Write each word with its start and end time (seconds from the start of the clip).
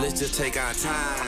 Let's 0.00 0.18
just 0.18 0.34
take 0.34 0.56
our 0.56 0.72
time. 0.72 1.26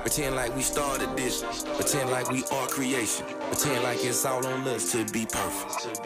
Pretend 0.00 0.34
like 0.34 0.56
we 0.56 0.62
started 0.62 1.14
this. 1.14 1.44
Pretend 1.76 2.08
like 2.10 2.30
we 2.30 2.42
are 2.44 2.66
creation. 2.68 3.26
Pretend 3.48 3.82
like 3.82 4.02
it's 4.02 4.24
all 4.24 4.46
on 4.46 4.66
us 4.66 4.92
to 4.92 5.04
be 5.12 5.26
perfect. 5.26 5.98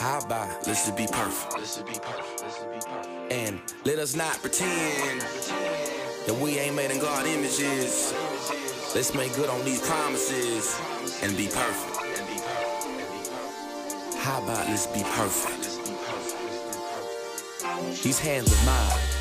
How 0.00 0.20
about 0.20 0.64
let's 0.64 0.86
just 0.86 0.96
be 0.96 1.08
perfect? 1.10 1.82
And 3.32 3.60
let 3.84 3.98
us 3.98 4.14
not 4.14 4.40
pretend 4.40 5.22
that 5.22 6.38
we 6.40 6.60
ain't 6.60 6.76
made 6.76 6.92
in 6.92 7.00
God 7.00 7.26
images. 7.26 8.14
Let's 8.94 9.12
make 9.12 9.34
good 9.34 9.50
on 9.50 9.64
these 9.64 9.80
promises 9.80 10.78
and 11.20 11.36
be 11.36 11.48
perfect. 11.48 11.96
How 14.18 14.40
about 14.40 14.68
let's 14.68 14.86
be 14.86 15.02
perfect? 15.02 15.64
These 18.04 18.20
hands 18.20 18.52
of 18.52 18.64
mine 18.64 19.19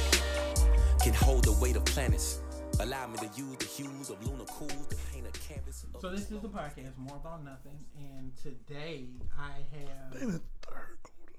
can 1.01 1.13
hold 1.13 1.45
the 1.45 1.51
weight 1.53 1.75
of 1.75 1.85
planets. 1.85 2.39
Allow 2.79 3.07
me 3.07 3.17
to 3.17 3.25
use 3.35 3.57
the 3.57 3.65
hues 3.65 4.09
of 4.09 4.25
lunar 4.25 4.45
cools 4.45 4.87
to 4.87 4.95
paint 5.11 5.25
a 5.27 5.31
canvas. 5.39 5.83
of- 5.83 6.01
So 6.01 6.09
this 6.11 6.31
is 6.31 6.41
the 6.41 6.49
podcast, 6.49 6.97
More 6.97 7.15
About 7.17 7.43
Nothing, 7.43 7.85
and 7.97 8.35
today 8.37 9.07
I 9.37 9.51
have 9.75 10.21
In 10.21 10.31
the 10.33 10.39
third 10.61 10.97
quarter. 11.03 11.33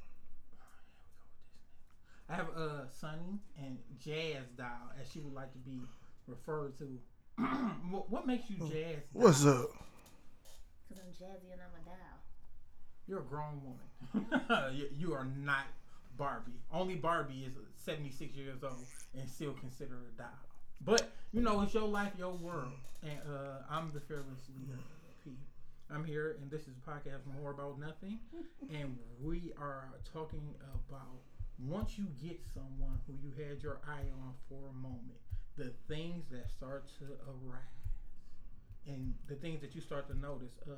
I 2.28 2.34
have 2.34 2.48
uh 2.56 2.88
Sunny 2.88 3.41
and 3.59 3.78
Jazz 3.98 4.45
Doll, 4.56 4.66
as 5.00 5.10
she 5.10 5.20
would 5.20 5.34
like 5.34 5.52
to 5.52 5.59
be 5.59 5.80
referred 6.27 6.77
to. 6.78 6.98
what, 7.91 8.11
what 8.11 8.27
makes 8.27 8.48
you 8.50 8.56
Jazz? 8.58 9.02
Doll? 9.12 9.22
What's 9.22 9.45
up? 9.47 9.70
Cause 10.88 10.98
I'm 10.98 11.12
jazzy 11.12 11.52
and 11.52 11.61
I'm 11.61 11.80
a 11.80 11.84
doll. 11.84 12.19
You're 13.06 13.20
a 13.20 13.22
grown 13.22 13.61
woman. 13.64 14.74
you, 14.77 14.88
you 14.97 15.12
are 15.14 15.24
not 15.24 15.64
Barbie. 16.20 16.60
Only 16.70 16.97
Barbie 16.97 17.47
is 17.48 17.55
76 17.83 18.37
years 18.37 18.62
old 18.62 18.84
and 19.19 19.28
still 19.28 19.55
considered 19.55 20.05
a 20.15 20.19
doll. 20.19 20.28
But 20.83 21.11
you 21.33 21.41
know, 21.41 21.62
it's 21.62 21.73
your 21.73 21.88
life, 21.88 22.12
your 22.19 22.33
world, 22.33 22.73
and 23.02 23.19
uh, 23.27 23.62
I'm 23.70 23.91
the 23.94 24.00
fearless 24.00 24.48
leader. 24.55 24.78
P. 25.25 25.33
I'm 25.91 26.05
here, 26.05 26.36
and 26.41 26.50
this 26.50 26.62
is 26.62 26.75
a 26.77 26.91
podcast 26.91 27.25
more 27.41 27.50
about 27.53 27.81
nothing, 27.81 28.19
and 28.70 28.98
we 29.22 29.53
are 29.59 29.89
talking 30.12 30.55
about 30.62 31.22
once 31.59 31.97
you 31.98 32.06
get 32.22 32.39
someone 32.53 32.98
who 33.06 33.14
you 33.14 33.33
had 33.42 33.62
your 33.62 33.81
eye 33.89 34.09
on 34.22 34.34
for 34.48 34.69
a 34.69 34.75
moment, 34.75 35.19
the 35.56 35.72
things 35.89 36.27
that 36.31 36.50
start 36.50 36.87
to 36.98 37.05
arise, 37.27 37.89
and 38.87 39.14
the 39.27 39.34
things 39.37 39.61
that 39.62 39.75
you 39.75 39.81
start 39.81 40.06
to 40.09 40.19
notice. 40.19 40.59
Uh, 40.69 40.75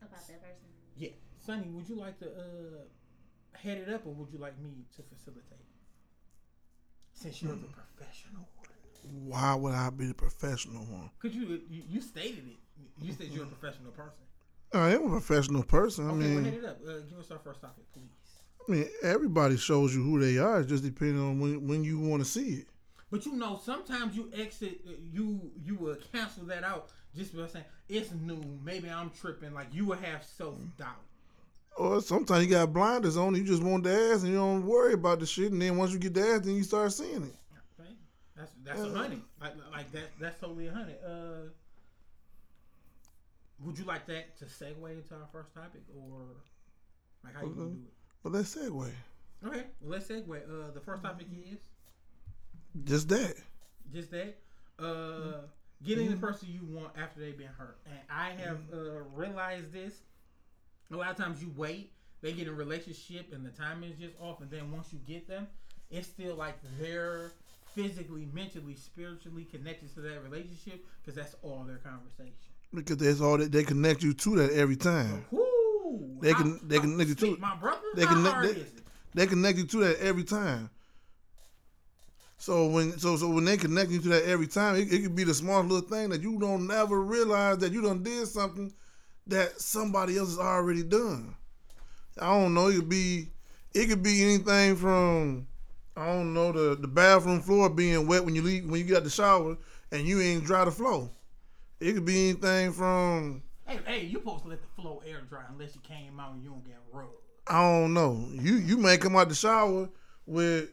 About 0.00 0.26
that 0.28 0.42
person. 0.42 0.68
Yeah, 0.96 1.10
Sonny, 1.44 1.68
would 1.68 1.88
you 1.88 1.96
like 1.96 2.18
to 2.20 2.26
uh, 2.26 3.58
head 3.58 3.78
it 3.78 3.88
up, 3.92 4.06
or 4.06 4.12
would 4.14 4.30
you 4.32 4.38
like 4.38 4.58
me 4.60 4.70
to 4.96 5.02
facilitate? 5.02 5.44
Since 7.12 7.42
you're 7.42 7.52
the 7.56 7.66
professional 7.66 8.48
one, 8.56 9.28
Why 9.28 9.54
would 9.54 9.74
I 9.74 9.90
be 9.90 10.06
the 10.06 10.14
professional 10.14 10.84
one? 10.84 11.10
Because 11.20 11.36
you, 11.36 11.60
you 11.68 11.82
you 11.88 12.00
stated 12.00 12.44
it? 12.46 12.56
You 13.04 13.12
said 13.12 13.28
you're 13.28 13.44
a 13.44 13.46
professional 13.46 13.90
person. 13.92 14.24
I 14.72 14.90
am 14.94 15.06
a 15.06 15.08
professional 15.10 15.62
person. 15.64 16.06
I 16.06 16.12
Okay, 16.12 16.18
well, 16.18 16.28
mean, 16.28 16.44
head 16.44 16.54
it 16.54 16.64
up. 16.64 16.78
Uh, 16.86 16.92
give 17.08 17.18
us 17.18 17.30
our 17.30 17.38
first 17.38 17.60
topic, 17.60 17.84
please. 17.92 18.10
I 18.68 18.70
mean, 18.70 18.86
everybody 19.02 19.56
shows 19.56 19.94
you 19.94 20.02
who 20.02 20.20
they 20.20 20.38
are. 20.38 20.60
It's 20.60 20.68
just 20.68 20.84
depending 20.84 21.18
on 21.20 21.40
when, 21.40 21.66
when 21.66 21.82
you 21.84 21.98
want 21.98 22.22
to 22.22 22.28
see 22.28 22.50
it. 22.60 22.66
But 23.10 23.24
you 23.24 23.32
know, 23.34 23.58
sometimes 23.64 24.14
you 24.14 24.30
exit, 24.36 24.80
uh, 24.86 24.92
you 25.12 25.50
you 25.64 25.74
will 25.76 25.96
cancel 26.12 26.44
that 26.44 26.62
out 26.62 26.90
just 27.16 27.34
by 27.36 27.46
saying 27.48 27.64
it's 27.88 28.12
new. 28.12 28.40
Maybe 28.62 28.90
I'm 28.90 29.10
tripping. 29.10 29.54
Like 29.54 29.72
you 29.72 29.86
will 29.86 29.96
have 29.96 30.22
self 30.22 30.54
doubt. 30.76 31.00
Or 31.78 32.00
sometimes 32.00 32.44
you 32.44 32.50
got 32.50 32.72
blinders 32.72 33.16
on. 33.16 33.34
You 33.36 33.44
just 33.44 33.62
want 33.62 33.84
the 33.84 33.92
ass 33.92 34.22
and 34.22 34.32
you 34.32 34.34
don't 34.38 34.66
worry 34.66 34.94
about 34.94 35.20
the 35.20 35.26
shit. 35.26 35.52
And 35.52 35.62
then 35.62 35.76
once 35.76 35.92
you 35.92 35.98
get 35.98 36.12
the 36.12 36.22
ass, 36.26 36.40
then 36.40 36.56
you 36.56 36.64
start 36.64 36.92
seeing 36.92 37.22
it. 37.22 37.34
That's 38.36 38.52
that's 38.64 38.80
a 38.80 38.90
honey. 38.90 39.22
Like 39.40 39.52
like 39.72 39.90
that 39.92 40.10
that's 40.20 40.38
totally 40.40 40.68
a 40.68 40.72
honey. 40.72 40.94
Uh, 41.04 41.48
would 43.64 43.76
you 43.78 43.84
like 43.84 44.06
that 44.06 44.36
to 44.38 44.44
segue 44.44 44.90
into 44.92 45.14
our 45.14 45.26
first 45.32 45.52
topic, 45.54 45.82
or 45.96 46.18
like 47.24 47.34
how 47.34 47.42
you 47.42 47.54
gonna 47.54 47.70
do 47.70 47.82
But 48.22 48.32
let's 48.32 48.54
segue. 48.54 48.86
it? 48.88 48.94
Okay, 49.46 49.64
well, 49.80 49.90
let's 49.92 50.06
segue. 50.08 50.30
Uh, 50.30 50.70
the 50.72 50.80
first 50.80 51.02
topic 51.02 51.26
is 51.50 51.58
Just 52.84 53.08
that. 53.08 53.34
just 53.92 54.10
that. 54.12 54.36
Uh, 54.78 55.40
getting 55.84 56.10
the 56.10 56.16
person 56.16 56.48
you 56.52 56.60
want 56.76 56.92
after 56.96 57.18
they've 57.20 57.36
been 57.38 57.48
hurt, 57.58 57.78
and 57.86 57.98
I 58.08 58.30
have 58.40 58.58
uh, 58.72 59.00
realized 59.16 59.72
this. 59.72 59.94
A 60.90 60.96
lot 60.96 61.10
of 61.10 61.16
times 61.16 61.42
you 61.42 61.52
wait, 61.56 61.92
they 62.22 62.32
get 62.32 62.46
in 62.46 62.52
a 62.52 62.56
relationship, 62.56 63.32
and 63.32 63.44
the 63.44 63.50
timing 63.50 63.90
is 63.90 63.98
just 63.98 64.14
off, 64.20 64.40
and 64.40 64.50
then 64.50 64.72
once 64.72 64.88
you 64.92 64.98
get 65.06 65.28
them, 65.28 65.46
it's 65.90 66.06
still 66.08 66.34
like 66.34 66.58
they're 66.80 67.32
physically, 67.74 68.26
mentally, 68.32 68.74
spiritually 68.74 69.44
connected 69.44 69.92
to 69.94 70.00
that 70.00 70.22
relationship 70.24 70.84
because 71.00 71.14
that's 71.14 71.36
all 71.42 71.64
their 71.66 71.76
conversation. 71.76 72.32
Because 72.74 72.96
that's 72.96 73.20
all 73.20 73.36
that 73.38 73.52
they 73.52 73.64
connect 73.64 74.02
you 74.02 74.14
to 74.14 74.36
that 74.36 74.52
every 74.52 74.76
time. 74.76 75.24
Whoo! 75.30 76.18
They 76.20 76.32
can- 76.34 76.66
they 76.66 76.78
connect 76.78 77.08
you 77.10 77.14
to 77.16 77.36
my 77.36 77.54
brother. 77.56 77.80
They 77.94 78.04
hard 78.04 78.48
they-? 78.56 78.66
They 79.14 79.26
connect 79.26 79.58
you 79.58 79.64
to 79.64 79.76
that 79.80 79.98
every 80.00 80.24
time. 80.24 80.70
So 82.38 82.66
when 82.68 82.98
so 82.98 83.16
so 83.16 83.28
when 83.30 83.44
they 83.44 83.56
connect 83.56 83.90
you 83.90 84.00
to 84.00 84.08
that 84.10 84.24
every 84.24 84.46
time, 84.46 84.76
it, 84.76 84.92
it 84.92 85.02
could 85.02 85.16
be 85.16 85.24
the 85.24 85.34
smallest 85.34 85.70
little 85.70 85.88
thing 85.88 86.10
that 86.10 86.22
you 86.22 86.38
don't 86.38 86.66
never 86.66 87.02
realize 87.02 87.58
that 87.58 87.72
you 87.72 87.82
done 87.82 88.02
did 88.02 88.26
something 88.28 88.72
that 89.28 89.60
somebody 89.60 90.18
else 90.18 90.30
has 90.30 90.38
already 90.38 90.82
done. 90.82 91.34
I 92.20 92.26
don't 92.26 92.54
know. 92.54 92.68
It 92.68 92.76
could 92.76 92.88
be 92.88 93.28
it 93.74 93.88
could 93.88 94.02
be 94.02 94.24
anything 94.24 94.76
from 94.76 95.46
I 95.96 96.06
don't 96.06 96.34
know 96.34 96.52
the 96.52 96.76
the 96.76 96.88
bathroom 96.88 97.40
floor 97.40 97.70
being 97.70 98.06
wet 98.06 98.24
when 98.24 98.34
you 98.34 98.42
leave 98.42 98.68
when 98.68 98.80
you 98.80 98.86
get 98.86 98.98
out 98.98 99.04
the 99.04 99.10
shower 99.10 99.56
and 99.92 100.06
you 100.06 100.20
ain't 100.20 100.44
dry 100.44 100.64
the 100.64 100.70
floor. 100.70 101.10
It 101.80 101.92
could 101.92 102.04
be 102.04 102.30
anything 102.30 102.72
from 102.72 103.42
Hey, 103.66 103.78
hey, 103.86 104.04
you 104.06 104.18
supposed 104.18 104.44
to 104.44 104.48
let 104.48 104.62
the 104.62 104.82
flow 104.82 105.02
air 105.06 105.20
dry 105.28 105.42
unless 105.50 105.74
you 105.74 105.80
came 105.82 106.18
out 106.18 106.32
and 106.32 106.42
you 106.42 106.50
don't 106.50 106.64
get 106.64 106.78
rubbed. 106.92 107.12
I 107.46 107.60
don't 107.60 107.94
know. 107.94 108.26
You 108.32 108.54
you 108.54 108.78
may 108.78 108.96
come 108.96 109.14
out 109.14 109.28
the 109.28 109.34
shower 109.34 109.88
with 110.26 110.70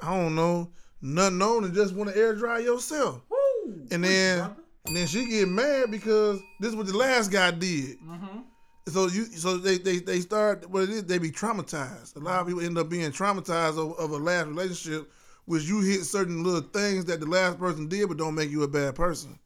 I 0.00 0.16
don't 0.16 0.34
know 0.34 0.70
nothing 1.02 1.42
on 1.42 1.64
and 1.64 1.74
just 1.74 1.94
want 1.94 2.10
to 2.10 2.16
air 2.16 2.34
dry 2.34 2.58
yourself, 2.58 3.20
Woo! 3.30 3.86
and 3.90 4.02
then. 4.04 4.56
And 4.86 4.96
then 4.96 5.06
she 5.06 5.26
get 5.26 5.48
mad 5.48 5.90
because 5.90 6.40
this 6.58 6.70
is 6.70 6.76
what 6.76 6.86
the 6.86 6.96
last 6.96 7.30
guy 7.30 7.50
did. 7.50 8.00
Mhm. 8.00 8.44
So 8.88 9.06
you 9.08 9.24
so 9.26 9.56
they 9.58 9.78
they 9.78 9.98
they 9.98 10.20
start 10.20 10.68
what 10.68 10.84
it 10.84 10.90
is 10.90 11.04
they 11.04 11.18
be 11.18 11.30
traumatized. 11.30 12.16
A 12.16 12.18
lot 12.18 12.40
of 12.40 12.46
people 12.46 12.62
end 12.62 12.78
up 12.78 12.88
being 12.88 13.10
traumatized 13.12 13.78
of, 13.78 13.98
of 13.98 14.10
a 14.10 14.16
last 14.16 14.46
relationship, 14.46 15.10
which 15.44 15.64
you 15.64 15.80
hit 15.80 16.04
certain 16.04 16.42
little 16.42 16.62
things 16.62 17.04
that 17.04 17.20
the 17.20 17.26
last 17.26 17.58
person 17.58 17.88
did, 17.88 18.08
but 18.08 18.16
don't 18.16 18.34
make 18.34 18.50
you 18.50 18.62
a 18.62 18.68
bad 18.68 18.94
person. 18.94 19.38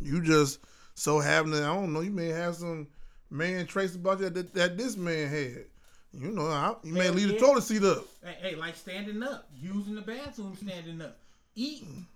You 0.00 0.22
just 0.22 0.60
so 0.94 1.18
happen 1.18 1.50
to 1.50 1.58
I 1.58 1.74
don't 1.74 1.92
know. 1.92 2.00
You 2.00 2.12
may 2.12 2.28
have 2.28 2.54
some 2.54 2.86
man 3.30 3.66
traits 3.66 3.94
about 3.96 4.20
you 4.20 4.30
that, 4.30 4.54
that 4.54 4.78
this 4.78 4.96
man 4.96 5.28
had. 5.28 5.64
You 6.14 6.30
know, 6.30 6.46
I, 6.46 6.74
you 6.82 6.94
may 6.94 7.10
leave 7.10 7.28
the 7.28 7.38
toilet 7.38 7.64
seat 7.64 7.82
up. 7.84 8.04
Hey, 8.24 8.36
hey, 8.40 8.54
like 8.54 8.74
standing 8.76 9.22
up, 9.22 9.46
using 9.60 9.94
the 9.94 10.00
bathroom 10.00 10.56
standing 10.56 11.02
up, 11.02 11.18
eating. 11.54 12.06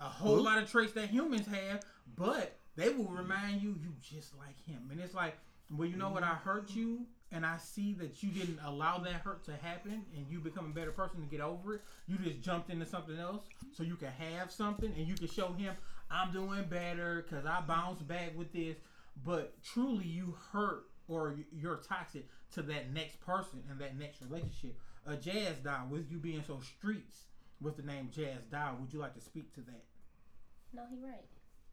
A 0.00 0.04
whole 0.04 0.36
Huh? 0.36 0.42
lot 0.42 0.62
of 0.62 0.70
traits 0.70 0.92
that 0.92 1.10
humans 1.10 1.46
have, 1.46 1.82
but 2.16 2.56
they 2.76 2.88
will 2.90 3.08
remind 3.08 3.62
you 3.62 3.70
you 3.70 3.94
just 4.00 4.36
like 4.36 4.58
him. 4.64 4.88
And 4.90 5.00
it's 5.00 5.14
like, 5.14 5.36
well, 5.70 5.88
you 5.88 5.96
know 5.96 6.10
what? 6.10 6.22
I 6.22 6.34
hurt 6.34 6.70
you, 6.74 7.06
and 7.32 7.44
I 7.44 7.58
see 7.58 7.92
that 7.94 8.22
you 8.22 8.30
didn't 8.30 8.60
allow 8.64 8.98
that 8.98 9.12
hurt 9.14 9.44
to 9.46 9.56
happen, 9.56 10.04
and 10.16 10.26
you 10.30 10.38
become 10.40 10.66
a 10.66 10.74
better 10.74 10.92
person 10.92 11.20
to 11.20 11.26
get 11.26 11.40
over 11.40 11.74
it. 11.74 11.82
You 12.06 12.16
just 12.18 12.40
jumped 12.40 12.70
into 12.70 12.86
something 12.86 13.18
else, 13.18 13.44
so 13.72 13.82
you 13.82 13.96
can 13.96 14.12
have 14.12 14.50
something, 14.50 14.92
and 14.96 15.06
you 15.06 15.14
can 15.14 15.28
show 15.28 15.52
him 15.52 15.74
I'm 16.10 16.32
doing 16.32 16.64
better 16.64 17.22
because 17.28 17.44
I 17.44 17.60
bounced 17.60 18.06
back 18.08 18.36
with 18.36 18.52
this. 18.52 18.76
But 19.24 19.62
truly, 19.62 20.06
you 20.06 20.36
hurt 20.52 20.84
or 21.06 21.34
you're 21.52 21.76
toxic 21.76 22.26
to 22.52 22.62
that 22.62 22.92
next 22.92 23.20
person 23.20 23.62
and 23.68 23.78
that 23.80 23.98
next 23.98 24.22
relationship. 24.22 24.78
A 25.06 25.16
Jazz 25.16 25.56
Doll, 25.62 25.88
with 25.90 26.10
you 26.10 26.18
being 26.18 26.42
so 26.46 26.60
streets 26.60 27.24
with 27.60 27.76
the 27.76 27.82
name 27.82 28.08
Jazz 28.10 28.44
Doll, 28.50 28.76
would 28.80 28.92
you 28.92 29.00
like 29.00 29.14
to 29.14 29.20
speak 29.20 29.52
to 29.54 29.60
that? 29.62 29.84
No, 30.72 30.82
he 30.90 30.96
right. 31.04 31.24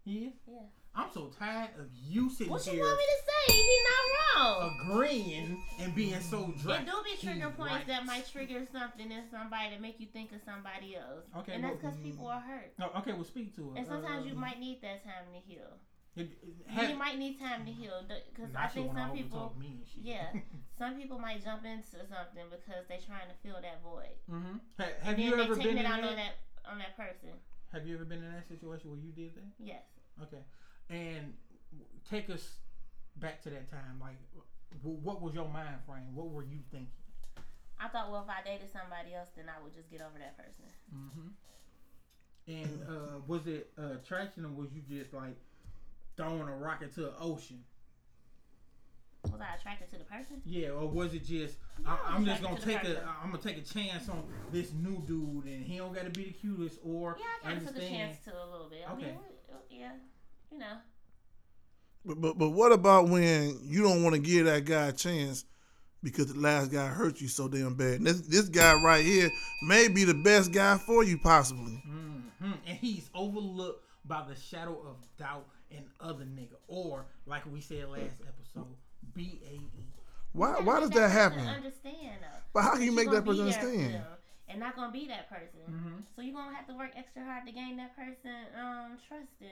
Yeah. 0.06 0.30
Yeah. 0.48 0.60
I'm 0.98 1.10
so 1.14 1.28
tired 1.38 1.72
of 1.78 1.88
you 1.94 2.30
sitting 2.30 2.52
What 2.54 2.66
you 2.68 2.74
here 2.74 2.84
want 2.84 2.98
me 2.98 3.04
to 3.04 3.52
say? 3.52 3.54
He 3.54 3.78
not 3.84 4.40
wrong. 4.46 4.80
agreeing 4.88 5.64
and 5.82 5.94
being 5.94 6.22
so 6.22 6.54
dry. 6.62 6.78
It 6.78 6.86
do 6.86 6.94
be 7.04 7.18
trigger 7.20 7.48
He's 7.50 7.58
points 7.58 7.74
right. 7.74 7.88
that 7.88 8.06
might 8.06 8.26
trigger 8.32 8.66
something 8.72 9.12
in 9.12 9.24
somebody 9.30 9.76
to 9.76 9.82
make 9.82 10.00
you 10.00 10.08
think 10.14 10.32
of 10.32 10.40
somebody 10.46 10.96
else. 10.96 11.26
Okay, 11.40 11.54
and 11.56 11.64
that's 11.66 11.84
well, 11.84 11.92
because 11.92 11.98
people 12.06 12.28
are 12.28 12.40
hurt. 12.40 12.72
Oh, 12.80 13.00
okay, 13.00 13.12
well, 13.12 13.26
speak 13.26 13.54
to 13.58 13.74
it. 13.76 13.80
And 13.80 13.88
sometimes 13.88 14.26
you 14.26 14.34
Um, 14.34 14.40
might 14.40 14.60
need 14.60 14.82
that 14.84 15.04
time 15.04 15.26
to 15.34 15.40
heal. 15.40 15.68
it- 16.16 16.32
it- 16.42 16.70
have- 16.70 16.90
you 16.90 16.96
might 16.96 17.18
need 17.18 17.38
time 17.40 17.66
to 17.66 17.72
heal 17.74 18.02
because 18.08 18.56
I 18.56 18.68
think 18.68 18.94
some 18.94 18.96
overtalk 18.96 19.14
people, 19.16 19.56
me 19.60 19.68
and 19.68 19.86
shit. 19.88 20.04
yeah, 20.04 20.32
some 20.78 20.96
people 20.96 21.20
might 21.20 21.44
jump 21.44 21.66
into 21.66 22.08
something 22.08 22.46
because 22.50 22.88
they're 22.88 23.04
trying 23.06 23.28
to 23.28 23.36
fill 23.44 23.60
that 23.62 23.82
void. 23.84 24.16
Mm-hmm. 24.32 24.58
Ha- 24.80 24.96
have 25.02 25.20
you 25.20 25.34
ever 25.34 25.56
been 25.56 25.64
taking 25.64 25.78
in 25.80 25.86
out 25.86 26.00
that? 26.02 26.10
on 26.10 26.16
that 26.16 26.34
on 26.72 26.78
that 26.78 26.96
person. 26.96 27.32
Have 27.76 27.86
you 27.86 27.96
ever 27.96 28.06
been 28.06 28.24
in 28.24 28.32
that 28.32 28.48
situation 28.48 28.90
where 28.90 29.00
you 29.00 29.12
did 29.12 29.36
that? 29.36 29.52
Yes. 29.60 29.84
Okay, 30.24 30.44
and 30.90 31.34
take 32.10 32.30
us 32.30 32.60
back 33.18 33.42
to 33.44 33.50
that 33.50 33.70
time. 33.70 34.00
Like, 34.00 34.16
what 34.82 35.22
was 35.22 35.34
your 35.34 35.50
mind 35.50 35.80
frame? 35.86 36.16
What 36.16 36.30
were 36.30 36.44
you 36.44 36.60
thinking? 36.72 36.88
I 37.78 37.90
thought, 37.90 38.10
well, 38.10 38.24
if 38.24 38.30
I 38.30 38.48
dated 38.48 38.72
somebody 38.72 39.14
else, 39.14 39.28
then 39.36 39.48
I 39.50 39.62
would 39.62 39.76
just 39.76 39.92
get 39.92 40.00
over 40.00 40.18
that 40.18 40.38
person. 40.38 40.66
Mm-hmm. 40.96 41.28
And 42.48 42.80
uh, 42.88 43.20
was 43.28 43.46
it 43.46 43.72
uh, 43.78 43.96
attraction 43.96 44.46
or 44.46 44.50
was 44.50 44.70
you 44.74 44.82
just 44.88 45.14
like 45.14 45.36
throwing 46.16 46.48
a 46.48 46.56
rocket 46.56 46.94
to 46.96 47.02
the 47.02 47.20
ocean? 47.20 47.66
Was 49.32 49.42
I 49.42 49.56
attracted 49.60 49.90
to 49.92 49.98
the 49.98 50.04
person? 50.06 50.42
Yeah, 50.46 50.70
or 50.70 50.88
was 50.88 51.14
it 51.14 51.26
just 51.26 51.58
Yeah, 51.84 51.92
I, 51.92 52.10
I'm 52.10 52.16
I'm 52.18 52.26
just 52.26 52.42
gonna 52.42 52.56
attracted 52.56 52.72
take 52.74 52.82
to 52.84 52.88
the 52.90 52.98
a 52.98 53.00
person. 53.02 53.16
I'm 53.24 53.32
gonna 53.32 53.44
take 53.44 53.58
a 53.58 53.62
chance 53.74 54.10
on 54.10 54.24
this 54.52 54.72
new 54.74 55.04
dude 55.06 55.46
and 55.46 55.66
he 55.66 55.78
don't 55.78 55.94
gotta 55.94 56.10
be 56.10 56.26
the 56.26 56.32
cutest 56.32 56.80
or 56.84 57.18
Yeah, 57.20 57.26
I 57.44 57.54
kind 57.54 57.68
of 57.68 57.74
took 57.76 57.84
a 57.84 57.88
chance 57.88 58.18
to 58.26 58.32
a 58.32 58.46
little 58.52 58.70
bit. 58.70 58.84
I 58.88 58.94
Okay. 58.94 59.06
mean, 59.06 59.16
yeah, 59.70 59.92
you 60.52 60.58
know. 60.60 60.78
But, 62.06 62.22
but 62.22 62.38
but 62.38 62.50
what 62.52 62.72
about 62.72 63.10
when 63.10 63.60
you 63.64 63.82
don't 63.84 64.04
want 64.04 64.16
to 64.16 64.22
give 64.22 64.46
that 64.46 64.66
guy 64.66 64.88
a 64.88 64.92
chance 64.94 65.44
because 66.04 66.32
the 66.32 66.40
last 66.40 66.72
guy 66.72 66.88
hurt 66.88 67.20
you 67.20 67.28
so 67.28 67.48
damn 67.48 67.74
bad? 67.76 67.96
And 67.96 68.06
this 68.08 68.22
this 68.22 68.48
guy 68.50 68.74
right 68.76 69.04
here 69.04 69.30
may 69.64 69.88
be 69.88 70.04
the 70.04 70.14
best 70.14 70.52
guy 70.52 70.78
for 70.78 71.04
you 71.04 71.18
possibly. 71.18 71.82
hmm 71.86 72.52
And 72.68 72.78
he's 72.78 73.10
overlooked 73.16 73.84
by 74.06 74.24
the 74.30 74.36
shadow 74.36 74.80
of 74.88 74.98
doubt 75.18 75.48
and 75.72 75.86
other 76.00 76.26
nigga, 76.26 76.58
or 76.68 77.08
like 77.26 77.52
we 77.52 77.60
said 77.60 77.90
last 77.90 78.22
episode, 78.28 78.76
B 79.16 79.42
A 79.48 79.54
E. 79.56 79.62
Why 80.34 80.60
why 80.60 80.80
does 80.80 80.90
that 80.92 81.10
person 81.12 81.12
happen? 81.12 81.48
Understand 81.48 82.18
though. 82.22 82.40
But 82.54 82.62
how 82.64 82.74
can 82.74 82.84
you 82.84 82.92
make 82.92 83.10
that 83.12 83.26
person 83.26 83.46
be 83.46 83.52
there 83.52 83.60
for 83.62 83.68
understand? 83.68 84.06
And 84.48 84.60
not 84.60 84.76
gonna 84.76 84.92
be 84.92 85.08
that 85.08 85.30
person. 85.30 85.60
Mhm. 85.70 86.04
So 86.16 86.22
you're 86.22 86.36
gonna 86.36 86.56
have 86.56 86.68
to 86.68 86.74
work 86.76 86.92
extra 86.96 87.24
hard 87.24 87.46
to 87.48 87.52
gain 87.52 87.78
that 87.78 87.96
person 87.96 88.36
um 88.56 88.98
trust 89.08 89.32
in 89.42 89.48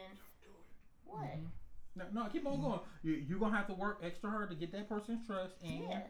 what? 1.06 1.20
Mm-hmm. 1.22 1.46
No, 1.96 2.06
no, 2.24 2.30
keep 2.30 2.46
on 2.46 2.60
going. 2.62 2.80
You 3.04 3.14
you 3.14 3.40
gonna 3.40 3.56
have 3.56 3.68
to 3.68 3.74
work 3.74 4.02
extra 4.04 4.30
hard 4.30 4.50
to 4.50 4.56
get 4.56 4.72
that 4.72 4.90
person's 4.90 5.26
trust, 5.26 5.56
and 5.64 5.84
Yeah. 5.84 6.02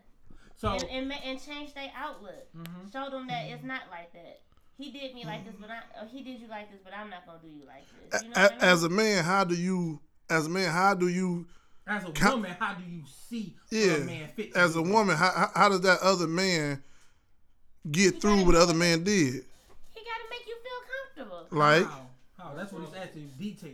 so 0.56 0.70
and, 0.70 0.84
and 1.12 1.14
and 1.24 1.42
change 1.42 1.74
their 1.74 1.92
outlook. 1.96 2.48
Mhm. 2.56 2.92
Show 2.92 3.10
them 3.10 3.28
that 3.28 3.46
it's 3.48 3.64
not 3.64 3.90
like 3.90 4.12
that. 4.14 4.42
He 4.78 4.92
did 4.92 5.14
me 5.14 5.24
like 5.26 5.46
this, 5.46 5.56
but 5.60 5.70
I 5.70 5.80
or 6.02 6.08
he 6.08 6.24
did 6.24 6.40
you 6.42 6.48
like 6.48 6.72
this, 6.72 6.82
but 6.84 6.94
I'm 6.94 7.10
not 7.10 7.26
gonna 7.26 7.40
do 7.42 7.48
you 7.50 7.66
like 7.66 7.86
this. 8.12 8.24
You 8.24 8.30
know 8.30 8.36
A- 8.36 8.42
what 8.44 8.52
I 8.52 8.56
mean? 8.56 8.64
As 8.64 8.84
a 8.84 8.90
man, 8.90 9.24
how 9.24 9.44
do 9.44 9.56
you 9.56 10.00
as 10.30 10.48
a 10.48 10.50
man 10.50 10.72
how 10.72 10.94
do 10.94 11.08
you 11.08 11.48
as 11.88 12.04
a 12.06 12.12
Count- 12.12 12.36
woman, 12.36 12.56
how 12.60 12.74
do 12.76 12.84
you 12.90 13.02
see 13.30 13.56
yeah 13.70 13.94
a 13.96 14.00
man 14.02 14.30
fit? 14.36 14.56
as 14.56 14.76
a 14.76 14.80
you? 14.80 14.92
woman 14.92 15.16
how 15.18 15.32
how- 15.32 15.52
how 15.56 15.70
does 15.70 15.82
that 15.82 16.00
other 16.02 16.28
man 16.28 16.82
get 17.92 18.14
You 18.16 18.20
through 18.22 18.46
what 18.46 18.54
the 18.54 18.60
other 18.62 18.74
man 18.74 19.04
did? 19.04 19.34
he 19.90 20.02
gotta 20.02 20.30
make 20.30 20.48
you 20.48 20.56
feel 20.64 21.26
comfortable. 21.26 21.58
Like 21.58 21.86
How? 21.86 22.08
How? 22.38 22.54
That's 22.56 22.72
what 22.72 22.84
it's 22.84 22.96
asking. 22.96 23.32
Detail. 23.40 23.72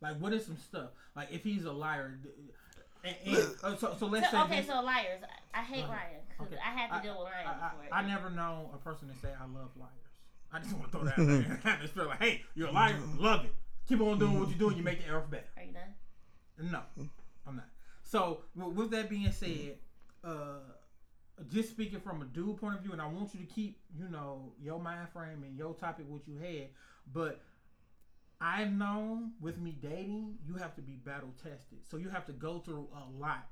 Like, 0.00 0.16
what 0.18 0.32
is 0.32 0.46
some 0.46 0.56
stuff? 0.56 0.90
Like, 1.14 1.28
if 1.30 1.44
he's 1.44 1.64
a 1.66 1.72
liar, 1.72 2.18
and, 3.04 3.14
and 3.26 3.36
uh, 3.62 3.76
so 3.76 3.94
so 3.98 4.06
let's 4.06 4.30
So, 4.30 4.36
say 4.38 4.42
okay, 4.44 4.56
this- 4.60 4.66
so 4.66 4.80
liars. 4.80 5.20
I, 5.54 5.60
I 5.60 5.62
hate 5.62 5.86
liars. 5.88 6.22
because 6.38 6.52
Okay. 6.54 6.62
I 6.64 6.70
had 6.78 6.96
to 6.96 7.02
deal 7.02 7.14
with 7.18 7.24
liars. 7.24 7.46
I, 7.46 7.50
I, 7.50 7.70
before. 7.82 7.94
I 7.98 8.06
never 8.06 8.30
know 8.30 8.70
a 8.74 8.78
person 8.78 9.08
to 9.08 9.14
say 9.20 9.28
I 9.38 9.44
love 9.44 9.70
liars. 9.78 9.90
I 10.52 10.58
just 10.60 10.72
want 10.72 10.86
to 10.86 10.98
throw 10.98 11.04
that 11.04 11.18
out 11.18 11.26
there. 11.26 11.60
I 11.78 11.82
just 11.82 11.92
feel 11.94 12.06
like, 12.06 12.18
hey, 12.22 12.42
you're 12.54 12.68
a 12.68 12.72
liar. 12.72 12.96
Love 13.18 13.44
it. 13.44 13.54
Keep 13.88 14.00
on 14.00 14.18
doing 14.18 14.38
what 14.40 14.48
you're 14.48 14.58
doing. 14.58 14.76
You 14.78 14.82
make 14.82 15.04
the 15.04 15.12
earth 15.12 15.30
better. 15.30 15.44
Are 15.56 15.62
you 15.62 15.72
done? 15.72 15.82
No, 16.60 16.80
I'm 17.46 17.56
not. 17.56 17.68
So 18.02 18.40
with 18.54 18.90
that 18.90 19.08
being 19.08 19.30
said, 19.32 19.76
uh, 20.24 20.58
just 21.48 21.70
speaking 21.70 22.00
from 22.00 22.22
a 22.22 22.24
dude 22.26 22.58
point 22.58 22.76
of 22.76 22.82
view, 22.82 22.92
and 22.92 23.00
I 23.00 23.06
want 23.06 23.32
you 23.34 23.40
to 23.40 23.46
keep, 23.46 23.78
you 23.96 24.08
know, 24.08 24.52
your 24.62 24.78
mind 24.78 25.08
frame 25.12 25.42
and 25.42 25.56
your 25.56 25.74
topic 25.74 26.04
what 26.08 26.26
you 26.26 26.36
had, 26.38 26.68
but 27.12 27.40
I've 28.40 28.72
known 28.72 29.32
with 29.40 29.58
me 29.58 29.76
dating, 29.80 30.36
you 30.46 30.54
have 30.56 30.74
to 30.76 30.82
be 30.82 30.92
battle 30.92 31.32
tested. 31.42 31.78
So 31.88 31.96
you 31.96 32.08
have 32.08 32.26
to 32.26 32.32
go 32.32 32.58
through 32.58 32.88
a 32.94 33.18
lot 33.18 33.46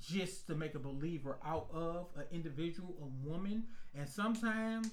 just 0.00 0.46
to 0.46 0.54
make 0.54 0.74
a 0.74 0.78
believer 0.78 1.38
out 1.44 1.68
of 1.72 2.06
an 2.16 2.24
individual, 2.32 2.94
a 3.02 3.28
woman, 3.28 3.64
and 3.94 4.08
sometimes 4.08 4.90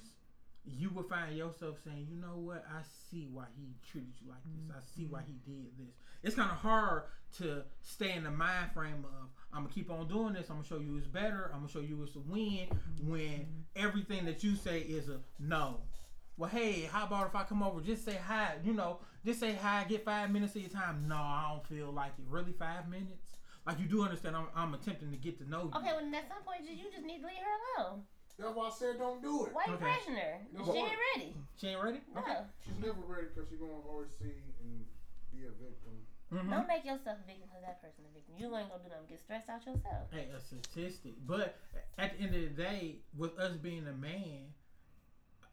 you 0.64 0.90
will 0.90 1.04
find 1.04 1.36
yourself 1.36 1.78
saying, 1.84 2.06
you 2.10 2.16
know 2.16 2.36
what, 2.36 2.64
I 2.68 2.82
see 3.10 3.28
why 3.32 3.44
he 3.56 3.74
treated 3.90 4.12
you 4.20 4.28
like 4.28 4.42
this. 4.44 4.76
I 4.76 4.80
see 4.94 5.06
why 5.06 5.22
he 5.26 5.34
did 5.50 5.78
this. 5.78 5.94
It's 6.22 6.34
kind 6.34 6.50
of 6.50 6.58
hard 6.58 7.04
to 7.38 7.62
stay 7.82 8.12
in 8.12 8.24
the 8.24 8.30
mind 8.30 8.72
frame 8.72 9.04
of, 9.04 9.28
I'm 9.52 9.62
gonna 9.62 9.74
keep 9.74 9.90
on 9.90 10.08
doing 10.08 10.34
this. 10.34 10.48
I'm 10.50 10.56
gonna 10.56 10.68
show 10.68 10.78
you 10.78 10.96
it's 10.96 11.06
better. 11.06 11.50
I'm 11.52 11.60
gonna 11.60 11.72
show 11.72 11.80
you 11.80 12.02
it's 12.02 12.16
a 12.16 12.20
win. 12.20 12.68
When 13.02 13.20
mm-hmm. 13.20 13.60
everything 13.76 14.24
that 14.26 14.44
you 14.44 14.54
say 14.56 14.80
is 14.80 15.08
a 15.08 15.20
no. 15.38 15.78
Well, 16.36 16.50
hey, 16.50 16.88
how 16.90 17.06
about 17.06 17.26
if 17.26 17.34
I 17.34 17.42
come 17.42 17.62
over? 17.62 17.80
Just 17.80 18.04
say 18.04 18.16
hi. 18.26 18.54
You 18.64 18.72
know, 18.72 19.00
just 19.24 19.40
say 19.40 19.54
hi. 19.54 19.84
Get 19.88 20.04
five 20.04 20.30
minutes 20.30 20.54
of 20.54 20.62
your 20.62 20.70
time. 20.70 21.06
No, 21.08 21.16
I 21.16 21.52
don't 21.52 21.66
feel 21.66 21.92
like 21.92 22.12
it. 22.18 22.24
Really, 22.28 22.52
five 22.52 22.88
minutes? 22.88 23.38
Like 23.66 23.78
you 23.78 23.86
do 23.86 24.02
understand? 24.02 24.36
I'm, 24.36 24.46
I'm 24.54 24.74
attempting 24.74 25.10
to 25.10 25.16
get 25.16 25.38
to 25.38 25.48
know 25.48 25.64
you. 25.64 25.72
Okay, 25.76 25.92
well, 25.92 26.14
at 26.14 26.28
some 26.28 26.42
point, 26.46 26.62
you 26.64 26.76
you 26.76 26.90
just 26.90 27.04
need 27.04 27.20
to 27.20 27.26
leave 27.26 27.44
her 27.44 27.82
alone. 27.82 28.02
That's 28.38 28.56
why 28.56 28.68
I 28.68 28.70
said 28.70 28.98
don't 28.98 29.20
do 29.22 29.44
it. 29.46 29.52
Why 29.52 29.64
you 29.66 29.74
Okay. 29.74 29.84
pressuring 29.84 30.16
her? 30.16 30.40
No, 30.56 30.64
she 30.64 30.78
ain't 30.78 30.98
ready. 31.14 31.36
She 31.60 31.66
ain't 31.68 31.82
ready. 31.82 32.00
No. 32.14 32.22
She's 32.64 32.78
never 32.80 33.04
ready 33.04 33.28
because 33.34 33.50
she's 33.50 33.58
gonna 33.60 33.84
always 33.84 34.08
see 34.18 34.32
and 34.64 34.86
be 35.30 35.44
a 35.44 35.52
victim. 35.60 35.92
Mhm. 36.32 36.50
Don't 36.50 36.68
make 36.68 36.84
yourself 36.84 37.18
a 37.22 37.26
victim 37.26 37.48
because 37.48 37.62
that 37.62 37.82
person 37.82 38.04
a 38.08 38.14
victim. 38.14 38.34
You 38.38 38.56
ain't 38.56 38.70
gonna 38.70 38.82
do 38.84 38.88
nothing. 38.88 39.06
Get 39.08 39.18
stressed 39.20 39.48
out 39.48 39.66
yourself. 39.66 40.12
Hey, 40.12 40.28
a 40.30 40.38
statistic. 40.38 41.14
But 41.26 41.56
at 41.98 42.16
the 42.16 42.24
end 42.24 42.34
of 42.34 42.40
the 42.42 42.62
day, 42.62 43.00
with 43.16 43.36
us 43.38 43.56
being 43.56 43.86
a 43.88 43.92
man, 43.92 44.54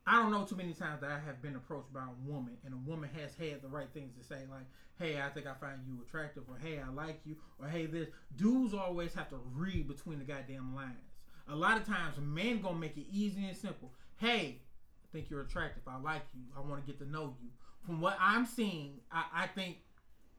I 0.06 0.22
don't 0.22 0.32
know 0.32 0.46
too 0.46 0.56
many 0.56 0.74
times 0.74 1.02
that 1.02 1.12
I 1.12 1.20
have 1.20 1.42
been 1.42 1.56
approached 1.56 1.92
by 1.92 2.04
a 2.04 2.30
woman 2.30 2.58
and 2.64 2.74
a 2.74 2.78
woman 2.78 3.10
has 3.10 3.36
had 3.36 3.62
the 3.62 3.68
right 3.68 3.90
things 3.94 4.16
to 4.18 4.24
say, 4.24 4.46
like, 4.50 4.66
hey, 5.00 5.20
I 5.22 5.30
think 5.30 5.48
I 5.48 5.54
find 5.56 5.80
you 5.86 6.02
attractive, 6.02 6.44
or 6.48 6.58
hey, 6.58 6.80
I 6.80 6.90
like 6.90 7.22
you, 7.26 7.38
or 7.60 7.68
hey, 7.68 7.88
this. 7.88 8.10
Dudes 8.36 8.74
always 8.74 9.14
have 9.16 9.30
to 9.30 9.38
read 9.56 9.88
between 9.88 10.20
the 10.20 10.26
goddamn 10.26 10.76
lines. 10.76 11.16
A 11.50 11.56
lot 11.56 11.78
of 11.78 11.86
times, 11.86 12.18
men 12.20 12.62
gonna 12.62 12.78
make 12.78 12.98
it 12.98 13.08
easy 13.12 13.48
and 13.48 13.58
simple. 13.58 13.94
Hey, 14.18 14.62
I 15.04 15.08
think 15.12 15.30
you're 15.30 15.42
attractive. 15.42 15.84
I 15.88 15.98
like 16.00 16.24
you. 16.34 16.44
I 16.56 16.62
want 16.62 16.86
to 16.86 16.88
get 16.92 17.00
to 17.00 17.10
know 17.10 17.36
you. 17.42 17.50
From 17.86 18.02
what 18.02 18.18
I'm 18.20 18.46
seeing, 18.46 19.00
I, 19.12 19.26
I 19.34 19.48
think 19.48 19.78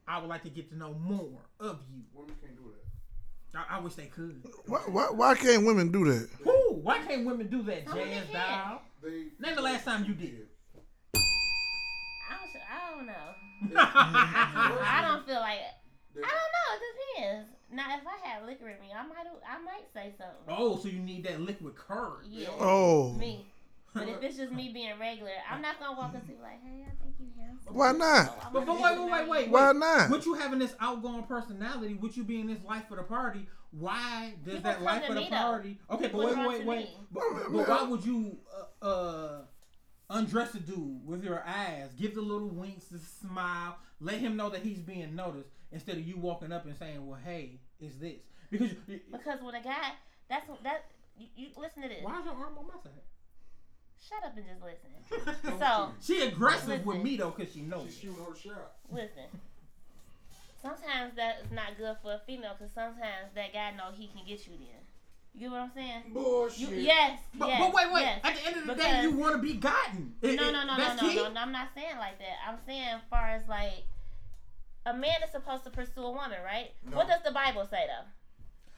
I 0.09 0.19
would 0.19 0.29
like 0.29 0.43
to 0.45 0.51
get 0.51 0.71
to 0.71 0.77
know 0.77 0.95
more 0.95 1.43
of 1.61 1.81
you. 1.93 2.03
Women 2.15 2.35
can't 2.41 2.57
do 2.57 2.73
that. 2.73 3.59
I, 3.59 3.77
I 3.77 3.81
wish 3.81 3.95
they 3.95 4.07
could. 4.07 4.43
why, 4.67 4.79
why 4.87 5.11
why 5.11 5.35
can't 5.35 5.67
women 5.67 5.91
do 5.93 6.05
that? 6.07 6.29
Who? 6.45 6.81
Why 6.83 6.99
can't 6.99 7.27
women 7.27 7.49
do 7.49 7.63
that, 7.65 7.87
Some 7.87 7.99
women 7.99 8.15
Jazz 8.15 8.27
can. 8.31 8.69
Doll? 8.69 8.83
They. 9.03 9.11
Name 9.39 9.57
the 9.57 9.63
last 9.63 9.85
time 9.85 10.05
you 10.05 10.15
did. 10.15 10.47
I 11.15 12.37
don't, 12.41 12.63
I 12.71 12.97
don't 12.97 13.07
know. 13.07 13.75
I 13.81 15.05
don't 15.07 15.27
feel 15.27 15.41
like. 15.41 15.59
They, 16.15 16.23
I 16.23 16.27
don't 16.27 16.53
know. 16.57 16.75
It 16.75 16.81
depends. 17.17 17.49
Now, 17.71 17.97
if 17.97 18.03
I 18.07 18.29
have 18.29 18.45
liquor 18.47 18.69
in 18.69 18.81
me, 18.81 18.89
I 18.97 19.07
might. 19.07 19.27
I 19.47 19.63
might 19.63 19.85
say 19.93 20.15
something. 20.17 20.47
Oh, 20.49 20.79
so 20.79 20.89
you 20.89 21.01
need 21.01 21.25
that 21.25 21.41
liquid 21.41 21.75
courage. 21.75 22.27
Yeah. 22.31 22.49
Oh, 22.59 23.13
Me. 23.13 23.47
But 23.95 24.09
if 24.09 24.23
it's 24.23 24.37
just 24.37 24.53
me 24.53 24.71
being 24.73 24.99
regular, 25.01 25.31
I'm 25.51 25.63
not 25.63 25.81
gonna 25.81 25.99
walk 25.99 26.15
up 26.15 26.25
to 26.27 26.33
you 26.33 26.39
like, 26.43 26.63
hey, 26.63 26.85
I 26.87 27.03
think 27.03 27.15
you 27.19 27.27
handsome. 27.41 27.75
Why 27.75 27.93
not? 27.93 28.39
I 28.43 28.51
But, 28.53 28.67
but 28.67 28.81
wait, 28.81 28.99
wait, 28.99 29.11
wait, 29.11 29.29
wait. 29.29 29.49
Why 29.51 29.73
not? 29.73 30.11
With 30.11 30.27
you 30.27 30.35
having 30.35 30.59
this 30.59 30.75
outgoing 30.79 31.25
personality, 31.25 31.95
with 31.95 32.17
you 32.17 32.25
being 32.25 32.47
this 32.47 32.63
life 32.65 32.85
for 32.89 32.97
the 32.97 33.03
party, 33.03 33.47
why 33.71 34.35
does 34.45 34.57
People 34.57 34.71
that 34.71 34.83
life 34.83 35.03
to 35.03 35.09
for 35.09 35.15
the 35.15 35.21
me, 35.21 35.29
though. 35.31 35.37
party? 35.37 35.79
Okay, 35.91 36.09
but 36.09 36.19
wait, 36.19 36.37
wait, 36.39 36.65
wait. 36.67 36.79
me. 36.79 36.97
But, 37.11 37.23
but 37.51 37.69
why 37.69 37.83
would 37.83 38.05
you 38.05 38.39
uh, 38.83 38.85
uh, 38.87 39.39
undress 40.11 40.55
a 40.55 40.61
dude 40.61 41.07
with 41.07 41.25
your 41.25 41.43
eyes, 41.47 41.91
give 41.99 42.15
the 42.15 42.23
little 42.23 42.49
winks, 42.49 42.87
the 42.87 42.99
smile, 42.99 43.79
let 44.01 44.17
him 44.17 44.37
know 44.37 44.49
that 44.51 44.63
he's 44.63 44.79
being 44.79 45.17
noticed, 45.17 45.51
instead 45.73 45.97
of 45.97 46.07
you 46.07 46.17
walking 46.17 46.53
up 46.53 46.67
and 46.67 46.77
saying, 46.77 47.07
"Well, 47.07 47.19
hey, 47.25 47.61
is 47.81 47.99
this?" 47.99 48.21
Because 48.51 48.71
you, 48.87 49.01
Because 49.11 49.41
with 49.43 49.55
a 49.55 49.63
guy, 49.63 49.93
that's 50.31 50.49
what 50.49 50.63
that. 50.63 50.85
You, 51.19 51.27
you 51.37 51.49
listen 51.57 51.83
to 51.83 51.89
this. 51.89 51.99
why 52.03 52.21
is 52.21 52.25
your 52.27 52.35
arm 52.35 52.57
on 52.59 52.67
my 52.67 52.75
side? 52.83 52.93
Shut 54.07 54.25
up 54.25 54.37
and 54.37 54.47
just 54.47 54.63
listen. 54.63 55.59
So 55.59 55.91
She 56.01 56.23
aggressive 56.27 56.85
with 56.87 57.03
me 57.03 57.17
though, 57.17 57.31
cause 57.31 57.49
she 57.53 57.61
knows. 57.63 57.87
she's 57.87 58.01
shooting 58.11 58.17
her 58.25 58.35
shot. 58.37 58.73
listen. 58.93 59.25
Sometimes 60.61 61.15
that's 61.17 61.51
not 61.53 61.77
good 61.79 61.97
for 62.03 62.15
a 62.15 62.21
female 62.27 62.55
because 62.59 62.73
sometimes 62.75 63.31
that 63.35 63.53
guy 63.53 63.71
know 63.77 63.91
he 63.97 64.09
can 64.09 64.27
get 64.27 64.45
you 64.47 64.55
there. 64.59 64.83
You 65.35 65.41
get 65.43 65.51
what 65.53 65.61
I'm 65.61 65.71
saying? 65.73 66.03
You, 66.09 66.15
Bullshit. 66.15 66.71
yes, 66.81 67.21
But, 67.35 67.49
yes, 67.49 67.61
but 67.61 67.73
wait, 67.75 67.93
wait. 67.93 68.01
yes. 68.03 68.21
At 68.25 68.35
the 68.35 68.47
end 68.47 68.57
of 68.57 68.67
the 68.67 68.75
day, 68.75 69.03
you 69.03 69.13
want 69.13 69.37
to 69.37 69.43
be 69.43 69.55
gotten. 69.55 70.15
It- 70.21 70.35
No, 70.37 70.51
no, 70.51 70.65
no, 70.67 70.77
no, 70.77 70.95
no, 70.97 71.13
no, 71.15 71.29
no. 71.33 71.41
I'm 71.41 71.53
not 71.53 71.69
saying 71.77 71.97
like 71.99 72.19
that. 72.19 72.39
I'm 72.49 72.59
saying 72.67 72.89
as 72.89 73.01
far 73.09 73.29
as 73.31 73.47
like 73.49 73.85
a 74.87 74.93
man 74.95 75.15
is 75.25 75.31
supposed 75.31 75.63
to 75.65 75.71
pursue 75.71 76.03
a 76.03 76.11
woman, 76.11 76.39
right? 76.45 76.73
No. 76.91 76.97
What 76.97 77.07
does 77.09 77.23
the 77.25 77.31
Bible 77.31 77.67
say 77.71 77.87
though? 77.87 78.07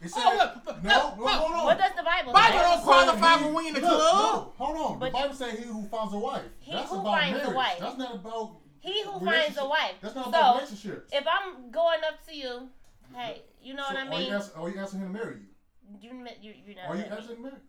He 0.01 0.07
oh, 0.07 0.09
said, 0.09 0.23
Oh, 0.25 0.37
look, 0.39 0.67
look, 0.67 0.83
no, 0.83 0.91
look, 0.91 1.19
no, 1.19 1.25
look. 1.25 1.31
hold 1.33 1.53
on. 1.53 1.65
What 1.67 1.79
does 1.79 1.93
the 1.95 2.03
Bible, 2.03 2.33
Bible 2.33 2.59
say? 2.59 2.63
don't 2.63 2.83
qualify 2.83 3.37
when 3.45 3.55
we 3.55 3.69
in 3.69 3.75
the 3.75 3.81
club. 3.81 3.99
No, 3.99 4.53
hold 4.57 4.77
on. 4.77 4.99
But- 4.99 5.07
the 5.07 5.13
Bible 5.13 5.35
say 5.35 5.57
he 5.57 5.65
who 5.65 5.85
finds 5.89 6.15
a 6.15 6.19
wife. 6.19 6.43
He 6.61 6.73
That's 6.73 6.89
who 6.91 7.01
about 7.01 7.19
finds 7.19 7.39
a 7.39 7.43
marriage. 7.43 7.57
wife. 7.57 7.79
That's 7.81 7.99
not 7.99 8.15
about. 8.15 8.57
He 8.81 9.03
who 9.05 9.21
finds 9.21 9.59
a 9.59 9.69
wife. 9.69 9.95
That's 10.01 10.15
not 10.15 10.25
So, 10.25 10.29
about 10.31 10.55
relationships. 10.57 11.13
If 11.13 11.27
I'm 11.29 11.71
going 11.71 12.01
up 12.09 12.27
to 12.27 12.35
you, 12.35 12.69
hey, 13.15 13.43
you 13.63 13.75
know 13.75 13.85
so 13.89 13.95
what 13.95 14.03
I 14.03 14.09
Are 14.09 14.21
you, 14.21 14.25
mean? 14.25 14.33
asking, 14.33 14.63
are 14.63 14.71
you 14.71 14.79
asking 14.81 15.01
him 15.01 15.13
to 15.13 15.19
marry 15.19 15.37
you? 15.37 15.47
You, 16.01 16.27
you, 16.41 16.55
you 16.67 16.75
know. 16.77 16.83
Are 16.89 16.97
you 16.97 17.03
what 17.03 17.07
I 17.07 17.11
mean? 17.11 17.19
asking 17.19 17.31
him 17.31 17.37
to 17.37 17.43
marry? 17.43 17.61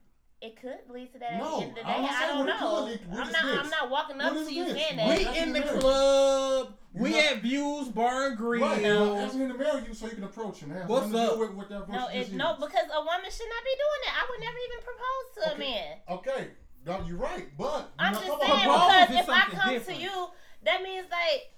It 0.42 0.60
could 0.60 0.80
lead 0.92 1.14
to 1.14 1.20
that 1.20 1.38
No, 1.38 1.62
at 1.62 1.62
the 1.62 1.62
end 1.62 1.70
of 1.70 1.76
the 1.76 1.82
I'm 1.92 2.02
day. 2.02 2.10
I 2.12 2.28
don't 2.28 2.40
what 2.40 2.50
it 2.50 2.60
know. 2.60 2.76
could 2.76 2.86
lead 2.90 3.02
to. 3.02 3.08
What 3.10 3.20
I'm 3.28 3.32
not. 3.32 3.46
this? 3.46 3.60
I'm 3.62 3.70
not 3.70 3.90
walking 3.92 4.22
up 4.22 4.34
to 4.34 4.54
you 4.54 4.66
this? 4.66 4.74
saying 4.74 4.98
What 4.98 5.08
that. 5.08 5.18
We 5.20 5.24
that's 5.24 5.38
in 5.38 5.54
the 5.54 5.62
what 5.62 5.80
club. 5.80 6.74
You're 6.96 7.04
We 7.04 7.12
not- 7.12 7.24
at 7.26 7.38
Views 7.44 7.88
Bar 7.90 8.28
and 8.28 8.38
Grill. 8.38 8.62
Right, 8.62 8.84
and 8.84 8.98
I'm 8.98 9.16
asking 9.18 9.40
him 9.42 9.52
to 9.52 9.58
marry 9.58 9.84
you 9.88 9.94
so 9.94 10.06
you 10.08 10.12
can 10.16 10.24
approach 10.24 10.58
him. 10.60 10.72
It 10.72 10.82
has 10.82 10.90
What's 10.90 11.08
nothing 11.10 11.44
up? 11.44 11.52
do 11.52 11.58
with 11.58 11.70
that 11.70 11.90
No, 11.90 12.08
it, 12.08 12.32
no, 12.34 12.56
because 12.60 12.86
a 12.92 13.00
woman 13.00 13.30
should 13.32 13.50
not 13.54 13.64
be 13.64 13.76
doing 13.78 14.02
that. 14.06 14.14
I 14.18 14.26
would 14.30 14.40
never 14.42 14.58
even 14.66 14.80
propose 14.82 15.26
to 15.36 15.56
a 15.56 15.58
man. 15.60 15.98
Okay, 16.10 16.48
no, 16.88 17.06
you're 17.08 17.18
right, 17.18 17.48
but 17.56 17.92
I'm 18.00 18.14
just 18.14 18.26
saying 18.26 18.66
about- 18.66 19.08
because 19.08 19.24
if 19.24 19.30
I 19.30 19.42
come 19.42 19.74
different. 19.74 20.00
to 20.00 20.04
you, 20.04 20.28
that 20.64 20.82
means 20.82 21.06
like, 21.12 21.54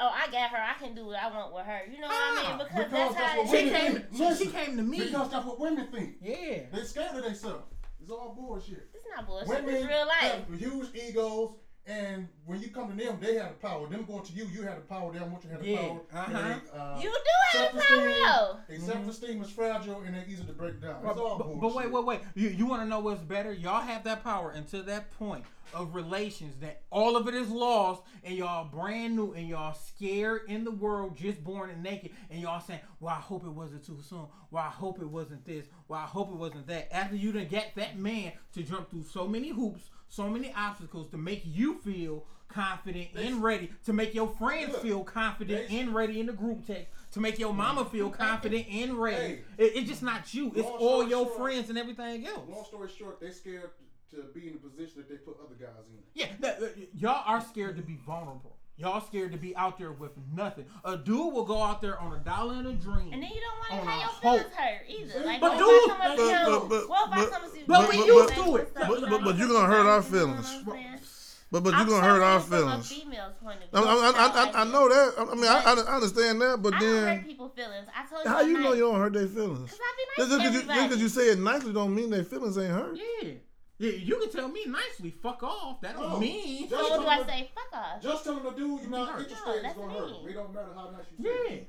oh, 0.00 0.10
I 0.12 0.26
got 0.32 0.50
her. 0.50 0.58
I 0.58 0.74
can 0.74 0.94
do 0.96 1.06
what 1.06 1.22
I 1.22 1.30
want 1.30 1.54
with 1.54 1.66
her. 1.66 1.82
You 1.88 2.00
know 2.00 2.08
what 2.08 2.16
I 2.16 2.42
Ah, 2.44 2.48
mean? 2.48 2.58
Because, 2.58 2.84
because 2.84 2.90
that's 2.90 3.14
that's 3.14 3.32
how 3.32 3.38
what 3.38 3.48
She 3.48 3.64
women 3.64 3.80
came. 3.80 3.92
think. 4.18 4.38
She, 4.38 4.44
she 4.44 4.50
came 4.50 4.76
to 4.76 4.82
me. 4.82 4.98
Because 4.98 5.30
that's 5.30 5.46
what 5.46 5.60
women 5.60 5.86
think. 5.86 6.16
Yeah. 6.20 6.58
They 6.72 6.82
scared 6.82 7.16
of 7.16 7.22
themselves. 7.22 7.62
It's 8.04 8.12
all 8.12 8.34
bullshit. 8.38 8.86
It's 8.92 9.06
not 9.16 9.26
bullshit. 9.26 9.48
Women 9.48 9.74
It's 9.76 9.86
real 9.86 10.06
life. 10.06 10.46
have 10.48 10.60
huge 10.60 10.88
egos, 10.94 11.52
and 11.86 12.28
when 12.44 12.60
you 12.60 12.68
come 12.68 12.94
to 12.94 13.02
them, 13.04 13.16
they 13.18 13.36
have 13.36 13.48
the 13.48 13.66
power. 13.66 13.86
Them 13.88 14.04
going 14.04 14.22
to 14.24 14.32
you, 14.34 14.44
you 14.52 14.60
have 14.62 14.76
the 14.76 14.82
power. 14.82 15.10
They 15.10 15.20
don't 15.20 15.32
want 15.32 15.42
you 15.44 15.48
to 15.50 15.56
have 15.56 15.64
the 15.64 15.70
Yeah, 15.70 15.78
power. 15.78 16.00
uh-huh. 16.12 16.58
They, 16.72 16.78
uh, 16.78 16.98
You 17.00 17.10
do 17.10 17.58
have 17.58 17.72
the 17.74 17.78
power 17.80 17.82
self-esteem- 17.88 18.22
though. 18.26 18.56
Their 18.68 18.78
self-esteem 18.80 19.42
is 19.42 19.50
fragile 19.50 20.00
and 20.02 20.14
they're 20.14 20.24
easy 20.28 20.44
to 20.44 20.52
break 20.52 20.82
down. 20.82 21.00
But, 21.02 21.12
It's 21.12 21.20
all 21.20 21.38
but, 21.38 21.44
bullshit. 21.46 21.60
but 21.62 21.74
wait, 21.74 21.90
wait, 21.90 22.04
wait. 22.04 22.20
You, 22.34 22.48
you 22.50 22.66
want 22.66 22.82
to 22.82 22.86
know 22.88 23.00
what's 23.00 23.22
better? 23.22 23.52
Y'all 23.54 23.80
have 23.80 24.04
that 24.04 24.22
power 24.22 24.50
until 24.50 24.82
that 24.82 25.10
point 25.18 25.44
of 25.72 25.94
relations 25.94 26.56
that 26.60 26.82
all 26.90 27.16
of 27.16 27.28
it 27.28 27.34
is 27.34 27.48
lost 27.50 28.02
and 28.22 28.36
y'all 28.36 28.64
brand 28.64 29.16
new 29.16 29.32
and 29.32 29.48
y'all 29.48 29.74
scared 29.74 30.42
in 30.48 30.64
the 30.64 30.70
world, 30.70 31.16
just 31.16 31.42
born 31.42 31.70
and 31.70 31.82
naked, 31.82 32.10
and 32.30 32.40
y'all 32.40 32.60
saying, 32.60 32.80
"Well, 33.00 33.14
I 33.14 33.20
hope 33.20 33.44
it 33.44 33.50
wasn't 33.50 33.84
too 33.84 34.00
soon. 34.02 34.26
Well, 34.50 34.62
I 34.62 34.70
hope 34.70 35.00
it 35.00 35.08
wasn't 35.08 35.44
this. 35.44 35.66
Well, 35.88 36.00
I 36.00 36.06
hope 36.06 36.30
it 36.30 36.36
wasn't 36.36 36.66
that." 36.66 36.94
After 36.94 37.16
you 37.16 37.32
done 37.32 37.48
get 37.48 37.72
that 37.76 37.98
man 37.98 38.32
to 38.54 38.62
jump 38.62 38.90
through 38.90 39.04
so 39.04 39.26
many 39.26 39.50
hoops, 39.50 39.90
so 40.08 40.28
many 40.28 40.52
obstacles 40.56 41.08
to 41.10 41.18
make 41.18 41.42
you 41.44 41.78
feel 41.80 42.26
confident 42.48 43.08
and 43.16 43.42
ready, 43.42 43.70
to 43.84 43.92
make 43.92 44.14
your 44.14 44.28
friends 44.28 44.72
Look, 44.72 44.82
feel 44.82 45.02
confident 45.02 45.68
they- 45.68 45.78
and 45.78 45.94
ready 45.94 46.20
in 46.20 46.26
the 46.26 46.32
group 46.32 46.66
text, 46.66 46.92
to 47.12 47.20
make 47.20 47.38
your 47.38 47.52
mama 47.52 47.82
mm-hmm. 47.82 47.90
feel 47.90 48.10
confident 48.10 48.66
and 48.70 48.94
ready. 48.94 49.16
Hey. 49.16 49.42
It, 49.58 49.72
it's 49.76 49.88
just 49.88 50.02
not 50.02 50.32
you. 50.32 50.52
It's 50.54 50.68
all 50.68 51.06
your 51.06 51.26
short- 51.26 51.36
friends 51.36 51.68
and 51.70 51.78
everything 51.78 52.26
else. 52.26 52.48
Long 52.48 52.64
story 52.64 52.88
short, 52.96 53.20
they 53.20 53.30
scared 53.30 53.70
to 54.16 54.22
be 54.34 54.46
in 54.48 54.54
the 54.54 54.58
position 54.58 54.94
that 54.98 55.08
they 55.08 55.16
put 55.16 55.36
other 55.44 55.54
guys 55.58 55.84
in. 55.90 56.02
Yeah, 56.14 56.26
that- 56.40 56.62
uh, 56.62 56.66
y'all 56.96 57.22
are 57.26 57.40
scared 57.40 57.76
to 57.76 57.82
be 57.82 57.96
vulnerable. 58.06 58.56
Y'all 58.76 59.00
scared 59.00 59.30
to 59.30 59.38
be 59.38 59.54
out 59.54 59.78
there 59.78 59.92
with 59.92 60.10
nothing. 60.34 60.64
A 60.84 60.96
dude 60.96 61.32
will 61.32 61.44
go 61.44 61.62
out 61.62 61.80
there 61.80 61.96
on 62.00 62.12
a 62.12 62.18
dollar 62.18 62.54
and 62.54 62.66
a 62.66 62.72
dream. 62.72 63.12
And 63.12 63.22
then 63.22 63.30
you 63.30 63.40
don't 63.40 63.58
want 63.78 63.84
to 63.84 63.88
a 63.88 63.90
have 63.92 64.00
your 64.00 64.20
feelings 64.40 64.54
hurt 64.56 64.82
either. 64.88 65.24
Like, 65.26 65.40
But 65.40 65.50
what 65.52 65.58
dude- 65.58 65.68
if 65.68 65.90
come 65.90 66.00
up 66.00 66.16
to 66.16 66.16
but- 66.16 66.26
you? 66.26 66.58
but- 66.58 66.68
but- 66.68 66.88
What 66.88 67.06
if 67.08 67.12
I 67.14 67.20
but- 67.20 67.30
come 67.30 67.56
you? 67.56 67.62
but 67.68 67.88
we 67.88 67.96
used 67.98 68.34
to 68.34 68.56
it. 68.56 68.74
But- 68.74 69.00
you 69.00 69.06
but- 69.06 69.24
but 69.24 69.34
you 69.36 69.46
just 69.46 69.52
gonna 69.52 69.66
hurt 69.68 69.86
our 69.86 70.02
saying, 70.02 70.14
you 70.14 70.26
know 70.26 70.34
what 70.34 70.44
feelings. 70.74 71.10
But 71.52 71.62
but 71.62 71.70
you're 71.76 71.86
gonna 71.86 72.00
hurt 72.04 72.20
our 72.20 72.34
you 72.34 72.40
from 72.40 72.52
a 72.52 72.58
feelings. 72.82 72.88
female's 72.92 73.34
point 73.40 73.58
of 73.62 73.68
I, 73.78 73.80
view. 73.80 73.88
I, 73.90 73.94
I, 73.94 74.08
It's 74.48 74.56
I, 74.56 74.60
I 74.60 74.64
know 74.64 74.88
that. 74.88 75.14
I 75.20 75.34
mean, 75.36 75.44
I, 75.44 75.62
I 75.62 75.94
understand 75.94 76.40
that, 76.40 76.60
but 76.60 76.74
I 76.74 76.80
don't 76.80 76.88
hurt 76.88 77.04
then 77.04 77.24
people's 77.24 77.52
feelings. 77.54 77.86
I 77.94 78.06
told 78.10 78.24
you. 78.24 78.30
how 78.30 78.38
I'm 78.40 78.48
you 78.48 78.58
know 78.58 78.72
you 78.72 78.80
don't 78.80 78.98
hurt 78.98 79.12
their 79.12 79.28
feelings? 79.28 79.70
Cause 79.70 79.78
I 79.80 79.96
be 79.96 80.22
nice 80.22 80.30
to 80.30 80.36
because 80.36 80.52
you, 80.52 80.60
just 80.60 80.70
everybody. 80.70 80.88
'cause 80.88 81.00
you 81.02 81.08
say 81.08 81.28
it 81.30 81.38
nicely 81.38 81.72
don't 81.72 81.94
mean 81.94 82.10
their 82.10 82.24
feelings 82.24 82.58
ain't 82.58 82.72
hurt. 82.72 82.96
yeah. 83.22 83.30
Yeah, 83.78 83.90
you 83.92 84.16
can 84.18 84.30
tell 84.30 84.48
me 84.48 84.64
nicely, 84.66 85.10
fuck 85.10 85.42
off. 85.42 85.80
That 85.80 85.94
don't 85.96 86.08
No. 86.12 86.18
mean. 86.20 86.68
Just- 86.68 86.80
So 86.82 86.90
what 86.90 87.00
do 87.00 87.06
I 87.08 87.26
say? 87.26 87.50
Fuck 87.54 87.72
off. 87.80 88.02
Just 88.02 88.24
telling 88.24 88.44
the 88.44 88.50
dude 88.50 88.80
you're 88.82 88.90
not 88.90 89.08
hurt. 89.08 89.22
interested 89.22 89.46
No, 89.46 89.52
is 89.54 89.62
that's 89.62 89.76
gonna 89.76 89.92
hurt. 89.92 90.10
mean. 90.10 90.28
It 90.28 90.32
don't 90.34 90.54
matter 90.54 90.72
how 90.74 90.90
nice 90.90 91.06
you 91.18 91.24
say 91.24 91.30
Yeah. 91.48 91.54
it. 91.56 91.68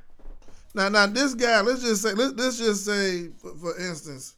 Now, 0.75 0.89
now 0.89 1.07
this 1.07 1.33
guy, 1.33 1.61
let's 1.61 1.81
just 1.81 2.01
say, 2.03 2.13
let, 2.13 2.35
let's 2.37 2.57
just 2.57 2.85
say, 2.85 3.29
for, 3.41 3.55
for 3.55 3.77
instance, 3.79 4.35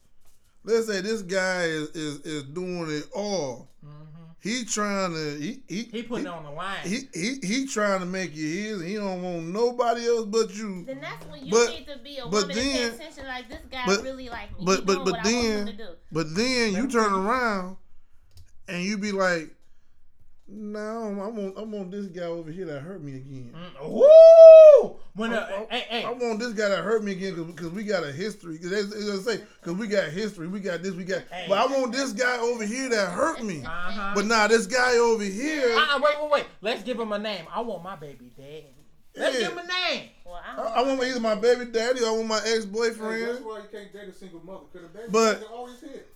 let's 0.64 0.88
say 0.88 1.02
this 1.02 1.24
guy 1.24 1.64
is 1.64 1.90
is, 1.90 2.20
is 2.22 2.44
doing 2.44 2.90
it 2.90 3.10
all. 3.14 3.68
He 4.40 4.64
trying 4.66 5.14
to 5.14 5.38
he 5.40 5.62
he 5.68 5.84
He 5.84 6.04
putting 6.04 6.26
it 6.28 6.30
on 6.30 6.44
the 6.44 6.52
line. 6.52 6.78
he, 6.84 7.00
he 7.14 7.40
he 7.44 7.66
trying 7.68 8.00
to 8.02 8.06
make 8.06 8.36
you 8.36 8.46
his. 8.48 8.82
He 8.84 8.94
don't 8.94 9.22
want 9.24 9.46
nobody 9.48 10.06
else 10.08 10.26
but 10.26 10.54
you. 10.56 10.86
Then 10.86 11.02
that's 11.02 11.26
when 11.26 11.44
you 11.46 11.52
But- 11.52 11.70
need 11.72 11.88
to 11.88 11.98
be 12.04 12.18
a 12.20 12.24
but 12.24 12.32
woman 12.32 12.52
and 12.52 12.60
pay 12.60 12.74
then- 12.74 12.94
attention. 12.94 13.26
Like 13.28 13.50
this 13.50 13.60
guy 13.72 13.84
but- 13.88 14.04
really 14.04 14.30
like 14.30 14.58
me. 14.58 14.64
But 14.66 14.80
He 14.80 14.86
but 14.86 14.94
doing 14.94 15.06
but 15.06 15.12
what 15.14 15.26
I 15.26 15.34
want 15.34 15.46
him 15.48 15.66
to 15.68 15.74
then 15.78 15.88
but 16.12 16.36
then 16.36 16.74
you 16.76 16.88
turn 16.88 17.12
around 17.14 17.78
and 18.68 18.84
you 18.84 18.98
be 19.00 19.12
like, 19.12 19.56
no, 20.50 21.20
I 21.22 21.28
want 21.28 21.58
I 21.58 21.62
want 21.64 21.92
this 21.92 22.06
guy 22.08 22.24
over 22.24 22.50
here 22.52 22.66
that 22.68 22.80
hurt 22.82 23.04
me 23.04 23.16
again. 23.18 23.54
Mm, 23.54 23.90
Woo! 23.90 24.96
When 25.14 25.34
I, 25.34 25.38
uh, 25.38 25.66
I- 25.70 25.76
hey 25.76 25.86
hey, 25.90 26.04
I 26.06 26.12
want 26.12 26.40
this 26.40 26.54
guy 26.54 26.70
to 26.70 26.78
hurt 26.78 27.04
me 27.04 27.12
again 27.12 27.44
because 27.44 27.70
we 27.72 27.84
got 27.84 28.04
a 28.04 28.12
history. 28.12 28.54
Because 28.58 28.72
they, 28.72 29.00
they 29.00 29.18
say 29.38 29.44
because 29.62 29.78
we 29.78 29.88
got 29.88 30.10
history, 30.10 30.48
we 30.48 30.60
got 30.60 30.82
this, 30.84 30.94
we 30.94 31.04
got. 31.04 31.24
Hey. 31.32 31.46
But 31.50 31.58
I 31.58 31.66
want 31.66 31.92
this 31.92 32.14
guy 32.14 32.38
over 32.40 32.66
here 32.66 32.88
that 32.90 33.12
hurt 33.12 33.44
me. 33.44 33.64
uh-huh. 33.66 34.14
But 34.16 34.26
now 34.26 34.48
this 34.48 34.68
guy 34.68 34.98
over 34.98 35.24
here, 35.24 35.76
uh-uh, 35.76 36.00
wait 36.02 36.16
wait 36.22 36.32
wait. 36.32 36.46
Let's 36.62 36.84
give 36.84 37.00
him 37.00 37.12
a 37.12 37.20
name. 37.20 37.46
I 37.54 37.60
want 37.62 37.84
my 37.84 37.96
baby 37.96 38.32
daddy. 38.38 38.68
Let's 39.16 39.36
Yeah. 39.40 39.48
give 39.50 39.58
him 39.58 39.66
a 39.66 39.68
name. 39.94 40.10
Well, 40.26 40.36
I 40.46 40.62
I, 40.62 40.66
I 40.80 40.82
want 40.84 41.04
either 41.04 41.20
my 41.20 41.36
baby 41.36 41.66
daddy 41.72 42.02
or 42.04 42.08
I 42.08 42.12
want 42.12 42.28
my 42.28 42.38
ex 42.38 42.46
Hey, 42.46 42.54
that's 42.54 42.66
boyfriend. 42.68 43.46
why 43.46 43.58
you 43.58 43.64
can't 43.72 43.92
date 43.92 44.08
a 44.10 44.14
single 44.14 44.46
mother. 44.46 44.66
Cause 44.72 44.82
the 44.84 44.88
baby 44.90 45.08
But- 45.12 45.40
but, 45.42 45.50
always 45.52 45.80
hit. 45.82 46.08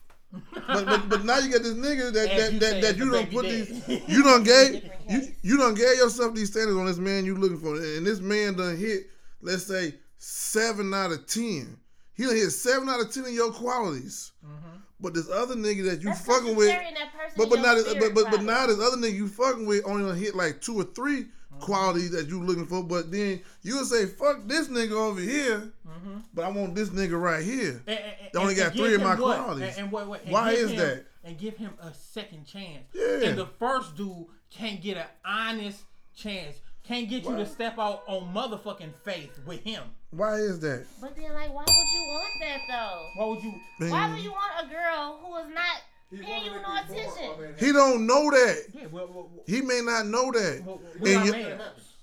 But, 0.67 0.85
but 0.85 1.09
but 1.09 1.25
now 1.25 1.39
you 1.39 1.51
got 1.51 1.61
this 1.63 1.73
nigga 1.73 2.13
that 2.13 2.29
that 2.37 2.53
you 2.53 2.59
that, 2.59 2.71
say, 2.71 2.81
that 2.81 2.97
you 2.97 3.11
don't 3.11 3.29
put 3.31 3.43
daddy. 3.43 3.61
these 3.63 4.01
you 4.07 4.23
don't 4.23 4.43
gave 4.43 4.83
you 5.09 5.21
you 5.41 5.57
don't 5.57 5.75
gave 5.75 5.97
yourself 5.97 6.33
these 6.35 6.51
standards 6.51 6.77
on 6.77 6.85
this 6.85 6.97
man 6.97 7.25
you 7.25 7.35
looking 7.35 7.57
for, 7.59 7.75
and 7.75 8.05
this 8.07 8.19
man 8.21 8.55
done 8.55 8.77
hit 8.77 9.09
let's 9.41 9.63
say 9.63 9.95
seven 10.17 10.93
out 10.93 11.11
of 11.11 11.27
ten. 11.27 11.77
He 12.13 12.23
done 12.25 12.35
hit 12.35 12.51
seven 12.51 12.87
out 12.87 13.01
of 13.01 13.11
ten 13.11 13.23
of 13.25 13.31
your 13.31 13.51
qualities. 13.51 14.31
Mm-hmm. 14.45 14.77
But 15.01 15.15
this 15.15 15.29
other 15.29 15.55
nigga 15.55 15.83
that 15.89 16.01
you 16.01 16.09
That's 16.09 16.21
'cause 16.25 16.37
fucking 16.39 16.55
with, 16.55 16.67
that 16.67 17.33
but 17.35 17.49
but 17.49 17.59
not 17.59 17.75
this, 17.75 17.93
but 17.95 17.99
but 17.99 18.13
but 18.13 18.23
probably. 18.27 18.45
now 18.45 18.67
this 18.67 18.79
other 18.79 18.97
nigga 18.97 19.15
you 19.15 19.27
fucking 19.27 19.65
with 19.65 19.81
only 19.85 20.07
done 20.07 20.17
hit 20.17 20.35
like 20.35 20.61
two 20.61 20.79
or 20.79 20.83
three 20.83 21.25
qualities 21.61 22.11
that 22.11 22.27
you 22.27 22.43
looking 22.43 22.65
for. 22.65 22.83
But 22.83 23.11
then 23.11 23.41
you'll 23.61 23.85
say 23.85 24.05
fuck 24.05 24.45
this 24.45 24.67
nigga 24.67 24.91
over 24.91 25.21
here, 25.21 25.71
mm-hmm. 25.87 26.17
but 26.33 26.45
I 26.45 26.49
want 26.49 26.75
this 26.75 26.89
nigga 26.89 27.21
right 27.21 27.43
here. 27.43 27.81
And, 27.87 27.99
and, 27.99 28.15
They 28.33 28.39
only 28.39 28.53
and- 28.53 28.63
got 28.63 28.73
three 28.73 28.95
of 28.95 29.01
my 29.01 29.15
what? 29.15 29.37
qualities. 29.37 29.69
And, 29.77 29.85
and 29.85 29.91
wait, 29.91 30.07
wait, 30.07 30.21
and 30.23 30.31
Why 30.31 30.51
give 30.51 30.59
is 30.59 30.71
him- 30.71 30.77
that? 30.77 31.05
And 31.23 31.37
give 31.37 31.55
him 31.55 31.71
a 31.79 31.93
second 31.93 32.47
chance. 32.47 32.83
Yeah. 32.95 33.29
And 33.29 33.37
the 33.37 33.45
first 33.45 33.95
dude 33.95 34.25
can't 34.49 34.81
get 34.81 34.97
an 34.97 35.05
honest 35.23 35.83
chance. 36.15 36.57
Can't 36.83 37.07
get 37.07 37.23
you 37.23 37.35
to 37.35 37.45
step 37.45 37.77
out 37.77 38.03
on 38.07 38.33
motherfucking 38.33 38.93
faith 39.05 39.39
with 39.45 39.61
him. 39.61 39.83
Why 40.09 40.35
is 40.35 40.59
that? 40.61 40.85
But 40.99 41.15
then, 41.15 41.31
like, 41.33 41.53
why 41.53 41.61
would 41.61 41.67
you 41.67 42.01
want 42.09 42.33
that 42.41 42.59
though? 42.67 43.07
Why 43.15 43.25
would 43.27 43.43
you? 43.43 43.53
Why 43.91 44.11
would 44.11 44.23
you 44.23 44.31
want 44.31 44.65
a 44.65 44.67
girl 44.67 45.19
who 45.23 45.37
is 45.37 45.53
not 45.53 45.81
He 46.09 46.17
paying 46.17 46.45
you 46.45 46.51
no 46.51 46.57
to 46.57 46.87
be 46.87 46.93
born, 46.93 47.05
attention? 47.05 47.55
He 47.65 47.71
don't 47.71 48.05
know 48.07 48.29
that. 48.31 48.65
Yeah, 48.81 48.87
well, 48.91 49.07
well, 49.07 49.29
well, 49.33 49.43
He 49.47 49.61
may 49.61 49.81
not 49.83 50.07
know 50.07 50.31
that. 50.31 50.63
well, 50.65 50.81
And 51.05 51.25
you- 51.25 51.33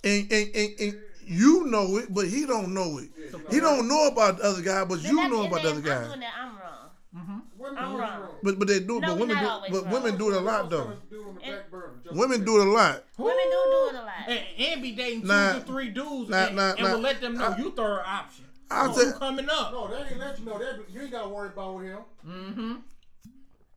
And, 0.04 0.32
and, 0.32 0.54
and, 0.54 0.80
and 0.80 1.00
you 1.24 1.66
know 1.66 1.96
it, 1.98 2.12
but 2.14 2.26
he 2.28 2.46
don't 2.46 2.72
know 2.72 2.98
it. 2.98 3.08
He 3.50 3.58
don't 3.60 3.88
know 3.88 4.06
about 4.06 4.38
the 4.38 4.44
other 4.44 4.62
guy, 4.62 4.84
but 4.84 5.02
Then 5.02 5.16
you 5.16 5.28
know 5.28 5.44
about 5.46 5.62
the 5.62 5.70
other 5.70 5.80
that 5.80 5.92
I'm 5.96 6.02
guy. 6.02 6.08
doing 6.08 6.20
that. 6.20 6.32
I'm 6.38 6.56
wrong. 6.56 7.42
women 7.58 7.78
I'm 7.78 7.96
wrong. 7.96 8.20
wrong. 8.20 8.30
But 8.42 8.58
but 8.60 8.68
they 8.68 8.78
do. 8.80 9.00
No, 9.00 9.08
but 9.08 9.18
women 9.18 9.36
do. 9.38 9.44
But 9.70 9.82
wrong. 9.84 9.92
women 9.92 10.16
do 10.18 10.30
it 10.30 10.36
a 10.36 10.40
lot 10.40 10.70
though. 10.70 10.92
it 11.10 11.16
on 11.16 11.34
the 11.34 11.40
back 11.40 11.70
burner, 11.70 11.92
Women 12.12 12.44
do 12.44 12.60
it 12.60 12.66
a 12.68 12.70
lot. 12.70 13.04
Women 13.18 13.36
do 13.44 13.50
do 13.50 13.88
it 13.88 13.94
a 14.00 14.02
lot. 14.02 14.28
And, 14.28 14.40
and 14.58 14.82
be 14.82 14.92
dating 14.92 15.22
two 15.22 15.26
Nah. 15.28 15.52
to 15.54 15.60
three 15.60 15.88
dudes 15.90 16.30
Nah, 16.30 16.36
and, 16.46 16.56
nah, 16.56 16.70
and 16.70 16.80
nah. 16.80 16.92
will 16.92 17.00
let 17.00 17.20
them 17.20 17.36
know 17.36 17.48
I- 17.48 17.58
you 17.58 17.72
third 17.72 18.02
option. 18.06 18.44
I'll 18.70 18.90
Oh, 18.90 19.02
tell- 19.02 19.18
coming 19.18 19.48
up. 19.50 19.72
No, 19.72 19.88
they 19.88 19.96
ain't 20.10 20.18
let 20.18 20.38
you 20.38 20.44
know. 20.44 20.58
They, 20.58 20.92
you 20.94 21.00
ain't 21.02 21.10
got 21.10 21.22
to 21.24 21.28
worry 21.28 21.48
about 21.48 21.74
with 21.76 21.86
him. 21.86 21.98
Mm-hmm. 22.26 22.72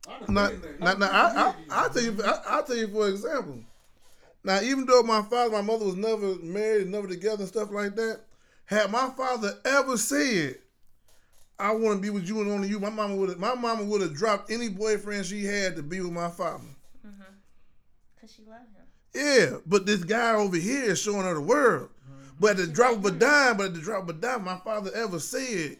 I 0.08 0.18
done 0.20 0.34
Now, 0.34 0.48
been 0.48 0.60
there. 0.60 0.76
now, 0.80 0.94
now 0.94 1.06
I, 1.10 1.20
I, 1.20 1.54
I'll 1.70 1.90
tell 1.90 2.02
you. 2.02 2.22
I, 2.24 2.40
I'll 2.46 2.62
tell 2.64 2.76
you 2.76 2.88
for 2.88 3.08
example. 3.08 3.60
Now, 4.44 4.60
even 4.60 4.86
though 4.86 5.02
my 5.02 5.22
father, 5.22 5.50
my 5.52 5.60
mother 5.62 5.84
was 5.84 5.94
never 5.94 6.34
married, 6.36 6.88
never 6.88 7.06
together, 7.06 7.42
and 7.42 7.48
stuff 7.48 7.70
like 7.70 7.94
that, 7.94 8.20
had 8.64 8.90
my 8.90 9.08
father 9.16 9.54
ever 9.64 9.96
said, 9.96 10.56
"I 11.58 11.72
want 11.72 11.98
to 11.98 12.02
be 12.02 12.10
with 12.10 12.28
you 12.28 12.40
and 12.40 12.50
only 12.50 12.68
you," 12.68 12.80
my 12.80 12.90
mama 12.90 13.14
would, 13.14 13.38
my 13.38 13.54
mama 13.54 13.84
would 13.84 14.00
have 14.00 14.14
dropped 14.14 14.50
any 14.50 14.68
boyfriend 14.68 15.26
she 15.26 15.44
had 15.44 15.76
to 15.76 15.82
be 15.82 16.00
with 16.00 16.12
my 16.12 16.28
father. 16.28 16.64
Mm-hmm. 17.06 17.22
Cause 18.20 18.32
she 18.34 18.42
loved 18.42 18.64
him. 18.74 18.82
Yeah, 19.14 19.58
but 19.66 19.86
this 19.86 20.02
guy 20.02 20.34
over 20.34 20.56
here 20.56 20.84
is 20.84 21.00
showing 21.00 21.22
her 21.22 21.34
the 21.34 21.40
world. 21.40 21.90
Mm-hmm. 22.10 22.36
But 22.40 22.50
at 22.52 22.56
the 22.56 22.66
drop 22.66 22.96
of 22.96 23.04
a 23.04 23.10
dime, 23.12 23.58
but 23.58 23.66
at 23.66 23.74
the 23.74 23.80
drop 23.80 24.04
of 24.04 24.08
a 24.08 24.12
dime, 24.14 24.42
my 24.44 24.56
father 24.56 24.90
ever 24.94 25.20
said 25.20 25.76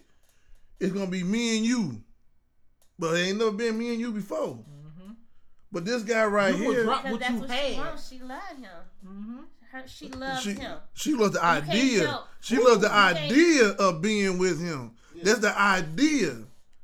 it's 0.79 0.93
gonna 0.93 1.07
be 1.11 1.25
me 1.25 1.57
and 1.57 1.67
you. 1.67 2.01
But 2.99 3.17
it 3.17 3.29
ain't 3.29 3.39
never 3.39 3.53
been 3.53 3.77
me 3.79 3.91
and 3.91 4.01
you 4.01 4.13
before. 4.13 4.59
Mm-hmm. 4.59 5.13
But 5.73 5.85
this 5.85 6.03
guy 6.03 6.25
right 6.27 6.55
You 6.57 6.71
here, 6.71 6.85
Cause 6.85 7.05
what 7.11 7.21
that's 7.21 7.33
you 7.33 7.41
what 7.41 7.51
she 7.51 7.57
had. 7.75 7.79
wants. 7.79 8.09
She 8.09 8.19
love 8.21 8.43
him. 8.57 8.69
Mm-hmm. 9.07 9.39
Her, 9.73 9.83
she 9.89 10.09
loves 10.11 10.43
she 10.43 10.53
him. 10.53 10.77
she 10.93 11.15
loves 11.15 11.33
the 11.33 11.41
can't 11.41 11.69
idea. 11.69 12.21
She 12.41 12.57
Ooh, 12.57 12.65
loves 12.69 12.81
the 12.83 12.89
you 12.89 12.93
can't- 12.93 13.19
idea 13.19 13.69
of 13.71 14.03
being 14.03 14.39
with 14.39 14.61
him. 14.61 14.93
That's 15.23 15.39
the 15.39 15.59
idea. 15.59 16.37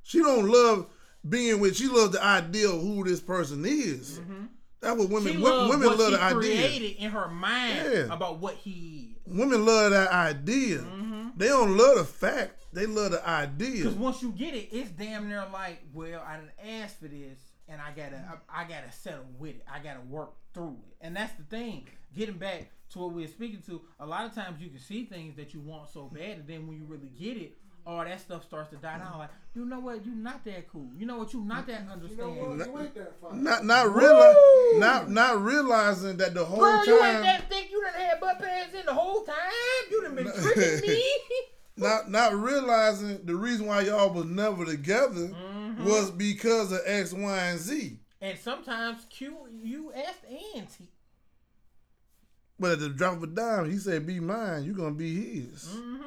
She 0.04 0.20
don't 0.20 0.48
love 0.48 0.86
being 1.28 1.60
with. 1.60 1.76
She 1.76 1.86
loves 1.88 2.12
the 2.12 2.24
idea 2.24 2.70
of 2.70 2.80
who 2.80 3.04
this 3.04 3.20
person 3.20 3.64
is. 3.66 4.20
Mm-hmm. 4.20 4.44
That's 4.80 4.98
what 4.98 5.10
women 5.10 5.32
She 5.32 5.38
wo- 5.38 5.68
women 5.68 5.86
what 5.88 5.98
love 5.98 6.10
she 6.10 6.16
the 6.16 6.22
idea. 6.22 6.38
created 6.38 6.96
in 7.02 7.10
her 7.10 7.28
mind 7.28 7.80
Yeah. 7.92 8.14
about 8.14 8.38
what 8.38 8.54
he 8.54 9.16
is. 9.26 9.36
Women 9.38 9.66
love 9.66 9.90
that 9.90 10.08
idea. 10.10 10.78
Mm-hmm. 10.78 11.28
They 11.36 11.48
don't 11.48 11.76
love 11.76 11.98
the 11.98 12.04
fact. 12.04 12.57
They 12.72 12.86
love 12.86 13.12
the 13.12 13.26
idea. 13.28 13.76
Because 13.84 13.94
once 13.94 14.22
you 14.22 14.32
get 14.32 14.54
it, 14.54 14.68
it's 14.72 14.90
damn 14.90 15.28
near 15.28 15.44
like, 15.52 15.80
well, 15.92 16.22
I 16.26 16.36
didn't 16.36 16.82
ask 16.82 16.98
for 16.98 17.08
this. 17.08 17.38
and 17.68 17.80
I 17.80 17.90
gotta 17.96 18.16
I, 18.50 18.62
I 18.62 18.64
gotta 18.64 18.90
settle 18.92 19.24
with 19.38 19.56
it. 19.56 19.64
I 19.72 19.78
gotta 19.78 20.00
work 20.00 20.32
through 20.54 20.76
it, 20.88 20.96
and 21.00 21.16
that's 21.16 21.34
the 21.34 21.44
thing. 21.44 21.86
Getting 22.14 22.36
back 22.38 22.70
to 22.90 22.98
what 23.00 23.12
we 23.12 23.22
we're 23.22 23.28
speaking 23.28 23.62
to, 23.66 23.82
a 24.00 24.06
lot 24.06 24.24
of 24.26 24.34
times 24.34 24.60
you 24.60 24.68
can 24.70 24.78
see 24.80 25.04
things 25.04 25.36
that 25.36 25.52
you 25.54 25.60
want 25.60 25.88
so 25.90 26.04
bad, 26.12 26.38
and 26.38 26.46
then 26.46 26.66
when 26.66 26.76
you 26.76 26.84
really 26.84 27.10
get 27.18 27.36
it. 27.36 27.56
All 27.86 28.04
that 28.04 28.20
stuff 28.20 28.44
starts 28.44 28.68
to 28.70 28.76
die 28.76 28.98
down. 28.98 29.18
Like, 29.18 29.30
you 29.54 29.64
know 29.64 29.80
what? 29.80 30.04
You're 30.04 30.14
not 30.14 30.44
that 30.44 30.68
cool. 30.68 30.90
You 30.94 31.06
know 31.06 31.16
what? 31.16 31.32
You're 31.32 31.42
not 31.42 31.66
that 31.68 31.80
You 31.80 31.86
know 31.86 31.92
understanding. 31.94 32.58
what? 32.58 32.68
You 32.68 32.78
ain't 32.80 32.94
that. 32.96 33.34
Not 33.34 33.64
not 33.64 33.94
realize 33.94 34.36
not 34.74 35.10
not 35.10 35.42
realizing 35.42 36.18
that 36.18 36.34
the 36.34 36.44
whole 36.44 36.58
Girl, 36.58 36.84
you 36.84 36.94
ain't 36.96 37.02
time 37.14 37.22
that 37.22 37.48
thick. 37.48 37.68
You 37.70 37.82
done 37.82 37.94
had 37.94 38.20
butt 38.20 38.40
pads 38.40 38.74
in 38.74 38.84
the 38.84 38.92
whole 38.92 39.22
time. 39.22 39.36
You 39.90 40.02
done 40.02 40.16
been 40.16 40.30
tricking 40.42 40.86
me. 40.86 41.02
not 41.78 42.10
not 42.10 42.34
realizing 42.34 43.24
the 43.24 43.34
reason 43.36 43.66
why 43.66 43.82
y'all 43.82 44.12
was 44.12 44.24
never 44.26 44.64
together 44.64 45.28
Mm-hmm. 45.28 45.84
was 45.84 46.10
because 46.10 46.72
of 46.72 46.80
X, 46.86 47.12
Y, 47.12 47.38
and 47.38 47.58
Z. 47.60 47.98
and 48.20 48.36
sometimes 48.38 49.04
Q, 49.10 49.36
U, 49.62 49.92
S, 49.94 50.16
and 50.56 50.66
T. 50.68 50.88
But 52.58 52.72
at 52.72 52.80
the 52.80 52.88
drop 52.88 53.18
of 53.18 53.22
a 53.22 53.26
dime, 53.28 53.70
he 53.70 53.76
said, 53.78 54.04
"Be 54.06 54.18
mine. 54.18 54.64
You're 54.64 54.74
gonna 54.74 54.90
be 54.94 55.40
his." 55.42 55.66
Mm-hmm. 55.66 56.06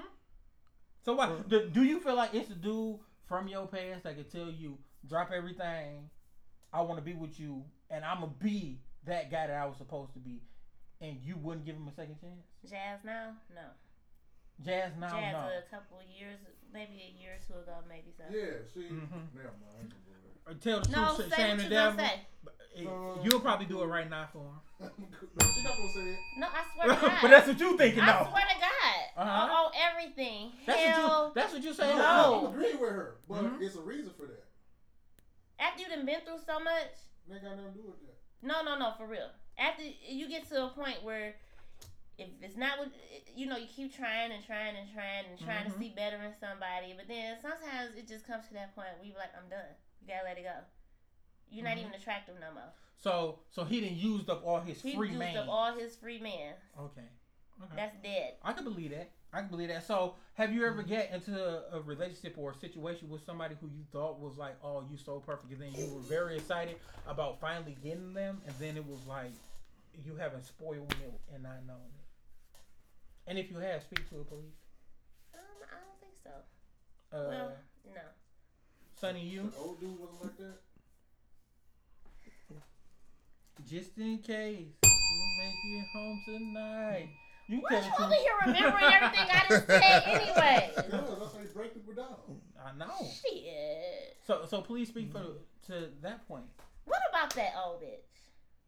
So 1.06 1.14
what? 1.14 1.48
Do, 1.48 1.70
do 1.70 1.84
you 1.84 2.00
feel 2.02 2.16
like 2.16 2.34
it's 2.34 2.50
a 2.50 2.56
dude 2.56 3.00
from 3.28 3.48
your 3.48 3.66
past 3.68 4.04
that 4.04 4.16
can 4.16 4.26
tell 4.26 4.52
you, 4.52 4.78
drop 5.08 5.32
everything, 5.32 6.10
I 6.74 6.82
want 6.82 6.98
to 7.00 7.06
be 7.06 7.14
with 7.14 7.40
you, 7.40 7.64
and 7.90 8.04
I'm 8.04 8.20
gonna 8.20 8.34
be 8.40 8.80
that 9.06 9.32
guy 9.32 9.48
that 9.48 9.56
I 9.56 9.66
was 9.66 9.78
supposed 9.78 10.12
to 10.14 10.20
be, 10.20 10.42
and 11.00 11.16
you 11.24 11.38
wouldn't 11.38 11.66
give 11.66 11.76
him 11.76 11.88
a 11.88 11.94
second 11.96 12.20
chance? 12.20 12.44
Jazz 12.70 13.00
now? 13.06 13.36
No. 13.56 13.62
Jazz 14.64 14.92
now, 15.00 15.10
Jazz 15.10 15.34
no. 15.34 15.40
a 15.40 15.62
couple 15.70 15.98
years, 16.18 16.38
maybe 16.74 17.02
a 17.02 17.20
year 17.22 17.34
or 17.34 17.40
two 17.46 17.60
ago, 17.60 17.78
maybe 17.88 18.12
so. 18.16 18.24
Yeah, 18.30 18.62
see, 18.74 18.90
Mhm. 18.94 19.34
never 19.34 19.52
mind. 19.58 19.76
I 19.78 19.80
ain't 19.82 19.90
gonna 19.90 20.02
go 20.06 20.52
Or 20.52 20.54
Tell 20.56 20.82
the 20.82 20.90
No, 20.90 21.16
truth, 21.16 21.30
say 21.30 21.36
shame 21.38 21.58
the 21.58 21.64
you 21.64 21.70
gonna 21.70 21.98
devil. 21.98 22.06
say. 22.06 22.88
Uh, 22.88 23.22
You'll 23.24 23.40
probably 23.42 23.66
do 23.66 23.82
it 23.84 23.86
right 23.88 24.10
now 24.10 24.28
for 24.32 24.40
him. 24.40 24.60
there. 24.80 24.90
no, 24.98 25.46
she 25.52 25.64
not 25.64 25.76
gonna 25.78 25.92
say 25.94 26.00
it. 26.02 26.20
No, 26.38 26.48
I 26.48 26.64
swear 26.74 26.88
to 26.96 27.02
God. 27.10 27.18
but 27.22 27.28
that's 27.30 27.48
what 27.48 27.60
you 27.60 27.78
thinking, 27.78 28.06
though. 28.06 28.12
I 28.12 28.30
swear 28.30 28.44
to 28.48 28.60
God. 28.60 29.00
Uh-huh. 29.18 29.44
On, 29.44 29.50
on 29.50 29.72
everything. 29.76 30.52
That's 30.66 30.80
what 30.80 30.90
Hell, 30.90 31.26
you. 31.28 31.32
That's 31.36 31.54
what 31.54 31.64
you 31.64 31.74
say. 31.74 31.88
No, 31.90 31.98
No. 31.98 32.48
I'm 32.48 32.54
agreeing 32.54 32.80
with 32.80 32.90
her, 32.92 33.18
but 33.28 33.44
Mhm. 33.44 33.62
it's 33.62 33.76
a 33.76 33.82
reason 33.82 34.14
for 34.14 34.26
that. 34.28 34.48
after 35.60 35.84
you 35.84 35.90
done 35.90 36.06
been 36.06 36.22
through 36.22 36.40
so 36.40 36.60
much, 36.60 36.90
They 37.28 37.36
got 37.40 37.56
nothing 37.56 37.74
to 37.74 37.80
do 37.80 37.86
with 37.88 38.00
that. 38.02 38.18
no, 38.42 38.64
no, 38.64 38.78
no, 38.80 38.94
for 38.98 39.06
real. 39.06 39.30
After 39.60 39.84
you 39.84 40.28
get 40.28 40.48
to 40.50 40.66
a 40.66 40.70
point 40.70 41.04
where 41.04 41.36
if 42.22 42.28
it's 42.42 42.58
not 42.58 42.78
what 42.80 42.90
you 43.36 43.46
know, 43.48 43.58
you 43.58 43.68
keep 43.68 43.96
trying 43.96 44.32
and 44.32 44.44
trying 44.46 44.76
and 44.76 44.92
trying 44.94 45.26
and 45.30 45.40
trying 45.40 45.66
Mhm. 45.66 45.74
to 45.74 45.80
see 45.80 45.90
better 45.96 46.18
in 46.22 46.34
somebody, 46.40 46.94
but 46.96 47.08
then 47.08 47.38
sometimes 47.42 47.96
it 47.96 48.08
just 48.08 48.26
comes 48.28 48.48
to 48.48 48.54
that 48.54 48.76
point 48.76 48.90
where 48.96 49.06
you 49.06 49.14
be 49.14 49.18
like, 49.18 49.36
I'm 49.36 49.50
done. 49.50 49.74
You 50.02 50.08
gotta 50.08 50.26
let 50.26 50.38
it 50.38 50.44
go. 50.44 50.56
You're 51.50 51.64
not 51.66 51.78
Mhm. 51.78 51.82
even 51.82 51.94
attractive 51.94 52.40
no 52.40 52.52
more. 52.54 52.74
So, 52.98 53.40
so 53.50 53.64
he 53.64 53.82
didn't 53.82 53.98
used 53.98 54.30
up 54.30 54.46
all 54.46 54.60
his 54.62 54.82
He 54.82 54.96
free 54.96 55.08
used 55.10 55.20
man. 55.20 55.36
up 55.38 55.48
all 55.50 55.74
his 55.74 55.96
free 55.98 56.20
man. 56.20 56.56
okay. 56.78 57.08
Okay. 57.64 57.76
That's 57.76 57.96
dead. 57.98 58.38
I 58.42 58.54
can 58.54 58.64
believe 58.64 58.90
that. 58.92 59.12
I 59.34 59.40
can 59.42 59.50
believe 59.50 59.68
that. 59.70 59.84
So, 59.84 60.16
have 60.34 60.52
you 60.52 60.66
ever 60.66 60.82
get 60.82 61.12
into 61.12 61.32
a, 61.74 61.78
a 61.78 61.82
relationship 61.82 62.36
or 62.38 62.52
a 62.52 62.56
situation 62.56 63.08
with 63.08 63.24
somebody 63.24 63.56
who 63.62 63.68
you 63.68 63.86
thought 63.92 64.20
was 64.20 64.36
like, 64.38 64.56
oh, 64.64 64.82
you 64.90 64.98
so 64.98 65.20
perfect, 65.20 65.52
and 65.54 65.62
then 65.62 65.74
you 65.74 65.94
were 65.94 66.02
very 66.02 66.38
excited 66.38 66.78
about 67.08 67.40
finally 67.40 67.78
getting 67.84 68.14
them, 68.14 68.42
and 68.48 68.56
then 68.58 68.78
it 68.78 68.86
was 68.86 69.06
like 69.06 69.32
you 70.04 70.16
haven't 70.16 70.44
spoiled 70.46 70.90
milk 71.00 71.22
and 71.34 71.44
not 71.44 71.64
knowing 71.68 71.82
it. 71.96 72.01
And 73.28 73.38
if 73.38 73.50
you 73.52 73.58
have, 73.58 73.84
speak 73.84 74.08
to 74.10 74.16
the 74.16 74.24
police. 74.24 74.60
Um, 75.34 75.40
I 75.70 75.76
don't 75.76 76.00
think 76.00 76.14
so. 76.24 77.18
Uh, 77.18 77.30
well, 77.30 77.52
no. 77.94 78.02
Sonny, 79.00 79.22
you 79.26 79.50
The 79.50 79.58
old 79.58 79.80
dude 79.80 80.00
wasn't 80.00 80.24
like 80.24 80.38
that. 80.38 80.58
just 83.68 83.98
in 83.98 84.18
case, 84.20 84.68
we'll 84.84 85.38
make 85.40 85.54
it 85.64 85.86
home 85.94 86.22
tonight. 86.26 87.10
You 87.48 87.60
What 87.60 87.70
tell 87.70 87.84
you 87.84 87.92
over 88.00 88.14
here 88.14 88.32
remembering 88.46 88.84
everything 88.94 89.28
I 89.30 89.46
just 89.50 89.68
said 89.68 90.04
anyway? 90.06 90.72
Because 90.76 90.92
that's 91.20 91.34
how 91.36 91.42
you 91.42 91.48
break 91.54 91.74
people 91.74 91.94
down. 91.94 92.16
I 92.64 92.78
know. 92.78 93.08
Shit. 93.22 94.18
So, 94.26 94.46
so 94.48 94.62
please 94.62 94.88
speak 94.88 95.12
for 95.12 95.24
to 95.68 95.90
that 96.02 96.28
point. 96.28 96.46
What 96.86 97.00
about 97.10 97.34
that 97.36 97.54
old 97.64 97.82
bitch? 97.82 98.21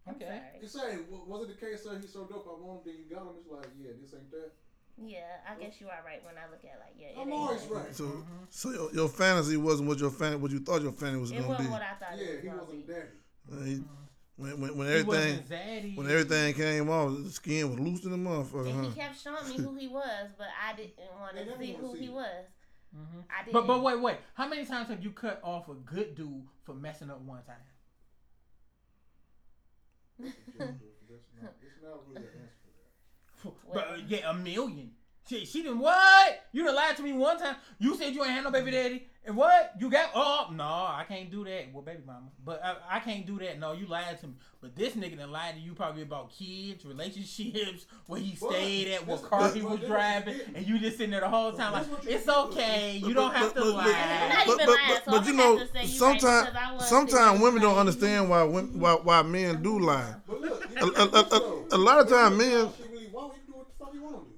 I'm 0.06 0.16
Okay. 0.16 0.26
sorry. 0.26 0.62
You 0.62 0.68
say, 0.68 0.98
wa- 1.10 1.24
was 1.26 1.50
it 1.50 1.60
the 1.60 1.66
case, 1.66 1.84
that 1.84 2.02
He's 2.02 2.12
so 2.14 2.26
dope. 2.26 2.46
I 2.48 2.60
want 2.62 2.86
him. 2.86 2.94
Then 2.94 2.96
you 3.04 3.16
got 3.16 3.24
him. 3.24 3.36
It's 3.40 3.50
like, 3.50 3.68
yeah, 3.80 3.92
this 4.02 4.14
ain't 4.14 4.30
that. 4.32 4.52
Yeah, 4.98 5.22
I 5.50 5.56
guess 5.60 5.82
you 5.82 5.88
are 5.88 6.04
right 6.06 6.24
when 6.24 6.36
I 6.38 6.46
look 6.52 6.60
at 6.64 6.76
it 6.76 6.80
like, 6.80 6.94
yeah, 7.00 7.08
it 7.20 7.26
I'm 7.26 7.34
always 7.34 7.64
that. 7.64 7.74
right. 7.74 7.96
So, 7.96 8.24
so 8.50 8.70
your, 8.72 8.94
your 8.94 9.10
fantasy 9.10 9.58
wasn't 9.58 9.90
what 9.90 9.98
your 10.00 10.12
fan, 10.12 10.40
what 10.40 10.52
you 10.52 10.60
thought 10.60 10.82
your 10.84 10.92
fantasy 10.92 11.20
was 11.20 11.32
gonna 11.32 11.42
be. 11.42 11.48
It 11.48 11.50
wasn't 11.50 11.68
be. 11.68 11.72
what 11.72 11.82
I 11.82 11.94
thought 11.96 12.18
Yeah, 12.20 12.26
it 12.26 12.34
was 12.36 12.44
he 12.44 12.50
wasn't 12.50 12.88
be. 12.88 12.94
daddy. 12.94 13.08
Uh, 13.52 13.64
he- 13.66 13.84
when, 14.36 14.60
when, 14.62 14.78
when 14.78 14.88
everything 14.90 15.96
when 15.96 16.10
everything 16.10 16.54
came 16.56 16.90
off, 16.90 17.16
the 17.24 17.30
skin 17.30 17.70
was 17.70 17.80
loose 17.80 18.04
in 18.04 18.10
the 18.12 18.18
motherfucker. 18.18 18.66
And 18.68 18.76
Huh? 18.86 18.90
he 18.90 19.00
kept 19.00 19.20
showing 19.22 19.48
me 19.48 19.58
who 19.64 19.76
he 19.76 19.88
was, 19.88 20.30
but 20.40 20.48
I 20.60 20.76
didn't 20.76 20.94
want 21.20 21.38
to 21.38 21.58
see 21.60 21.74
who 21.74 21.94
see 21.94 22.00
he 22.00 22.06
it. 22.08 22.12
was. 22.14 22.46
Mhm. 22.96 23.24
I 23.30 23.44
didn't. 23.46 23.54
But 23.54 23.68
but 23.68 23.84
wait 23.84 24.00
wait, 24.02 24.18
how 24.34 24.48
many 24.48 24.66
times 24.66 24.90
have 24.90 25.04
you 25.04 25.12
cut 25.12 25.40
off 25.44 25.70
a 25.70 25.76
good 25.76 26.16
dude 26.16 26.44
for 26.64 26.74
messing 26.74 27.12
up 27.12 27.22
one 27.22 27.44
time? 27.44 27.58
That's 30.24 30.70
not, 31.42 31.54
it's 31.62 31.82
not 31.84 32.00
really 32.10 32.28
an 32.28 32.34
answer 32.42 32.70
for 33.44 33.74
that. 33.74 33.74
But 33.74 33.88
uh, 33.88 34.02
yeah, 34.08 34.30
a 34.30 34.34
million. 34.34 34.92
She 35.28 35.46
she 35.46 35.64
didn't 35.64 35.80
what? 35.80 36.46
You 36.52 36.66
done 36.66 36.76
lied 36.76 36.98
to 36.98 37.04
me 37.04 37.14
one 37.14 37.38
time. 37.40 37.56
You 37.80 37.96
said 37.96 38.14
you 38.14 38.24
ain't 38.24 38.34
had 38.34 38.44
no 38.44 38.52
baby 38.52 38.72
daddy, 38.72 39.08
and 39.26 39.36
what? 39.38 39.72
You 39.80 39.90
got 39.90 40.10
oh, 40.16 40.48
oh 40.50 40.54
no, 40.54 40.64
I 40.64 41.06
can't 41.08 41.32
do 41.32 41.44
that. 41.46 41.66
Well, 41.74 41.82
baby 41.82 42.02
mama, 42.06 42.28
but 42.46 42.62
I, 42.64 42.98
I 42.98 43.00
can't 43.00 43.26
do 43.26 43.40
that. 43.40 43.60
No, 43.60 43.72
you 43.74 43.86
lied 43.88 44.20
to 44.22 44.28
me. 44.28 44.34
But 44.62 44.76
this 44.76 44.94
nigga 44.94 45.18
done 45.18 45.32
lied 45.32 45.56
to 45.56 45.60
you 45.62 45.74
probably 45.74 46.04
about 46.04 46.32
kids, 46.32 46.86
relationships, 46.86 47.86
where 48.08 48.20
he 48.22 48.38
But 48.40 48.52
stayed 48.52 48.88
at, 48.94 49.06
what 49.08 49.20
this- 49.22 49.30
car 49.30 49.52
he 49.52 49.62
was 49.62 49.80
driving, 49.82 50.40
and 50.56 50.66
you 50.68 50.80
just 50.80 50.98
sitting 50.98 51.12
there 51.12 51.20
the 51.22 51.30
whole 51.30 51.52
time 51.52 51.74
like 51.74 51.84
This 51.84 51.92
what 51.92 52.04
you 52.06 52.12
it's 52.12 52.28
okay. 52.30 52.98
You 52.98 53.14
don't 53.14 53.34
have 53.34 53.54
to 53.54 53.60
but- 53.62 53.74
but- 53.74 53.86
I'm 53.86 53.92
lie. 53.92 54.30
not 54.30 54.46
But 54.48 54.54
even 54.62 54.66
but 54.68 54.78
but, 55.06 55.12
but 55.12 55.26
you 55.28 55.34
know, 55.34 55.58
have 55.58 55.68
to 55.68 55.74
say 55.74 55.80
you 55.86 56.06
right 56.06 56.20
sometimes 56.22 56.50
because 56.50 56.56
I 56.68 56.74
was 56.74 56.88
sometimes 56.88 57.42
women 57.42 57.62
don't 57.62 57.78
understand 57.78 58.30
why 58.30 58.44
women, 58.44 58.80
why 58.80 58.94
why 58.94 59.22
men 59.24 59.62
do 59.64 59.80
lie. 59.80 60.16
A, 60.30 60.86
a, 60.86 60.88
a, 60.88 61.22
a, 61.22 61.64
a 61.72 61.78
lot 61.78 62.00
of 62.00 62.10
times 62.10 62.38
men, 62.38 62.70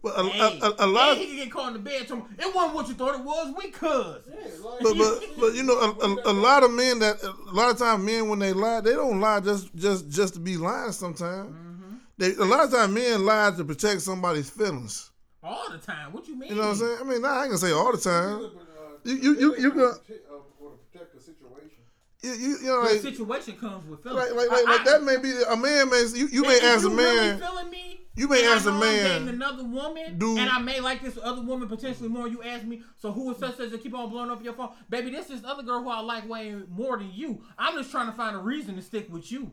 but 0.06 0.20
a, 0.20 0.24
Hey, 0.30 0.60
a, 0.62 0.66
a, 0.68 0.86
a 0.86 0.88
lot 0.88 1.10
and 1.10 1.12
of 1.14 1.18
he 1.18 1.26
can 1.28 1.36
get 1.38 1.52
caught 1.52 1.68
in 1.70 1.74
the 1.74 1.80
bedroom. 1.80 2.24
It 2.38 2.54
wasn't 2.56 2.76
what 2.76 2.88
you 2.88 2.94
thought 2.94 3.16
it 3.16 3.24
was. 3.26 3.54
We 3.58 3.72
cousins. 3.72 4.26
Yeah, 4.30 4.66
like, 4.70 4.80
but, 4.82 4.98
but 4.98 5.24
but 5.40 5.56
you 5.56 5.64
know 5.64 5.78
a, 5.80 5.90
a, 6.08 6.32
a 6.32 6.34
lot 6.34 6.64
of 6.64 6.72
men 6.72 7.00
that 7.00 7.22
a 7.24 7.34
lot 7.54 7.72
of 7.72 7.78
times 7.80 8.04
men 8.06 8.30
when 8.30 8.40
they 8.40 8.54
lie 8.54 8.82
they 8.82 8.94
don't 8.94 9.20
lie 9.20 9.40
just 9.40 9.74
just 9.76 10.08
just 10.10 10.36
to 10.36 10.40
be 10.40 10.58
lying 10.58 10.92
sometimes 10.92 11.50
Mm-hmm. 11.50 11.96
they 12.18 12.34
a 12.36 12.46
lot 12.46 12.64
of 12.66 12.72
times 12.72 12.94
men 12.94 13.26
lie 13.26 13.52
to 13.58 13.64
protect 13.66 14.02
somebody's 14.02 14.50
feelings 14.50 15.12
All 15.44 15.70
the 15.72 15.78
time. 15.80 16.14
What 16.14 16.28
you 16.28 16.36
mean? 16.36 16.50
you 16.52 16.56
know 16.56 16.62
what 16.64 16.70
I'm 16.70 16.76
saying 16.78 16.98
I 17.02 17.04
mean 17.04 17.22
nah, 17.22 17.30
I 17.30 17.42
ain't 17.42 17.50
gonna 17.50 17.58
say 17.58 17.72
all 17.72 17.92
the 17.92 17.98
time 17.98 18.40
But, 18.40 18.62
uh, 18.62 18.98
You- 19.06 19.16
you- 19.16 19.40
you- 19.40 19.56
you 19.58 19.70
they 19.72 19.78
got- 19.78 20.06
protect- 20.06 20.30
uh, 20.32 20.36
or 20.64 20.72
to 20.72 20.78
protect 20.92 21.16
the 21.16 21.22
situation. 21.22 21.82
You, 22.26 22.34
you, 22.34 22.58
you 22.58 22.64
know 22.68 22.84
The 22.88 22.94
like, 22.94 23.02
situation 23.02 23.56
comes 23.58 23.86
with 23.88 24.04
feelings. 24.04 24.32
like, 24.32 24.36
like, 24.36 24.50
like, 24.50 24.66
like 24.66 24.82
I- 24.82 24.84
that 24.86 25.04
may 25.04 25.18
be 25.18 25.32
a 25.48 25.56
man 25.56 25.90
may 25.90 26.06
you, 26.14 26.28
you 26.28 26.42
may 26.42 26.56
if 26.56 26.64
ask 26.64 26.86
a 26.86 26.90
man 26.90 26.98
Really 26.98 27.40
feeling 27.40 27.70
me, 27.70 28.02
you 28.16 28.28
may 28.28 28.40
and 28.44 28.50
I 28.50 28.56
ask 28.56 28.66
a 28.66 28.70
know 28.70 28.76
I'm 28.76 28.80
man, 28.82 29.04
dating 29.04 29.30
another 29.30 29.64
woman, 29.64 30.18
do- 30.18 30.38
and 30.38 30.50
I 30.50 30.60
may 30.60 30.80
like 30.80 31.02
this 31.02 31.18
other 31.22 31.42
woman 31.42 31.68
potentially 31.68 32.10
more. 32.10 32.28
You 32.28 32.42
ask 32.44 32.64
me, 32.64 32.82
so 32.98 33.12
who 33.12 33.32
is 33.32 33.38
such 33.38 33.60
as 33.60 33.72
to 33.72 33.78
keep 33.78 33.94
on 33.94 34.10
blowing 34.10 34.30
up 34.32 34.44
your 34.44 34.54
phone, 34.54 34.70
baby? 34.90 35.12
This 35.12 35.30
is 35.30 35.44
other 35.46 35.64
girl 35.64 35.84
who 35.84 35.90
I 35.90 36.00
like 36.00 36.28
way 36.30 36.56
more 36.70 36.98
than 36.98 37.12
you. 37.14 37.44
I'm 37.58 37.76
just 37.78 37.92
trying 37.92 38.08
to 38.08 38.14
find 38.14 38.36
a 38.36 38.40
reason 38.40 38.76
to 38.76 38.82
stick 38.82 39.08
with 39.12 39.32
you. 39.32 39.52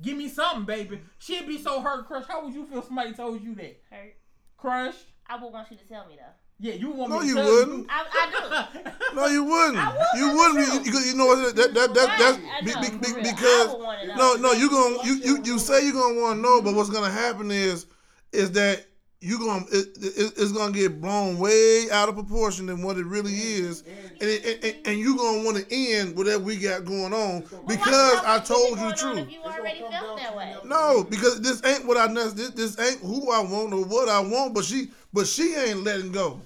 Give 0.00 0.16
me 0.16 0.28
something, 0.28 0.64
baby. 0.64 1.00
She'd 1.18 1.46
be 1.46 1.58
so 1.58 1.80
hurt, 1.80 2.06
crushed. 2.06 2.28
How 2.28 2.44
would 2.44 2.52
you 2.54 2.64
feel 2.66 2.78
if 2.78 2.86
somebody 2.86 3.12
told 3.12 3.42
you 3.42 3.54
that? 3.56 3.80
Hurt. 3.90 4.14
Crushed? 4.56 5.06
I 5.28 5.36
would 5.42 5.52
want 5.52 5.70
you 5.70 5.76
to 5.76 5.84
tell 5.84 6.06
me 6.06 6.16
though. 6.16 6.22
Yeah, 6.60 6.74
you 6.74 6.90
want 6.90 7.10
No, 7.10 7.18
me 7.18 7.22
to 7.22 7.28
you 7.28 7.34
tell 7.34 7.46
wouldn't. 7.52 7.86
I, 7.90 8.04
I 8.10 8.68
no 9.14 9.26
you 9.26 9.44
wouldn't 9.44 9.76
I 9.78 9.88
would, 9.92 10.20
you 10.20 10.36
wouldn't 10.36 10.84
be, 10.84 10.84
because 10.90 11.06
you 11.06 11.16
know 11.16 11.26
what 11.26 11.56
that 11.56 11.74
that, 11.74 11.94
that, 11.94 12.06
Right, 12.08 12.18
that's 12.18 12.38
I 12.38 12.60
be, 12.64 12.72
know, 12.74 12.80
be, 12.80 12.86
for 12.88 12.98
be, 12.98 13.12
real. 13.12 13.26
I 13.26 13.30
because 13.32 13.68
would 13.72 13.82
wanna 13.82 14.06
know. 14.06 14.14
no 14.14 14.34
no 14.36 14.52
you 14.52 14.70
gonna 14.70 14.96
you, 15.04 15.14
you 15.16 15.42
you 15.44 15.58
say 15.58 15.84
you're 15.84 15.92
gonna 15.92 16.20
want 16.20 16.36
to 16.38 16.42
know 16.42 16.62
but 16.62 16.74
what's 16.74 16.90
gonna 16.90 17.10
happen 17.10 17.50
is 17.50 17.86
is 18.32 18.52
that 18.52 18.84
you 19.24 19.38
gonna 19.38 19.64
it, 19.72 19.88
it, 19.96 20.32
it's 20.36 20.52
gonna 20.52 20.72
get 20.72 21.00
blown 21.00 21.38
way 21.38 21.86
out 21.90 22.08
of 22.08 22.14
proportion 22.14 22.66
than 22.66 22.82
what 22.82 22.98
it 22.98 23.06
really 23.06 23.32
is 23.32 23.82
and 24.20 24.20
it, 24.20 24.64
and, 24.64 24.86
and 24.86 24.98
you 24.98 25.16
gonna 25.16 25.42
want 25.42 25.56
to 25.56 25.66
end 25.74 26.14
whatever 26.16 26.44
we 26.44 26.56
got 26.56 26.84
going 26.84 27.12
on 27.14 27.40
because 27.66 28.20
I 28.24 28.38
told 28.38 28.78
you 28.78 28.90
the 28.90 28.94
keep 28.94 28.98
it 28.98 29.02
going 29.02 29.18
on 29.18 29.24
truth 29.24 29.32
you 29.32 29.40
already 29.40 29.80
felt 29.80 30.18
that 30.18 30.36
way. 30.36 30.54
no 30.64 31.04
because 31.08 31.40
this 31.40 31.64
ain't 31.64 31.86
what 31.86 31.96
I 31.96 32.06
this, 32.12 32.50
this 32.50 32.78
ain't 32.78 33.00
who 33.00 33.30
I 33.32 33.40
want 33.40 33.72
or 33.72 33.84
what 33.84 34.08
I 34.08 34.20
want 34.20 34.54
but 34.54 34.64
she 34.64 34.88
but 35.12 35.26
she 35.26 35.54
ain't 35.54 35.82
letting 35.84 36.12
go 36.12 36.40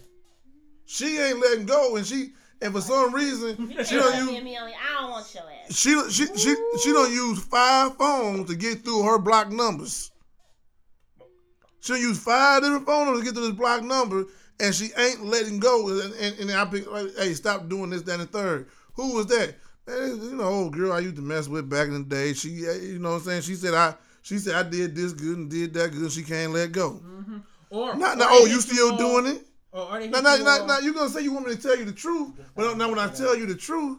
she 0.86 1.18
ain't 1.18 1.40
letting 1.40 1.66
go 1.66 1.96
and 1.96 2.06
she 2.06 2.32
and 2.60 2.72
for 2.72 2.80
some 2.80 3.14
reason 3.14 3.70
You 3.76 3.84
she 3.84 3.96
don't 3.96 4.16
use 4.16 4.42
me 4.42 4.54
and 4.56 4.62
only. 4.62 4.72
I 4.74 5.00
don't 5.00 5.10
want 5.10 5.34
your 5.34 5.44
ass. 5.44 5.76
she 5.76 5.90
she 6.10 6.26
she 6.36 6.56
she 6.82 6.92
don't 6.92 7.12
use 7.12 7.42
five 7.44 7.96
phones 7.96 8.48
to 8.48 8.56
get 8.56 8.84
through 8.84 9.02
her 9.02 9.18
block 9.18 9.50
numbers. 9.50 10.10
She'll 11.88 11.96
use 11.96 12.18
five 12.18 12.60
different 12.60 12.84
phone 12.84 13.06
numbers 13.06 13.22
to 13.22 13.24
get 13.24 13.34
to 13.36 13.40
this 13.40 13.56
block 13.56 13.82
number, 13.82 14.26
and 14.60 14.74
she 14.74 14.90
ain't 14.98 15.24
letting 15.24 15.58
go. 15.58 15.88
And, 15.88 16.12
and, 16.16 16.38
and 16.38 16.50
I 16.52 16.66
pick, 16.66 16.86
like, 16.90 17.16
hey, 17.16 17.32
stop 17.32 17.66
doing 17.66 17.88
this, 17.88 18.02
that, 18.02 18.20
and 18.20 18.22
the 18.24 18.26
third. 18.26 18.68
Who 18.92 19.14
was 19.14 19.24
that? 19.28 19.54
Hey, 19.86 20.08
you 20.08 20.34
know, 20.36 20.44
old 20.44 20.74
girl 20.74 20.92
I 20.92 20.98
used 20.98 21.16
to 21.16 21.22
mess 21.22 21.48
with 21.48 21.70
back 21.70 21.86
in 21.88 21.94
the 21.94 22.04
day. 22.04 22.34
She, 22.34 22.68
uh, 22.68 22.72
you 22.72 22.98
know, 22.98 23.12
what 23.12 23.16
I'm 23.16 23.22
saying. 23.22 23.40
She 23.40 23.54
said 23.54 23.72
I, 23.72 23.94
she 24.20 24.36
said 24.36 24.54
I 24.54 24.68
did 24.68 24.94
this 24.94 25.14
good 25.14 25.38
and 25.38 25.50
did 25.50 25.72
that 25.72 25.92
good. 25.92 26.12
She 26.12 26.22
can't 26.22 26.52
let 26.52 26.72
go. 26.72 27.00
Or 27.70 27.96
Not, 27.96 28.16
or 28.16 28.18
not 28.18 28.18
they 28.18 28.24
oh, 28.28 28.44
you 28.44 28.60
still 28.60 28.92
on- 28.92 28.98
doing 28.98 29.36
it? 29.36 29.46
Or, 29.72 29.84
or 29.96 30.00
Now, 30.08 30.20
now, 30.20 30.34
you 30.34 30.44
now, 30.44 30.66
now 30.66 30.78
you 30.80 30.92
gonna 30.92 31.08
say 31.08 31.22
you 31.22 31.32
want 31.32 31.46
me 31.46 31.54
to 31.54 31.62
tell 31.62 31.76
you 31.78 31.86
the 31.86 31.92
truth, 31.92 32.32
but 32.54 32.76
now 32.76 32.90
when 32.90 32.98
I 32.98 33.08
tell 33.08 33.34
you 33.34 33.46
the 33.46 33.54
truth, 33.54 33.98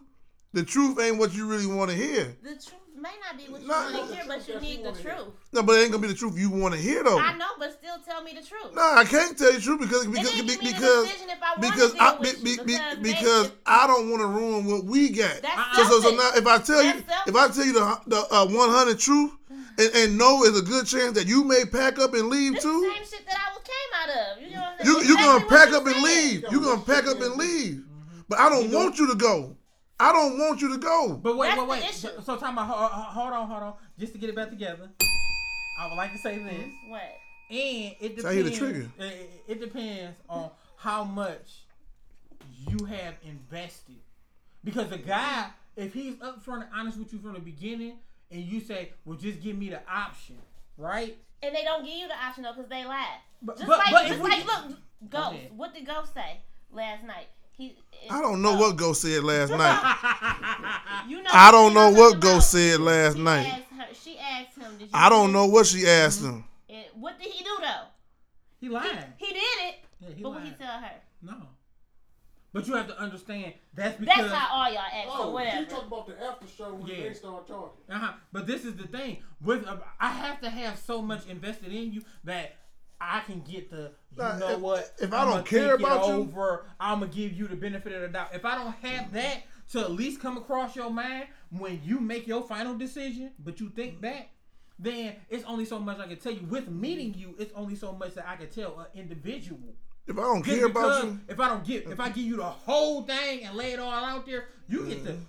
the 0.54 0.64
truth 0.64 1.00
ain't 1.00 1.18
what 1.18 1.34
you 1.34 1.48
really 1.48 1.66
want 1.66 1.90
to 1.90 1.98
hear. 1.98 2.36
The 2.44 2.50
truth 2.50 2.89
may 3.02 3.14
not 3.26 3.38
be 3.38 3.52
what 3.52 3.62
you 3.62 3.68
No, 3.68 3.74
want 3.74 3.96
to 4.10 4.14
hear, 4.16 4.24
but 4.28 4.48
you 4.48 4.60
need 4.60 4.84
the 4.86 4.92
truth. 4.92 5.28
No, 5.52 5.64
but 5.64 5.74
it 5.80 5.84
ain't 5.84 5.92
gonna 5.92 6.02
be 6.02 6.08
the 6.10 6.14
truth 6.14 6.38
you 6.38 6.50
want 6.50 6.74
to 6.76 6.80
hear 6.80 7.04
though. 7.04 7.20
I 7.20 7.36
know, 7.38 7.48
but 7.58 7.74
still 7.74 7.98
tell 8.06 8.22
me 8.24 8.32
the 8.34 8.46
truth. 8.46 8.74
No, 8.76 8.82
I 8.82 9.04
can't 9.04 9.38
tell 9.38 9.52
you 9.52 9.58
the 9.58 9.64
truth 9.64 9.80
because 9.82 10.06
because 10.06 10.28
then 10.28 10.36
give 10.36 10.46
me 10.48 10.56
the 10.56 10.74
because 10.74 11.04
decision 11.06 11.30
if 11.30 11.40
I 11.42 11.60
wanna 11.60 11.72
because 11.74 11.94
deal 11.94 12.02
I, 12.02 12.18
with 12.20 12.44
be, 12.44 12.50
you, 12.52 12.58
be, 12.58 12.64
because 12.64 12.96
be- 12.98 13.04
they- 13.04 13.14
because 13.14 13.52
I 13.66 13.88
don't 13.88 14.10
want 14.10 14.22
to 14.22 14.28
ruin 14.28 14.66
what 14.66 14.86
we 14.86 15.10
got. 15.10 15.42
That's 15.42 15.76
So, 15.78 15.84
so, 15.84 15.90
so 15.90 16.02
selfish. 16.02 16.18
now 16.20 16.32
if 16.36 16.48
I 16.48 16.58
tell 16.60 16.84
you 16.84 16.94
That's 17.02 17.28
if 17.30 17.36
I 17.36 17.48
tell 17.48 17.66
you 17.66 17.74
the 17.74 18.00
the 18.08 18.36
uh, 18.36 18.46
100 18.48 19.00
truth 19.00 19.32
and, 19.50 19.92
and 19.96 20.18
no 20.18 20.44
is 20.44 20.58
a 20.60 20.62
good 20.62 20.86
chance 20.86 21.14
that 21.14 21.28
you 21.28 21.44
may 21.44 21.66
pack 21.66 22.00
up 22.00 22.14
and 22.14 22.28
leave 22.30 22.54
This 22.54 22.64
too. 22.64 22.82
same 22.94 23.06
shit 23.06 23.26
that 23.26 23.38
I 23.38 23.54
was 23.54 23.64
came 23.64 23.92
out 24.02 24.10
of. 24.36 24.42
You 24.44 24.52
know 24.56 24.62
what 24.62 24.76
I'm 24.82 24.86
You 24.86 24.94
saying? 24.96 25.08
you 25.10 25.18
gonna 25.18 25.40
what 25.40 25.50
pack 25.50 25.70
you 25.70 25.78
up 25.78 25.86
and 25.86 25.96
said. 25.96 26.04
leave. 26.04 26.46
You 26.52 26.62
gonna 26.62 26.82
pack 26.82 27.08
up 27.08 27.22
and 27.22 27.36
leave. 27.36 27.84
But 28.28 28.40
I 28.40 28.50
don't 28.50 28.72
want 28.72 29.00
you 29.00 29.08
to 29.08 29.16
go. 29.16 29.56
I 30.00 30.12
don't 30.14 30.38
want 30.38 30.62
you 30.62 30.70
to 30.74 30.78
go. 30.78 31.20
But 31.22 31.36
wait, 31.38 31.50
That's 31.50 31.60
wait, 31.62 31.66
the 31.66 31.72
wait. 31.72 31.84
issue. 31.90 31.98
So, 32.08 32.22
so 32.22 32.36
talking 32.38 32.54
about 32.58 32.68
hold, 32.68 32.92
hold 32.92 33.34
on, 33.34 33.48
hold 33.50 33.64
on, 33.64 33.74
just 33.98 34.14
to 34.14 34.20
get 34.20 34.30
it 34.30 34.36
back 34.36 34.50
together. 34.50 34.90
I 35.80 35.88
would 35.88 35.96
like 35.96 36.12
to 36.14 36.18
say 36.20 36.38
this, 36.38 36.70
What? 36.90 37.02
and 37.50 37.96
it 38.00 38.16
depends. 38.16 38.22
So 38.24 38.30
I 38.30 38.34
hit 38.34 38.46
the 38.46 38.52
trigger. 38.52 38.90
It, 39.00 39.04
it- 39.04 39.30
it 39.48 39.60
depends 39.60 40.20
on 40.30 40.52
how 40.78 41.04
much 41.04 41.64
you 42.68 42.86
have 42.86 43.16
invested, 43.24 43.96
because 44.64 44.92
a 44.92 44.98
guy, 44.98 45.48
if 45.76 45.94
he's 45.94 46.14
upfront 46.16 46.62
and 46.62 46.70
honest 46.76 46.98
with 47.00 47.12
you 47.12 47.20
from 47.20 47.34
the 47.34 47.40
beginning, 47.40 47.94
and 48.32 48.42
you 48.44 48.62
say, 48.62 48.92
"Well, 49.06 49.18
just 49.18 49.42
give 49.42 49.58
me 49.58 49.70
the 49.70 49.82
option," 49.92 50.38
right? 50.78 51.18
And 51.42 51.56
they 51.56 51.64
don't 51.64 51.84
give 51.84 51.96
you 51.96 52.08
the 52.08 52.16
option 52.16 52.44
though, 52.44 52.54
because 52.54 52.70
they 52.70 52.86
lie. 52.86 53.18
But- 53.42 53.56
just 53.58 53.68
but- 53.68 53.80
like, 53.80 53.92
but 53.92 54.04
if 54.04 54.10
just 54.10 54.22
we- 54.22 54.30
like, 54.30 54.46
look, 54.46 54.78
Ghost. 55.10 55.32
ahead. 55.34 55.58
What 55.58 55.74
did 55.74 55.86
Ghost 55.86 56.14
say 56.14 56.40
last 56.72 57.04
night? 57.06 57.28
He. 57.60 57.76
I 58.10 58.22
don't 58.22 58.42
know 58.42 58.54
uh, 58.56 58.60
what 58.60 58.76
Ghost 58.78 59.02
said 59.04 59.24
last 59.24 59.52
night. 59.52 59.96
You 61.08 61.24
know. 61.24 61.30
I 61.34 61.52
don't 61.52 61.74
know 61.74 61.90
what 61.92 62.14
talking 62.16 62.20
Ghost 62.20 62.52
said 62.52 62.80
last 62.82 63.16
She 63.18 63.24
night. 63.24 63.48
asked 63.48 63.64
her- 63.90 63.96
she 63.96 64.20
asked 64.20 64.58
him. 64.58 64.72
Did 64.78 64.82
you 64.82 64.90
I 64.94 65.10
don't 65.10 65.32
know 65.32 65.46
what 65.48 65.66
she 65.66 65.88
asked 65.88 66.22
him. 66.22 66.44
And 66.70 66.86
what 66.96 67.18
did 67.20 67.30
he 67.32 67.44
do 67.44 67.50
though? 67.62 67.88
he 68.60 68.68
He, 68.68 68.70
lied. 68.72 69.14
he 69.18 69.28
did 69.28 69.36
it. 69.38 69.76
Yeah, 70.02 70.10
he 70.16 70.22
but 70.24 70.30
what 70.34 70.44
he 70.44 70.52
tell 70.52 70.80
her? 70.80 70.92
No. 71.22 71.36
But 72.54 72.68
you 72.68 72.74
have 72.76 72.88
to 72.88 73.00
understand 73.00 73.54
that's 73.76 73.98
because 74.00 74.18
That's 74.18 74.34
how 74.34 74.56
all 74.58 74.70
y'all 74.72 74.80
act. 74.80 75.08
Oh, 75.10 75.18
so 75.24 75.32
whatever. 75.32 75.60
you 75.62 75.66
talk 75.68 75.88
about 75.88 76.08
the 76.08 76.24
after 76.24 76.48
show 76.48 76.74
when 76.74 76.88
Yeah. 76.88 77.04
they 77.10 77.14
start 77.14 77.48
talking. 77.48 77.84
Uh-huh. 77.90 78.14
But 78.32 78.46
this 78.48 78.66
is 78.66 78.76
the 78.76 78.88
thing. 78.88 79.18
With 79.42 79.66
uh, 79.68 79.78
I 80.00 80.10
have 80.10 80.42
to 80.42 80.50
have 80.50 80.78
so 80.80 81.02
much 81.02 81.28
invested 81.28 81.72
in 81.74 81.92
you 81.94 82.02
that 82.24 82.56
I 83.02 83.22
can 83.22 83.42
get 83.42 83.70
the 83.70 83.92
you 84.12 84.18
Nah, 84.18 84.38
know 84.38 84.50
if- 84.50 84.60
what 84.60 84.94
if 85.00 85.14
I 85.14 85.22
I'ma 85.22 85.36
don't 85.36 85.46
care 85.46 85.76
about 85.76 86.08
you- 86.08 86.14
over, 86.14 86.66
I'm 86.80 87.00
gonna 87.00 87.12
give 87.12 87.34
you 87.34 87.48
the 87.48 87.56
benefit 87.56 87.94
of 87.94 88.02
the 88.02 88.08
doubt. 88.10 88.34
If 88.34 88.46
I 88.46 88.56
don't 88.56 88.74
have 88.74 89.14
that 89.14 89.44
to 89.70 89.80
at 89.82 89.92
least 89.92 90.20
come 90.20 90.38
across 90.38 90.76
your 90.76 90.90
mind 90.90 91.28
when 91.52 91.82
you 91.84 92.00
make 92.00 92.28
your 92.28 92.44
final 92.44 92.76
decision, 92.78 93.32
but 93.40 93.60
you 93.60 93.70
think 93.70 93.98
mm. 93.98 94.02
back, 94.02 94.30
then 94.78 95.16
it's 95.30 95.44
only 95.44 95.66
so 95.66 95.80
much 95.80 96.00
I 96.00 96.08
can 96.08 96.18
tell 96.18 96.32
you. 96.32 96.46
With 96.48 96.70
meeting 96.70 97.14
you, 97.14 97.36
it's 97.38 97.54
only 97.56 97.76
so 97.76 97.92
much 97.94 98.16
that 98.16 98.28
I 98.28 98.36
can 98.36 98.50
tell 98.50 98.80
an 98.80 98.88
individual. 99.00 99.76
If 100.08 100.18
I 100.18 100.22
don't 100.22 100.42
care 100.42 100.66
about 100.66 101.04
you, 101.04 101.20
if 101.28 101.40
I 101.40 101.50
don't 101.50 101.64
give 101.64 101.84
if 101.84 102.00
I 102.00 102.06
mm-hmm. 102.06 102.14
give 102.14 102.26
you 102.26 102.38
the 102.38 102.46
whole 102.46 103.04
thing 103.04 103.44
and 103.44 103.56
lay 103.56 103.74
it 103.74 103.80
all 103.80 103.92
out 103.92 104.26
there, 104.26 104.48
you 104.68 104.88
get 104.88 105.06
to 105.06 105.12
mm-hmm. 105.12 105.24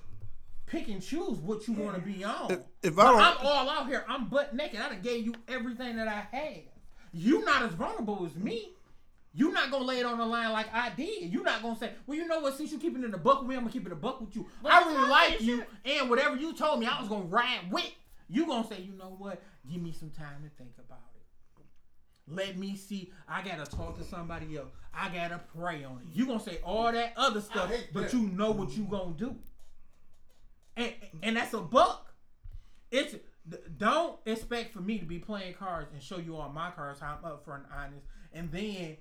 pick 0.66 0.88
and 0.88 1.02
choose 1.02 1.38
what 1.38 1.68
you 1.68 1.74
want 1.74 1.96
to 1.96 2.00
be 2.00 2.24
on. 2.24 2.50
If- 2.50 2.60
if 2.82 2.98
I 2.98 3.04
don't- 3.04 3.20
I'm 3.20 3.36
all 3.46 3.68
out 3.68 3.88
here. 3.88 4.06
I'm 4.08 4.28
butt 4.28 4.54
naked. 4.54 4.80
I 4.80 4.88
done 4.88 5.02
gave 5.02 5.26
you 5.26 5.34
everything 5.48 5.96
that 5.96 6.08
I 6.08 6.34
have. 6.34 6.69
You 7.12 7.44
not 7.44 7.62
as 7.62 7.72
vulnerable 7.72 8.24
as 8.24 8.34
me. 8.34 8.74
You 9.32 9.52
not 9.52 9.70
gonna 9.70 9.84
lay 9.84 10.00
it 10.00 10.06
on 10.06 10.18
the 10.18 10.26
line 10.26 10.52
like 10.52 10.72
I 10.74 10.90
did. 10.90 11.32
You 11.32 11.42
not 11.42 11.62
gonna 11.62 11.78
say, 11.78 11.92
well, 12.06 12.16
you 12.16 12.26
know 12.26 12.40
what? 12.40 12.56
Since 12.56 12.72
you 12.72 12.78
keeping 12.78 13.02
it 13.02 13.04
in 13.04 13.10
the 13.12 13.18
buck 13.18 13.40
with 13.40 13.48
me, 13.48 13.54
I'm 13.54 13.62
gonna 13.62 13.72
keep 13.72 13.86
it 13.86 13.92
a 13.92 13.96
buck 13.96 14.20
with 14.20 14.34
you. 14.34 14.46
But 14.62 14.72
I 14.72 14.80
really 14.80 15.08
like 15.08 15.40
you, 15.40 15.64
and 15.84 16.10
whatever 16.10 16.36
you 16.36 16.52
told 16.52 16.80
me, 16.80 16.86
I 16.86 16.98
was 17.00 17.08
gonna 17.08 17.24
ride 17.24 17.70
with. 17.70 17.90
You 18.28 18.46
gonna 18.46 18.66
say, 18.66 18.80
you 18.80 18.92
know 18.92 19.14
what? 19.18 19.40
Give 19.70 19.80
me 19.80 19.92
some 19.92 20.10
time 20.10 20.42
to 20.42 20.62
think 20.62 20.74
about 20.78 20.98
it. 21.14 21.64
Let 22.26 22.56
me 22.56 22.76
see. 22.76 23.12
I 23.28 23.42
gotta 23.42 23.70
talk 23.70 23.98
to 23.98 24.04
somebody 24.04 24.56
else. 24.56 24.70
I 24.92 25.08
gotta 25.10 25.40
pray 25.56 25.84
on 25.84 25.98
it. 25.98 26.16
You 26.16 26.26
gonna 26.26 26.40
say 26.40 26.58
all 26.64 26.90
that 26.90 27.12
other 27.16 27.40
stuff, 27.40 27.70
but 27.92 28.04
that. 28.04 28.12
you 28.12 28.20
know 28.28 28.50
what 28.50 28.76
you 28.76 28.84
gonna 28.84 29.14
do. 29.16 29.36
And 30.76 30.92
and 31.22 31.36
that's 31.36 31.54
a 31.54 31.60
buck. 31.60 32.12
It's 32.90 33.14
don't 33.78 34.18
expect 34.26 34.72
for 34.72 34.80
me 34.80 34.98
to 34.98 35.04
be 35.06 35.18
playing 35.18 35.54
cards 35.54 35.92
and 35.92 36.02
show 36.02 36.18
you 36.18 36.36
all 36.36 36.48
my 36.50 36.70
cards 36.70 37.00
how 37.00 37.16
I'm 37.18 37.24
up 37.24 37.44
for 37.44 37.54
and 37.56 37.64
honest, 37.76 38.04
and 38.32 38.50
then. 38.52 38.96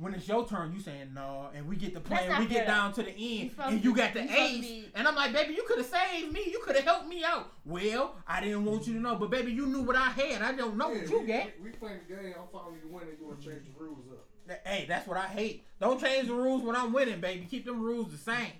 When 0.00 0.14
it's 0.14 0.28
your 0.28 0.46
turn, 0.46 0.72
you 0.72 0.78
saying 0.80 1.12
no, 1.12 1.48
and 1.52 1.66
we 1.66 1.74
get 1.74 1.92
the 1.92 1.98
plan. 1.98 2.28
not 2.28 2.38
We 2.38 2.46
fair, 2.46 2.58
get 2.58 2.66
down 2.68 2.92
to 2.92 3.02
the 3.02 3.10
end, 3.10 3.50
supposed 3.50 3.72
and 3.72 3.84
you 3.84 3.92
got 3.96 4.14
the 4.14 4.22
you 4.22 4.28
ace, 4.30 4.60
be- 4.60 4.88
and 4.94 5.08
I'm 5.08 5.16
like, 5.16 5.32
baby, 5.32 5.54
you 5.54 5.64
could 5.66 5.78
have 5.78 5.88
saved 5.88 6.32
me. 6.32 6.44
You 6.52 6.60
could 6.60 6.76
have 6.76 6.84
helped 6.84 7.08
me 7.08 7.24
out. 7.24 7.50
Well, 7.64 8.14
I 8.24 8.40
didn't 8.40 8.64
want 8.64 8.86
you 8.86 8.92
to 8.92 9.00
know, 9.00 9.16
but 9.16 9.28
baby, 9.28 9.50
you 9.50 9.66
knew 9.66 9.80
what 9.80 9.96
I 9.96 10.10
had. 10.10 10.40
I 10.40 10.52
don't 10.52 10.76
know 10.76 10.92
Yeah, 10.92 11.00
what 11.00 11.10
you 11.10 11.20
we, 11.22 11.26
got. 11.26 11.46
we, 11.60 11.64
we 11.64 11.70
playing 11.70 11.98
the 12.08 12.14
game. 12.14 12.34
I'm 12.40 12.46
following 12.52 12.76
you 12.80 12.88
winning. 12.94 13.16
You 13.20 13.26
want 13.26 13.40
to 13.42 13.48
change 13.48 13.62
the 13.76 13.84
rules 13.84 14.04
up. 14.12 14.60
Hey, 14.64 14.84
that's 14.88 15.04
what 15.08 15.16
I 15.18 15.26
hate. 15.26 15.64
Don't 15.80 16.00
change 16.00 16.28
the 16.28 16.34
rules 16.34 16.62
when 16.62 16.76
I'm 16.76 16.92
winning, 16.92 17.20
baby. 17.20 17.46
Keep 17.50 17.64
them 17.66 17.82
rules 17.82 18.12
the 18.12 18.18
same. 18.18 18.52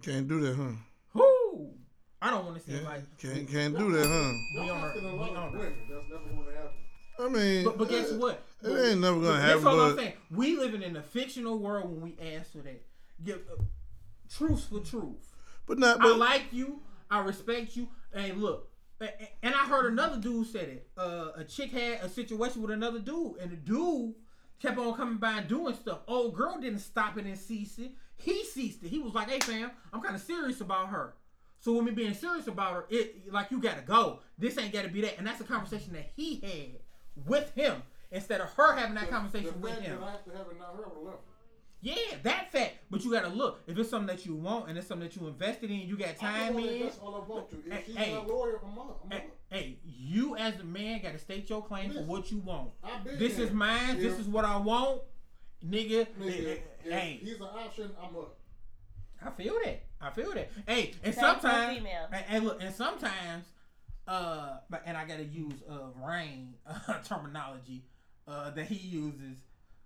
can't 0.00 0.28
do 0.28 0.38
that, 0.42 0.54
huh? 0.54 0.70
I 2.22 2.30
don't 2.30 2.44
want 2.46 2.56
to 2.58 2.62
see 2.62 2.76
Yeah, 2.76 2.88
like 2.88 3.18
can't 3.18 3.48
can't 3.48 3.76
do 3.78 3.92
that, 3.92 4.06
huh? 4.06 4.32
we 4.62 4.70
on 4.70 4.76
I'm 4.76 4.82
her. 4.82 4.88
not 4.88 4.96
in 4.96 5.04
We 5.04 5.18
love 5.18 5.36
on 5.36 5.52
with 5.52 5.62
her. 5.62 5.68
women. 5.68 5.78
That's 5.90 6.08
never 6.10 6.24
going 6.34 6.46
to 6.46 6.56
happen. 6.56 6.70
I 7.18 7.28
mean, 7.28 7.64
But, 7.64 7.78
but 7.78 7.88
guess 7.88 8.12
uh, 8.12 8.16
what? 8.16 8.42
It 8.62 8.90
ain't 8.90 9.00
never 9.00 9.20
gonna 9.20 9.40
happen. 9.40 9.54
That's 9.62 9.66
all 9.66 9.80
I'm 9.80 9.96
saying. 9.96 10.12
We 10.30 10.56
living 10.58 10.82
in 10.82 10.96
a 10.96 11.02
fictional 11.02 11.58
world 11.58 11.90
when 11.90 12.00
we 12.02 12.16
ask 12.36 12.52
for 12.52 12.58
that. 12.58 12.82
Give 13.24 13.36
uh, 13.50 13.62
truth 14.34 14.66
for 14.68 14.80
truth. 14.80 15.34
but 15.66 15.78
not. 15.78 15.98
I 16.00 16.02
But 16.02 16.18
like 16.18 16.44
you. 16.52 16.80
I 17.10 17.20
respect 17.20 17.76
you. 17.76 17.88
And 18.12 18.42
look, 18.42 18.68
and 19.00 19.54
I 19.54 19.66
heard 19.66 19.92
another 19.92 20.18
dude 20.18 20.46
said 20.48 20.68
it. 20.68 20.88
Uh, 20.96 21.28
a 21.36 21.44
chick 21.44 21.70
had 21.70 22.00
a 22.02 22.08
situation 22.08 22.62
with 22.62 22.70
another 22.70 22.98
dude, 22.98 23.36
and 23.40 23.50
the 23.50 23.56
dude 23.56 24.14
kept 24.60 24.78
on 24.78 24.94
coming 24.94 25.18
by 25.18 25.38
and 25.38 25.48
doing 25.48 25.74
stuff. 25.74 26.00
Old 26.08 26.34
girl 26.34 26.58
didn't 26.60 26.80
stop 26.80 27.16
it 27.18 27.24
and 27.26 27.38
cease 27.38 27.78
it. 27.78 27.92
He 28.16 28.44
ceased 28.44 28.82
it. 28.82 28.88
He 28.88 28.98
was 28.98 29.14
like, 29.14 29.30
"Hey, 29.30 29.40
fam, 29.40 29.70
I'm 29.92 30.00
kind 30.02 30.16
of 30.16 30.22
serious 30.22 30.60
about 30.60 30.88
her." 30.88 31.14
So 31.66 31.72
with 31.72 31.84
me 31.84 31.90
being 31.90 32.14
serious 32.14 32.46
about 32.46 32.74
her, 32.74 32.86
it 32.90 33.32
like 33.32 33.50
you 33.50 33.60
gotta 33.60 33.80
go. 33.80 34.20
This 34.38 34.56
ain't 34.56 34.72
gotta 34.72 34.86
be 34.88 35.00
that, 35.00 35.18
and 35.18 35.26
that's 35.26 35.40
a 35.40 35.44
conversation 35.44 35.94
that 35.94 36.12
he 36.14 36.36
had 36.36 37.26
with 37.26 37.52
him 37.56 37.82
instead 38.12 38.40
of 38.40 38.50
her 38.50 38.76
having 38.76 38.94
that 38.94 39.10
conversation 39.10 39.50
the 39.50 39.58
with 39.58 39.80
him. 39.80 39.98
that 39.98 40.06
I 40.06 40.10
have 40.12 40.24
to 40.26 40.30
have 40.30 40.46
it 40.48 40.60
not 40.60 40.76
her 40.76 40.84
would 40.94 41.04
left. 41.04 41.18
Yeah, 41.80 41.96
that 42.22 42.52
fact. 42.52 42.76
But 42.88 43.04
you 43.04 43.10
gotta 43.10 43.30
look. 43.30 43.62
If 43.66 43.76
it's 43.76 43.90
something 43.90 44.06
that 44.06 44.24
you 44.24 44.36
want 44.36 44.68
and 44.68 44.78
it's 44.78 44.86
something 44.86 45.08
that 45.08 45.16
you 45.20 45.26
invested 45.26 45.72
in, 45.72 45.80
you 45.80 45.96
got 45.96 46.16
time 46.16 46.56
in. 46.56 46.82
That's 46.84 46.98
all 47.00 47.16
I 47.16 47.28
want 47.28 47.50
to. 47.50 47.56
If 47.56 47.72
Hey, 47.72 47.82
she's 47.84 47.96
hey. 47.96 48.12
not 48.14 48.28
loyal, 48.28 48.60
I'm 48.64 48.78
up. 48.78 49.00
I'm 49.02 49.10
Hey, 49.10 49.16
up. 49.16 49.24
hey, 49.50 49.78
you 49.84 50.36
as 50.36 50.60
a 50.60 50.64
man 50.64 51.02
gotta 51.02 51.18
state 51.18 51.50
your 51.50 51.64
claim 51.64 51.90
for 51.90 52.02
what 52.02 52.30
you 52.30 52.38
want. 52.38 52.70
This 53.18 53.40
is 53.40 53.50
mine. 53.50 53.98
This 53.98 54.20
is 54.20 54.28
what 54.28 54.44
I 54.44 54.56
want, 54.56 55.00
nigga. 55.68 56.06
Nigga, 56.16 56.60
hey, 56.84 57.18
he's 57.20 57.40
an 57.40 57.48
option, 57.52 57.90
I'm 58.00 58.16
up. 58.16 58.36
I 59.20 59.30
feel 59.30 59.58
that. 59.64 59.85
I 60.00 60.10
feel 60.10 60.32
that. 60.34 60.50
Hey, 60.66 60.92
and 61.02 61.14
Same 61.14 61.22
sometimes, 61.24 61.78
and, 62.12 62.24
and 62.28 62.44
look, 62.44 62.62
and 62.62 62.74
sometimes, 62.74 63.44
uh, 64.06 64.58
but 64.70 64.82
and 64.86 64.96
I 64.96 65.06
gotta 65.06 65.24
use 65.24 65.54
uh 65.68 65.88
Rain 66.06 66.54
uh, 66.66 66.98
terminology 67.04 67.84
uh 68.28 68.50
that 68.50 68.66
he 68.66 68.74
uses. 68.76 69.38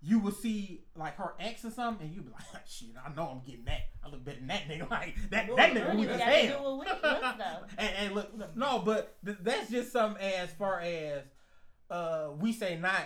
You 0.03 0.17
will 0.17 0.31
see 0.31 0.81
like 0.95 1.15
her 1.17 1.33
ex 1.39 1.63
or 1.63 1.69
something, 1.69 2.07
and 2.07 2.15
you 2.15 2.21
be 2.23 2.31
like, 2.31 2.41
"Shit, 2.67 2.89
I 3.05 3.13
know 3.13 3.27
I'm 3.29 3.41
getting 3.47 3.65
that. 3.65 3.81
I 4.03 4.09
look 4.09 4.23
better 4.25 4.39
than 4.39 4.47
that 4.47 4.67
nigga. 4.67 4.87
Like 4.91 5.15
that, 5.29 5.47
No, 5.47 5.55
that 5.55 5.73
nigga 5.73 5.95
weak 5.95 6.09
as 6.09 6.19
hell." 6.21 6.77
what 6.77 6.85
we- 6.85 6.91
looks 6.91 7.01
though. 7.37 7.57
and, 7.77 7.89
and 7.99 8.15
look, 8.15 8.55
no, 8.55 8.79
but 8.79 9.15
th- 9.23 9.37
that's 9.41 9.69
just 9.69 9.91
something 9.91 10.21
as 10.21 10.49
far 10.53 10.79
as 10.81 11.21
uh 11.91 12.29
we 12.39 12.51
say 12.51 12.77
not 12.77 13.01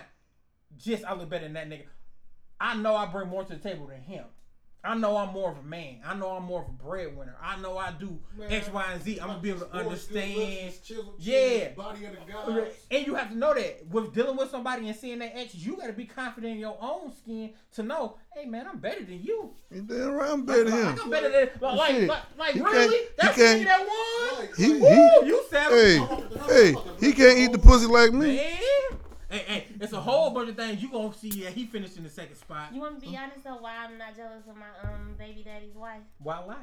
just 0.78 1.04
I 1.04 1.14
look 1.14 1.28
better 1.28 1.44
than 1.44 1.52
that 1.54 1.68
nigga. 1.68 1.84
I 2.58 2.74
know 2.76 2.96
I 2.96 3.04
bring 3.06 3.28
more 3.28 3.44
to 3.44 3.54
the 3.54 3.58
table 3.58 3.86
than 3.86 4.00
him. 4.00 4.24
I 4.86 4.94
know 4.96 5.16
I'm 5.16 5.32
more 5.32 5.50
of 5.50 5.58
a 5.58 5.62
man. 5.62 5.96
I 6.06 6.14
know 6.14 6.30
I'm 6.30 6.44
more 6.44 6.62
of 6.62 6.68
a 6.68 6.72
breadwinner. 6.72 7.36
I 7.42 7.60
know 7.60 7.76
I 7.76 7.92
do 7.92 8.18
Man, 8.38 8.52
X, 8.52 8.68
Y, 8.70 8.84
and 8.92 9.02
Z. 9.02 9.18
I'm 9.20 9.28
gonna 9.28 9.40
be 9.40 9.50
able 9.50 9.60
to 9.60 9.66
Voice, 9.66 9.72
good 9.72 9.86
looks, 9.86 10.06
understand. 10.08 10.40
his 10.40 10.78
chisel 10.80 11.14
Yeah. 11.18 11.68
Body 11.70 12.04
of 12.04 12.12
the 12.12 12.32
gods. 12.32 12.74
And 12.90 13.06
you 13.06 13.14
have 13.16 13.30
to 13.30 13.36
know 13.36 13.54
that 13.54 13.86
with 13.88 14.14
dealing 14.14 14.36
with 14.36 14.50
somebody 14.50 14.88
and 14.88 14.96
seeing 14.96 15.18
that 15.18 15.36
X, 15.36 15.54
you 15.54 15.76
got 15.76 15.88
to 15.88 15.92
be 15.92 16.04
confident 16.04 16.52
in 16.54 16.58
your 16.58 16.76
own 16.80 17.12
skin 17.12 17.52
to 17.74 17.82
know, 17.82 18.16
hey 18.34 18.46
man, 18.46 18.66
I'm 18.68 18.78
better 18.78 19.04
than 19.04 19.22
you. 19.22 19.52
you 19.70 19.82
damn 19.82 20.12
right, 20.12 20.30
I'm 20.30 20.44
better 20.46 20.64
than 20.64 20.72
Like, 20.84 20.94
him. 20.94 21.00
I'm 21.04 21.10
better 21.10 21.30
than 21.30 21.48
like 21.60 21.76
like, 21.76 22.08
like, 22.08 22.22
like 22.38 22.54
really? 22.54 23.06
That's 23.18 23.36
the 23.36 23.64
that 23.64 23.80
won. 23.80 24.40
Like, 24.40 24.56
He 24.56 24.74
like, 24.74 24.82
Woo, 24.82 25.20
he. 25.22 25.26
you 25.26 25.44
savage. 25.50 26.46
Hey, 26.46 26.72
hey, 26.72 26.74
he 27.00 27.12
can't 27.12 27.38
eat 27.38 27.52
the 27.52 27.58
pussy 27.58 27.86
like 27.86 28.12
me. 28.12 28.36
Man. 28.36 28.56
Hey, 29.28 29.38
hey, 29.46 29.66
it's 29.80 29.92
a 29.92 30.00
whole 30.00 30.30
bunch 30.30 30.50
of 30.50 30.56
things 30.56 30.80
you 30.80 30.90
gonna 30.90 31.12
see. 31.14 31.28
Yeah, 31.30 31.50
he 31.50 31.66
finished 31.66 31.96
in 31.96 32.04
the 32.04 32.10
second 32.10 32.36
spot. 32.36 32.72
You 32.72 32.80
want 32.80 33.00
to 33.02 33.08
be 33.08 33.16
honest 33.16 33.42
though? 33.44 33.56
Why 33.56 33.74
I'm 33.84 33.98
not 33.98 34.14
jealous 34.16 34.44
of 34.48 34.56
my 34.56 34.66
um 34.88 35.14
baby 35.18 35.42
daddy's 35.44 35.74
wife? 35.74 36.02
Why 36.18 36.38
lie? 36.44 36.54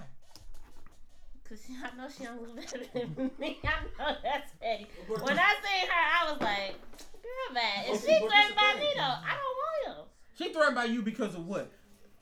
Cause 1.47 1.61
she, 1.67 1.73
I 1.75 1.95
know 1.97 2.07
she 2.09 2.23
don't 2.23 2.41
look 2.41 2.55
better 2.55 2.85
than 2.93 3.31
me. 3.39 3.59
I 3.65 3.83
know 3.99 4.15
that's 4.23 4.51
petty. 4.61 4.87
When 5.07 5.37
I 5.37 5.53
seen 5.61 5.87
her, 5.89 6.21
I 6.21 6.31
was 6.31 6.41
like, 6.41 6.75
girl, 7.21 7.53
man, 7.53 7.83
if 7.87 8.05
she 8.05 8.11
you- 8.13 8.29
threatened 8.29 8.55
by 8.55 8.79
me 8.79 8.87
though, 8.95 9.01
I 9.01 9.35
don't 9.35 9.57
want 9.91 9.97
him. 9.97 10.05
She 10.37 10.53
threatened 10.53 10.75
by 10.75 10.85
you 10.85 11.01
because 11.01 11.35
of 11.35 11.45
what? 11.45 11.69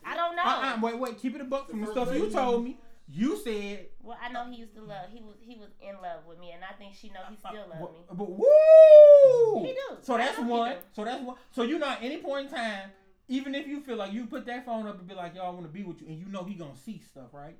I 0.03 0.15
don't 0.15 0.35
know. 0.35 0.41
Uh-uh, 0.43 0.79
wait, 0.81 0.97
wait, 0.97 1.19
keep 1.21 1.35
it 1.35 1.41
a 1.41 1.43
buck 1.43 1.69
from 1.69 1.81
the 1.81 1.85
The 1.85 1.91
stuff 1.91 2.15
you 2.15 2.29
told 2.31 2.63
me. 2.63 2.77
You 3.13 3.37
said 3.43 3.87
Well, 4.01 4.17
I 4.23 4.31
know 4.31 4.49
he 4.49 4.57
used 4.57 4.73
to 4.75 4.81
love. 4.81 5.07
He 5.11 5.21
was 5.21 5.35
he 5.41 5.57
was 5.57 5.69
in 5.81 5.95
love 6.01 6.25
with 6.27 6.39
me, 6.39 6.51
and 6.51 6.63
I 6.63 6.73
think 6.77 6.95
she 6.95 7.09
know 7.09 7.19
he 7.29 7.35
still 7.35 7.51
But, 7.69 7.81
love 7.81 7.91
me. 7.93 7.99
but 8.09 8.29
woo! 8.29 9.63
He 9.65 9.73
do. 9.73 9.97
So 10.01 10.17
that's 10.17 10.39
one. 10.39 10.75
So 10.93 11.03
that's 11.03 11.21
one. 11.23 11.35
So 11.51 11.63
you 11.63 11.77
know, 11.79 11.89
at 11.89 11.99
any 12.01 12.17
point 12.17 12.47
in 12.47 12.53
time, 12.53 12.91
even 13.27 13.53
if 13.55 13.67
you 13.67 13.81
feel 13.81 13.97
like 13.97 14.13
you 14.13 14.25
put 14.27 14.45
that 14.45 14.65
phone 14.65 14.87
up 14.87 14.99
and 14.99 15.07
be 15.07 15.13
like, 15.13 15.35
"Y'all 15.35 15.53
want 15.53 15.65
to 15.65 15.71
be 15.71 15.83
with 15.83 16.01
you," 16.01 16.07
and 16.07 16.17
you 16.19 16.25
know 16.27 16.43
he 16.43 16.53
gonna 16.55 16.75
see 16.77 16.99
stuff, 16.99 17.33
right? 17.33 17.57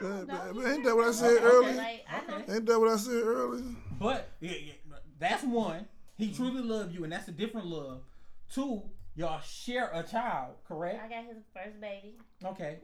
I 0.00 0.02
don't 0.04 0.26
But- 0.26 0.54
know. 0.54 0.66
ain't 0.68 0.84
that 0.84 0.94
what 0.94 1.08
I 1.08 1.12
said 1.12 1.34
love 1.34 1.42
me. 1.42 1.48
earlier? 1.50 1.76
Like, 1.76 2.04
Okay. 2.28 2.54
Ain't 2.54 2.66
that 2.66 2.78
what 2.78 2.88
I 2.92 2.96
said 2.96 3.22
earlier? 3.22 3.64
But 3.98 4.28
yeah, 4.40 4.52
yeah, 4.52 4.72
that's 5.18 5.42
one. 5.44 5.88
He 6.16 6.32
truly 6.32 6.62
loved 6.62 6.94
you, 6.94 7.04
and 7.04 7.12
that's 7.12 7.26
a 7.28 7.32
different 7.32 7.66
love. 7.68 8.02
Two, 8.52 8.82
y'all 9.16 9.40
share 9.40 9.90
a 9.92 10.02
child, 10.02 10.56
correct? 10.66 11.00
I 11.02 11.08
got 11.08 11.24
his 11.24 11.42
first 11.54 11.80
baby. 11.80 12.18
Okay. 12.44 12.80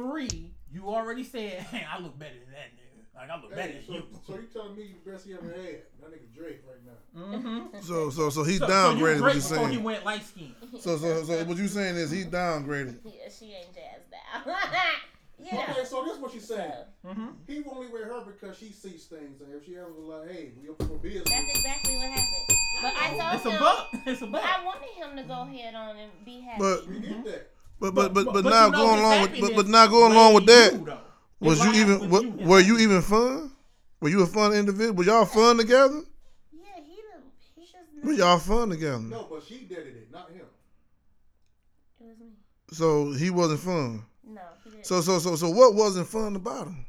Three, 0.00 0.50
you 0.72 0.88
already 0.88 1.24
said, 1.24 1.60
"Hey, 1.70 1.84
I 1.90 1.98
look 2.00 2.18
better 2.18 2.32
than 2.34 2.52
that 2.52 2.72
nigga. 2.74 3.04
Like 3.14 3.28
I 3.30 3.40
look 3.40 3.50
better 3.50 3.62
Hey, 3.62 3.72
than 3.72 3.86
so, 3.86 3.92
you." 3.94 4.02
so 4.26 4.34
you 4.34 4.46
telling 4.52 4.76
me 4.76 4.94
the 5.04 5.10
best 5.10 5.26
he 5.26 5.34
ever 5.34 5.46
had? 5.46 5.82
That 6.00 6.10
nigga 6.12 6.34
Drake 6.34 6.62
right 6.66 6.80
now. 6.86 7.38
Mm-hmm. 7.38 7.80
So 7.82 8.08
so 8.10 8.30
so 8.30 8.44
he 8.44 8.56
So, 8.56 8.66
so 8.66 8.72
downgraded 8.72 9.16
you 9.16 9.22
what 9.22 9.34
you 9.34 9.40
before 9.42 9.68
he 9.68 9.74
saying. 9.74 9.84
went 9.84 10.04
light 10.06 10.24
skinned. 10.24 10.54
So 10.80 10.96
so 10.96 11.24
so 11.24 11.44
what 11.44 11.56
you 11.58 11.68
saying 11.68 11.96
is 11.96 12.10
he 12.10 12.24
downgraded. 12.24 12.98
Yeah, 13.04 13.28
she 13.28 13.52
ain't 13.54 13.74
jazzed 13.74 14.14
out. 14.34 14.46
yeah. 15.38 15.66
Okay, 15.70 15.84
so 15.84 16.02
this 16.04 16.14
is 16.14 16.20
what 16.20 16.32
she's 16.32 16.46
saying. 16.48 16.72
Mm-hmm. 17.06 17.26
He 17.46 17.62
only 17.70 17.88
with 17.88 18.04
her 18.04 18.20
because 18.24 18.56
she 18.58 18.70
sees 18.72 19.04
things, 19.06 19.40
and 19.42 19.52
if 19.54 19.66
she 19.66 19.76
ever 19.76 19.92
was 19.92 20.06
like, 20.06 20.30
"Hey, 20.30 20.52
we 20.62 20.68
open 20.70 20.88
for 20.88 20.94
business," 20.96 21.28
That's 21.28 21.50
exactly 21.50 21.96
what 21.96 22.08
happened. 22.08 22.58
But 22.82 22.92
I 22.96 23.08
told 23.10 23.20
him. 23.20 23.34
It's 23.36 23.44
a 23.46 23.50
him. 23.50 23.58
buck. 23.60 23.88
It's 24.06 24.22
a 24.22 24.26
But 24.26 24.40
buck. 24.42 24.58
I 24.60 24.64
wanted 24.64 24.88
him 24.96 25.16
to 25.16 25.22
go 25.24 25.42
ahead 25.42 25.74
on 25.74 25.96
and 25.98 26.10
be 26.24 26.40
happy. 26.40 26.58
But 26.60 26.86
we 26.88 27.00
get 27.00 27.24
that. 27.24 27.50
But 27.80 27.94
but 27.94 28.12
but, 28.12 28.26
but, 28.26 28.44
you 28.44 28.50
now 28.50 28.68
know 28.68 28.78
going 28.78 28.98
along 29.00 29.22
with 29.22 29.40
but, 29.40 29.56
but 29.56 29.66
now 29.66 29.86
going 29.86 30.12
along 30.12 30.34
with 30.34 30.46
that 30.46 30.72
you, 30.74 30.86
was 31.40 31.64
you 31.64 31.72
even 31.72 32.10
with 32.10 32.22
you, 32.22 32.32
his 32.32 32.46
were 32.46 32.60
you 32.60 32.78
even 32.78 33.00
fun? 33.02 33.52
Were 34.00 34.10
you 34.10 34.22
a 34.22 34.26
fun 34.26 34.52
individual? 34.52 34.94
Were 34.94 35.04
y'all 35.04 35.24
fun 35.24 35.56
together? 35.56 36.02
yeah, 36.52 36.60
he 36.86 36.96
the 36.96 37.22
he 37.56 37.62
just. 37.62 38.04
Were 38.04 38.12
y'all 38.12 38.38
fun 38.38 38.68
together? 38.68 38.98
No, 38.98 39.26
but 39.30 39.42
she 39.42 39.64
did 39.64 39.78
it, 39.78 40.12
not 40.12 40.30
him. 40.30 40.44
It 42.00 42.06
was 42.06 42.18
me. 42.18 42.32
So 42.72 43.12
he 43.12 43.30
wasn't 43.30 43.60
fun. 43.60 44.04
No, 44.26 44.42
he 44.62 44.70
didn't. 44.70 44.86
So 44.86 45.00
so 45.00 45.18
so 45.18 45.36
so 45.36 45.48
what 45.48 45.74
wasn't 45.74 46.06
fun 46.06 46.36
about 46.36 46.66
him? 46.66 46.84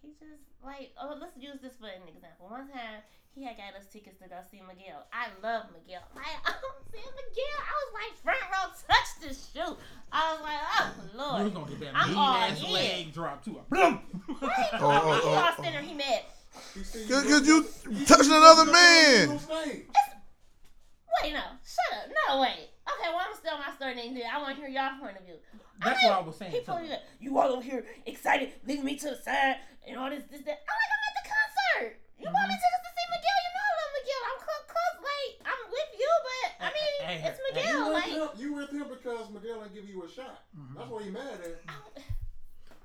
he 0.00 0.10
just 0.20 0.42
like 0.64 0.92
oh 1.02 1.16
let's 1.20 1.36
use 1.36 1.58
this 1.60 1.74
for 1.80 1.86
an 1.86 2.06
example. 2.06 2.48
One 2.48 2.68
time 2.68 3.02
he 3.40 3.46
had 3.48 3.56
got 3.56 3.72
us 3.72 3.86
tickets 3.90 4.20
to 4.20 4.28
go 4.28 4.36
see 4.50 4.60
Miguel. 4.60 5.00
I 5.12 5.28
love 5.42 5.72
Miguel. 5.72 6.02
Like 6.14 6.28
I'm 6.44 6.76
seeing 6.92 7.08
Miguel. 7.08 7.58
I 7.64 7.72
was 7.80 7.90
like 7.96 8.12
front 8.20 8.44
row, 8.52 8.68
touch 8.84 9.10
the 9.24 9.32
shoe. 9.32 9.76
I 10.12 10.34
was 10.34 10.42
like, 10.44 10.60
oh 10.60 10.92
You 10.92 11.02
was 11.02 11.14
lord. 11.16 11.54
gonna 11.54 11.70
get 11.72 11.80
that 11.80 11.96
I'm 11.96 12.08
mean 12.10 12.18
all 12.18 12.34
ass 12.36 12.60
in. 12.62 12.72
leg 12.72 13.12
drop 13.14 13.42
too. 13.44 13.56
Boom. 13.70 14.00
Right? 14.42 14.68
Oh, 14.74 14.92
oh, 14.92 15.20
he 15.20 15.28
oh, 15.28 15.32
lost 15.32 15.56
oh. 15.58 15.62
center. 15.64 15.80
He 15.80 15.94
mad. 15.94 16.20
Cause, 16.74 17.08
you- 17.08 17.22
cause 17.30 17.46
you 17.48 17.66
he 17.96 18.04
touching 18.04 18.32
another 18.32 18.70
man. 18.70 19.38
stage. 19.38 19.80
Wait, 21.22 21.32
no, 21.32 21.42
shut 21.64 21.90
up. 21.96 22.06
No, 22.28 22.40
wait. 22.40 22.68
Okay, 22.86 23.08
well 23.08 23.24
I'm 23.24 23.34
still 23.36 23.56
my 23.58 23.72
story. 23.76 23.94
Then 23.94 24.20
I 24.30 24.36
want 24.40 24.56
to 24.56 24.60
hear 24.60 24.68
y'all 24.70 24.98
point 25.00 25.16
of 25.18 25.24
view. 25.24 25.36
That's 25.82 26.02
what 26.04 26.12
I 26.12 26.20
was 26.20 26.36
saying. 26.36 26.52
He 26.52 26.60
to 26.60 26.64
told 26.66 26.80
me 26.82 26.88
him. 26.92 27.00
that 27.00 27.08
you 27.20 27.32
all 27.38 27.50
over 27.56 27.62
here 27.64 27.84
excited, 28.06 28.52
leaving 28.66 28.84
me 28.84 28.96
to 29.00 29.10
the 29.16 29.20
side, 29.20 29.56
and 29.88 29.96
all 29.96 30.10
this, 30.10 30.24
this, 30.30 30.42
that. 30.44 30.58
I'm 30.60 30.76
like, 30.76 30.92
I'm 30.92 31.02
at 31.08 31.14
the 31.16 31.24
concert. 31.28 31.90
You 32.20 32.26
bought 32.28 32.46
me 32.46 32.52
Mm-hmm. 32.52 32.60
tickets 32.60 32.84
to 32.84 32.90
see 32.92 33.08
Miguel. 33.10 33.38
You 33.40 33.50
know 33.56 33.64
I 33.64 33.72
love 33.80 33.90
Miguel. 33.96 34.22
I'm 34.28 34.38
close, 34.44 34.64
close. 34.70 34.96
Like 35.00 35.32
I'm 35.48 35.62
with 35.72 35.90
you, 35.96 36.12
but 36.24 36.48
I 37.10 37.14
mean, 37.14 37.20
Hey, 37.22 37.28
hey, 37.28 37.28
it's 37.28 37.56
hey, 37.66 37.72
You 37.72 37.78
Miguel. 37.78 37.84
with, 37.92 37.94
Like, 37.94 38.12
him, 38.12 38.28
you 38.40 38.52
with 38.54 38.70
him 38.70 38.84
because 38.88 39.30
Miguel 39.30 39.60
didn't 39.60 39.74
give 39.74 39.88
you 39.88 40.02
a 40.04 40.08
shot. 40.08 40.42
Mm-hmm. 40.58 40.78
That's 40.78 40.90
what 40.90 41.04
he 41.04 41.10
mad 41.10 41.22
at. 41.44 42.02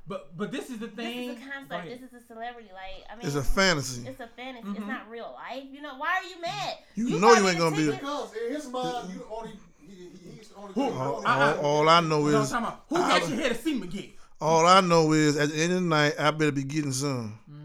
But 0.08 0.38
but 0.38 0.52
this 0.52 0.70
is 0.70 0.78
the 0.78 0.88
thing. 0.88 0.96
this 0.98 1.06
thing. 1.06 1.30
is 1.32 1.38
a 1.38 1.40
Go 1.68 1.76
concert. 1.76 1.90
This 1.90 2.02
is 2.12 2.24
a 2.24 2.28
celebrity. 2.28 2.70
Like, 2.74 3.06
I 3.12 3.16
mean, 3.16 3.26
It's 3.26 3.36
a 3.36 3.44
fantasy. 3.44 4.08
It's 4.08 4.20
a 4.20 4.28
fantasy. 4.36 4.68
Mhm. 4.68 4.78
It's 4.78 4.86
not 4.88 5.10
real 5.10 5.36
life. 5.36 5.64
You 5.72 5.82
know, 5.82 5.96
why 5.98 6.22
are 6.22 6.24
you 6.30 6.40
mad? 6.42 6.78
You 6.96 7.20
know 7.20 7.34
you 7.34 7.48
ain't 7.50 7.58
gonna 7.58 7.76
be- 7.76 7.86
ticket. 7.86 8.02
Because 8.02 8.34
in 8.36 8.54
his 8.54 8.68
mind, 8.68 9.14
you 9.14 9.26
only 9.32 9.52
he, 9.80 9.88
he, 9.96 10.30
he's 10.38 10.50
the 10.50 10.56
only. 10.58 10.74
Who? 10.74 10.82
All, 10.84 11.16
only- 11.16 11.26
Uh-uh. 11.26 11.58
all, 11.60 11.66
all 11.82 11.90
I 11.90 12.02
know 12.02 12.26
You 12.26 12.32
know 12.34 12.40
what 12.42 12.54
I'm 12.54 12.64
is? 12.66 12.70
Who 12.90 12.96
I- 12.98 13.20
got 13.20 13.30
you 13.30 13.36
here 13.36 13.50
to 13.50 13.56
see 13.56 13.74
Miguel? 13.80 14.04
all 14.42 14.68
I 14.68 14.82
know 14.82 15.12
is 15.14 15.38
at 15.38 15.50
the 15.50 15.56
end 15.56 15.74
of 15.74 15.82
the 15.82 15.88
night 15.88 16.14
I 16.20 16.30
better 16.32 16.52
be 16.52 16.64
getting 16.64 16.92
some. 16.92 17.40
Mm-hmm. 17.50 17.65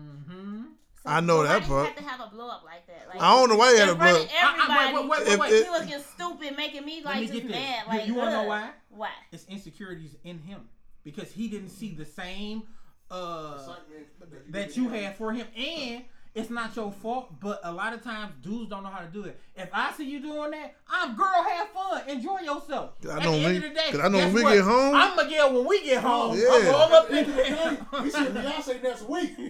So, 1.03 1.11
I 1.11 1.21
know 1.21 1.43
that 1.43 1.63
why 1.63 1.67
part. 1.69 1.87
Have 1.87 1.97
to 1.97 2.03
have 2.05 2.21
a 2.21 2.31
blow 2.35 2.49
up 2.49 2.63
like 2.63 2.87
that. 2.87 3.09
Like, 3.09 3.23
I 3.23 3.35
don't 3.35 3.49
know 3.49 3.57
why 3.57 3.73
he 3.73 3.79
had 3.79 3.89
a 3.89 3.97
front 3.97 4.17
blood. 4.17 4.23
of 4.23 4.31
everybody. 4.43 4.95
wait, 4.95 5.09
wait, 5.09 5.21
If 5.23 5.29
wait, 5.29 5.51
wait. 5.51 5.65
he 5.65 5.71
was 5.71 5.87
getting 5.87 6.05
stupid, 6.05 6.57
making 6.57 6.85
me 6.85 7.03
like 7.03 7.21
me 7.21 7.27
just 7.27 7.43
this. 7.43 7.51
mad. 7.51 7.85
Like, 7.89 8.07
you 8.07 8.15
wanna 8.15 8.33
know 8.33 8.43
why? 8.45 8.71
Why? 8.91 9.11
It's 9.33 9.47
insecurities 9.47 10.17
in 10.25 10.39
him 10.41 10.69
because 11.03 11.33
he 11.33 11.49
didn't 11.49 11.71
see 11.71 11.95
the 11.95 12.05
same 12.05 12.65
uh, 13.11 13.55
Excitement 13.59 14.53
that 14.53 14.77
you 14.77 14.89
had 14.91 15.17
for 15.17 15.33
him, 15.33 15.47
and 15.57 16.05
it's 16.35 16.51
not 16.51 16.75
your 16.77 16.93
fault. 16.93 17.29
But 17.41 17.61
a 17.65 17.73
lot 17.73 17.93
of 17.93 18.03
times, 18.03 18.33
dudes 18.43 18.71
don't 18.71 18.83
know 18.83 18.89
how 18.91 19.01
to 19.05 19.11
do 19.11 19.25
it. 19.25 19.39
If 19.57 19.69
I 19.73 19.93
see 19.93 20.09
you 20.09 20.21
doing 20.21 20.51
that, 20.53 20.75
I'm 20.89 21.15
girl, 21.17 21.27
have 21.49 21.69
fun, 21.69 22.09
enjoy 22.09 22.41
yourself. 22.41 22.93
I 23.09 23.17
At 23.19 23.23
know 23.25 23.33
the 23.33 23.39
when 23.39 23.45
end 23.45 23.51
we- 23.51 23.57
of 23.57 23.63
the 23.63 23.69
day, 23.71 23.91
'cause 23.91 24.01
I 24.01 24.09
know 24.09 24.19
when 24.19 24.27
guess 24.29 24.35
we 24.35 24.43
what? 24.45 24.55
get 24.55 24.65
home- 24.65 24.95
I'm 24.95 25.17
Miguel 25.17 25.53
when 25.55 25.67
we 25.67 25.85
get 25.85 26.03
home. 26.03 26.39
Yeah. 26.39 26.49
I'm 26.51 26.75
all 26.75 26.93
up 26.95 27.11
in 27.11 27.17
End 27.19 27.29
of 27.29 27.37
the 27.37 27.43
there. 27.43 27.71
day, 27.71 28.05
he 28.05 28.11
said 28.11 28.35
Beyonce 28.35 28.83
next 28.83 29.03
week. 29.09 29.37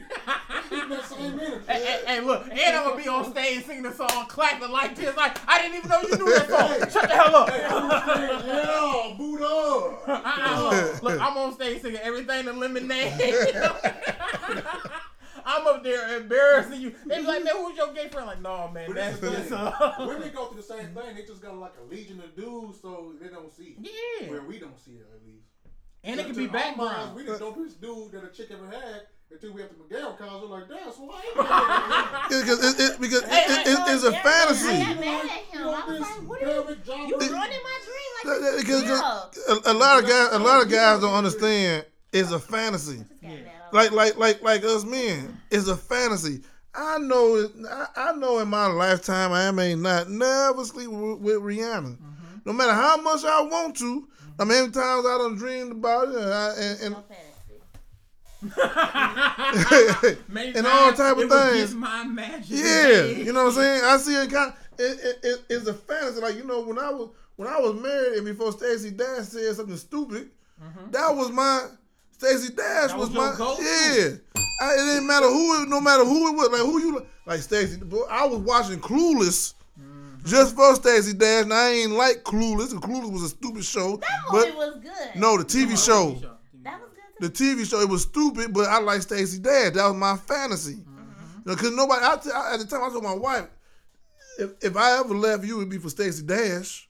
He's 0.71 0.89
that 0.89 1.05
same 1.05 1.39
energy. 1.41 1.65
Hey, 1.67 1.85
hey, 1.85 2.01
hey, 2.07 2.21
look, 2.21 2.47
and 2.51 2.77
I'm 2.77 2.85
gonna 2.91 3.03
be 3.03 3.09
on 3.09 3.31
stage 3.31 3.65
singing 3.67 3.83
the 3.83 3.93
song, 3.93 4.27
clapping 4.29 4.71
like 4.71 4.95
this, 4.97 5.17
like 5.17 5.39
I 5.49 5.63
didn't 5.63 5.77
even 5.79 5.91
know 5.91 6.01
you 6.03 6.17
knew 6.17 6.35
that 6.35 6.49
song. 6.49 6.91
Shut 6.91 7.09
the 7.09 7.17
hell 7.17 7.37
up. 7.37 7.51
Hey, 7.51 7.67
who's 7.69 8.15
saying, 8.15 8.43
yeah, 8.47 9.15
boot 9.17 9.43
up. 9.43 10.09
Uh-uh. 10.09 10.99
Look, 11.03 11.21
I'm 11.21 11.37
on 11.37 11.55
stage 11.55 11.83
singing 11.83 12.01
everything 12.03 12.45
to 12.45 12.53
lemonade. 12.53 13.13
I'm 15.45 15.67
up 15.67 15.83
there 15.85 16.17
embarrassing 16.19 16.81
you. 16.81 16.95
They 17.07 17.19
be 17.21 17.27
like, 17.27 17.45
man, 17.45 17.55
who's 17.57 17.77
your 17.77 17.93
gay 17.93 18.09
friend? 18.09 18.27
Like, 18.27 18.41
no, 18.41 18.69
man, 18.69 18.87
But 18.89 18.97
that's 18.97 19.19
that's 19.21 19.33
the 19.33 19.39
just 19.39 19.49
thing. 19.49 19.59
uh, 19.59 19.95
Women 20.07 20.31
go 20.35 20.47
through 20.47 20.57
the 20.61 20.67
same 20.67 20.87
thing. 20.95 21.15
They 21.17 21.23
just 21.23 21.43
got 21.43 21.57
like 21.57 21.75
a 21.81 21.91
legion 21.93 22.21
of 22.21 22.35
dudes, 22.37 22.81
so 22.81 23.13
they 23.21 23.29
don't 23.29 23.51
see 23.53 23.77
it. 23.79 23.91
yeah. 24.23 24.31
Where 24.31 24.43
we 24.43 24.59
don't 24.59 24.79
see 24.79 24.93
it, 24.93 25.07
at 25.15 25.27
least. 25.27 25.45
And 26.03 26.19
it 26.19 26.27
can 26.27 26.35
be 26.35 26.47
our 26.47 26.53
minds, 26.53 26.79
background. 26.79 27.15
We 27.17 27.23
the 27.25 27.33
dopest 27.33 27.81
dude 27.81 28.13
that 28.13 28.25
a 28.25 28.29
chick 28.29 28.49
ever 28.51 28.67
had 28.67 29.03
until 29.31 29.53
we 29.53 29.61
have 29.61 29.71
the 29.71 29.77
Miguel 29.85 30.15
concert. 30.15 30.47
Like, 30.49 30.67
damn, 30.69 30.91
so 30.93 31.05
why 31.05 31.21
ain't 31.21 31.37
Because 32.41 32.65
it, 32.65 32.81
it, 32.95 33.01
because 33.01 33.23
Hey, 33.25 33.45
it, 33.49 33.67
it, 33.69 33.79
it's 33.87 34.05
a 34.05 34.09
I 34.09 34.23
fantasy. 34.23 34.67
got 34.85 34.99
mad 34.99 35.25
at 35.27 35.31
him. 35.31 35.69
I 35.69 35.87
was 35.87 36.01
like, 36.01 36.29
what 36.29 36.43
are 36.43 36.47
you? 36.47 37.07
You 37.07 37.19
ruining 37.19 37.37
my 37.37 37.79
dream 37.85 38.11
like 38.17 38.25
That- 38.25 38.41
this. 38.41 38.51
that- 38.57 38.65
Because 38.65 38.83
Yeah. 38.85 39.71
a, 39.71 39.73
a 39.73 39.77
lot 39.77 40.03
of 40.03 40.09
guys, 40.09 40.29
a 40.33 40.39
lot 40.39 40.63
of 40.65 40.71
guys 40.71 41.01
don't 41.01 41.15
understand. 41.15 41.85
It's 42.13 42.33
a 42.33 42.39
fantasy. 42.39 43.05
Just. 43.23 43.43
Like 43.73 43.93
like 43.93 44.17
like 44.17 44.43
like 44.43 44.65
us 44.65 44.85
men, 44.85 45.41
it's 45.51 45.69
a 45.69 45.77
fantasy. 45.77 46.41
I 46.75 46.99
know. 46.99 47.49
I, 47.69 47.87
I 47.97 48.13
know 48.13 48.39
in 48.41 48.49
my 48.49 48.67
lifetime 48.67 49.33
I 49.33 49.51
may 49.51 49.75
not 49.75 50.11
never 50.11 50.65
sleep 50.65 50.91
with, 50.91 51.19
with 51.21 51.37
Rihanna. 51.37 51.97
Mm-hmm. 51.97 52.39
No 52.45 52.53
matter 52.53 52.73
how 52.73 53.01
much 53.01 53.25
I 53.25 53.41
want 53.43 53.77
to. 53.79 54.09
I 54.39 54.45
mean, 54.45 54.49
many 54.49 54.71
times 54.73 55.05
I 55.07 55.19
done 55.19 55.37
dreamed 55.37 55.73
about 55.73 56.09
it, 56.09 56.15
and, 56.15 56.33
I, 56.33 56.55
and, 56.57 56.81
and 56.81 56.95
No 56.95 57.03
fantasy. 57.03 57.27
And 60.57 60.67
all 60.67 60.93
type 60.95 61.17
of 61.17 61.25
it 61.25 61.29
was 61.29 61.43
things. 61.43 61.61
just 61.61 61.75
my 61.75 62.03
imagination. 62.03 62.57
Yeah, 62.57 63.03
you 63.03 63.33
know 63.33 63.45
what 63.45 63.51
I'm 63.51 63.57
saying. 63.57 63.85
I 63.85 63.97
see 63.99 64.15
it 64.15 64.31
kind. 64.31 64.53
It, 64.79 64.99
it, 65.05 65.19
it, 65.23 65.41
it's 65.51 65.67
a 65.67 65.75
fantasy. 65.75 66.21
Like 66.23 66.37
you 66.37 66.45
know, 66.45 66.63
when 66.63 66.79
I 66.79 66.91
was 66.91 67.11
when 67.37 67.49
I 67.49 67.59
was 67.59 67.75
married 67.81 68.17
and 68.19 68.25
before 68.25 68.53
Stacey 68.53 68.91
Dash 68.93 69.27
said 69.27 69.55
something 69.57 69.77
stupid, 69.77 70.31
mm-hmm. 70.63 70.91
that 70.91 71.15
was 71.15 71.31
my 71.31 71.69
Stacey 72.21 72.55
Dash 72.55 72.89
That 72.91 72.99
was, 72.99 73.09
was 73.11 73.17
my 73.17 73.35
go-to. 73.37 73.63
yeah. 73.63 74.09
I, 74.63 74.75
it 74.75 74.85
didn't 74.95 75.07
matter 75.07 75.27
who, 75.27 75.63
it, 75.63 75.69
no 75.71 75.81
matter 75.81 76.05
who 76.05 76.29
it 76.29 76.37
was, 76.37 76.49
like 76.51 76.61
who 76.61 76.79
you 76.79 77.07
like 77.25 77.41
Stacey. 77.41 77.79
boy, 77.79 78.03
I 78.11 78.27
was 78.27 78.41
watching 78.41 78.79
Clueless. 78.79 79.55
Mm-hmm. 79.81 80.27
Just 80.27 80.55
for 80.55 80.75
Stacey 80.75 81.15
Dash, 81.15 81.45
and 81.45 81.55
I 81.55 81.71
ain't 81.71 81.93
like 81.93 82.23
Clueless. 82.25 82.73
and 82.73 82.83
Clueless 82.83 83.11
was 83.11 83.23
a 83.23 83.29
stupid 83.31 83.65
show. 83.65 83.97
That 83.97 84.11
movie 84.31 84.51
But 84.51 84.57
was 84.57 84.75
good. 84.83 85.19
no, 85.21 85.39
the 85.39 85.45
TV 85.45 85.83
show. 85.83 86.11
That 86.63 86.79
was 86.79 86.91
good 87.19 87.35
too. 87.35 87.55
The 87.57 87.63
TV 87.63 87.71
show, 87.71 87.81
it 87.81 87.89
was 87.89 88.03
stupid, 88.03 88.53
but 88.53 88.69
I 88.69 88.81
like 88.81 89.01
Stacey 89.01 89.39
Dash. 89.39 89.73
That 89.73 89.87
was 89.87 89.97
my 89.97 90.17
fantasy. 90.19 90.75
Mm-hmm. 90.75 91.49
Because 91.51 91.73
nobody, 91.73 92.05
I, 92.05 92.17
t- 92.17 92.31
I- 92.35 92.53
at 92.55 92.61
the 92.61 92.67
time, 92.67 92.85
I 92.85 92.91
told 92.91 93.03
my 93.03 93.15
wife, 93.15 93.47
if, 94.39 94.51
if 94.63 94.77
I 94.77 94.99
ever 94.99 95.15
left 95.15 95.43
you, 95.45 95.57
it'd 95.57 95.71
be 95.71 95.79
for 95.79 95.89
Stacey 95.89 96.23
Dash, 96.27 96.87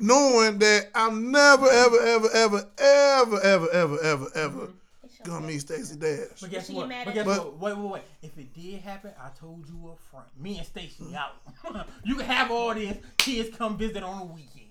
knowing 0.00 0.58
that 0.58 0.88
I'm 0.94 1.30
never, 1.30 1.66
ever, 1.68 1.96
ever, 2.00 2.28
ever, 2.32 2.70
ever, 2.78 3.40
ever, 3.42 3.70
ever, 3.72 3.98
ever, 4.02 4.28
ever 4.34 4.64
It 5.04 5.24
gonna 5.24 5.46
meet 5.46 5.58
Stacey 5.60 5.96
Dash. 5.96 6.40
But 6.40 6.50
guess 6.50 6.70
what? 6.70 6.88
But 6.88 7.14
guess 7.14 7.26
you? 7.26 7.32
what? 7.32 7.58
Wait, 7.58 7.76
wait, 7.76 7.90
wait. 7.92 8.02
If 8.22 8.38
it 8.38 8.54
did 8.54 8.80
happen, 8.80 9.12
I 9.20 9.28
told 9.38 9.66
you 9.68 9.88
up 9.90 9.98
front. 10.10 10.26
Me 10.38 10.58
and 10.58 10.66
Stacey 10.66 11.14
out. 11.14 11.36
you 12.04 12.14
can 12.16 12.24
have 12.24 12.50
all 12.50 12.74
this. 12.74 12.96
Kids 13.18 13.54
come 13.56 13.76
visit 13.76 14.02
on 14.02 14.18
the 14.20 14.24
weekend. 14.26 14.66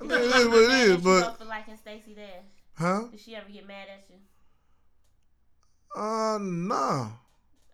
I 0.00 0.04
mean, 0.04 0.10
it 0.12 0.22
is 0.24 0.48
what 0.48 0.62
it 0.62 0.68
Mad 0.68 0.80
is, 0.86 0.90
at 0.92 0.98
you 0.98 1.04
but 1.04 1.20
though 1.20 1.32
for 1.32 1.44
liking 1.44 1.76
Stacey 1.76 2.14
Dash. 2.14 2.26
huh? 2.78 3.02
Did 3.10 3.20
she 3.20 3.36
ever 3.36 3.50
get 3.50 3.66
mad 3.66 3.86
at 3.92 4.04
you? 4.08 4.16
Uh, 5.94 6.38
nah, 6.40 7.08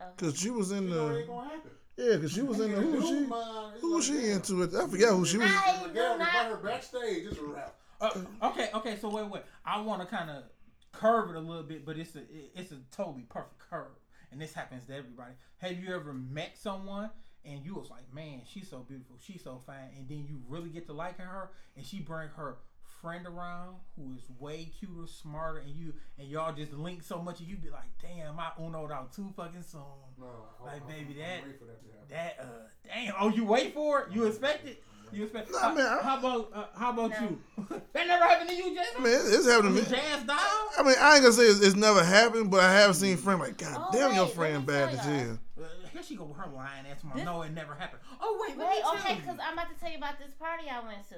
Okay. 0.01 0.11
cause 0.17 0.39
she 0.39 0.51
was 0.51 0.73
in 0.73 0.85
You 0.85 0.91
know 0.91 1.07
it 1.09 1.13
the 1.13 1.19
ain't 1.21 1.29
gonna 1.29 1.49
happen. 1.49 1.71
Yeah, 1.99 2.17
cause 2.19 2.33
she 2.33 2.43
was 2.43 2.61
in 2.61 2.73
the 2.73 2.81
who 2.81 2.93
was 2.93 3.09
she 3.09 3.81
who 3.81 3.95
was 3.95 4.05
she 4.07 4.31
into 4.31 4.63
it? 4.63 4.75
I 4.75 4.87
forget 4.87 5.11
who 5.11 5.25
she 5.27 5.39
was. 5.39 5.51
I 5.51 5.87
do 5.93 5.95
not. 5.95 6.29
her 6.29 6.57
backstage. 6.57 7.27
It's 7.27 7.39
a 7.39 7.45
wrap. 7.45 7.75
Uh, 8.01 8.11
okay, 8.45 8.71
okay. 8.75 8.97
So 9.01 9.09
wait, 9.09 9.29
wait. 9.29 9.43
I 9.65 9.81
want 9.81 10.01
to 10.01 10.07
kind 10.07 10.31
of 10.31 10.45
curve 10.93 11.31
it 11.31 11.37
a 11.37 11.41
little 11.41 11.65
bit, 11.65 11.85
but 11.85 11.99
it's 11.99 12.15
a 12.15 12.23
it's 12.55 12.71
a 12.71 12.79
totally 12.93 13.27
perfect 13.29 13.59
curve, 13.59 13.99
and 14.31 14.41
this 14.41 14.55
happens 14.55 14.87
to 14.87 14.95
everybody. 14.95 15.33
Have 15.59 15.73
you 15.73 15.93
ever 15.95 16.13
met 16.13 16.57
someone 16.57 17.11
and 17.45 17.65
you 17.65 17.75
was 17.75 17.91
like, 17.91 18.13
man, 18.13 18.43
she's 18.45 18.69
so 18.69 18.81
beautiful, 18.81 19.17
she's 19.21 19.43
so 19.43 19.61
fine, 19.67 19.91
and 19.97 20.09
then 20.09 20.27
you 20.29 20.41
really 20.49 20.69
get 20.69 20.87
to 20.87 20.93
liking 20.93 21.25
her, 21.25 21.51
and 21.77 21.85
she 21.85 21.99
bring 22.01 22.29
her 22.37 22.57
friend 23.01 23.27
around 23.27 23.77
who 23.97 24.15
is 24.15 24.23
way 24.39 24.71
cuter, 24.79 25.07
smarter, 25.07 25.59
and 25.61 25.71
you 25.71 25.95
and 26.19 26.29
y'all 26.29 26.53
just 26.55 26.73
link 26.73 27.03
so 27.03 27.21
much, 27.23 27.41
and 27.41 27.49
you 27.49 27.57
be 27.57 27.71
like, 27.71 27.89
damn, 28.01 28.39
I 28.39 28.51
unoed 28.61 28.91
out 28.93 29.13
too 29.13 29.33
fucking 29.37 29.63
soon. 29.63 29.81
No, 30.19 30.27
Like, 30.65 30.83
I- 30.85 30.89
baby, 30.93 31.23
I 31.23 31.27
that- 31.27 31.45
wait 31.45 31.59
for 31.59 31.65
that 31.67 31.81
to 31.83 31.89
happen. 31.93 32.09
That 32.09 32.37
uh, 32.41 32.69
damn. 32.85 33.15
Oh, 33.21 33.29
you 33.29 33.45
wait 33.45 33.75
for 33.75 34.03
it? 34.03 34.13
You 34.13 34.25
expect 34.27 34.67
it? 34.67 34.83
You 35.11 35.23
expect? 35.25 35.51
Nah, 35.51 35.59
how, 35.59 35.75
man, 35.75 35.87
I- 35.87 36.03
how 36.03 36.19
about 36.19 36.51
uh, 36.55 36.65
how 36.79 36.91
about 36.91 37.11
No. 37.13 37.21
you? 37.21 37.83
that 37.95 38.07
never 38.07 38.25
happened 38.25 38.51
to 38.51 38.57
you, 38.57 38.75
Jason? 38.75 38.95
I 38.99 39.01
mean, 39.03 39.15
it's 39.15 39.47
happened 39.49 39.75
to 39.77 39.83
me. 39.83 39.89
Jazz 39.89 40.25
Doll? 40.25 40.37
I 40.79 40.83
mean, 40.85 40.95
I 41.01 41.15
ain't 41.15 41.23
gonna 41.23 41.33
say 41.33 41.45
it's, 41.45 41.61
it's 41.61 41.77
never 41.77 42.05
happened, 42.05 42.51
but 42.51 42.61
I 42.61 42.73
have 42.75 42.95
seen 42.95 43.17
friends 43.17 43.41
like, 43.41 43.57
God 43.57 43.75
Oh, 43.79 43.89
damn, 43.93 44.15
your 44.15 44.27
friend 44.27 44.67
bad 44.67 44.91
tell 44.91 45.01
as 45.01 45.07
y'all. 45.07 45.15
hell. 45.17 45.39
Uh, 45.59 45.89
here 45.93 46.03
she 46.03 46.15
go 46.15 46.25
with 46.25 46.37
her 46.37 46.47
lying 46.55 46.85
ass 46.91 47.03
mom. 47.03 47.25
No, 47.25 47.41
it 47.43 47.53
never 47.53 47.75
happened. 47.75 48.03
Oh 48.21 48.39
wait, 48.47 48.57
Wait, 48.59 48.83
okay, 48.97 49.15
because 49.15 49.39
I'm 49.43 49.55
about 49.55 49.69
to 49.73 49.81
tell 49.81 49.91
you 49.91 49.97
about 49.99 50.19
this 50.19 50.33
party 50.39 50.65
I 50.71 50.81
went 50.87 51.09
to. 51.09 51.17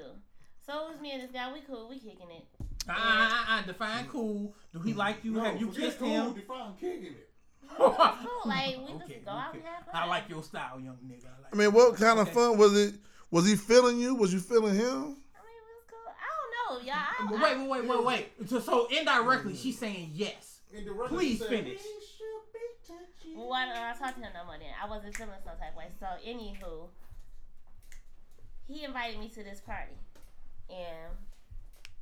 So 0.71 0.87
it 0.87 0.91
was 0.93 1.01
me 1.01 1.11
and 1.11 1.23
this 1.23 1.31
guy. 1.31 1.51
We 1.51 1.59
cool. 1.61 1.89
We 1.89 1.99
kicking 1.99 2.31
it. 2.31 2.45
Ah, 2.87 2.95
ah, 2.97 3.45
ah, 3.49 3.63
define 3.67 4.05
cool. 4.07 4.55
Do 4.73 4.79
he 4.79 4.93
like 4.93 5.23
you? 5.23 5.31
No, 5.33 5.41
Have 5.43 5.59
you 5.59 5.67
forget 5.67 5.83
kissed 5.83 5.99
cool, 5.99 6.07
him? 6.07 6.33
Define 6.33 6.73
kicking 6.79 7.03
it. 7.07 7.29
Cool. 7.77 7.93
Like 8.45 8.77
we 8.77 8.93
Okay, 8.93 9.13
just 9.15 9.25
go 9.25 9.31
out 9.31 9.53
and 9.53 9.63
have 9.63 9.85
fun. 9.85 9.93
I 9.93 10.05
like 10.07 10.29
your 10.29 10.43
style, 10.43 10.79
young 10.79 10.97
nigga. 11.05 11.25
I, 11.25 11.41
like 11.41 11.53
I 11.53 11.55
mean, 11.57 11.73
what 11.73 11.95
kind 11.97 12.19
of 12.19 12.27
Okay. 12.27 12.35
fun 12.35 12.57
was 12.57 12.77
it? 12.77 12.95
Was 13.31 13.47
he 13.47 13.55
feeling 13.55 13.99
you? 13.99 14.15
Was 14.15 14.33
you 14.33 14.39
feeling 14.39 14.75
him? 14.75 14.81
I 14.85 14.87
mean, 14.87 15.15
it 15.59 15.67
was 15.67 15.83
cool. 15.87 16.07
I 16.07 16.27
don't 16.39 16.85
know, 16.85 16.87
y'all. 16.87 17.41
I, 17.41 17.55
wait, 17.57 17.69
wait, 17.69 17.89
wait, 17.89 18.05
wait, 18.05 18.05
wait. 18.39 18.49
So, 18.49 18.59
so 18.59 18.87
indirectly, 18.87 19.55
she's 19.55 19.77
saying 19.77 20.11
yes. 20.13 20.59
And 20.75 20.85
the 20.87 20.91
record 20.93 21.09
Please 21.09 21.39
said, 21.39 21.49
finish. 21.49 21.79
"We 21.81 22.05
should 22.05 22.43
be 22.53 22.87
touching." 22.87 23.37
Well, 23.37 23.53
I, 23.53 23.91
I 23.93 23.97
talked 23.99 24.17
to 24.19 24.23
him 24.23 24.31
no 24.33 24.45
more 24.45 24.55
then. 24.57 24.69
I 24.81 24.89
wasn't 24.89 25.15
feeling 25.17 25.33
some 25.43 25.57
type 25.57 25.71
of 25.71 25.77
way. 25.77 25.87
So, 25.99 26.07
anywho, 26.25 26.87
he 28.67 28.85
invited 28.85 29.19
me 29.19 29.27
to 29.29 29.43
this 29.43 29.59
party. 29.59 29.91
And 30.71 31.11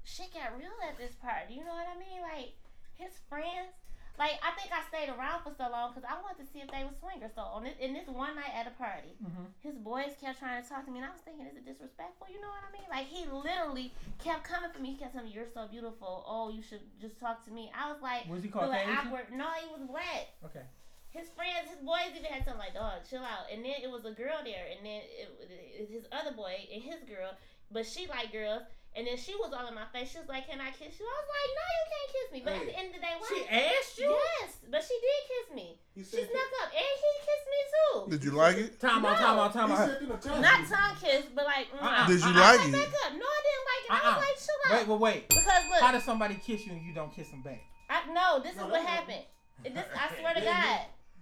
shit 0.03 0.33
got 0.33 0.57
real 0.57 0.73
at 0.87 0.97
this 0.97 1.15
party. 1.17 1.55
You 1.57 1.65
know 1.65 1.73
what 1.73 1.87
I 1.89 1.97
mean? 1.97 2.21
Like, 2.21 2.53
his 2.95 3.11
friends. 3.29 3.73
Like, 4.19 4.35
I 4.43 4.51
think 4.59 4.67
I 4.75 4.83
stayed 4.91 5.07
around 5.07 5.47
for 5.47 5.55
so 5.55 5.71
long 5.71 5.95
because 5.95 6.03
I 6.03 6.19
wanted 6.19 6.43
to 6.43 6.47
see 6.51 6.59
if 6.59 6.67
they 6.67 6.83
were 6.83 6.91
swingers. 6.99 7.31
So, 7.39 7.41
on 7.55 7.63
this, 7.63 7.79
in 7.79 7.95
this 7.95 8.03
one 8.11 8.35
night 8.35 8.51
at 8.51 8.67
a 8.67 8.75
party, 8.75 9.15
Mhm. 9.23 9.47
his 9.63 9.79
boys 9.79 10.11
kept 10.19 10.39
trying 10.43 10.59
to 10.61 10.67
talk 10.67 10.83
to 10.83 10.91
me. 10.91 10.99
And 10.99 11.07
I 11.07 11.11
was 11.15 11.21
thinking, 11.23 11.47
is 11.47 11.55
it 11.55 11.63
disrespectful? 11.63 12.27
You 12.27 12.41
know 12.43 12.51
what 12.51 12.67
I 12.67 12.71
mean? 12.75 12.83
Like, 12.91 13.07
he 13.07 13.23
literally 13.31 13.93
kept 14.19 14.43
coming 14.43 14.69
for 14.75 14.79
me. 14.83 14.91
He 14.91 14.97
kept 14.99 15.13
telling 15.15 15.29
me, 15.29 15.33
you're 15.33 15.47
so 15.47 15.67
beautiful. 15.71 16.25
Oh, 16.27 16.49
you 16.51 16.61
should 16.61 16.83
just 16.99 17.17
talk 17.17 17.45
to 17.45 17.51
me. 17.51 17.71
I 17.73 17.87
was 17.89 18.01
like, 18.03 18.27
Was 18.27 18.43
he 18.43 18.49
feeling 18.51 18.67
Caucasian? 18.75 18.97
awkward. 19.07 19.31
No, 19.31 19.47
he 19.63 19.71
was 19.71 19.87
black 19.87 20.35
Okay. 20.43 20.65
his 21.15 21.29
friends, 21.29 21.69
his 21.71 21.79
boys 21.79 22.11
even 22.11 22.27
had 22.29 22.43
something 22.43 22.59
like, 22.59 22.73
dog, 22.75 22.99
chill 23.09 23.23
out. 23.23 23.47
And 23.49 23.63
then 23.63 23.79
it 23.81 23.89
was 23.89 24.03
a 24.03 24.11
girl 24.11 24.43
there, 24.43 24.67
and 24.67 24.85
then 24.85 24.99
it, 25.15 25.31
it, 25.47 25.89
his 25.89 26.03
other 26.11 26.33
boy 26.35 26.67
and 26.73 26.83
his 26.83 27.01
girl, 27.07 27.31
but 27.71 27.85
she 27.85 28.07
liked 28.07 28.31
girls. 28.31 28.63
And 28.97 29.05
then 29.05 29.17
she 29.21 29.35
was 29.37 29.53
all 29.53 29.67
in 29.69 29.75
my 29.77 29.85
face. 29.93 30.09
She 30.11 30.17
was 30.17 30.27
like, 30.27 30.49
"Can 30.49 30.57
I 30.59 30.71
kiss 30.73 30.97
you?" 30.97 31.05
I 31.05 31.13
was 31.21 31.29
like, 31.29 31.49
"No, 31.53 31.65
you 31.77 31.85
can't 31.93 32.09
kiss 32.09 32.27
me." 32.33 32.39
But 32.41 32.53
at 32.57 32.65
the 32.65 32.73
end 32.73 32.87
of 32.89 32.93
the 32.97 33.03
day, 33.05 33.13
why? 33.21 33.29
She 33.29 33.39
asked 33.45 33.95
you. 34.01 34.09
yes, 34.09 34.49
but 34.65 34.81
she 34.81 34.97
did 34.97 35.19
kiss 35.29 35.47
me. 35.53 35.67
She 35.93 36.01
said, 36.03 36.25
snuck 36.25 36.51
up, 36.65 36.73
and 36.73 36.89
he 36.97 37.11
kissed 37.21 37.47
me 37.53 37.59
too. 37.69 37.93
Did 38.09 38.21
you 38.25 38.31
like 38.33 38.57
it? 38.57 38.79
Time 38.81 39.05
out, 39.05 39.13
No. 39.13 39.21
time 39.21 39.37
out, 39.39 39.53
time 39.53 39.69
he 39.69 39.75
out. 39.77 39.87
sent 39.93 39.99
them 40.01 40.09
a 40.09 40.17
text. 40.17 40.41
Not 40.41 40.59
tongue 40.65 40.97
kiss, 40.97 41.23
but 41.37 41.45
like. 41.45 41.69
mm. 41.69 41.77
Uh-uh. 41.85 42.07
Did 42.09 42.17
you 42.19 42.33
Uh-uh. 42.33 42.41
like 42.49 42.59
I 42.59 42.65
it? 42.65 42.71
back 42.73 42.91
up. 43.05 43.11
No, 43.13 43.27
I 43.29 43.41
didn't 43.45 43.65
like 43.69 43.83
it. 43.85 43.91
I 43.93 43.97
Uh-uh. 44.01 44.09
was 44.09 44.21
like, 44.25 44.37
chill 44.41 44.61
out. 44.65 44.73
Wait, 44.73 44.85
wait, 44.89 44.99
wait. 45.05 45.21
Because 45.29 45.63
look, 45.69 45.81
How 45.85 45.91
does 45.93 46.03
somebody 46.09 46.35
kiss 46.41 46.65
you 46.65 46.73
and 46.73 46.81
you 46.81 46.93
don't 46.97 47.13
kiss 47.13 47.29
them 47.29 47.45
back? 47.45 47.61
I, 47.93 48.09
no, 48.09 48.41
this 48.41 48.57
No, 48.57 48.65
is 48.65 48.71
what 48.73 48.81
that's 48.81 48.89
not- 48.89 48.97
happened. 49.05 49.25
This, 49.69 49.85
I 49.85 50.05
swear 50.17 50.33
to 50.33 50.41
God, 50.49 50.79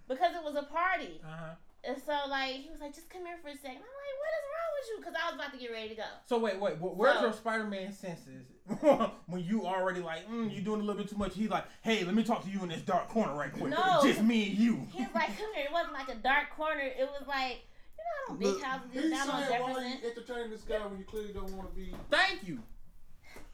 because 0.08 0.32
it 0.32 0.42
was 0.42 0.56
a 0.56 0.64
party. 0.72 1.20
Uh 1.20 1.28
huh. 1.28 1.54
And 1.84 2.00
so, 2.00 2.16
like, 2.32 2.64
he 2.64 2.70
was 2.72 2.80
like, 2.80 2.96
just 2.96 3.12
come 3.12 3.28
here 3.28 3.36
for 3.44 3.52
a 3.52 3.56
second. 3.60 3.84
I'm 3.84 3.92
like, 3.92 4.16
what 4.18 4.32
is 4.40 4.44
wrong 4.47 4.47
with 4.80 4.88
you? 4.90 4.96
Because 4.98 5.14
I 5.20 5.26
was 5.26 5.34
about 5.34 5.52
to 5.52 5.58
get 5.58 5.70
ready 5.72 5.88
to 5.90 5.94
go. 5.94 6.04
So 6.26 6.38
wait, 6.38 6.60
wait. 6.60 6.74
wh- 6.76 6.96
Where's 6.96 7.16
So- 7.16 7.22
your 7.22 7.32
Spider-Man 7.32 7.92
senses 7.92 8.46
when 9.26 9.42
you 9.44 9.64
already 9.66 10.00
like 10.00 10.28
mm, 10.28 10.54
you 10.54 10.60
doing 10.60 10.80
a 10.80 10.84
little 10.84 11.00
bit 11.02 11.10
too 11.10 11.16
much? 11.16 11.34
He's 11.34 11.48
like, 11.50 11.64
hey, 11.82 12.04
let 12.04 12.14
me 12.14 12.22
talk 12.22 12.44
to 12.44 12.50
you 12.50 12.62
in 12.62 12.68
this 12.68 12.82
dark 12.82 13.08
corner 13.08 13.34
right 13.34 13.52
quick. 13.52 13.70
No. 13.70 14.00
Just 14.02 14.22
me 14.22 14.48
and 14.50 14.58
you. 14.58 14.86
He 14.92 15.02
was 15.04 15.14
like, 15.14 15.28
come 15.38 15.52
here. 15.54 15.64
It 15.66 15.72
wasn't 15.72 15.94
like 15.94 16.08
a 16.08 16.16
dark 16.16 16.50
corner. 16.56 16.80
It 16.82 17.08
was 17.18 17.26
like, 17.26 17.62
you 17.96 18.04
know 18.04 18.26
how 18.26 18.28
them 18.28 18.38
big 18.38 18.48
Look, 18.48 18.62
houses 18.62 18.88
He's 18.92 19.04
is 19.04 19.10
down 19.10 19.30
on 19.30 19.42
saying, 19.48 19.62
why 19.62 19.68
Jefferson? 19.68 19.98
you 20.02 20.08
entertaining 20.10 20.50
this 20.50 20.60
guy 20.62 20.86
when 20.86 20.98
you 20.98 21.04
clearly 21.04 21.32
don't 21.32 21.50
want 21.52 21.70
to 21.70 21.74
be? 21.76 21.94
Thank 22.10 22.46
you. 22.46 22.58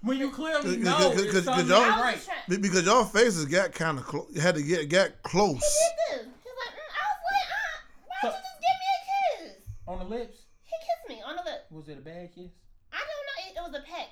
When 0.03 0.19
you 0.19 0.31
clearly 0.31 0.63
Cause- 0.63 0.77
know 0.79 0.97
cause- 0.97 1.23
it's 1.23 1.33
cause- 1.33 1.45
something 1.45 1.67
cause 1.67 1.71
y'all- 1.71 1.81
not 1.81 1.91
I 1.91 1.97
was 1.97 2.03
right. 2.05 2.15
just 2.17 2.27
trying. 2.47 2.61
Because 2.61 2.85
y'all 2.85 3.05
faces 3.05 3.45
got 3.47 3.73
kind 3.73 3.99
of 3.99 4.05
close. 4.05 4.27
You 4.33 4.41
had 4.41 4.55
to 4.57 4.63
get 4.63 4.89
got 4.91 5.23
close. 5.23 5.63
He 5.63 6.15
did 6.17 6.27
this. 6.27 6.27
He 6.43 6.51
was 6.51 6.59
like, 6.59 6.75
mm. 6.75 6.91
I 6.93 7.05
was 7.09 7.23
like, 7.33 7.51
uh, 7.55 7.81
why 8.09 8.21
So- 8.21 8.29
you 8.29 8.43
just 8.43 8.61
give 8.61 8.77
me 8.83 8.89
a 8.95 9.55
kiss? 9.55 9.69
On 9.87 9.99
the 10.01 10.05
lips. 10.05 10.39
He 11.09 11.15
kissed 11.15 11.21
me 11.21 11.23
on 11.29 11.37
the 11.37 11.43
lip. 11.45 11.67
Was 11.71 11.89
it 11.89 11.99
a 11.99 12.01
bad 12.03 12.35
kiss? 12.35 12.51
I 12.93 12.99
don't 12.99 13.25
know. 13.27 13.37
It, 13.45 13.51
it 13.57 13.63
was 13.63 13.75
a 13.75 13.85
peck. 13.85 14.09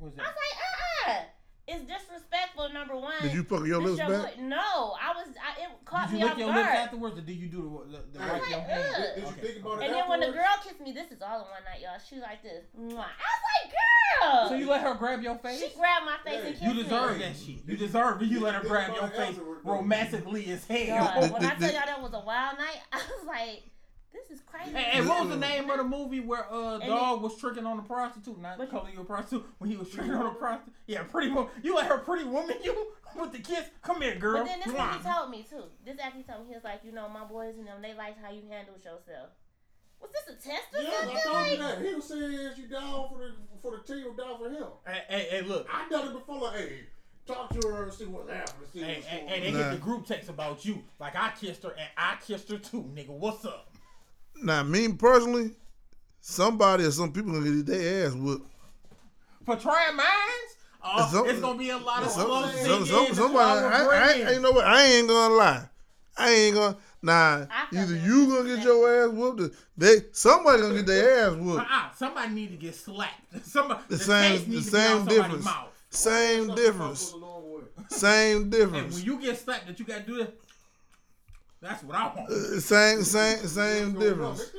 Was 0.00 0.12
it? 0.14 0.20
I 0.20 0.24
was 0.24 0.36
like, 0.44 0.56
uh, 0.58 1.10
uh 1.10 1.22
It's 1.68 1.84
disrespectful. 1.86 2.68
Number 2.72 2.96
one. 2.96 3.12
Did 3.22 3.32
you 3.34 3.44
pucker 3.44 3.66
your 3.66 3.80
This 3.82 3.98
lips 3.98 4.10
back? 4.10 4.38
No, 4.40 4.94
I 4.98 5.12
was. 5.14 5.28
I, 5.38 5.62
it 5.62 5.68
caught 5.84 6.08
Did 6.10 6.14
me 6.14 6.20
you 6.20 6.26
off 6.26 6.30
lick 6.36 6.38
your 6.38 6.48
lips 6.48 6.58
guard. 6.66 6.76
afterwards, 6.76 7.18
or 7.18 7.22
did 7.22 7.36
you 7.36 7.48
do 7.48 7.86
the 7.90 7.96
the, 7.98 8.18
the 8.18 8.24
I 8.24 8.28
wipe 8.32 8.40
was 8.40 8.48
your 8.50 8.58
like, 8.58 8.66
hand? 8.68 8.94
ugh. 8.96 8.96
Did, 8.96 9.14
did 9.14 9.22
you 9.22 9.30
Okay. 9.30 9.40
think 9.40 9.56
about 9.64 9.78
it 9.78 9.84
And 9.86 9.94
then 9.94 10.08
when 10.08 10.20
the 10.20 10.32
girl 10.32 10.54
kissed 10.64 10.80
me, 10.80 10.92
this 10.92 11.10
is 11.12 11.22
all 11.22 11.40
in 11.42 11.48
one 11.48 11.64
night, 11.64 11.80
y'all. 11.82 11.98
She 12.02 12.14
was 12.16 12.22
like 12.24 12.42
this. 12.42 12.64
Mwah. 12.78 13.06
I 13.06 13.28
was 13.34 13.42
like, 13.50 13.66
girl. 13.72 14.48
So 14.48 14.54
you 14.54 14.68
let 14.68 14.80
her 14.82 14.94
grab 14.94 15.22
your 15.22 15.36
face? 15.38 15.60
She 15.60 15.70
grabbed 15.78 16.04
my 16.06 16.16
face 16.24 16.40
and 16.44 16.44
Hey, 16.44 16.52
kissed 16.52 16.62
You 16.62 16.82
deserve 16.82 17.18
me. 17.18 17.24
that 17.24 17.36
shit. 17.36 17.58
You 17.66 17.76
deserve 17.76 18.22
it. 18.22 18.26
You 18.28 18.40
let 18.40 18.54
her 18.54 18.62
grab 18.66 18.94
your 18.94 19.08
face 19.08 19.36
romantically 19.62 20.50
as 20.50 20.64
hell. 20.66 21.12
God, 21.14 21.30
when 21.32 21.44
I 21.44 21.54
tell 21.54 21.72
y'all 21.72 21.82
that 21.86 22.02
was 22.02 22.12
a 22.14 22.20
wild 22.24 22.58
night, 22.58 22.80
I 22.92 22.96
was 22.98 23.26
like, 23.26 23.62
this 24.28 24.38
is 24.38 24.42
crazy. 24.44 24.70
Hey, 24.72 24.82
hey, 24.82 25.06
what 25.06 25.20
was 25.20 25.28
the 25.30 25.36
name 25.36 25.68
of 25.70 25.76
the 25.78 25.84
movie 25.84 26.20
where 26.20 26.50
uh 26.52 26.78
And 26.78 26.84
dog 26.88 27.22
was 27.22 27.36
tricking 27.36 27.66
on 27.66 27.76
the 27.76 27.82
prostitute? 27.82 28.38
Not 28.40 28.58
What- 28.58 28.70
calling 28.70 28.94
you 28.94 29.00
a 29.00 29.04
prostitute 29.04 29.44
when 29.58 29.70
he 29.70 29.76
was 29.76 29.90
tricking 29.90 30.12
on 30.14 30.26
a 30.26 30.34
prostitute. 30.34 30.74
Yeah, 30.86 31.02
pretty 31.04 31.30
woman. 31.30 31.50
You 31.62 31.74
let 31.76 31.86
her 31.86 31.98
pretty 31.98 32.24
woman 32.24 32.56
you 32.62 32.92
with 33.20 33.32
the 33.32 33.38
kiss. 33.38 33.64
Come 33.82 34.02
here, 34.02 34.16
girl. 34.16 34.38
But 34.38 34.46
then 34.46 34.58
this 34.60 34.68
is 34.68 34.72
what 34.74 34.94
he 34.96 35.02
told 35.08 35.30
me 35.30 35.46
too. 35.48 35.64
This 35.84 35.98
after 36.02 36.18
he 36.18 36.24
told 36.24 36.42
me 36.42 36.48
he 36.48 36.54
was 36.54 36.64
like, 36.64 36.80
you 36.84 36.92
know, 36.92 37.08
my 37.08 37.24
boys 37.24 37.56
and 37.58 37.66
them, 37.66 37.82
they 37.82 37.94
liked 37.94 38.18
how 38.24 38.30
you 38.32 38.42
handled 38.48 38.78
yourself. 38.78 39.30
Was 40.00 40.10
this 40.12 40.36
a 40.36 40.48
test 40.48 40.66
or 40.74 40.82
Yeah, 40.82 40.90
something? 41.00 41.16
I 41.16 41.20
told 41.22 41.50
you 41.50 41.56
that. 41.58 41.82
He 41.86 41.94
was 41.94 42.04
saying 42.04 42.22
is 42.34 42.58
you 42.58 42.66
down 42.68 43.08
for 43.08 43.18
the 43.18 43.32
for 43.62 43.78
the 43.78 43.82
team 43.94 44.06
or 44.12 44.16
down 44.16 44.38
for 44.38 44.50
him. 44.50 44.66
Hey, 44.86 45.02
hey, 45.08 45.26
hey, 45.30 45.42
look. 45.42 45.66
I 45.72 45.88
done 45.88 46.08
it 46.08 46.12
before. 46.12 46.38
Like, 46.42 46.58
hey, 46.58 46.80
talk 47.26 47.48
to 47.58 47.68
her 47.68 47.84
and 47.84 47.92
see 47.94 48.04
what's 48.04 48.30
happening. 48.30 48.68
See 48.74 48.80
Hey, 48.82 48.94
what's 48.96 49.06
hey, 49.06 49.18
going 49.20 49.28
hey, 49.28 49.40
they. 49.40 49.50
Nah. 49.52 49.58
get 49.58 49.70
the 49.72 49.78
group 49.78 50.06
text 50.06 50.28
about 50.28 50.64
you. 50.66 50.84
Like 51.00 51.16
I 51.16 51.32
kissed 51.40 51.62
her 51.62 51.70
and 51.70 51.88
I 51.96 52.16
kissed 52.26 52.50
her 52.50 52.58
too, 52.58 52.82
nigga. 52.94 53.08
What's 53.08 53.46
up? 53.46 53.70
Now, 54.42 54.62
me 54.62 54.92
personally, 54.92 55.50
somebody 56.20 56.84
or 56.84 56.90
some 56.90 57.12
people 57.12 57.32
gonna 57.32 57.50
get 57.56 57.66
their 57.66 58.06
ass 58.06 58.14
whooped. 58.14 58.50
For 59.44 59.56
trying 59.56 59.96
minds? 59.96 60.10
Oh, 60.88 61.08
Some- 61.10 61.28
it's 61.28 61.40
gonna 61.40 61.58
be 61.58 61.70
a 61.70 61.78
lot 61.78 62.02
of 62.04 62.10
Some, 62.10 62.26
slow 62.26 62.42
some, 62.42 62.54
singing. 62.84 62.86
some, 62.86 63.14
somebody, 63.14 63.60
I, 63.64 63.84
I, 63.84 64.28
I, 64.28 64.32
you 64.32 64.40
know 64.40 64.52
what? 64.52 64.64
I 64.66 64.82
ain't 64.84 65.08
gonna 65.08 65.34
lie. 65.34 65.68
I 66.16 66.30
ain't 66.30 66.54
gonna. 66.54 66.76
Nah, 67.02 67.46
either 67.72 67.94
you 67.96 68.26
gonna 68.28 68.56
get 68.56 68.64
your 68.64 69.04
ass 69.04 69.12
whooped, 69.12 69.40
or 69.40 69.50
they 69.76 69.96
somebody 70.12 70.62
gonna 70.62 70.74
get 70.76 70.86
their 70.86 71.26
ass 71.28 71.36
whooped. 71.36 71.60
Uh-uh. 71.60 71.92
Somebody 71.94 72.34
need 72.34 72.50
to 72.50 72.56
get 72.56 72.74
slapped. 72.74 73.12
Somebody, 73.46 73.80
The 73.88 73.96
the, 73.96 74.04
same- 74.04 74.44
the 74.44 74.50
needs 74.50 74.64
to 74.66 74.70
same 74.76 74.96
somebody's 74.98 75.18
difference. 75.22 75.44
Mouth. 75.44 75.68
Same 75.90 76.54
difference. 76.54 77.12
goes 77.12 77.20
a. 77.20 77.94
Same 77.94 78.36
And 78.42 78.50
difference. 78.52 78.94
when 78.96 79.04
you 79.04 79.20
get 79.20 79.38
slapped, 79.38 79.66
that 79.66 79.78
you 79.78 79.84
gotta 79.84 80.02
do 80.02 80.18
that. 80.18 80.34
That's 81.68 81.82
what 81.82 81.96
I 81.96 82.06
want. 82.14 82.30
Uh, 82.30 82.60
Same, 82.60 83.02
same, 83.02 83.38
same 83.46 83.94
What's 83.94 84.06
going 84.06 84.20
on? 84.20 84.34
difference. 84.36 84.50
They? 84.50 84.58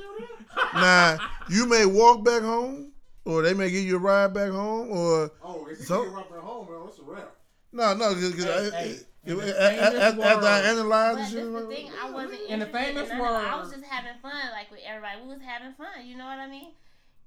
Now, 0.80 1.18
you 1.48 1.66
may 1.66 1.86
walk 1.86 2.24
back 2.24 2.42
home, 2.42 2.92
or 3.24 3.42
they 3.42 3.54
may 3.54 3.70
give 3.70 3.84
you 3.84 3.96
a 3.96 3.98
ride 3.98 4.34
back 4.34 4.50
home, 4.50 4.90
or 4.90 5.30
Oh, 5.42 5.66
if 5.70 5.78
you 5.78 5.84
So- 5.84 6.04
get 6.04 6.12
right 6.12 6.24
at 6.36 6.40
home, 6.42 6.66
man, 6.70 6.88
it's 6.88 6.98
a 6.98 7.02
wrap. 7.02 7.34
no, 7.72 7.94
no, 7.94 8.14
because 8.14 8.44
Hey, 8.44 8.70
hey, 8.70 8.96
in 9.32 9.36
the 9.38 9.54
after 9.54 10.22
I 10.22 10.34
world- 10.34 10.44
analyze 10.44 11.16
But 11.16 11.24
the 11.24 11.30
shit, 11.30 11.52
the 11.52 11.66
thing, 11.74 11.90
I 12.02 12.10
wasn't 12.10 12.40
In 12.48 12.58
the 12.60 12.66
famous 12.66 13.08
none 13.08 13.20
of. 13.20 13.26
I 13.52 13.60
was 13.60 13.70
just 13.70 13.84
having 13.84 14.20
fun, 14.20 14.32
like 14.52 14.70
with 14.70 14.80
everybody. 14.86 15.20
We 15.22 15.28
was 15.28 15.40
having 15.46 15.74
fun, 15.74 16.04
you 16.06 16.16
know 16.16 16.24
what 16.26 16.38
I 16.38 16.48
mean? 16.48 16.72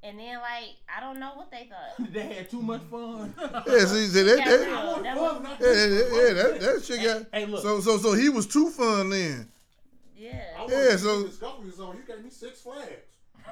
And 0.04 0.18
then 0.20 0.38
like 0.40 0.76
I 0.90 1.00
don't 1.00 1.20
know 1.20 1.32
what 1.36 1.52
they 1.52 1.70
thought. 1.70 2.12
they 2.14 2.22
had 2.34 2.50
too 2.50 2.62
much 2.62 2.82
fun. 2.90 3.34
Yeah, 3.68 3.86
see, 3.86 4.08
see 4.08 4.24
that, 4.24 4.38
Yeah, 4.40 4.46
that, 4.50 4.60
real. 4.68 5.04
That 5.04 5.16
Fun, 5.18 5.34
was- 5.36 5.44
not 5.44 5.62
yeah, 5.62 5.68
yeah, 5.68 6.28
yeah, 6.28 6.34
that, 6.34 6.60
that 6.62 6.84
shit 6.84 7.04
got. 7.04 7.26
hey, 7.32 7.46
look. 7.46 7.62
So, 7.62 7.80
so, 7.82 7.98
so 8.00 8.14
he 8.14 8.30
was 8.30 8.48
too 8.48 8.70
fun 8.72 9.12
then. 9.12 9.48
Yeah. 10.22 10.66
Yeah, 10.70 10.84
yeah, 10.90 10.90
so- 10.98 10.98
so 11.22 11.28
Discovery 11.28 11.72
Zone. 11.72 11.98
You 11.98 12.14
gave 12.16 12.24
me 12.24 12.30
Six 12.30 12.62
Flags. 12.62 12.90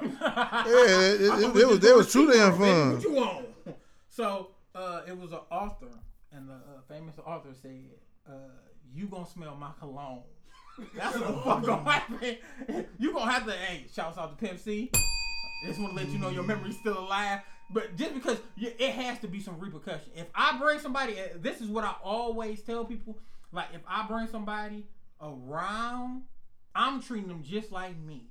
Yeah, 0.00 1.00
it, 1.00 1.20
it, 1.20 1.22
it, 1.22 1.56
it 1.56 1.66
was, 1.68 1.80
they 1.80 1.92
was 1.92 2.12
too 2.12 2.30
damn 2.30 2.56
fun. 2.56 2.92
What 2.94 3.02
you 3.02 3.12
want? 3.12 3.46
So 4.08 4.50
uh, 4.74 5.00
it 5.08 5.16
was 5.18 5.32
an 5.32 5.40
author, 5.50 5.88
and 6.32 6.48
the 6.48 6.54
uh, 6.54 6.80
famous 6.88 7.16
author 7.26 7.48
said, 7.60 7.86
uh, 8.28 8.32
"You 8.94 9.06
gonna 9.06 9.26
smell 9.26 9.56
my 9.56 9.70
cologne." 9.80 10.22
That's 10.96 11.18
what 11.18 11.26
the 11.26 11.32
fuck 11.44 11.62
gonna 11.64 11.90
happen. 11.90 12.36
You 12.98 13.12
gonna 13.12 13.30
have 13.32 13.46
to. 13.46 13.52
Hey, 13.52 13.86
shouts 13.92 14.16
out 14.16 14.38
to 14.38 14.46
Pimp 14.46 14.60
C. 14.60 14.90
Just 15.66 15.80
want 15.80 15.96
to 15.96 16.02
let 16.04 16.08
you 16.12 16.18
know 16.20 16.30
your 16.30 16.44
memory's 16.44 16.78
still 16.78 16.98
alive. 16.98 17.40
But 17.72 17.96
just 17.96 18.14
because 18.14 18.38
you, 18.56 18.72
it 18.78 18.92
has 18.92 19.18
to 19.20 19.28
be 19.28 19.40
some 19.40 19.58
repercussion. 19.58 20.12
If 20.14 20.26
I 20.36 20.56
bring 20.58 20.78
somebody, 20.78 21.14
uh, 21.18 21.24
this 21.40 21.60
is 21.60 21.66
what 21.68 21.82
I 21.84 21.94
always 22.04 22.62
tell 22.62 22.84
people. 22.84 23.18
Like 23.52 23.68
if 23.74 23.80
I 23.88 24.06
bring 24.06 24.28
somebody 24.28 24.86
around, 25.20 26.22
I'm 26.74 27.02
treating 27.02 27.28
them 27.28 27.42
just 27.42 27.72
like 27.72 27.98
me. 27.98 28.28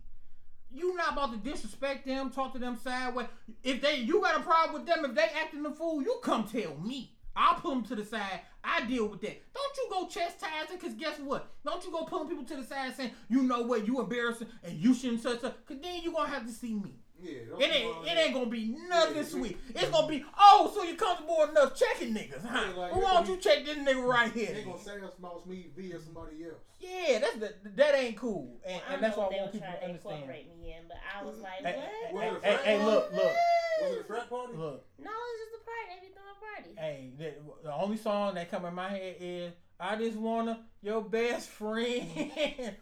You 0.71 0.95
not 0.95 1.13
about 1.13 1.31
to 1.31 1.49
disrespect 1.49 2.05
them, 2.05 2.29
talk 2.29 2.53
to 2.53 2.59
them 2.59 2.77
sideways. 2.81 3.27
If 3.63 3.81
they, 3.81 3.97
you 3.97 4.21
got 4.21 4.39
a 4.39 4.43
problem 4.43 4.73
with 4.73 4.85
them, 4.85 5.03
if 5.03 5.15
they 5.15 5.27
acting 5.41 5.63
the 5.63 5.71
fool, 5.71 6.01
you 6.01 6.19
come 6.23 6.47
tell 6.47 6.77
me. 6.77 7.15
I'll 7.35 7.55
pull 7.55 7.71
them 7.71 7.85
to 7.85 7.95
the 7.95 8.05
side. 8.05 8.41
I 8.63 8.85
deal 8.85 9.07
with 9.07 9.21
that. 9.21 9.41
Don't 9.53 9.77
you 9.77 9.87
go 9.89 10.07
chastising, 10.07 10.77
cause 10.77 10.93
guess 10.93 11.19
what? 11.19 11.51
Don't 11.65 11.83
you 11.83 11.91
go 11.91 12.03
pulling 12.03 12.27
people 12.27 12.43
to 12.43 12.57
the 12.57 12.63
side 12.63 12.95
saying, 12.95 13.11
you 13.29 13.43
know 13.43 13.61
what, 13.61 13.87
you 13.87 13.99
embarrassing 13.99 14.47
and 14.63 14.77
you 14.77 14.93
shouldn't 14.93 15.21
such 15.21 15.43
a, 15.43 15.55
cause 15.65 15.77
then 15.81 16.01
you 16.01 16.11
gonna 16.11 16.29
have 16.29 16.45
to 16.45 16.51
see 16.51 16.73
me. 16.73 16.95
Yeah. 17.21 17.31
It 17.59 17.75
ain't, 17.75 18.07
it 18.07 18.17
ain't 18.17 18.33
gonna 18.33 18.45
be 18.49 18.75
nothing 18.87 19.23
sweet. 19.23 19.57
It's 19.75 19.89
gonna 19.89 20.07
be, 20.07 20.23
oh, 20.39 20.71
so 20.73 20.83
you 20.83 20.95
comfortable 20.95 21.43
enough 21.49 21.75
checking 21.77 22.13
niggas, 22.13 22.45
huh? 22.45 22.65
Yeah, 22.69 22.79
like, 22.81 22.91
well, 22.93 23.01
why 23.01 23.13
don't 23.15 23.27
you 23.29 23.37
check 23.37 23.65
this 23.65 23.77
nigga 23.77 24.05
right 24.07 24.31
here? 24.31 24.53
They 24.53 24.63
gonna 24.63 24.79
say 24.81 25.01
us 25.01 25.11
about 25.19 25.47
me 25.47 25.67
via 25.75 25.99
somebody 25.99 26.43
else. 26.45 26.61
Yeah, 26.79 27.19
that's 27.19 27.35
the, 27.37 27.53
that 27.75 27.95
ain't 27.95 28.15
cool, 28.17 28.57
and, 28.65 28.81
I 28.89 28.93
and 28.93 29.03
that's 29.03 29.17
know 29.17 29.23
why 29.23 29.27
I 29.27 29.29
they 29.31 29.35
want 29.41 29.47
were 29.47 29.51
people 29.59 29.67
trying 29.67 29.73
to 29.73 29.79
to 29.79 29.85
understand. 29.85 30.15
incorporate 30.15 30.47
me 30.57 30.71
in, 30.77 30.87
but 30.87 30.97
I 31.19 31.23
was 31.25 31.37
like, 31.39 31.65
Hey, 31.65 31.83
what? 32.11 32.23
hey, 32.23 32.31
Was 32.31 32.41
hey, 32.43 32.57
hey, 32.63 32.85
look, 32.85 33.11
look, 33.13 33.33
Was 33.81 33.91
it 33.95 33.99
a 33.99 34.03
frat 34.05 34.29
party? 34.29 34.53
look. 34.55 34.85
No, 34.97 35.11
it's 35.11 35.39
just 35.43 35.61
a 35.61 35.65
party. 35.65 35.83
They 35.89 36.07
be 36.07 36.13
throwing 36.13 36.39
parties. 36.39 36.77
Hey, 36.77 37.11
the, 37.17 37.67
the 37.67 37.73
only 37.73 37.97
song 37.97 38.35
that 38.35 38.49
come 38.49 38.63
in 38.65 38.73
my 38.73 38.89
head 38.89 39.15
is 39.19 39.53
"I 39.77 39.97
Just 39.97 40.15
Wanna 40.17 40.61
Your 40.81 41.01
Best 41.01 41.49
Friend 41.49 42.07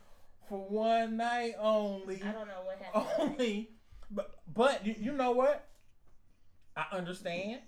for 0.47 0.59
One 0.69 1.17
Night 1.17 1.55
Only." 1.59 2.21
I 2.23 2.31
don't 2.31 2.47
know 2.47 2.61
what 2.65 2.79
happened. 2.79 3.31
Only, 3.39 3.69
but 4.11 4.35
but 4.53 4.85
you, 4.85 4.95
you 4.99 5.11
know 5.11 5.31
what? 5.31 5.67
I 6.75 6.85
understand 6.95 7.59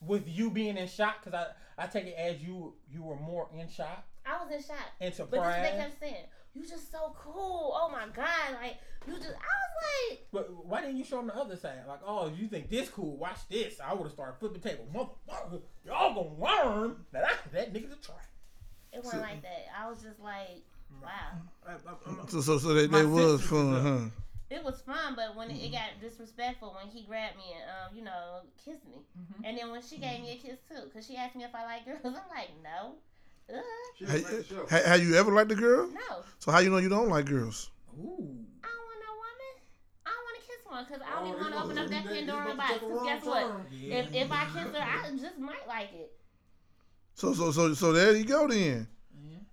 with 0.00 0.28
you 0.28 0.50
being 0.50 0.76
in 0.76 0.88
shock 0.88 1.24
because 1.24 1.38
I 1.78 1.82
I 1.82 1.86
take 1.86 2.06
it 2.06 2.14
as 2.18 2.42
you 2.42 2.74
you 2.90 3.02
were 3.02 3.16
more 3.16 3.48
in 3.58 3.68
shock 3.68 4.04
I 4.26 4.42
was 4.44 4.52
in 4.52 4.62
shock. 4.62 4.76
and 5.00 5.14
But 5.16 5.30
this 5.30 5.40
is 5.40 5.46
what 5.46 5.62
they 5.62 5.78
kept 5.78 6.00
saying. 6.00 6.24
You 6.54 6.66
just 6.66 6.90
so 6.90 7.14
cool. 7.18 7.72
Oh 7.74 7.88
my 7.90 8.06
god. 8.14 8.60
Like 8.60 8.76
you 9.06 9.14
just 9.14 9.28
I 9.28 9.32
was 9.32 10.10
like 10.10 10.26
But 10.32 10.66
why 10.66 10.80
didn't 10.82 10.96
you 10.96 11.04
show 11.04 11.16
them 11.16 11.28
the 11.28 11.36
other 11.36 11.56
side? 11.56 11.78
Like, 11.86 12.00
oh, 12.04 12.30
you 12.36 12.48
think 12.48 12.68
this 12.68 12.88
cool? 12.88 13.16
Watch 13.16 13.38
this. 13.48 13.80
I 13.80 13.94
would 13.94 14.04
have 14.04 14.12
started 14.12 14.38
flipping 14.38 14.60
tables. 14.60 14.88
Motherfucker, 14.94 15.60
y'all 15.84 16.14
gonna 16.14 16.74
learn 16.74 16.96
that 17.12 17.24
I 17.24 17.32
that 17.52 17.72
nigga's 17.72 17.92
a 17.92 17.96
try. 17.96 18.16
it 18.92 19.04
wasn't 19.04 19.22
like 19.22 19.42
that. 19.42 19.66
I 19.78 19.88
was 19.88 20.02
just 20.02 20.20
like, 20.20 20.64
mm. 20.92 21.02
wow. 21.02 21.38
I, 21.66 21.72
I, 21.72 21.74
I'm- 21.74 22.28
So, 22.28 22.40
so, 22.40 22.58
so 22.58 22.74
they, 22.74 22.86
they 22.86 23.06
was 23.06 23.42
fun, 23.42 23.82
huh? 23.82 24.20
It 24.50 24.64
was 24.64 24.80
fun, 24.82 25.14
but 25.14 25.36
when 25.36 25.50
it, 25.50 25.62
it 25.62 25.70
got 25.70 26.00
disrespectful 26.00 26.74
when 26.76 26.90
he 26.92 27.04
grabbed 27.06 27.36
me 27.36 27.54
and 27.54 27.62
um, 27.70 27.96
you 27.96 28.02
know, 28.02 28.40
kissed 28.64 28.84
me. 28.84 28.98
Mhm. 29.16 29.44
And 29.48 29.56
then 29.58 29.70
when 29.70 29.80
she 29.80 29.96
gave 29.98 30.20
me 30.20 30.32
a 30.32 30.36
kiss 30.36 30.58
too, 30.68 30.82
because 30.86 31.06
she 31.06 31.16
asked 31.16 31.36
me 31.36 31.44
if 31.44 31.54
I 31.54 31.64
like 31.64 31.84
girls, 31.86 32.00
I'm 32.04 32.14
like, 32.34 32.50
no. 32.62 32.94
Ugh, 33.48 33.62
She 33.98 34.04
Hey, 34.06 34.22
was 34.22 34.32
at 34.32 34.48
the 34.48 34.54
show. 34.54 34.66
ha- 34.68 34.82
have 34.88 35.02
you 35.02 35.14
ever 35.14 35.30
liked 35.32 35.52
a 35.52 35.54
girl? 35.54 35.86
no. 35.88 36.24
So 36.40 36.50
how 36.50 36.58
you 36.58 36.70
know 36.70 36.78
you 36.78 36.88
don't 36.88 37.08
like 37.08 37.26
girls? 37.26 37.70
Ooh. 37.98 38.02
I 38.62 38.68
don't 38.74 38.86
want 38.86 39.00
no 39.06 39.12
woman. 39.22 39.54
I 40.06 40.10
don't 40.10 40.24
want 40.26 40.36
to 40.40 40.46
kiss 40.46 40.62
one 40.66 40.84
because 40.84 41.02
I 41.06 41.10
don't 41.14 41.24
Oh, 41.24 41.30
even 41.30 41.40
want 41.40 41.54
to 41.54 41.62
open 41.62 41.78
up 41.78 41.88
that 41.90 42.02
he- 42.02 42.08
he 42.08 42.26
Pandora 42.26 42.42
about 42.42 42.56
box. 42.56 42.70
take 42.72 42.82
a 42.82 42.86
'cause 42.86 42.90
wrong 42.90 43.06
guess 43.06 43.24
what? 43.24 43.46
Yeah. 43.70 43.94
If 43.94 44.14
if 44.14 44.32
I 44.32 44.44
kiss 44.46 44.74
her, 44.74 44.82
I 44.82 45.16
just 45.16 45.38
might 45.38 45.66
like 45.68 45.92
it. 45.94 46.12
So, 47.14 47.34
so, 47.34 47.52
so, 47.52 47.74
so 47.74 47.92
there 47.92 48.16
you 48.16 48.24
go 48.24 48.48
then. 48.48 48.88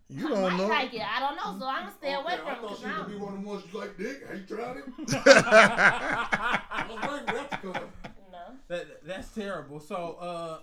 Yeah. 0.09 0.19
You 0.21 0.27
I 0.27 0.29
don't 0.29 0.41
might 0.43 0.57
know. 0.57 0.67
like 0.67 0.93
it. 0.93 1.01
I 1.01 1.19
don't 1.19 1.35
know, 1.35 1.59
so 1.59 1.67
I'm 1.67 1.83
gonna 1.85 1.93
stay 1.97 2.13
away 2.13 2.37
from 2.37 2.47
it. 2.47 2.59
thought 2.59 2.61
'cause 2.69 2.79
she 2.79 2.85
I 2.85 2.89
was 2.89 2.97
gonna 2.97 3.09
be 3.09 3.15
one 3.17 3.33
of 3.35 3.41
the 3.41 3.47
ones 3.49 3.63
you 3.73 3.79
like 3.79 3.97
dick. 3.97 4.27
Have 4.27 4.37
you 4.39 4.45
tried 4.55 4.77
it? 4.77 4.83
I 5.25 6.85
was 6.89 7.09
waiting 7.09 7.27
for 7.27 7.33
that 7.33 7.51
to 7.51 7.57
come. 7.57 7.73
No. 8.31 8.37
That 8.69 9.05
that's 9.05 9.33
terrible. 9.33 9.79
So 9.79 10.13
uh, 10.19 10.59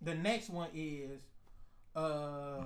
the 0.00 0.14
next 0.14 0.48
one 0.50 0.68
is 0.74 1.20
uh, 1.94 2.64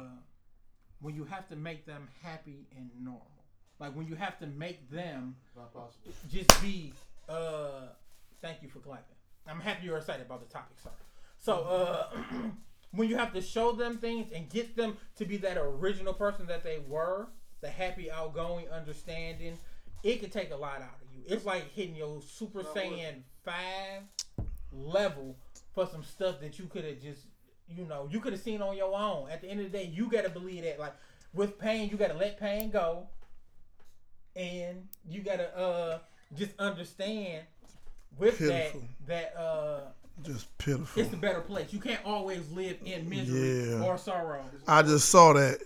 when 1.01 1.15
you 1.17 1.25
have 1.25 1.49
to 1.49 1.57
make 1.57 1.85
them 1.87 2.09
happy 2.23 2.67
and 2.77 2.91
normal. 3.03 3.27
Like 3.81 3.97
when 3.97 4.07
you 4.07 4.15
have 4.15 4.39
to 4.41 4.47
make 4.47 4.89
them 4.91 5.37
Not 5.57 5.73
possible. 5.73 6.13
just 6.31 6.63
be. 6.63 6.93
Uh, 7.29 7.89
thank 8.43 8.63
you 8.63 8.69
for 8.69 8.79
clapping. 8.81 9.17
I'm 9.49 9.61
happy 9.61 9.87
you're 9.87 9.97
excited 9.99 10.27
about 10.27 10.47
the 10.47 10.53
topic, 10.53 10.77
sir. 10.83 10.91
So 11.39 11.55
uh, 11.63 12.11
when 13.01 13.09
you 13.09 13.17
have 13.17 13.33
to 13.33 13.41
show 13.41 13.73
them 13.73 13.97
things 13.97 14.31
and 14.31 14.51
get 14.51 14.77
them 14.77 14.95
to 15.17 15.25
be 15.25 15.39
that 15.39 15.57
original 15.57 16.13
person 16.13 16.47
that 16.47 16.63
they 16.63 16.81
were, 16.87 17.29
the 17.63 17.69
happy, 17.71 18.11
outgoing, 18.11 18.69
understanding, 18.69 19.57
it 20.03 20.21
could 20.21 20.31
take 20.31 20.51
a 20.51 20.57
lot 20.57 20.83
out 20.83 20.99
of 21.01 21.09
you. 21.17 21.23
It's 21.27 21.47
like 21.47 21.73
hitting 21.73 21.97
your 21.97 22.21
Super 22.21 22.63
Not 22.63 22.75
Saiyan 22.75 23.23
five 23.43 24.03
level 24.71 25.35
for 25.75 25.87
some 25.87 26.05
stuff 26.05 26.41
that 26.43 26.59
you 26.59 26.67
could 26.67 26.85
have 26.85 27.01
just, 27.01 27.23
you 27.75 27.87
know, 27.87 28.07
you 28.13 28.21
could 28.21 28.35
have 28.35 28.43
seen 28.43 28.61
on 28.61 28.77
your 28.77 28.95
own. 28.95 29.31
At 29.31 29.41
the 29.41 29.49
end 29.49 29.61
of 29.61 29.73
the 29.73 29.79
day, 29.79 29.91
you 29.91 30.11
got 30.11 30.25
to 30.25 30.31
believe 30.31 30.65
that. 30.65 30.79
Like 30.79 30.93
with 31.33 31.59
pain, 31.59 31.89
you 31.89 31.97
got 31.97 32.09
to 32.09 32.19
let 32.19 32.39
pain 32.39 32.71
go, 32.71 33.07
and 34.37 34.87
you 35.09 35.23
got 35.23 35.37
to 35.37 35.57
uh 35.59 35.99
just 36.37 36.51
understand 36.59 37.45
with 38.19 38.37
Pitiful. 38.37 38.83
that 39.07 39.33
that 39.33 39.41
uh 39.41 39.81
Just 40.23 40.57
pitiful. 40.59 41.03
it's 41.03 41.13
a 41.13 41.17
better 41.17 41.41
place. 41.41 41.73
You 41.73 41.81
can't 41.81 42.05
always 42.05 42.49
live 42.51 42.77
in 42.85 43.09
misery 43.09 43.71
Yeah. 43.71 43.83
or 43.85 43.97
sorrow. 43.99 44.45
I 44.69 44.83
just 44.83 45.09
saw 45.09 45.33
that. 45.33 45.59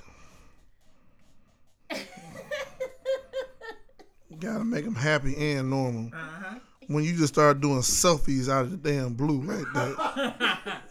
You 4.30 4.36
gotta 4.38 4.64
make 4.64 4.84
them 4.84 4.94
happy 4.94 5.34
and 5.55 5.70
normal. 5.70 6.11
Uh-huh. 6.14 6.59
When 6.86 7.02
you 7.05 7.16
just 7.16 7.32
start 7.32 7.61
doing 7.61 7.78
selfies 7.80 8.48
out 8.50 8.66
of 8.66 8.70
the 8.70 8.76
damn 8.76 9.14
blue 9.14 9.40
like 9.42 9.64
that. 9.74 10.82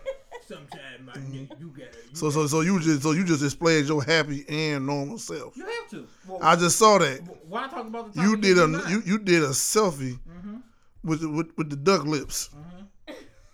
Sometimes 0.48 0.80
my 1.04 1.12
nigga, 1.12 1.60
you 1.60 1.68
gotta. 1.68 1.90
You, 2.10 2.14
So, 2.16 2.30
so, 2.30 2.46
so 2.46 2.60
you 2.62 2.80
just, 2.80 3.02
so 3.02 3.12
you 3.12 3.24
just 3.24 3.40
displayed 3.40 3.86
your 3.86 4.02
happy 4.02 4.44
and 4.48 4.86
normal 4.86 5.18
self. 5.18 5.56
you 5.56 5.64
have 5.64 5.88
to. 5.90 6.06
Well, 6.26 6.38
I 6.42 6.56
just 6.56 6.78
saw 6.78 6.98
that. 6.98 7.20
why 7.46 7.68
talk 7.68 7.86
about 7.86 8.14
the 8.14 8.22
You 8.22 8.36
did 8.36 8.58
a, 8.58 8.82
you, 8.88 9.02
you 9.04 9.18
did 9.18 9.42
a 9.42 9.48
selfie 9.50 10.18
Mhm. 10.28 10.62
with, 11.04 11.22
with, 11.24 11.50
with 11.56 11.70
the 11.70 11.76
duck 11.76 12.04
lips. 12.04 12.50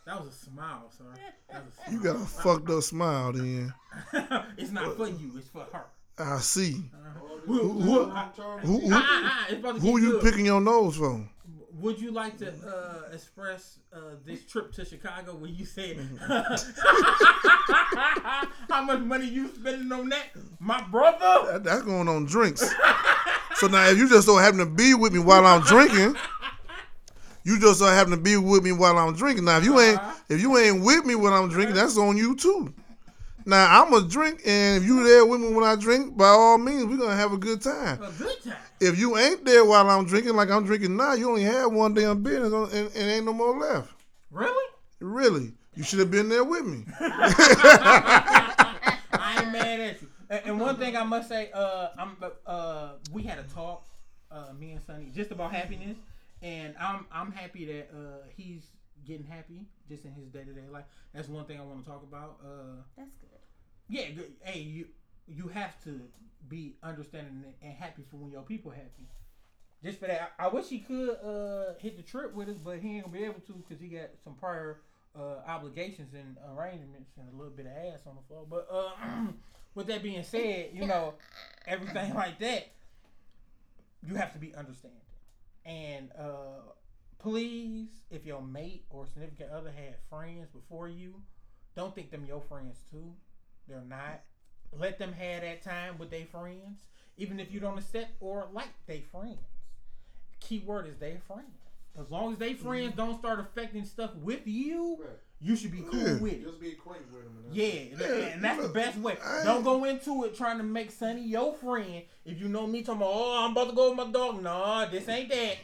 That 0.07 0.20
was 0.20 0.28
a 0.28 0.32
smile, 0.32 0.90
sir. 0.96 1.05
That 1.50 1.64
was 1.64 1.74
a 1.88 1.92
You 1.92 2.02
got 2.02 2.16
a 2.16 2.26
fucked 2.26 2.68
up 2.70 2.82
smile, 2.82 3.32
then. 3.32 3.72
it's 4.59 4.70
not 4.70 4.96
for 4.96 5.09
you. 5.09 5.32
It's 5.36 5.48
for 5.48 5.66
her. 5.72 5.84
I 6.18 6.38
see. 6.40 6.82
Who, 7.46 7.59
who- 7.59 7.80
who, 7.80 8.05
Who, 8.05 8.78
who, 8.80 8.96
it's 9.48 9.52
about 9.59 9.74
to 9.76 9.80
who 9.80 9.98
you 10.00 10.12
good. 10.12 10.22
picking 10.22 10.46
your 10.46 10.61
nose 10.61 10.96
from? 10.96 11.28
Would 11.80 12.00
you 12.00 12.12
like 12.12 12.38
to 12.38 12.48
uh, 12.50 13.12
express 13.12 13.78
uh, 13.92 13.98
this 14.24 14.44
trip 14.46 14.72
to 14.74 14.84
Chicago 14.84 15.34
where 15.34 15.50
you 15.50 15.64
said 15.66 15.98
how 18.68 18.82
much 18.84 19.00
money 19.00 19.26
you 19.26 19.48
spending 19.55 19.90
on 19.92 20.09
that, 20.11 20.26
my 20.61 20.80
brother? 20.82 21.52
That- 21.52 21.64
that's 21.64 21.82
going 21.82 22.09
on 22.09 22.24
drinks. 22.26 22.72
so 23.57 23.66
now, 23.66 23.86
if 23.88 23.98
you 23.98 24.09
just 24.09 24.26
so 24.26 24.36
happen 24.36 24.59
to 24.61 24.66
be 24.66 24.94
with 24.94 25.12
me 25.12 25.18
while 25.18 25.44
I'm 25.46 25.62
drinking, 25.62 26.16
you 27.45 27.61
just 27.61 27.78
so 27.78 27.86
happen 27.86 28.11
to 28.12 28.16
be 28.16 28.36
with 28.36 28.64
me 28.64 28.72
while 28.72 28.99
I'm 28.99 29.14
drinking. 29.14 29.45
Now, 29.45 29.59
if 29.59 29.64
you 29.64 29.78
ainnt 29.78 29.99
Uh-huh. 29.99 30.14
if 30.28 30.40
you 30.40 30.57
ain't 30.59 30.82
with 30.82 31.05
me 31.05 31.14
when 31.14 31.32
I'm 31.32 31.49
drinking, 31.49 31.76
that's 31.76 31.97
on 31.99 32.16
you 32.16 32.34
too. 32.36 32.72
Now 33.47 33.82
I'm 33.82 33.90
gonna 33.90 34.09
drink, 34.09 34.40
and 34.47 34.82
if 34.82 34.88
you 34.88 35.05
there 35.05 35.26
with 35.26 35.38
me 35.40 35.53
when 35.53 35.64
I 35.64 35.76
drink, 35.76 36.16
by 36.16 36.28
all 36.28 36.57
means, 36.57 36.86
we're 36.86 36.97
gonna 36.97 37.14
have 37.16 37.32
a 37.32 37.36
good 37.36 37.61
time. 37.61 38.03
A 38.03 38.11
good 38.12 38.42
time. 38.42 38.57
If 38.80 38.99
you 38.99 39.18
ain't 39.18 39.45
there 39.45 39.64
while 39.66 39.88
I'm 39.90 40.07
drinking, 40.07 40.34
like 40.34 40.51
I'm 40.51 40.64
drinking 40.64 40.97
now, 40.97 41.12
you 41.12 41.28
only 41.28 41.42
had 41.42 41.66
one 41.66 41.92
damn 41.92 42.22
beer 42.22 42.45
on- 42.47 42.70
and, 42.72 42.90
and 42.95 43.11
ain't 43.11 43.26
no 43.26 43.34
more 43.34 43.59
left. 43.59 43.92
Really? 44.30 44.64
Really, 45.01 45.53
you 45.74 45.82
should 45.82 45.99
have 45.99 46.11
been 46.11 46.30
there 46.30 46.45
with 46.45 46.64
me. 46.64 46.84
I 47.01 48.66
ain't 49.38 49.53
mad 49.53 49.80
at 49.80 50.03
you. 50.03 50.09
And, 50.30 50.40
and 50.47 50.61
one 50.61 50.76
thing 50.76 50.97
I 50.97 51.05
must 51.05 51.28
say, 51.28 51.51
uh, 51.53 51.88
I'm 51.99 52.16
uh, 52.47 52.92
we 53.12 53.22
had 53.24 53.38
a 53.38 53.42
talk, 53.45 53.84
uh, 54.30 54.53
me 54.59 54.72
and 54.72 54.82
Sonny, 54.82 55.11
just 55.14 55.30
about 55.30 55.53
happiness, 55.53 55.97
and 56.45 56.74
I'm 56.78 57.07
I'm 57.11 57.32
happy 57.32 57.64
that 57.64 57.88
uh, 57.92 58.22
he's 58.36 58.66
getting 59.07 59.26
happy 59.26 59.66
just 59.88 60.05
in 60.05 60.12
his 60.12 60.28
day 60.28 60.45
to 60.45 60.53
day 60.53 60.68
life. 60.70 60.84
That's 61.14 61.28
one 61.28 61.47
thing 61.47 61.59
I 61.59 61.62
want 61.62 61.84
to 61.84 61.90
talk 61.90 62.03
about. 62.03 62.38
Uh, 62.45 62.82
That's 62.97 63.11
good. 63.16 63.40
yeah, 63.88 64.11
good. 64.11 64.32
hey, 64.42 64.61
you 64.61 64.86
you 65.26 65.49
have 65.49 65.82
to 65.84 66.01
be 66.49 66.76
understanding 66.82 67.45
and 67.62 67.72
happy 67.72 68.03
for 68.11 68.18
when 68.18 68.30
your 68.30 68.42
people 68.42 68.70
happy. 68.70 69.09
just 69.82 69.99
for 69.99 70.07
that. 70.07 70.32
I, 70.38 70.45
I 70.45 70.49
wish 70.49 70.66
he 70.68 70.80
could 70.80 71.16
uh, 71.24 71.74
hit 71.80 71.97
the 71.97 72.03
trip 72.03 72.34
with 72.34 72.51
us, 72.51 72.59
but 72.62 72.78
he 72.78 72.97
ain't 72.97 73.07
gonna 73.07 73.16
be 73.16 73.24
able 73.24 73.40
to 73.40 73.53
because 73.55 73.80
he 73.80 73.88
got 73.88 74.11
some 74.22 74.34
prior 74.34 74.80
uh, 75.18 75.36
obligations 75.49 76.12
and 76.12 76.36
arrangements 76.55 77.12
and 77.18 77.26
a 77.32 77.36
little 77.36 77.53
bit 77.53 77.66
of 77.66 77.72
ass 77.72 78.01
on 78.07 78.16
the 78.16 78.22
floor. 78.28 78.45
But 78.49 78.68
uh, 78.70 78.90
with 79.74 79.86
that 79.86 80.03
being 80.03 80.22
said, 80.22 80.70
you 80.74 80.86
know, 80.86 81.14
everything 81.66 82.12
like 82.14 82.38
that, 82.40 82.66
you 84.07 84.16
have 84.16 84.34
to 84.34 84.38
be 84.38 84.55
understanding. 84.55 85.01
And 85.65 86.11
uh, 86.19 86.73
please, 87.19 87.89
if 88.11 88.27
your 88.27 88.43
mate 88.43 88.85
or 88.91 89.07
significant 89.07 89.51
other 89.51 89.71
had 89.71 89.97
friends 90.11 90.49
before 90.53 90.89
you, 90.89 91.23
don't 91.75 91.95
think 91.95 92.11
them 92.11 92.25
your 92.27 92.41
friends 92.41 92.79
too. 92.91 93.12
They're 93.69 93.83
not. 93.89 94.21
Let 94.77 94.99
them 94.99 95.12
have 95.12 95.43
that 95.43 95.62
time 95.62 95.99
with 95.99 96.11
their 96.11 96.27
friends, 96.27 96.81
even 97.17 97.41
if 97.41 97.53
you 97.53 97.61
don't 97.61 97.79
accept 97.79 98.11
or 98.21 98.49
like 98.53 98.69
their 98.87 99.01
friends. 99.11 99.39
Key 100.41 100.61
word 100.61 100.87
is 100.89 100.99
their 100.99 101.19
friends. 101.27 101.74
As 101.99 102.11
long 102.11 102.32
as 102.32 102.38
they 102.38 102.55
mhm. 102.55 102.59
friends 102.59 102.95
don't 102.97 103.18
start 103.18 103.38
affecting 103.40 103.84
stuff 103.84 104.11
with 104.16 104.47
you, 104.47 104.97
Right. 105.01 105.11
you 105.40 105.55
should 105.57 105.70
be 105.70 105.82
cool 105.82 106.01
Yeah. 106.01 106.18
with 106.18 106.32
it. 106.32 106.45
Just 106.45 106.61
be 106.61 106.72
acquainted 106.72 107.12
with 107.12 107.22
them. 107.24 107.36
And 107.47 107.55
Yeah, 107.55 107.64
it. 107.64 107.99
th- 107.99 108.32
and 108.34 108.42
that's 108.45 108.62
the 108.62 108.68
best 108.68 108.99
way. 108.99 109.16
I- 109.24 109.45
Don't 109.45 109.62
go 109.62 109.84
into 109.84 110.24
it 110.24 110.34
trying 110.36 110.59
to 110.59 110.64
make 110.64 110.90
Sonny 110.90 111.22
your 111.22 111.55
friend. 111.55 112.03
If 112.24 112.40
you 112.40 112.49
know 112.49 112.66
me 112.66 112.82
talking 112.82 113.03
about, 113.03 113.12
oh, 113.14 113.45
I'm 113.45 113.53
about 113.53 113.68
to 113.70 113.74
go 113.76 113.88
with 113.90 113.97
my 113.99 114.11
dog. 114.11 114.42
Nah, 114.42 114.86
this 114.86 115.09
ain't 115.09 115.28
that. 115.30 115.57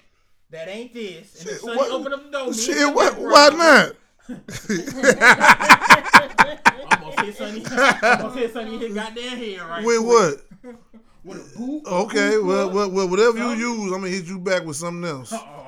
That 0.50 0.68
ain't 0.68 0.92
this. 0.94 1.40
And 1.40 1.48
if 1.48 1.52
Shit, 1.54 1.60
Sonny 1.62 1.76
what- 1.76 1.90
open 1.90 2.12
up 2.12 2.24
the 2.24 2.30
door, 2.30 2.54
Shit, 2.54 2.76
him 2.76 2.94
why, 2.94 3.10
why 3.10 3.48
not? 3.50 3.96
I'm 5.80 7.00
gonna 7.00 7.22
hit 7.24 7.36
Sonny. 7.36 7.64
I'm 7.66 8.20
gonna 8.20 8.34
hit 8.34 8.52
Sonny 8.52 8.78
his 8.78 8.94
goddamn 8.94 9.38
head 9.38 9.60
right 9.62 9.84
With 9.84 9.98
quick. 9.98 10.08
what? 10.64 10.76
With 11.22 11.54
a 11.54 11.58
boot. 11.58 11.82
Okay, 11.86 12.30
boot 12.36 12.44
well, 12.46 12.70
well, 12.70 12.90
well, 12.90 13.08
whatever 13.08 13.38
you 13.38 13.50
use, 13.50 13.92
I'm 13.92 14.00
gonna 14.00 14.08
hit 14.08 14.24
you 14.26 14.38
back 14.38 14.64
with 14.64 14.76
something 14.76 15.08
else. 15.08 15.32
Oh, 15.32 15.59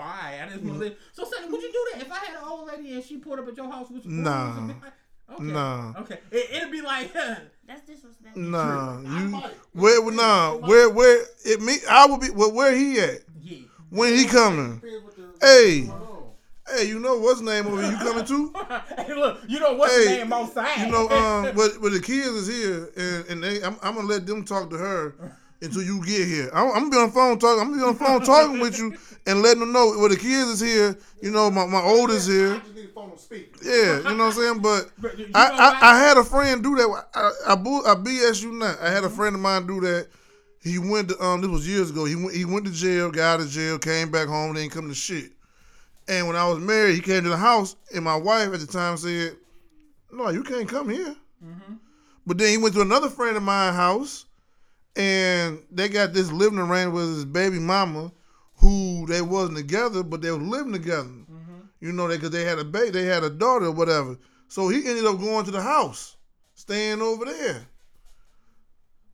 all 0.52 0.58
right. 0.58 0.64
I 0.64 0.68
just 0.68 0.80
want 0.80 0.80
to. 0.82 0.96
So, 1.12 1.24
Sonny, 1.24 1.50
would 1.52 1.62
you 1.62 1.72
do 1.72 1.86
that 1.92 2.02
if 2.06 2.12
I 2.12 2.16
had 2.16 2.36
an 2.36 2.42
old 2.48 2.68
lady 2.68 2.92
and 2.94 3.04
she 3.04 3.18
pulled 3.18 3.38
up 3.38 3.48
at 3.48 3.56
your 3.56 3.70
house 3.70 3.90
with 3.90 4.02
some 4.04 4.22
Nah. 4.22 4.52
clothes 4.52 4.58
and 4.58 4.68
be 4.68 4.74
like- 4.84 4.92
Okay. 5.32 5.44
Nah. 5.44 5.92
Okay. 6.00 6.18
It, 6.30 6.50
it'd 6.56 6.70
be 6.72 6.82
like, 6.82 7.12
That's 7.66 7.82
disrespectful. 7.86 8.42
Nah, 8.42 9.00
you 9.00 9.28
might. 9.28 9.50
where? 9.72 10.10
Nah, 10.12 10.54
where? 10.56 10.90
Where? 10.90 11.24
It 11.44 11.60
me? 11.62 11.76
I 11.88 12.06
would 12.06 12.20
be. 12.20 12.28
Well, 12.30 12.52
where 12.52 12.74
he 12.74 12.98
at? 13.00 13.20
yeah. 13.40 13.58
When 13.88 14.14
he 14.14 14.26
coming? 14.26 14.80
Depends 14.80 15.36
Hey. 15.40 15.80
what's 15.82 15.90
going 15.90 16.02
on. 16.02 16.22
Hey, 16.76 16.84
you 16.88 16.98
know 17.00 17.18
what's 17.18 17.40
name 17.40 17.66
over 17.66 17.80
here? 17.82 17.90
You 17.92 17.96
coming 17.98 18.24
too? 18.24 18.52
hey, 18.98 19.14
look, 19.14 19.40
you 19.48 19.58
know 19.58 19.72
what's 19.74 19.94
Hey, 19.96 20.04
the 20.04 20.10
name 20.24 20.32
outside? 20.32 20.86
You 20.86 20.92
know, 20.92 21.08
um, 21.08 21.42
but 21.56 21.72
but 21.80 21.92
the 21.92 22.00
kids 22.00 22.28
is 22.28 22.46
here, 22.48 22.90
and 22.96 23.26
and 23.28 23.42
they, 23.42 23.62
I'm, 23.62 23.76
I'm 23.82 23.94
gonna 23.94 24.06
let 24.08 24.26
them 24.26 24.44
talk 24.44 24.70
to 24.70 24.76
her 24.76 25.14
until 25.60 25.82
you 25.82 26.04
get 26.04 26.26
here. 26.28 26.50
I'm, 26.54 26.68
I'm 26.68 26.74
gonna 26.74 26.90
be 26.90 26.96
on 26.98 27.06
the 27.08 27.12
phone 27.12 27.38
talking. 27.38 27.60
I'm 27.62 27.70
gonna 27.70 27.82
be 27.82 27.86
on 27.88 27.92
the 27.94 27.98
phone 28.04 28.20
talking 28.22 28.60
with 28.60 28.78
you 28.78 28.96
and 29.26 29.42
letting 29.42 29.60
them 29.60 29.72
know. 29.72 29.94
Well, 29.98 30.08
the 30.08 30.16
kids 30.16 30.50
is 30.50 30.60
here. 30.60 30.98
You 31.20 31.30
know, 31.30 31.50
my 31.50 31.66
my 31.66 31.80
oldest 31.80 32.28
here. 32.28 32.58
just 32.58 32.74
need 32.74 32.86
a 32.86 32.88
phone 32.88 33.10
on. 33.10 33.18
Yeah, 33.62 33.98
you 33.98 34.16
know 34.16 34.24
what 34.24 34.24
I'm 34.24 34.32
saying. 34.32 34.58
But 34.60 34.90
I. 35.34 35.48
I 35.50 35.90
I 35.92 35.98
had 35.98 36.16
a 36.16 36.24
friend 36.24 36.62
do 36.62 36.76
that. 36.76 37.04
I 37.14 37.30
I, 37.46 37.52
I 37.52 37.94
BS 37.94 38.42
you 38.42 38.52
not. 38.52 38.80
I 38.80 38.90
had 38.90 39.04
a 39.04 39.10
friend 39.10 39.34
of 39.34 39.40
mine 39.40 39.66
do 39.66 39.80
that. 39.80 40.08
He 40.62 40.78
went 40.78 41.08
to 41.10 41.22
um. 41.22 41.40
This 41.40 41.50
was 41.50 41.68
years 41.68 41.90
ago. 41.90 42.04
He 42.04 42.16
went 42.16 42.34
he 42.34 42.44
went 42.44 42.66
to 42.66 42.72
jail. 42.72 43.10
Got 43.10 43.34
out 43.34 43.40
of 43.40 43.50
jail. 43.50 43.78
Came 43.78 44.10
back 44.10 44.28
home. 44.28 44.54
Didn't 44.54 44.72
come 44.72 44.88
to 44.88 44.94
shit. 44.94 45.32
And 46.08 46.26
when 46.26 46.36
I 46.36 46.48
was 46.48 46.58
married, 46.58 46.96
he 46.96 47.00
came 47.00 47.22
to 47.22 47.28
the 47.28 47.36
house, 47.36 47.76
and 47.94 48.04
my 48.04 48.16
wife 48.16 48.52
at 48.52 48.60
the 48.60 48.66
time 48.66 48.96
said, 48.96 49.36
"No, 50.10 50.30
you 50.30 50.42
can't 50.42 50.68
come 50.68 50.88
here." 50.88 51.14
But 52.26 52.38
then 52.38 52.50
he 52.50 52.56
went 52.56 52.74
to 52.74 52.80
another 52.80 53.08
friend 53.08 53.36
of 53.36 53.42
mine 53.42 53.74
house, 53.74 54.26
and 54.94 55.60
they 55.70 55.88
got 55.88 56.12
this 56.12 56.30
living 56.30 56.58
arrangement 56.58 56.94
with 56.94 57.08
his 57.16 57.24
baby 57.24 57.58
mama, 57.58 58.12
who 58.62 59.04
they 59.06 59.20
wasn't 59.20 59.58
together, 59.58 60.02
but 60.02 60.22
they 60.22 60.30
was 60.30 60.40
living 60.40 60.72
together. 60.72 61.10
You 61.80 61.92
know, 61.92 62.06
they 62.08 62.16
because 62.16 62.30
they 62.30 62.44
had 62.44 62.58
a 62.60 62.64
baby, 62.64 62.90
they 62.90 63.04
had 63.04 63.24
a 63.24 63.30
daughter 63.30 63.66
or 63.66 63.72
whatever. 63.72 64.16
So 64.48 64.68
he 64.68 64.86
ended 64.88 65.04
up 65.04 65.18
going 65.18 65.44
to 65.46 65.50
the 65.50 65.60
house, 65.60 66.16
staying 66.54 67.02
over 67.02 67.24
there. 67.24 67.66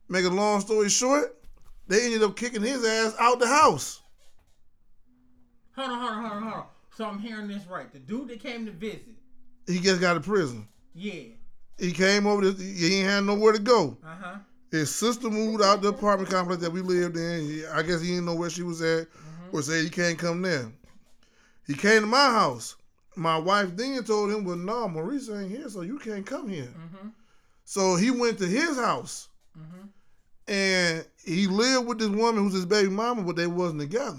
Make 0.07 0.25
a 0.25 0.29
long 0.29 0.61
story 0.61 0.89
short, 0.89 1.35
they 1.87 2.05
ended 2.05 2.23
up 2.23 2.35
kicking 2.35 2.61
his 2.61 2.85
ass 2.85 3.15
out 3.19 3.39
the 3.39 3.47
house. 3.47 4.01
Hold 5.75 5.89
on, 5.91 5.99
hold 5.99 6.11
on, 6.11 6.21
hold 6.21 6.31
on, 6.33 6.43
hold 6.43 6.53
on. 6.55 6.65
So 6.95 7.05
I'm 7.05 7.19
hearing 7.19 7.47
this 7.47 7.65
right. 7.67 7.91
The 7.91 7.99
dude 7.99 8.27
that 8.29 8.39
came 8.39 8.65
to 8.65 8.71
visit, 8.71 9.05
He 9.67 9.79
just 9.79 10.01
got 10.01 10.13
to 10.15 10.19
prison. 10.19 10.67
yeah. 10.93 11.23
He 11.79 11.93
came 11.93 12.27
over. 12.27 12.41
To, 12.41 12.61
he 12.61 12.97
ain't 12.97 13.07
had 13.09 13.23
nowhere 13.23 13.53
to 13.53 13.59
go. 13.59 13.95
Uh 14.05 14.15
huh. 14.21 14.35
His 14.69 14.93
sister 14.93 15.29
moved 15.29 15.63
out 15.63 15.81
the 15.81 15.87
apartment 15.87 16.29
complex 16.29 16.61
that 16.61 16.71
we 16.73 16.81
lived 16.81 17.15
in. 17.15 17.63
I 17.73 17.81
guess 17.83 18.01
he 18.01 18.09
didn't 18.09 18.25
know 18.25 18.35
where 18.35 18.49
she 18.49 18.63
was 18.63 18.81
at, 18.81 19.07
Mm-hmm. 19.49 19.57
or 19.57 19.61
said 19.61 19.83
he 19.83 19.89
can't 19.89 20.17
come 20.17 20.41
there. 20.41 20.71
He 21.67 21.73
came 21.73 22.01
to 22.01 22.07
my 22.07 22.29
house. 22.29 22.75
My 23.15 23.37
wife 23.37 23.75
then 23.75 24.03
told 24.03 24.31
him, 24.31 24.45
"Well, 24.45 24.55
no, 24.55 24.87
Maurice 24.87 25.29
ain't 25.29 25.51
here, 25.51 25.69
so 25.69 25.81
you 25.81 25.99
can't 25.99 26.25
come 26.25 26.47
here." 26.47 26.63
Mm-hmm. 26.73 27.09
So 27.65 27.95
he 27.95 28.09
went 28.11 28.37
to 28.39 28.47
his 28.47 28.77
house, 28.77 29.27
mm-hmm. 29.57 29.87
and 30.51 31.05
he 31.23 31.47
lived 31.47 31.87
with 31.87 31.99
this 31.99 32.09
woman 32.09 32.43
who's 32.43 32.53
his 32.53 32.65
baby 32.65 32.89
mama, 32.89 33.23
but 33.23 33.35
they 33.35 33.47
wasn't 33.47 33.81
together. 33.81 34.17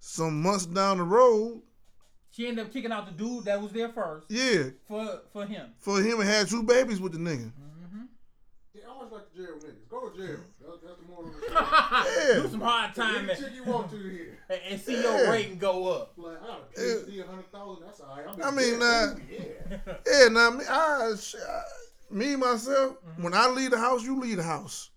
Some 0.00 0.42
months 0.42 0.66
down 0.66 0.98
the 0.98 1.02
road, 1.02 1.62
She 2.30 2.46
ended 2.46 2.66
up 2.66 2.72
kicking 2.72 2.92
out 2.92 3.06
the 3.06 3.12
dude 3.12 3.46
that 3.46 3.60
was 3.60 3.72
there 3.72 3.88
first 3.88 4.26
yeah, 4.30 4.64
for 4.86 5.22
for 5.32 5.46
him. 5.46 5.72
for 5.78 6.00
him 6.00 6.20
and 6.20 6.28
had 6.28 6.46
two 6.48 6.62
babies 6.62 7.00
with 7.00 7.12
the 7.12 7.18
nigga. 7.18 7.50
Yeah, 8.74 8.82
I 8.86 8.90
always 8.92 9.10
like 9.12 9.32
to 9.32 9.36
jail 9.36 9.54
niggas. 9.56 9.88
Go 9.88 10.08
to 10.10 10.16
jail. 10.16 10.36
That's, 10.60 10.82
that's 10.82 10.98
the 11.00 11.06
moral 11.08 11.28
of 11.28 11.32
the 11.32 11.38
story. 11.38 11.43
Yeah. 11.54 12.42
Do 12.42 12.48
some 12.48 12.60
hard 12.60 12.94
time 12.94 13.16
Any 13.16 13.30
and, 13.30 13.38
chick 13.38 13.52
you 13.54 13.64
want 13.64 13.90
to 13.90 13.96
here. 13.96 14.38
and- 14.50 14.60
and 14.70 14.80
see 14.80 15.00
your 15.00 15.24
Yeah. 15.24 15.30
rating 15.30 15.58
go 15.58 15.88
up. 15.92 16.12
Like, 16.16 16.42
I 16.42 16.46
got 16.46 16.60
a 16.76 16.80
PhD, 16.80 17.20
a 17.22 17.26
hundred 17.26 17.52
thousand. 17.52 17.84
That's 17.86 18.00
all 18.00 18.16
right. 18.16 18.26
I'm 18.28 18.38
in 18.38 18.42
I 18.44 18.50
mean, 18.50 18.80
jail. 18.80 18.82
uh, 18.82 19.14
yeah. 19.30 19.94
Yeah, 20.22 20.28
now 20.28 20.50
me, 20.50 20.64
I, 20.68 21.12
I, 21.14 21.62
me 22.10 22.36
myself, 22.36 22.96
when 23.16 23.34
I 23.34 23.48
leave 23.48 23.70
the 23.70 23.78
house, 23.78 24.02
you 24.02 24.18
leave 24.20 24.36
the 24.36 24.42
house. 24.42 24.90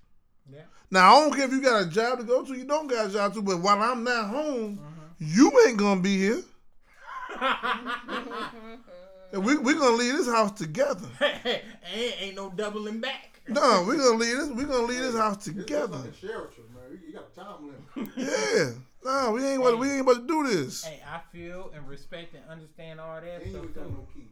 Yeah. 0.51 0.62
Now 0.91 1.16
I 1.16 1.20
don't 1.22 1.34
care 1.36 1.45
if 1.45 1.51
you 1.51 1.62
got 1.62 1.82
a 1.84 1.86
job 1.89 2.20
to 2.20 2.24
go 2.24 2.43
to, 2.43 2.53
you 2.53 2.66
don't 2.66 2.88
got 2.88 3.08
a 3.08 3.10
job 3.10 3.34
to, 3.36 3.41
but 3.41 3.60
while 3.60 3.82
I'm 3.82 4.03
not 4.03 4.28
home, 4.30 4.80
you 5.20 5.51
ain't 5.68 5.78
gonna 5.78 6.01
be 6.01 6.18
here. 6.18 6.43
And 9.34 9.43
we 9.43 9.58
we 9.58 9.74
gonna 9.74 9.95
leave 9.97 10.14
this 10.16 10.28
house 10.30 10.53
together. 10.53 11.05
ain't, 11.45 12.22
ain't 12.22 12.36
no 12.36 12.49
doubling 12.49 13.01
back. 13.01 13.37
No, 13.50 13.84
we're 13.88 13.98
gonna 13.98 14.18
leave 14.18 14.38
this. 14.38 14.50
We're 14.50 14.66
gonna 14.68 14.88
leave 14.88 15.00
this 15.00 15.16
house 15.16 15.48
It's 15.48 15.58
together. 15.58 15.98
like 15.98 16.10
a 16.10 16.14
sheriff, 16.16 16.52
man. 16.74 16.84
You- 16.91 17.08
You 17.08 17.14
got 17.14 17.28
a 17.32 17.39
time 17.39 17.72
limit. 17.95 18.12
Yeah. 18.18 18.72
No, 19.06 19.32
we 19.32 19.45
ain't 19.45 19.62
about 19.62 19.80
we 19.80 19.89
ain't 19.91 20.02
about 20.02 20.22
to 20.22 20.28
do 20.28 20.48
this. 20.48 20.84
Hey, 20.84 21.02
I 21.08 21.22
feel 21.32 21.72
and 21.74 21.88
respect 21.88 22.34
and 22.34 22.43
understand 22.50 23.00
all 23.00 23.22
that 23.22 23.41
And 23.41 23.45
you 23.45 23.52
stuff 23.52 23.64
ain't 23.66 23.76
got 23.76 23.84
too. 23.86 23.89
no 23.91 24.08
key. 24.14 24.28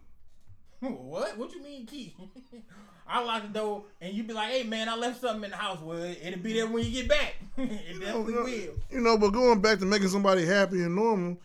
What? 0.82 1.38
What 1.38 1.54
you 1.54 1.64
mean 1.64 1.86
key? 1.86 2.16
I 3.08 3.24
lock 3.24 3.44
the 3.44 3.50
door 3.50 3.84
and 4.02 4.14
you 4.14 4.24
be 4.24 4.34
like, 4.34 4.50
"Hey 4.52 4.64
man, 4.64 4.90
I 4.90 4.96
left 4.96 5.22
something 5.22 5.44
in 5.46 5.52
the 5.52 5.58
house. 5.58 5.80
Well, 5.82 5.98
it'll 6.04 6.40
be 6.40 6.54
there 6.54 6.68
when 6.68 6.84
you 6.84 6.92
get 6.92 7.08
back. 7.08 7.36
it 7.58 8.00
definitely 8.00 8.34
you 8.34 8.40
know, 8.40 8.44
will." 8.44 8.74
You 8.92 9.02
know, 9.02 9.18
but 9.18 9.30
going 9.32 9.62
back 9.62 9.80
to 9.80 9.86
making 9.86 10.10
somebody 10.10 10.46
happy 10.46 10.82
and 10.84 10.96
normal, 10.96 11.38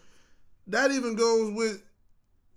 that 0.66 0.91
even 0.91 1.14
goes 1.14 1.53
with 1.53 1.83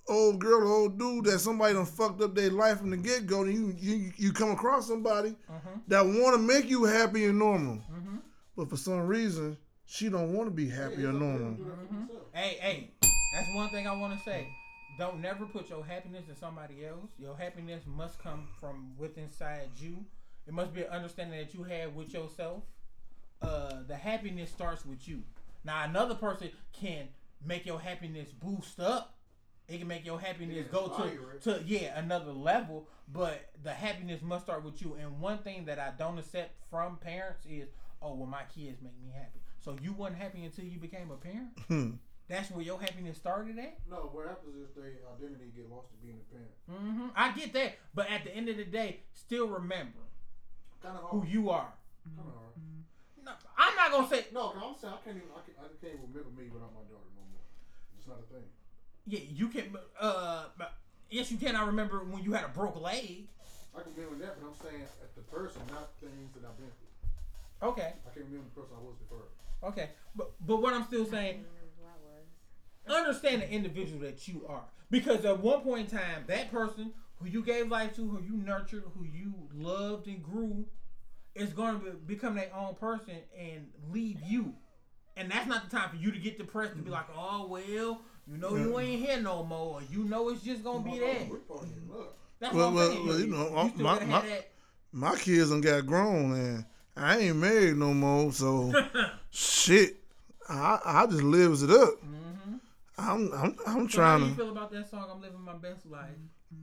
old 0.08 0.39
girl 0.39 0.68
old 0.68 0.99
dude 0.99 1.26
that 1.26 1.39
somebody 1.39 1.74
done 1.74 1.86
fucked 1.86 2.22
up 2.22 2.36
their 2.36 2.51
life 2.51 2.80
from 2.80 2.89
the 2.89 2.97
get 2.97 3.26
go. 3.26 3.43
And 3.43 3.54
you 3.54 3.76
you 3.78 4.12
you 4.18 4.34
come 4.34 4.51
across 4.51 4.88
somebody 4.88 5.30
mm-hmm. 5.30 5.80
that 5.88 6.06
want 6.06 6.36
to 6.36 6.39
make 6.39 6.70
you 6.70 6.84
happy 6.84 7.26
and 7.26 7.39
normal, 7.39 7.76
mm-hmm. 7.76 8.18
but 8.56 8.70
for 8.70 8.78
some 8.78 9.06
reason 9.08 9.58
she 9.86 10.10
don't 10.10 10.34
want 10.34 10.47
to 10.47 10.51
be 10.51 10.70
happy 10.70 11.04
or 11.06 11.14
normal. 11.14 11.51
That. 11.54 12.39
Hey, 12.39 12.58
hey, 12.60 12.91
that's 13.01 13.47
one 13.56 13.70
thing 13.70 13.88
I 13.88 13.93
want 13.93 14.18
to 14.18 14.24
say. 14.24 14.47
Don't 14.97 15.22
never 15.22 15.45
put 15.45 15.70
your 15.70 15.84
happiness 15.84 16.26
in 16.30 16.36
somebody 16.36 16.86
else. 16.86 17.10
Your 17.18 17.36
happiness 17.36 17.84
must 17.88 18.20
come 18.20 18.47
from 18.60 18.93
within 18.97 19.26
inside 19.26 19.70
you. 19.76 20.06
It 20.47 20.54
must 20.54 20.74
be 20.74 20.82
an 20.82 20.89
understanding 20.89 21.39
that 21.39 21.54
you 21.54 21.64
have 21.64 21.93
with 21.93 22.14
yourself. 22.14 22.64
Uh, 23.41 23.84
the 23.88 23.95
happiness 23.95 24.51
starts 24.51 24.86
with 24.86 25.08
you. 25.08 25.24
Now, 25.66 25.84
another 25.84 26.16
person 26.16 26.51
can 26.74 27.08
make 27.45 27.66
your 27.66 27.80
happiness 27.80 28.30
boost 28.32 28.80
up. 28.80 29.16
It 29.68 29.80
can 29.80 29.88
make 29.88 30.05
your 30.05 30.20
happiness 30.20 30.68
go 30.72 30.89
to, 30.89 31.39
to 31.57 31.64
yeah 31.66 31.97
another 31.97 32.32
level. 32.32 32.88
But 33.11 33.49
the 33.64 33.72
happiness 33.72 34.22
must 34.22 34.45
start 34.45 34.64
with 34.64 34.82
you. 34.82 34.95
And 34.99 35.20
one 35.20 35.38
thing 35.39 35.66
that 35.66 35.80
I 35.80 35.91
don't 35.97 36.18
accept 36.18 36.51
from 36.70 36.97
parents 36.97 37.45
is, 37.49 37.70
oh 38.01 38.14
well, 38.16 38.28
my 38.28 38.43
kids 38.53 38.82
make 38.82 38.99
me 39.01 39.11
happy. 39.14 39.39
So 39.61 39.78
you 39.82 39.93
wasn't 39.93 40.18
happy 40.20 40.43
until 40.43 40.66
you 40.66 40.80
became 40.80 41.11
a 41.11 41.16
parent. 41.18 41.49
Hmm. 41.68 41.91
That's 42.30 42.49
where 42.51 42.64
your 42.64 42.80
happiness 42.80 43.18
started 43.18 43.59
at. 43.59 43.78
No, 43.91 44.07
what 44.16 44.28
happens 44.28 44.55
is 44.55 44.72
their 44.76 44.95
identity 45.11 45.51
get 45.55 45.70
lost 45.70 45.91
to 45.91 45.97
being 45.99 46.16
a 46.24 46.26
parent. 46.32 46.55
hmm 46.72 47.07
I 47.16 47.32
get 47.36 47.51
that, 47.53 47.76
but 47.93 48.09
at 48.09 48.24
the 48.24 48.32
end 48.34 48.47
of 48.47 48.55
the 48.55 48.64
day, 48.64 49.01
still 49.14 49.47
remember 49.47 49.99
Kind 50.82 50.97
of 50.97 51.03
who 51.11 51.26
you 51.28 51.49
are. 51.51 51.68
Kind 52.16 52.20
of 52.28 52.34
hard. 52.34 52.55
No, 53.24 53.32
I'm 53.59 53.76
not 53.76 53.91
gonna 53.91 54.07
say 54.07 54.26
No, 54.34 54.49
'cause 54.51 54.64
I'm 54.64 54.76
saying 54.80 54.93
I 54.95 54.99
can't 55.03 55.18
even. 55.20 55.30
I 55.36 55.39
can't, 55.43 55.57
I 55.59 55.68
can't 55.84 55.93
even 55.99 56.07
remember 56.16 56.32
me 56.32 56.47
without 56.47 56.72
my 56.76 56.84
daughter 56.88 57.11
no 57.16 57.24
more. 57.28 57.43
It's 57.99 58.07
not 58.07 58.20
a 58.24 58.28
thing. 58.32 58.47
Yeah. 59.06 59.20
You 59.30 59.47
can. 59.47 59.76
Uh, 59.99 60.45
yes, 61.10 61.32
you 61.32 61.38
can. 61.38 61.56
I 61.56 61.66
remember 61.66 61.99
when 62.04 62.24
you 62.24 62.34
had 62.34 62.43
a 62.43 62.49
broke 62.49 62.80
leg. 62.82 63.28
I 63.76 63.82
can 63.82 63.93
deal 63.93 64.10
with 64.10 64.20
that, 64.20 64.36
but 64.39 64.47
I'm 64.47 64.70
saying 64.70 64.84
at 64.84 65.16
the 65.16 65.22
person, 65.22 65.62
not 65.72 65.89
things 65.99 66.34
that 66.36 66.47
I've 66.47 66.58
been 66.58 66.68
through. 66.68 67.70
Okay, 67.70 67.93
I 68.06 68.10
can't 68.14 68.26
remember 68.26 68.49
the 68.54 68.62
person 68.62 68.76
I 68.80 68.84
was 68.84 68.95
before. 68.95 69.24
Okay, 69.64 69.89
but 70.16 70.32
but 70.45 70.62
what 70.62 70.74
I'm 70.74 70.84
still 70.84 71.06
saying, 71.06 71.45
understand 72.88 73.41
the 73.41 73.49
individual 73.49 74.01
that 74.01 74.28
you 74.28 74.45
are. 74.47 74.64
Because 74.91 75.26
at 75.26 75.39
one 75.39 75.62
point 75.62 75.91
in 75.91 75.97
time, 75.97 76.26
that 76.28 76.51
person 76.51 76.93
who 77.20 77.28
you 77.28 77.41
gave 77.43 77.70
life 77.70 77.95
to, 77.95 78.08
who 78.08 78.22
you 78.22 78.38
nurtured, 78.38 78.84
who 78.95 79.06
you 79.06 79.34
loved 79.56 80.08
and 80.08 80.22
grew, 80.22 80.66
is 81.36 81.51
going 81.54 81.80
to 81.80 81.86
be, 81.86 81.91
become 82.06 82.36
their 82.36 82.54
own 82.56 82.76
person 82.76 83.16
and 83.38 83.68
leave 83.91 84.20
you. 84.24 84.54
And 85.16 85.32
that's 85.32 85.47
not 85.47 85.70
the 85.70 85.76
time 85.76 85.89
for 85.89 85.95
you 85.95 86.12
to 86.12 86.20
get 86.20 86.38
depressed 86.38 86.74
and 86.74 86.84
be 86.84 86.91
like, 86.91 87.06
oh, 87.16 87.47
well, 87.47 88.01
you 88.28 88.38
know 88.38 88.55
you 88.55 88.80
ain't 88.80 89.05
here 89.05 89.21
no 89.21 89.43
more. 89.43 89.76
Or 89.76 89.82
you 89.91 90.03
know 90.05 90.30
it's 90.30 90.41
just 90.43 90.63
going 90.63 90.84
to 90.84 90.89
be 90.91 90.99
that. 90.99 91.30
That's 92.39 92.53
Well, 92.53 92.71
well, 92.74 92.89
well, 93.05 93.19
you 93.19 93.28
know, 93.28 93.69
still 93.74 93.84
my- 93.84 93.93
gotta 93.95 94.05
my- 94.07 94.19
have. 94.21 94.43
My 94.95 95.15
kids 95.15 95.49
done 95.49 95.61
got 95.61 95.88
grown 95.88 96.34
and 96.36 96.65
I 96.95 97.17
ain't 97.17 97.38
married 97.38 97.78
no 97.78 97.93
more, 97.95 98.32
so 98.32 98.71
shit. 99.32 99.95
I 100.47 100.80
I 100.86 101.05
just 101.07 101.24
lives 101.24 101.63
it 101.63 101.71
up. 101.71 101.95
I'm 102.97 103.32
I'm 103.34 103.34
I'm 103.34 103.51
Mm-hmm. 103.53 103.57
So 103.65 103.71
how 103.71 103.88
trying 103.88 104.19
do 104.19 104.26
you 104.26 104.32
to. 104.32 104.36
feel 104.38 104.49
about 104.51 104.71
that 104.71 104.89
song? 104.89 105.07
I'm 105.11 105.19
living 105.21 105.41
my 105.41 105.53
best 105.55 105.86
life. 105.88 106.09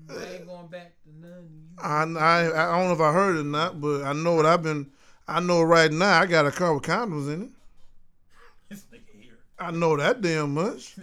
I 0.09 0.35
ain't 0.35 0.47
going 0.47 0.69
back 0.69 0.93
to 1.03 1.27
none. 1.27 1.49
You. 1.51 1.83
I, 1.83 2.03
I 2.05 2.75
I 2.75 2.79
don't 2.79 2.87
know 2.89 2.95
if 2.95 3.01
I 3.01 3.13
heard 3.13 3.37
it 3.37 3.41
or 3.41 3.45
not, 3.45 3.81
but 3.81 4.05
I 4.05 4.13
know 4.13 4.35
what 4.37 4.47
I've 4.47 4.63
been. 4.63 4.91
I 5.27 5.41
know 5.41 5.63
right 5.63 5.91
now. 5.91 6.21
I 6.21 6.27
got 6.27 6.47
a 6.47 6.53
car 6.53 6.73
with 6.75 6.85
condoms 6.85 7.33
in 7.33 7.43
it. 7.43 7.51
This 8.69 8.85
nigga 8.93 9.21
here. 9.21 9.39
I 9.59 9.73
know 9.73 9.97
that 9.97 10.21
damn 10.21 10.55
much. 10.55 10.95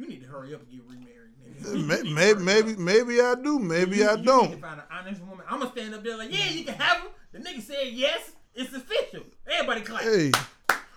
This 0.00 0.08
nigga 0.08 0.08
here. 0.08 0.08
You 0.08 0.08
need 0.08 0.22
to 0.22 0.28
hurry 0.30 0.54
up 0.54 0.62
and 0.62 0.70
get 0.70 0.82
remarried, 0.88 1.32
nigga. 1.42 1.86
May- 1.86 1.96
You 1.96 2.02
need 2.04 2.08
to 2.08 2.14
Maybe 2.14 2.40
maybe 2.42 2.76
maybe 2.76 3.20
I 3.20 3.34
do. 3.34 3.58
Maybe 3.58 3.96
You- 3.98 4.08
I 4.08 4.14
you 4.14 4.24
don't. 4.24 4.50
to 4.52 4.56
find 4.58 4.80
an 4.80 4.86
honest 4.90 5.20
woman. 5.22 5.44
I'm 5.48 5.58
gonna 5.60 5.70
stand 5.72 5.94
up 5.94 6.02
there 6.04 6.16
like, 6.16 6.32
yeah, 6.32 6.48
you 6.50 6.64
can 6.64 6.74
have 6.74 6.98
him. 7.02 7.08
The 7.32 7.38
nigga 7.38 7.62
said 7.62 7.88
yes. 7.92 8.32
It's 8.54 8.74
official. 8.74 9.22
Everybody 9.46 9.82
clap. 9.82 10.02
Hey, 10.02 10.32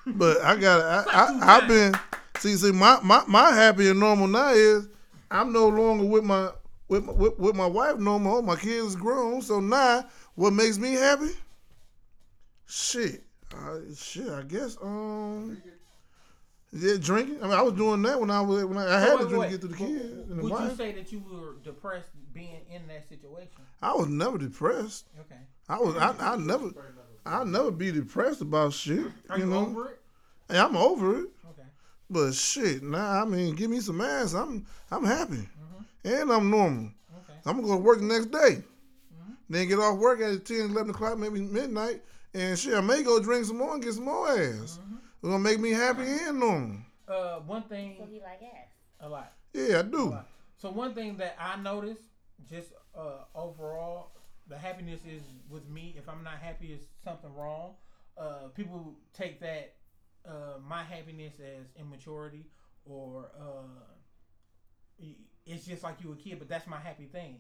but 0.08 0.42
I 0.42 0.56
got 0.56 1.08
I, 1.08 1.12
I 1.12 1.58
I've 1.58 1.68
been 1.68 1.94
see 2.40 2.56
see 2.56 2.72
my, 2.72 3.00
my 3.04 3.24
my 3.28 3.52
happy 3.52 3.90
and 3.90 4.00
normal 4.00 4.28
now 4.28 4.50
is 4.50 4.88
I'm 5.30 5.54
no 5.54 5.68
longer 5.68 6.04
with 6.06 6.24
my 6.24 6.50
with 6.88 7.06
my, 7.06 7.14
with, 7.14 7.38
with 7.38 7.56
my 7.56 7.68
wife 7.68 7.98
no 7.98 8.18
more. 8.18 8.42
My 8.42 8.56
kids 8.56 8.96
grown, 8.96 9.42
so 9.44 9.60
now 9.60 10.06
what 10.36 10.52
makes 10.54 10.80
me 10.80 10.94
happy? 10.94 11.30
Shit, 12.66 13.24
I, 13.56 13.80
shit. 13.96 14.30
I 14.30 14.42
guess 14.44 14.78
um. 14.82 15.62
Yeah, 16.76 16.96
drinking. 17.00 17.38
I 17.42 17.44
mean, 17.44 17.54
I 17.54 17.62
was 17.62 17.74
doing 17.74 18.02
that 18.02 18.20
when 18.20 18.32
I 18.32 18.42
was 18.42 18.66
when 18.66 18.80
I, 18.80 18.98
I 18.98 19.00
had 19.00 19.20
Wait, 19.20 19.20
to 19.20 19.28
drink 19.28 19.42
wait, 19.42 19.52
to 19.52 19.52
get 19.52 19.62
to 19.62 19.68
the 19.68 19.76
kids 19.76 20.14
the 20.28 20.36
Would 20.42 20.60
you 20.60 20.76
say 20.76 20.92
that 20.94 21.12
you 21.12 21.24
were 21.30 21.56
depressed 21.64 22.10
being 22.34 22.62
in 22.72 22.88
that 22.88 23.08
situation? 23.08 23.62
I 23.82 23.94
was 23.94 24.08
never 24.08 24.38
depressed. 24.40 25.06
Okay. 25.20 25.40
I 25.70 25.78
was 25.78 25.96
I, 25.96 26.16
I 26.20 26.36
never 26.38 26.72
I 27.26 27.44
never 27.44 27.72
be 27.72 27.92
depressed 27.92 28.42
about 28.42 28.74
shit. 28.74 29.06
Are 29.30 29.38
you, 29.38 29.46
know? 29.46 29.68
over 29.68 29.90
it? 29.90 30.02
And 30.50 30.58
I'm 30.58 30.76
over 30.76 31.20
it. 31.20 31.28
Okay. 31.52 31.68
But 32.10 32.34
shit, 32.34 32.82
nah, 32.82 33.22
I 33.22 33.26
mean, 33.26 33.56
give 33.56 33.70
me 33.70 33.80
some 33.80 34.02
ass. 34.02 34.34
I'm 34.34 34.66
I'm 34.90 35.06
happy. 35.06 35.36
Mm-hmm. 35.36 36.08
And 36.08 36.32
I'm 36.32 36.50
normal. 36.50 36.86
Okay. 36.86 37.40
I'm 37.46 37.58
gonna 37.58 37.68
go 37.68 37.76
to 37.76 37.84
work 37.84 38.00
the 38.00 38.06
next 38.06 38.32
day. 38.32 38.64
Mm-hmm. 38.64 39.34
Then 39.50 39.68
get 39.68 39.80
off 39.80 40.00
work 40.00 40.22
at 40.22 40.44
10, 40.44 40.72
11 40.72 40.90
o'clock, 40.90 41.20
maybe 41.20 41.42
midnight. 41.42 42.02
And 42.34 42.58
shit, 42.58 42.74
I 42.74 42.82
may 42.82 43.04
go 43.04 43.22
drink 43.22 43.46
some 43.46 43.60
more 43.60 43.76
and 43.76 43.84
get 43.84 43.94
some 43.94 44.06
more 44.06 44.28
ass. 44.28 44.80
Mm-hmm. 44.82 44.93
It's 45.24 45.30
gonna 45.30 45.40
make 45.42 45.62
me 45.62 45.72
happy 45.72 46.02
and 46.04 46.38
normal. 46.38 46.80
Uh, 47.08 47.40
one 47.40 47.64
thing 47.64 47.96
So 47.98 48.06
he 48.12 48.20
like 48.20 48.42
ass. 48.44 48.68
a 49.00 49.08
lot. 49.08 49.32
Yeah, 49.54 49.80
I 49.80 49.82
do. 49.84 50.18
So 50.58 50.70
one 50.70 50.94
thing 50.94 51.16
that 51.16 51.38
I 51.40 51.56
noticed, 51.56 52.02
just 52.50 52.74
uh, 52.94 53.24
overall, 53.34 54.12
the 54.50 54.58
happiness 54.58 55.00
is 55.10 55.22
with 55.50 55.66
me. 55.70 55.96
If 55.98 56.10
I'm 56.10 56.26
not 56.26 56.40
happy, 56.40 56.74
is 56.74 56.82
something 57.06 57.34
wrong. 57.34 57.76
Uh, 58.18 58.50
people 58.54 58.96
take 59.14 59.40
that 59.40 59.76
uh, 60.28 60.60
my 60.68 60.84
happiness 60.84 61.36
as 61.40 61.68
immaturity, 61.80 62.48
or 62.84 63.32
uh, 63.40 65.06
it's 65.46 65.66
just 65.66 65.84
like 65.84 66.04
you 66.04 66.12
a 66.12 66.16
kid. 66.18 66.38
But 66.38 66.50
that's 66.50 66.68
my 66.68 66.80
happy 66.80 67.06
thing. 67.06 67.38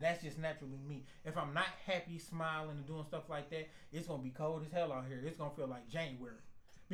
That's 0.00 0.20
just 0.20 0.40
naturally 0.40 0.80
me. 0.84 1.04
If 1.24 1.36
I'm 1.36 1.54
not 1.54 1.66
happy, 1.86 2.18
smiling, 2.18 2.70
and 2.70 2.86
doing 2.88 3.04
stuff 3.04 3.30
like 3.30 3.50
that, 3.50 3.68
it's 3.92 4.08
gonna 4.08 4.20
be 4.20 4.30
cold 4.30 4.64
as 4.66 4.72
hell 4.72 4.92
out 4.92 5.04
here. 5.06 5.22
It's 5.24 5.36
gonna 5.36 5.54
feel 5.54 5.68
like 5.68 5.88
January. 5.88 6.38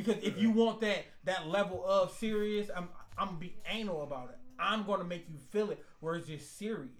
Because 0.05 0.23
if 0.23 0.39
you 0.39 0.51
want 0.51 0.81
that 0.81 1.05
that 1.25 1.47
level 1.47 1.85
of 1.85 2.13
serious, 2.13 2.71
I'm 2.75 2.89
I'm 3.19 3.29
gonna 3.29 3.39
be 3.39 3.55
anal 3.71 4.03
about 4.03 4.31
it. 4.31 4.39
I'm 4.59 4.85
gonna 4.85 5.05
make 5.05 5.29
you 5.29 5.39
feel 5.51 5.71
it 5.71 5.85
where 6.01 6.15
it's 6.15 6.27
just 6.27 6.59
serious. 6.59 6.91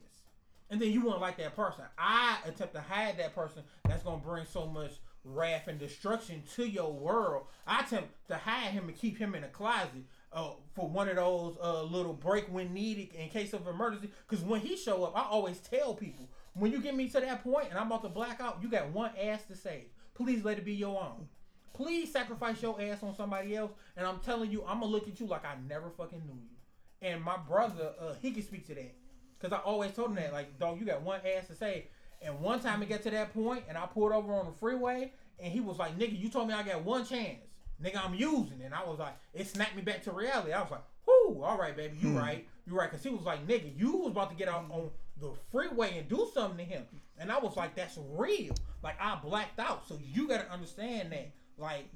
And 0.69 0.81
then 0.81 0.91
you 0.91 1.01
won't 1.01 1.21
like 1.21 1.39
that 1.39 1.57
person. 1.57 1.85
I 1.99 2.39
attempt 2.45 2.75
to 2.75 2.81
hide 2.81 3.19
that 3.19 3.35
person 3.35 3.63
that's 3.89 4.03
gonna 4.03 4.19
bring 4.19 4.45
so 4.45 4.67
much 4.67 4.93
wrath 5.25 5.67
and 5.67 5.79
destruction 5.79 6.43
to 6.57 6.69
your 6.69 6.93
world. 6.93 7.47
I 7.67 7.81
attempt 7.81 8.11
to 8.29 8.37
hide 8.37 8.73
him 8.73 8.89
and 8.89 8.97
keep 8.97 9.17
him 9.17 9.35
in 9.35 9.45
a 9.45 9.49
closet 9.49 10.05
uh, 10.33 10.51
for 10.75 10.89
one 10.89 11.09
of 11.09 11.17
those 11.17 11.57
uh, 11.63 11.83
little 11.83 12.13
break 12.13 12.47
when 12.53 12.75
needed 12.75 13.15
in 13.15 13.31
case 13.31 13.55
of 13.55 13.67
emergency. 13.67 14.11
Because 14.29 14.45
when 14.45 14.61
he 14.61 14.77
show 14.77 15.05
up, 15.05 15.17
I 15.17 15.23
always 15.23 15.59
tell 15.59 15.95
people 15.95 16.29
when 16.53 16.71
you 16.71 16.81
get 16.81 16.95
me 16.95 17.09
to 17.09 17.21
that 17.21 17.43
point 17.43 17.69
and 17.71 17.79
I'm 17.79 17.87
about 17.87 18.03
to 18.03 18.11
black 18.11 18.41
out, 18.41 18.59
you 18.63 18.69
got 18.69 18.91
one 18.91 19.13
ass 19.21 19.43
to 19.49 19.57
save. 19.57 19.87
Please 20.15 20.45
let 20.45 20.59
it 20.59 20.65
be 20.67 20.75
your 20.75 21.01
own. 21.01 21.29
Please 21.73 22.13
sacrifice 22.13 22.61
your 22.63 22.81
ass 22.81 23.03
on 23.03 23.15
somebody 23.17 23.57
else. 23.57 23.73
And 23.97 24.07
I'm 24.07 24.21
telling 24.21 24.51
you, 24.51 24.65
I'm 24.67 24.81
gonna 24.81 24.93
look 24.93 25.09
at 25.09 25.21
you 25.21 25.27
like 25.27 25.45
I 25.45 25.55
never 25.69 25.91
fucking 25.91 26.23
knew 26.27 26.35
you. 26.35 27.09
And 27.09 27.23
my 27.23 27.37
brother, 27.37 27.93
uh, 28.01 28.15
he 28.21 28.31
can 28.33 28.43
speak 28.43 28.67
to 28.67 28.75
that. 28.75 28.95
Cause 29.41 29.53
I 29.53 29.59
always 29.59 29.93
told 29.93 30.11
him 30.11 30.17
that, 30.17 30.35
like, 30.35 30.59
dog, 30.59 30.79
you 30.79 30.85
got 30.85 31.01
one 31.01 31.21
ass 31.25 31.47
to 31.47 31.55
say. 31.55 31.87
And 32.23 32.41
one 32.41 32.61
time 32.61 32.83
it 32.83 32.89
got 32.91 33.03
to 33.05 33.11
that 33.11 33.33
point, 33.33 33.65
and 33.69 33.79
I 33.79 33.87
pulled 33.87 34.13
over 34.13 34.35
on 34.35 34.45
the 34.47 34.53
freeway, 34.53 35.13
and 35.39 35.51
he 35.51 35.61
was 35.61 35.79
like, 35.79 35.99
"Nigga, 35.99 36.19
you 36.21 36.29
told 36.29 36.49
me 36.49 36.55
I 36.55 36.63
got 36.63 36.85
one 36.85 37.07
chance. 37.07 37.39
Nigga, 37.83 38.05
I'm 38.05 38.15
using." 38.15 38.61
And 38.63 38.75
I 38.75 38.85
was 38.85 38.99
like, 38.99 39.15
it 39.33 39.47
snapped 39.47 39.75
me 39.75 39.81
back 39.83 40.03
to 40.03 40.13
reality. 40.13 40.53
I 40.53 40.61
was 40.61 40.71
like, 40.71 40.85
"Whoo, 41.07 41.43
all 41.43 41.57
right, 41.57 41.75
baby, 41.75 41.97
you 41.99 42.11
right, 42.19 42.47
you 42.67 42.77
right." 42.77 42.91
Cause 42.91 43.03
he 43.03 43.09
was 43.09 43.25
like, 43.25 43.47
"Nigga, 43.47 43.73
you 43.79 43.97
was 43.97 44.11
about 44.11 44.29
to 44.31 44.37
get 44.37 44.49
out 44.49 44.67
on 44.71 44.91
the 45.19 45.33
freeway 45.51 45.97
and 45.97 46.09
do 46.09 46.29
something 46.35 46.59
to 46.59 46.65
him," 46.65 46.85
and 47.19 47.33
I 47.33 47.39
was 47.39 47.57
like, 47.57 47.75
"That's 47.75 47.99
real." 48.11 48.55
Like 48.83 49.01
I 49.01 49.17
blacked 49.17 49.59
out, 49.59 49.89
so 49.89 49.99
you 50.03 50.29
gotta 50.29 50.51
understand 50.53 51.13
that. 51.13 51.33
Like 51.61 51.87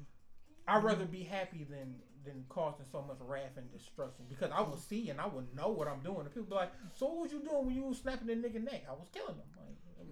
I'd 0.67 0.83
rather 0.83 1.05
be 1.05 1.23
happy 1.23 1.65
than 1.69 1.95
than 2.23 2.43
causing 2.49 2.85
so 2.91 3.03
much 3.07 3.17
wrath 3.19 3.57
and 3.57 3.71
destruction 3.71 4.25
because 4.27 4.51
I 4.51 4.61
would 4.61 4.79
see 4.79 5.09
and 5.09 5.21
I 5.21 5.27
would 5.27 5.55
know 5.55 5.69
what 5.69 5.87
I'm 5.87 5.99
doing. 5.99 6.21
And 6.21 6.33
people 6.33 6.49
be 6.49 6.55
like, 6.55 6.71
"So 6.93 7.07
what 7.07 7.23
was 7.23 7.31
you 7.31 7.39
doing 7.41 7.65
when 7.65 7.75
you 7.75 7.83
was 7.83 7.97
snapping 7.99 8.27
the 8.27 8.33
nigga 8.33 8.63
neck?" 8.63 8.83
I 8.89 8.93
was 8.93 9.07
killing 9.13 9.35
him. 9.35 9.43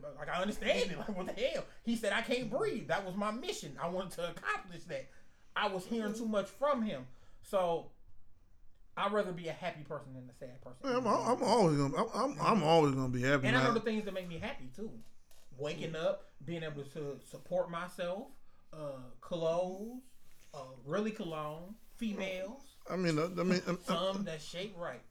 Like, 0.02 0.18
like 0.18 0.30
I 0.30 0.42
understand 0.42 0.92
it. 0.92 0.98
Like 0.98 1.16
what 1.16 1.36
the 1.36 1.42
hell? 1.42 1.64
He 1.84 1.96
said 1.96 2.14
I 2.14 2.22
can't 2.22 2.50
breathe. 2.50 2.88
That 2.88 3.06
was 3.06 3.16
my 3.16 3.32
mission. 3.32 3.78
I 3.82 3.88
wanted 3.88 4.12
to 4.14 4.30
accomplish 4.30 4.84
that. 4.86 5.08
I 5.56 5.68
was 5.68 5.86
hearing 5.86 6.14
too 6.14 6.28
much 6.28 6.48
from 6.48 6.82
him, 6.82 7.06
so 7.42 7.92
I'd 8.98 9.12
rather 9.12 9.32
be 9.32 9.48
a 9.48 9.54
happy 9.54 9.84
person 9.84 10.14
than 10.14 10.30
a 10.30 10.34
sad 10.34 10.62
person. 10.62 10.80
Yeah, 10.84 10.98
I'm, 10.98 11.08
I'm 11.08 11.44
always 11.44 11.78
gonna 11.78 11.96
I'm, 11.96 12.10
I'm, 12.14 12.42
I'm 12.42 12.64
always 12.64 12.94
gonna 12.96 13.10
be 13.10 13.22
happy. 13.22 13.48
And 13.48 13.58
I 13.58 13.64
know 13.64 13.74
the 13.74 13.80
things 13.80 14.06
that 14.06 14.14
make 14.14 14.28
me 14.28 14.40
happy 14.40 14.70
too. 14.76 14.92
Waking 15.58 15.96
up, 15.96 16.32
being 16.44 16.64
able 16.64 16.84
to 16.84 17.20
support 17.30 17.70
myself, 17.70 18.28
uh, 18.74 19.00
clothes, 19.22 20.02
uh, 20.54 20.58
really 20.86 21.12
cologne, 21.12 21.76
females, 21.96 22.62
I 22.90 22.96
mean, 22.98 23.18
uh, 23.18 23.30
I 23.40 23.44
mean, 23.44 23.62
some 23.86 24.24
that 24.26 24.42
shape 24.42 24.76
right. 24.78 25.02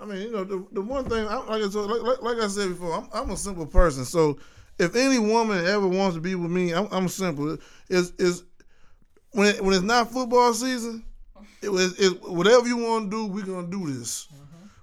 I 0.00 0.04
mean, 0.04 0.22
you 0.22 0.32
know, 0.32 0.44
the, 0.44 0.66
the 0.72 0.80
one 0.82 1.04
thing, 1.08 1.26
I, 1.26 1.36
like, 1.36 1.62
I 1.62 1.68
said, 1.68 1.78
like, 1.78 2.02
like, 2.02 2.22
like 2.22 2.38
I 2.38 2.48
said 2.48 2.70
before, 2.70 2.92
I'm, 2.94 3.08
I'm 3.14 3.30
a 3.30 3.36
simple 3.36 3.66
person. 3.66 4.04
So 4.04 4.38
if 4.78 4.96
any 4.96 5.18
woman 5.18 5.64
ever 5.64 5.86
wants 5.86 6.16
to 6.16 6.20
be 6.20 6.34
with 6.34 6.50
me, 6.50 6.72
I'm, 6.72 6.88
I'm 6.90 7.08
simple. 7.08 7.56
Is 7.88 8.12
is 8.18 8.42
when 9.30 9.54
it, 9.54 9.60
when 9.62 9.74
it's 9.74 9.84
not 9.84 10.10
football 10.10 10.52
season, 10.52 11.04
it 11.62 11.68
was 11.68 11.98
it, 12.00 12.20
whatever 12.28 12.66
you 12.66 12.76
want 12.78 13.10
to 13.10 13.16
do, 13.16 13.26
we're 13.26 13.46
gonna 13.46 13.68
do 13.68 13.92
this. 13.92 14.28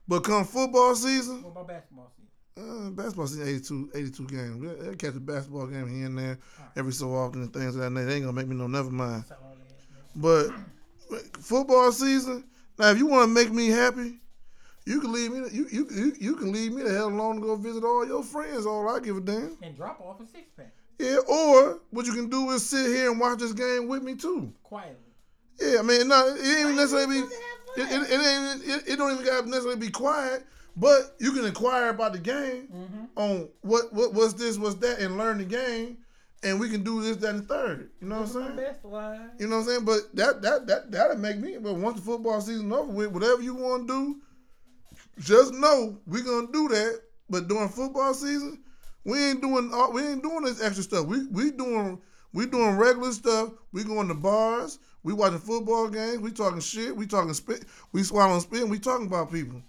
But 0.08 0.24
come 0.24 0.46
football 0.46 0.96
season, 0.96 1.44
What 1.44 1.52
about 1.52 1.68
basketball 1.68 2.10
season? 2.16 2.21
Uh, 2.62 2.90
basketball 2.92 3.28
season 3.28 3.48
82, 3.48 3.92
82 3.96 4.28
games. 4.28 4.80
They 4.82 4.96
catch 4.96 5.16
a 5.16 5.20
basketball 5.20 5.68
game 5.68 5.88
here 5.88 6.06
and 6.06 6.18
there 6.18 6.40
every 6.76 6.94
so 6.94 7.14
often 7.16 7.42
and 7.42 7.54
things 7.54 7.76
like 7.76 7.94
that. 7.94 8.06
They 8.06 8.14
ain't 8.16 8.26
gonna 8.26 8.34
make 8.34 8.48
me 8.48 8.56
no 8.56 8.68
never 8.68 8.92
mind. 8.92 9.26
That's 9.28 9.42
all 9.42 9.56
they 9.56 9.74
ask 9.76 9.90
me. 9.90 10.54
But 11.12 11.44
football 11.44 11.92
season, 11.92 12.46
now 12.78 12.90
if 12.92 12.98
you 12.98 13.08
want 13.08 13.30
to 13.30 13.34
make 13.34 13.52
me 13.52 13.70
happy, 13.70 14.20
you 14.86 15.00
can 15.00 15.12
leave 15.12 15.32
me. 15.32 15.40
You 15.52 15.68
you 15.72 15.88
you, 15.92 16.14
you 16.20 16.36
can 16.36 16.52
leave 16.52 16.74
me 16.74 16.84
the 16.84 16.94
hell 16.94 17.10
alone 17.10 17.36
to 17.36 17.42
go 17.42 17.56
visit 17.56 17.84
all 17.84 18.06
your 18.06 18.24
friends. 18.24 18.66
All 18.66 18.90
I 18.90 19.00
give 19.00 19.18
a 19.18 19.22
damn. 19.22 19.58
And 19.62 19.76
drop 19.76 20.02
off 20.02 20.20
a 20.20 20.26
six 20.26 20.50
pack 20.58 20.74
Yeah. 21.00 21.18
Or 21.28 21.80
what 21.92 22.06
you 22.06 22.14
can 22.14 22.30
do 22.30 22.50
is 22.52 22.68
sit 22.68 22.88
here 22.88 23.12
and 23.12 23.20
watch 23.20 23.40
this 23.40 23.54
game 23.54 23.88
with 23.88 24.04
me 24.04 24.16
too. 24.16 24.54
quietly. 24.64 24.96
Yeah. 25.60 25.80
I 25.80 25.82
mean, 25.84 26.08
no, 26.08 26.28
it 26.28 26.40
ain't 26.40 26.60
even 26.62 26.76
necessarily 26.76 27.22
be. 27.22 27.28
It, 27.78 27.90
it, 27.90 28.12
it 28.12 28.22
ain't. 28.22 28.64
It, 28.64 28.94
it 28.94 28.96
don't 28.98 29.14
even 29.14 29.26
got 29.26 29.44
to 29.44 29.50
necessarily 29.50 29.80
be 29.80 29.92
quiet. 29.92 30.46
But 30.76 31.16
you 31.20 31.32
can 31.34 31.46
inquire 31.46 31.90
about 31.90 32.14
the 32.14 32.20
game 32.20 32.68
mm-hmm. 32.74 33.04
on 33.16 33.50
what 33.62 33.92
what 33.94 34.14
what's 34.14 34.34
this, 34.34 34.58
what's 34.58 34.76
that, 34.76 35.00
and 35.00 35.18
learn 35.18 35.38
the 35.40 35.46
game, 35.46 35.98
and 36.44 36.60
we 36.60 36.70
can 36.70 36.84
do 36.84 37.02
this, 37.02 37.18
that, 37.18 37.36
and 37.36 37.48
third. 37.48 37.92
You 38.02 38.08
know 38.08 38.22
what 38.22 38.36
I'm 38.36 38.46
saying? 38.46 38.56
best 38.56 38.86
life. 38.86 39.20
You 39.40 39.48
know 39.48 39.58
what 39.58 39.64
I'm 39.64 39.68
saying? 39.68 39.86
But 39.86 40.16
that 40.16 40.42
that 40.42 40.68
that 40.68 40.92
that'll 40.92 41.18
make 41.18 41.38
me. 41.38 41.58
But 41.58 41.76
once 41.76 41.98
the 42.00 42.06
football 42.06 42.40
season 42.42 42.72
over 42.72 42.92
with, 42.92 43.12
whatever 43.12 43.42
you 43.42 43.56
want 43.56 43.88
to 43.88 43.94
do, 43.94 44.22
just 45.20 45.54
know 45.54 45.98
we're 46.08 46.24
gonna 46.24 46.52
do 46.52 46.70
that. 46.70 47.02
But 47.30 47.48
during 47.48 47.70
football 47.70 48.14
season, 48.14 48.64
we 49.04 49.24
ain't 49.24 49.42
doing 49.42 49.72
all, 49.74 49.92
we 49.92 50.04
ain't 50.04 50.24
doing 50.24 50.44
this 50.44 50.62
extra 50.62 50.84
stuff. 50.84 51.06
We 51.06 51.28
we 51.28 51.52
doing 51.52 52.02
we 52.34 52.46
doing 52.46 52.78
regular 52.78 53.12
stuff. 53.12 53.52
We 53.74 53.84
going 53.84 54.08
to 54.08 54.14
bars. 54.14 54.80
We 55.04 55.14
watching 55.14 55.40
football 55.40 55.90
games. 55.90 56.20
We 56.20 56.32
talking 56.32 56.60
shit. 56.60 56.96
We 56.96 57.08
talking 57.08 57.34
spit. 57.34 57.66
We 57.92 58.04
swallowing 58.04 58.42
spit. 58.42 58.68
We 58.68 58.80
talking 58.80 59.08
about 59.08 59.32
people. 59.32 59.62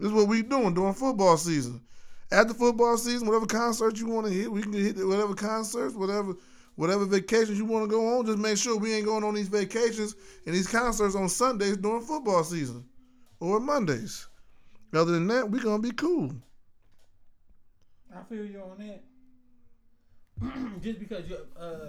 This 0.00 0.08
is 0.08 0.14
what 0.14 0.28
we 0.28 0.42
doing 0.42 0.72
during 0.72 0.94
football 0.94 1.36
season. 1.36 1.82
After 2.32 2.54
football 2.54 2.96
season, 2.96 3.28
whatever 3.28 3.44
concert 3.44 3.98
you 3.98 4.06
want 4.06 4.26
to 4.26 4.32
hit, 4.32 4.50
we 4.50 4.62
can 4.62 4.72
hit 4.72 4.96
whatever 5.06 5.34
concerts, 5.34 5.94
whatever 5.94 6.36
whatever 6.76 7.04
vacations 7.04 7.58
you 7.58 7.66
want 7.66 7.84
to 7.84 7.90
go 7.90 8.18
on. 8.18 8.24
Just 8.24 8.38
make 8.38 8.56
sure 8.56 8.78
we 8.78 8.94
ain't 8.94 9.04
going 9.04 9.24
on 9.24 9.34
these 9.34 9.48
vacations 9.48 10.14
and 10.46 10.54
these 10.54 10.68
concerts 10.68 11.14
on 11.14 11.28
Sundays 11.28 11.76
during 11.76 12.00
football 12.00 12.42
season 12.44 12.82
or 13.40 13.60
Mondays. 13.60 14.26
Other 14.94 15.12
than 15.12 15.26
that, 15.26 15.50
we 15.50 15.60
gonna 15.60 15.82
be 15.82 15.92
cool. 15.92 16.32
I 18.16 18.22
feel 18.22 18.46
you 18.46 18.62
on 18.62 18.78
that. 18.78 19.02
just 20.82 20.98
because 20.98 21.28
you, 21.28 21.36
uh, 21.60 21.88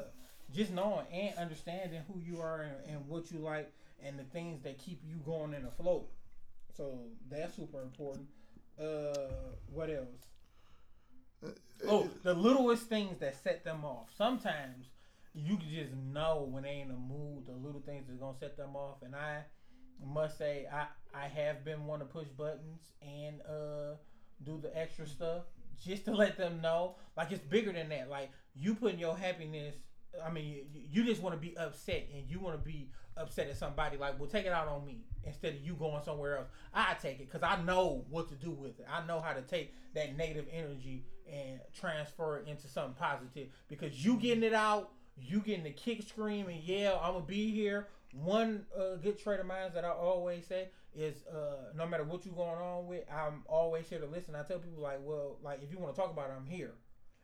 just 0.53 0.73
knowing 0.73 1.05
and 1.13 1.33
understanding 1.37 2.01
who 2.11 2.19
you 2.19 2.41
are 2.41 2.63
and, 2.63 2.75
and 2.93 3.07
what 3.07 3.31
you 3.31 3.39
like 3.39 3.71
and 4.03 4.19
the 4.19 4.23
things 4.23 4.61
that 4.63 4.79
keep 4.79 5.01
you 5.07 5.15
going 5.25 5.53
in 5.53 5.63
the. 5.63 5.69
So 6.81 6.97
that's 7.29 7.55
super 7.55 7.79
important. 7.83 8.25
Uh, 8.81 9.53
what 9.71 9.91
else? 9.91 11.53
Oh, 11.87 12.09
the 12.23 12.33
littlest 12.33 12.87
things 12.87 13.19
that 13.19 13.35
set 13.43 13.63
them 13.63 13.85
off. 13.85 14.07
Sometimes 14.17 14.87
you 15.35 15.57
can 15.57 15.69
just 15.69 15.93
know 16.11 16.47
when 16.49 16.63
they 16.63 16.79
in 16.79 16.89
a 16.89 16.95
mood. 16.95 17.45
The 17.45 17.51
little 17.51 17.81
things 17.81 18.05
that's 18.07 18.19
gonna 18.19 18.35
set 18.39 18.57
them 18.57 18.75
off. 18.75 19.03
And 19.03 19.15
I 19.15 19.43
must 20.03 20.39
say, 20.39 20.65
I 20.73 20.87
I 21.13 21.27
have 21.27 21.63
been 21.63 21.85
one 21.85 21.99
to 21.99 22.05
push 22.05 22.27
buttons 22.29 22.81
and 23.03 23.41
uh 23.41 23.97
do 24.43 24.59
the 24.59 24.75
extra 24.75 25.05
stuff 25.05 25.43
just 25.85 26.05
to 26.05 26.15
let 26.15 26.35
them 26.35 26.61
know. 26.61 26.95
Like 27.15 27.31
it's 27.31 27.43
bigger 27.43 27.71
than 27.71 27.89
that. 27.89 28.09
Like 28.09 28.31
you 28.55 28.73
putting 28.73 28.97
your 28.97 29.15
happiness. 29.15 29.75
I 30.25 30.31
mean, 30.31 30.65
you, 30.73 30.81
you 30.89 31.03
just 31.03 31.21
want 31.21 31.35
to 31.35 31.39
be 31.39 31.55
upset 31.57 32.07
and 32.11 32.27
you 32.27 32.39
want 32.39 32.57
to 32.57 32.65
be 32.67 32.89
upset 33.17 33.47
at 33.49 33.57
somebody. 33.57 33.97
Like, 33.97 34.19
well, 34.19 34.29
take 34.29 34.45
it 34.45 34.51
out 34.51 34.67
on 34.67 34.85
me 34.85 35.01
instead 35.23 35.55
of 35.55 35.61
you 35.61 35.73
going 35.73 36.01
somewhere 36.03 36.37
else. 36.37 36.47
I 36.73 36.95
take 37.01 37.19
it 37.19 37.31
because 37.31 37.43
I 37.43 37.61
know 37.63 38.05
what 38.09 38.29
to 38.29 38.35
do 38.35 38.51
with 38.51 38.79
it. 38.79 38.87
I 38.91 39.05
know 39.05 39.19
how 39.19 39.33
to 39.33 39.41
take 39.41 39.73
that 39.93 40.17
negative 40.17 40.45
energy 40.51 41.05
and 41.31 41.59
transfer 41.73 42.37
it 42.37 42.47
into 42.47 42.67
something 42.67 42.95
positive 42.95 43.49
because 43.67 44.03
you 44.03 44.17
getting 44.17 44.43
it 44.43 44.53
out, 44.53 44.91
you 45.17 45.39
getting 45.39 45.63
the 45.63 45.71
kick, 45.71 46.03
scream, 46.03 46.47
and 46.47 46.61
yell. 46.63 46.99
I'm 47.03 47.13
gonna 47.13 47.25
be 47.25 47.51
here. 47.51 47.87
One 48.13 48.65
uh, 48.77 48.95
good 48.95 49.19
trait 49.19 49.39
of 49.39 49.45
mine 49.45 49.71
that 49.73 49.85
I 49.85 49.89
always 49.89 50.45
say 50.45 50.69
is 50.93 51.23
uh, 51.27 51.71
no 51.75 51.87
matter 51.87 52.03
what 52.03 52.25
you're 52.25 52.35
going 52.35 52.49
on 52.49 52.87
with, 52.87 53.03
I'm 53.09 53.43
always 53.47 53.87
here 53.87 53.99
to 53.99 54.05
listen. 54.05 54.35
I 54.35 54.43
tell 54.43 54.59
people 54.59 54.83
like, 54.83 54.99
well, 55.01 55.37
like 55.41 55.63
if 55.63 55.71
you 55.71 55.79
want 55.79 55.95
to 55.95 56.01
talk 56.01 56.11
about 56.11 56.29
it, 56.29 56.33
I'm 56.37 56.47
here. 56.47 56.73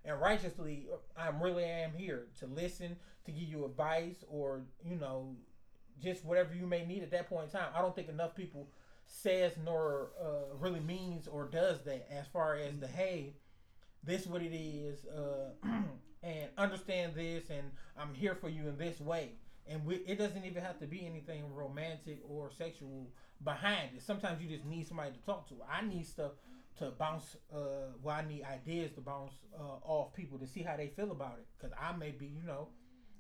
And 0.06 0.22
righteously, 0.22 0.88
I'm 1.18 1.42
really 1.44 1.66
am 1.66 1.92
here 1.94 2.28
to 2.40 2.46
listen, 2.46 2.96
to 3.26 3.32
give 3.32 3.44
you 3.44 3.66
advice, 3.66 4.24
or 4.30 4.62
you 4.86 4.96
know, 4.96 5.36
just 6.02 6.26
whatever 6.26 6.54
you 6.54 6.66
may 6.66 6.86
need 6.86 7.04
at 7.04 7.12
that 7.12 7.30
point 7.30 7.46
in 7.46 7.52
time. 7.52 7.70
I 7.76 7.82
don't 7.82 7.96
think 7.96 8.10
enough 8.10 8.36
people 8.36 8.70
says 9.06 9.54
nor 9.64 10.10
uh, 10.22 10.56
really 10.60 10.82
means 10.82 11.28
or 11.28 11.46
does 11.46 11.84
that 11.86 12.08
as 12.12 12.28
far 12.28 12.56
as 12.56 12.80
the 12.80 12.88
hey, 12.88 13.36
this 14.04 14.26
what 14.26 14.42
it 14.42 14.56
is, 14.56 15.06
uh, 15.06 15.52
and 16.24 16.50
understand 16.58 17.14
this, 17.16 17.50
and 17.50 17.72
I'm 17.98 18.14
here 18.14 18.36
for 18.36 18.50
you 18.50 18.68
in 18.68 18.78
this 18.78 19.00
way. 19.00 19.34
And 19.70 19.86
we, 19.86 19.96
it 19.96 20.18
doesn't 20.18 20.46
even 20.46 20.64
have 20.64 20.80
to 20.80 20.88
be 20.88 21.06
anything 21.06 21.54
romantic 21.54 22.20
or 22.28 22.50
sexual 22.52 23.10
behind 23.44 23.90
it. 23.96 24.02
Sometimes 24.02 24.42
you 24.42 24.48
just 24.48 24.66
need 24.66 24.88
somebody 24.88 25.12
to 25.12 25.26
talk 25.26 25.48
to. 25.50 25.56
I 25.70 25.86
need 25.86 26.08
stuff 26.08 26.32
to 26.80 26.92
bounce. 26.92 27.36
Uh, 27.54 27.92
well, 28.02 28.16
I 28.16 28.26
need 28.26 28.44
ideas 28.46 28.94
to 28.94 29.02
bounce 29.02 29.34
uh, 29.60 29.80
off 29.84 30.14
people 30.14 30.38
to 30.40 30.48
see 30.48 30.62
how 30.62 30.78
they 30.78 30.88
feel 30.88 31.12
about 31.12 31.36
it. 31.40 31.48
Because 31.58 31.76
I 31.78 31.96
may 31.98 32.12
be, 32.12 32.28
you 32.28 32.44
know, 32.46 32.70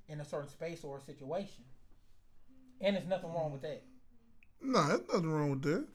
in 0.08 0.22
a 0.22 0.26
certain 0.26 0.48
space 0.48 0.86
or 0.86 0.98
a 0.98 1.02
situation, 1.02 1.66
and 2.82 2.96
there's 2.96 3.08
nothing 3.08 3.34
wrong 3.34 3.52
with 3.52 3.62
that. 3.62 3.84
Nah, 4.62 4.88
there's 4.88 5.02
nothing 5.12 5.32
wrong 5.32 5.52
with 5.52 5.62
that. 5.64 5.88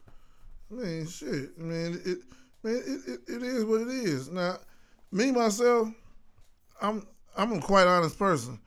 I 0.71 0.75
mean, 0.75 1.07
shit. 1.07 1.51
I 1.59 1.63
mean, 1.63 2.01
it, 2.05 2.19
man, 2.63 2.83
it, 2.87 3.11
it, 3.11 3.21
it 3.29 3.43
is 3.43 3.65
what 3.65 3.83
it 3.83 3.89
is. 3.89 4.31
Now, 4.31 4.59
me 5.11 5.31
myself, 5.31 5.89
I'm 6.81 7.07
I'm 7.37 7.53
a 7.53 7.61
quite 7.61 7.87
honest 7.87 8.19
person. 8.19 8.59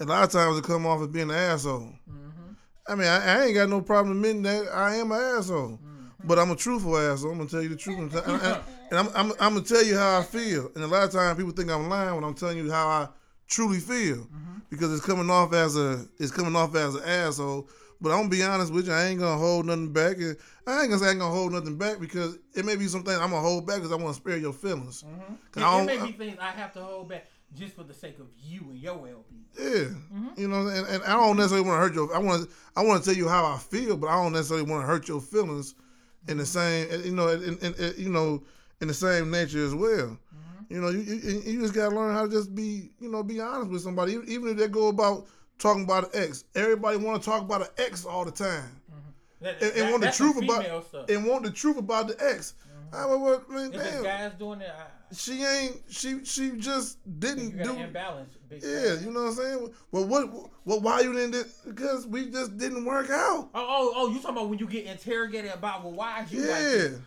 A 0.00 0.04
lot 0.04 0.24
of 0.24 0.30
times 0.30 0.58
it 0.58 0.64
come 0.64 0.86
off 0.86 1.00
as 1.02 1.08
being 1.08 1.30
an 1.30 1.36
asshole. 1.36 1.92
Mm-hmm. 2.10 2.52
I 2.88 2.94
mean, 2.94 3.06
I, 3.06 3.24
I 3.24 3.44
ain't 3.44 3.54
got 3.54 3.68
no 3.68 3.80
problem 3.80 4.16
admitting 4.16 4.42
that 4.42 4.68
I 4.74 4.96
am 4.96 5.12
an 5.12 5.20
asshole. 5.20 5.78
Mm-hmm. 5.78 6.28
But 6.28 6.38
I'm 6.38 6.50
a 6.50 6.56
truthful 6.56 6.96
asshole. 6.96 7.32
I'm 7.32 7.38
gonna 7.38 7.50
tell 7.50 7.62
you 7.62 7.68
the 7.68 7.76
truth, 7.76 7.98
and, 7.98 8.14
and, 8.14 8.58
and 8.90 8.98
I'm, 8.98 9.08
I'm, 9.14 9.32
I'm 9.38 9.54
gonna 9.54 9.62
tell 9.62 9.84
you 9.84 9.96
how 9.96 10.18
I 10.18 10.22
feel. 10.22 10.70
And 10.74 10.82
a 10.82 10.86
lot 10.86 11.04
of 11.04 11.12
times 11.12 11.36
people 11.36 11.52
think 11.52 11.70
I'm 11.70 11.88
lying 11.88 12.14
when 12.14 12.24
I'm 12.24 12.34
telling 12.34 12.58
you 12.58 12.70
how 12.70 12.88
I 12.88 13.08
truly 13.54 13.78
feel, 13.78 14.16
mm-hmm. 14.16 14.58
because 14.70 14.92
it's 14.92 15.04
coming 15.04 15.30
off 15.30 15.52
as 15.52 15.76
a 15.76 16.04
it's 16.18 16.32
coming 16.32 16.56
off 16.56 16.74
as 16.74 16.94
an 16.96 17.04
asshole. 17.04 17.68
But 18.00 18.10
I'm 18.10 18.18
gonna 18.18 18.28
be 18.28 18.42
honest 18.42 18.72
with 18.72 18.86
you, 18.88 18.92
I 18.92 19.04
ain't 19.04 19.20
gonna 19.20 19.38
hold 19.38 19.66
nothing 19.66 19.92
back. 19.92 20.16
And 20.18 20.36
I 20.66 20.80
ain't 20.82 20.90
gonna 20.90 20.98
say 20.98 21.06
I 21.06 21.10
ain't 21.10 21.20
gonna 21.20 21.34
hold 21.34 21.52
nothing 21.52 21.78
back 21.78 22.00
because 22.00 22.36
it 22.54 22.64
may 22.64 22.76
be 22.76 22.86
something 22.86 23.14
I'm 23.14 23.30
gonna 23.30 23.40
hold 23.40 23.66
back 23.66 23.76
because 23.76 23.92
I 23.92 23.96
want 23.96 24.14
to 24.16 24.20
spare 24.20 24.36
your 24.36 24.52
feelings. 24.52 25.02
Mm-hmm. 25.02 25.34
'Cause 25.52 25.62
It, 25.62 25.66
I 25.66 25.74
it 25.74 25.86
don't- 25.86 25.86
may 25.86 26.06
be 26.06 26.12
things 26.12 26.38
I 26.40 26.50
have 26.50 26.72
to 26.74 26.82
hold 26.82 27.08
back 27.08 27.26
just 27.54 27.74
for 27.76 27.84
the 27.84 27.94
sake 27.94 28.18
of 28.18 28.26
you 28.36 28.60
and 28.70 28.78
your 28.78 28.96
well-being. 28.96 29.44
Yeah, 29.56 29.84
mm-hmm. 29.94 30.28
you 30.36 30.48
know, 30.48 30.66
and, 30.66 30.86
and 30.88 31.04
I 31.04 31.12
don't 31.14 31.36
necessarily 31.36 31.66
want 31.68 31.76
to 31.78 31.80
hurt 31.86 31.94
your. 31.94 32.12
I 32.14 32.18
want 32.18 32.42
to. 32.42 32.48
I 32.76 32.82
want 32.84 33.04
to 33.04 33.08
tell 33.08 33.16
you 33.16 33.28
how 33.28 33.46
I 33.46 33.56
feel, 33.58 33.96
but 33.96 34.08
I 34.08 34.16
don't 34.16 34.32
necessarily 34.32 34.68
want 34.68 34.82
to 34.82 34.86
hurt 34.88 35.06
your 35.06 35.20
feelings 35.20 35.76
in 36.26 36.36
the 36.38 36.44
same. 36.46 36.88
You 37.04 37.12
know, 37.12 37.28
in, 37.28 37.56
in, 37.58 37.74
in 37.74 37.94
you 37.96 38.08
know, 38.10 38.42
in 38.80 38.88
the 38.88 38.94
same 38.94 39.30
nature 39.30 39.64
as 39.64 39.72
well. 39.74 40.18
You 40.68 40.80
know, 40.80 40.88
you, 40.88 41.00
you 41.00 41.42
you 41.44 41.60
just 41.60 41.74
gotta 41.74 41.94
learn 41.94 42.14
how 42.14 42.26
to 42.26 42.30
just 42.30 42.54
be, 42.54 42.90
you 43.00 43.10
know, 43.10 43.22
be 43.22 43.40
honest 43.40 43.70
with 43.70 43.82
somebody, 43.82 44.12
even- 44.12 44.48
if 44.48 44.56
they 44.56 44.68
go 44.68 44.88
about 44.88 45.26
talking 45.58 45.84
about 45.84 46.04
an 46.14 46.22
ex. 46.22 46.44
Everybody 46.54 46.96
want 46.98 47.22
to 47.22 47.28
talk 47.28 47.42
about 47.42 47.62
an 47.62 47.68
ex 47.78 48.04
all 48.04 48.24
the 48.24 48.30
time, 48.30 48.80
mm-hmm. 48.90 49.44
That, 49.44 49.62
and, 49.62 49.72
and 49.72 49.80
that- 49.80 49.90
want 49.90 50.02
the 50.02 50.10
truth 50.10 50.42
about 50.42 50.86
stuff. 50.86 51.08
and 51.08 51.26
want 51.26 51.44
the 51.44 51.50
truth 51.50 51.78
about 51.78 52.08
the 52.08 52.16
ex. 52.24 52.54
Mm-hmm. 52.92 52.96
I 52.96 53.10
mean, 53.10 53.20
what, 53.20 53.50
man, 53.50 53.72
if 53.74 53.82
damn, 53.82 54.02
guys 54.02 54.32
doing 54.38 54.60
it, 54.60 54.70
I, 54.70 54.86
she 55.14 55.44
ain't. 55.44 55.82
She 55.88 56.24
she 56.24 56.52
just 56.52 56.98
didn't 57.20 57.56
got 57.58 57.76
do. 57.76 57.82
imbalance. 57.82 58.34
Yeah, 58.50 58.94
time. 58.96 59.04
you 59.04 59.10
know 59.10 59.22
what 59.24 59.28
I'm 59.30 59.34
saying. 59.34 59.74
Well, 59.92 60.06
what, 60.06 60.50
what, 60.64 60.82
why 60.82 61.00
you 61.00 61.12
didn't? 61.12 61.46
Because 61.66 62.06
we 62.06 62.30
just 62.30 62.56
didn't 62.56 62.84
work 62.84 63.10
out. 63.10 63.50
Oh, 63.54 63.66
oh, 63.68 63.92
oh! 63.96 64.08
You 64.08 64.20
talking 64.20 64.36
about 64.36 64.48
when 64.48 64.58
you 64.58 64.66
get 64.66 64.86
interrogated 64.86 65.52
about 65.52 65.84
well, 65.84 65.92
why 65.92 66.22
is 66.22 66.32
you 66.32 66.40
like 66.40 66.50
Yeah, 66.50 66.56
this? 66.56 67.00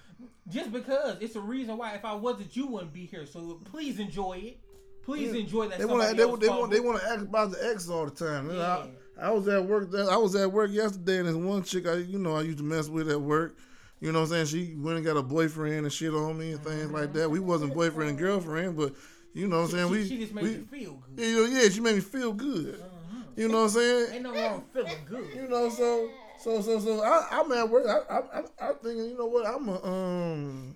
Just 0.49 0.71
because 0.71 1.17
it's 1.19 1.35
a 1.35 1.41
reason 1.41 1.77
why. 1.77 1.93
If 1.93 2.05
I 2.05 2.13
wasn't, 2.13 2.55
you 2.55 2.67
wouldn't 2.67 2.93
be 2.93 3.05
here. 3.05 3.25
So 3.25 3.59
please 3.65 3.99
enjoy 3.99 4.37
it. 4.43 4.59
Please 5.03 5.33
enjoy 5.33 5.69
that. 5.69 5.79
they 5.79 5.85
want 5.85 6.03
to. 6.03 6.15
They, 6.15 6.47
they 6.47 6.49
want. 6.49 6.71
They 6.71 6.79
want 6.79 7.01
to 7.01 7.07
ask 7.07 7.21
about 7.21 7.51
the 7.51 7.69
ex 7.69 7.89
all 7.89 8.05
the 8.05 8.11
time. 8.11 8.49
Know, 8.49 8.89
I, 9.19 9.27
I 9.27 9.31
was 9.31 9.47
at 9.47 9.65
work. 9.65 9.89
I 9.93 10.17
was 10.17 10.35
at 10.35 10.51
work 10.51 10.71
yesterday, 10.71 11.19
and 11.19 11.27
this 11.27 11.35
one 11.35 11.63
chick 11.63 11.87
I, 11.87 11.95
you 11.95 12.19
know, 12.19 12.35
I 12.35 12.41
used 12.41 12.57
to 12.59 12.63
mess 12.63 12.89
with 12.89 13.09
at 13.09 13.19
work. 13.19 13.57
You 13.99 14.11
know 14.11 14.19
what 14.19 14.31
I'm 14.31 14.45
saying? 14.45 14.67
She 14.67 14.75
went 14.75 14.97
and 14.97 15.05
got 15.05 15.17
a 15.17 15.23
boyfriend 15.23 15.85
and 15.85 15.91
shit 15.91 16.13
on 16.13 16.37
me 16.37 16.51
and 16.51 16.63
things 16.63 16.91
like 16.91 17.13
that. 17.13 17.31
We 17.31 17.39
wasn't 17.39 17.73
boyfriend 17.73 18.11
and 18.11 18.19
girlfriend, 18.19 18.77
but 18.77 18.93
you 19.33 19.47
know 19.47 19.61
what 19.61 19.65
I'm 19.65 19.71
saying? 19.71 19.87
she, 19.87 19.91
we, 19.91 20.07
she 20.07 20.17
just 20.19 20.33
made 20.33 20.43
we, 20.43 20.51
you 20.51 20.65
feel 20.65 21.03
good. 21.15 21.25
you 21.25 21.35
know, 21.35 21.59
yeah, 21.59 21.69
she 21.69 21.79
made 21.79 21.95
me 21.95 22.01
feel 22.01 22.33
good. 22.33 22.75
Uh-huh. 22.75 23.23
You 23.35 23.47
know 23.47 23.57
what 23.59 23.63
I'm 23.63 23.69
saying? 23.69 24.07
Ain't 24.13 24.23
no 24.23 24.33
wrong 24.33 24.63
feeling 24.73 24.93
good. 25.05 25.27
You 25.35 25.47
know, 25.47 25.69
so 25.69 26.09
so 26.47 26.61
so 26.61 26.79
so 26.79 27.03
I, 27.03 27.27
I'm 27.31 27.51
at 27.51 27.69
work. 27.69 27.85
I, 27.87 28.19
I 28.19 28.41
I'm 28.61 28.75
thinking, 28.75 29.05
you 29.09 29.17
know 29.17 29.25
what? 29.25 29.45
I'm 29.45 29.67
a 29.67 29.83
um, 29.85 30.75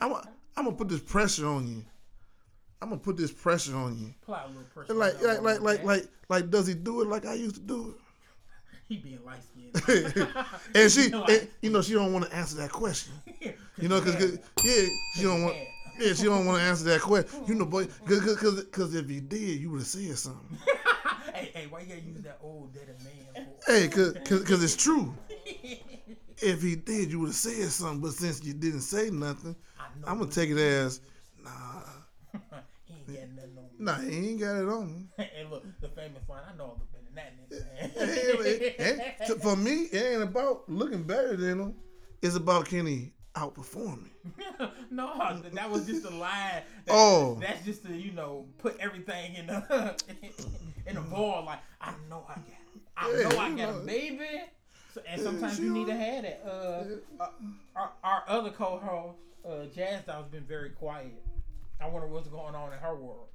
I'm 0.00 0.12
a, 0.12 0.28
I'm 0.56 0.64
gonna 0.64 0.76
put 0.76 0.88
this 0.88 1.00
pressure 1.00 1.46
on 1.46 1.66
you. 1.66 1.84
I'm 2.82 2.90
gonna 2.90 3.00
put 3.00 3.16
this 3.16 3.32
pressure 3.32 3.74
on 3.76 3.98
you. 3.98 4.14
Apply 4.22 4.42
a 4.42 4.46
little 4.48 4.62
pressure. 4.74 4.92
And 4.92 4.98
like 4.98 5.22
like 5.22 5.40
like 5.42 5.60
like 5.62 5.84
like 5.84 6.08
like, 6.28 6.50
does 6.50 6.66
he 6.66 6.74
do 6.74 7.00
it 7.00 7.08
like 7.08 7.24
I 7.24 7.32
used 7.34 7.54
to 7.54 7.60
do 7.62 7.94
it? 7.96 8.00
he 8.88 8.98
being 8.98 9.20
light 9.24 9.40
skinned. 9.42 10.28
and 10.74 10.92
she, 10.92 11.12
and, 11.28 11.48
you 11.62 11.70
know, 11.70 11.80
she 11.80 11.94
don't 11.94 12.12
want 12.12 12.26
to 12.26 12.36
answer 12.36 12.56
that 12.56 12.70
question. 12.70 13.14
You 13.78 13.88
know, 13.88 14.00
cause 14.02 14.20
yeah, 14.20 14.82
she 15.14 15.22
don't 15.22 15.44
want. 15.44 15.56
Yeah, 15.98 16.12
she 16.12 16.24
don't 16.24 16.44
want 16.44 16.58
to 16.58 16.64
answer 16.64 16.84
that 16.84 17.00
question. 17.00 17.40
You 17.46 17.54
know, 17.54 17.64
boy, 17.64 17.86
cause, 18.04 18.20
cause, 18.20 18.36
cause, 18.36 18.64
'cause 18.70 18.94
if 18.94 19.08
you 19.10 19.20
did, 19.20 19.60
you 19.60 19.70
would 19.70 19.80
have 19.80 19.86
said 19.86 20.18
something. 20.18 20.58
hey, 21.32 21.50
hey, 21.54 21.66
why 21.70 21.80
you 21.80 21.86
gotta 21.86 22.00
use 22.00 22.20
that 22.22 22.38
old 22.42 22.74
dead 22.74 22.88
man? 23.02 23.23
Hey, 23.66 23.88
cause, 23.88 24.14
cause, 24.24 24.42
'cause 24.44 24.62
it's 24.62 24.76
true. 24.76 25.14
If 26.42 26.62
he 26.62 26.76
did, 26.76 27.10
you 27.10 27.20
would 27.20 27.28
have 27.28 27.34
said 27.34 27.68
something. 27.70 28.00
But 28.00 28.12
since 28.12 28.42
you 28.44 28.52
didn't 28.52 28.80
say 28.82 29.10
nothing, 29.10 29.56
I'm 30.06 30.18
gonna 30.18 30.30
take 30.30 30.50
it 30.50 30.58
as, 30.58 31.00
nah, 31.42 31.50
he 33.06 33.16
ain't 33.16 33.36
got 33.36 33.46
nothing 33.46 33.58
on 33.58 33.64
me. 33.64 33.70
nah, 33.78 33.94
he 34.00 34.28
ain't 34.30 34.40
got 34.40 34.56
it 34.56 34.68
on 34.68 34.92
me. 34.92 35.06
and 35.38 35.50
look, 35.50 35.64
the 35.80 35.88
famous 35.88 36.22
line. 36.28 36.42
I 36.52 36.56
know 36.56 36.76
I've 36.76 36.92
been 36.92 37.06
in 37.08 37.14
that 37.14 37.32
nigga. 37.38 38.40
ain't- 38.40 38.78
it 38.78 39.20
ain't- 39.30 39.42
for 39.42 39.56
me, 39.56 39.82
it 39.84 40.02
ain't 40.14 40.22
about 40.22 40.68
looking 40.68 41.04
better 41.04 41.36
than 41.36 41.60
him. 41.60 41.74
It's 42.20 42.36
about 42.36 42.66
can 42.66 42.86
he 42.86 43.12
outperform 43.34 44.02
me. 44.04 44.10
no, 44.90 45.40
that 45.52 45.70
was 45.70 45.86
just 45.86 46.04
a 46.04 46.10
line. 46.10 46.62
That, 46.86 46.90
Oh. 46.90 47.38
that's 47.40 47.64
just 47.64 47.84
to 47.86 47.94
you 47.96 48.12
know 48.12 48.46
put 48.58 48.76
everything 48.78 49.34
in 49.36 49.46
the 49.46 49.94
in 50.86 50.94
the 50.96 51.00
ball. 51.00 51.44
Like 51.46 51.60
I 51.80 51.94
know 52.10 52.24
I 52.28 52.34
got. 52.34 52.44
I 52.96 53.10
yeah, 53.10 53.28
know 53.28 53.38
I 53.38 53.48
got 53.50 53.56
know. 53.56 53.78
a 53.78 53.80
baby. 53.80 54.42
So, 54.92 55.00
and 55.08 55.20
sometimes 55.20 55.58
you 55.58 55.72
need 55.72 55.88
to 55.88 55.96
have 55.96 56.22
that. 56.22 56.42
Uh, 56.46 56.84
uh, 57.20 57.28
our, 57.74 57.90
our, 58.04 58.22
other 58.28 58.50
co-host, 58.50 59.18
uh, 59.44 59.66
Jazz, 59.74 60.04
has 60.06 60.26
been 60.30 60.44
very 60.44 60.70
quiet. 60.70 61.20
I 61.80 61.88
wonder 61.88 62.06
what's 62.06 62.28
going 62.28 62.54
on 62.54 62.72
in 62.72 62.78
her 62.78 62.94
world. 62.94 63.26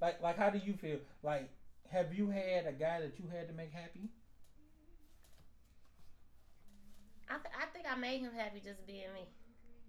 Like, 0.00 0.20
like, 0.20 0.36
how 0.36 0.50
do 0.50 0.58
you 0.58 0.74
feel? 0.74 0.98
Like, 1.22 1.48
have 1.92 2.12
you 2.12 2.30
had 2.30 2.66
a 2.66 2.72
guy 2.72 3.00
that 3.00 3.18
you 3.18 3.26
had 3.30 3.46
to 3.46 3.54
make 3.54 3.72
happy? 3.72 4.10
I, 7.30 7.34
th- 7.34 7.54
I 7.54 7.66
think 7.72 7.86
I 7.88 7.96
made 7.96 8.20
him 8.20 8.32
happy 8.36 8.60
just 8.64 8.84
being 8.86 9.12
me. 9.14 9.24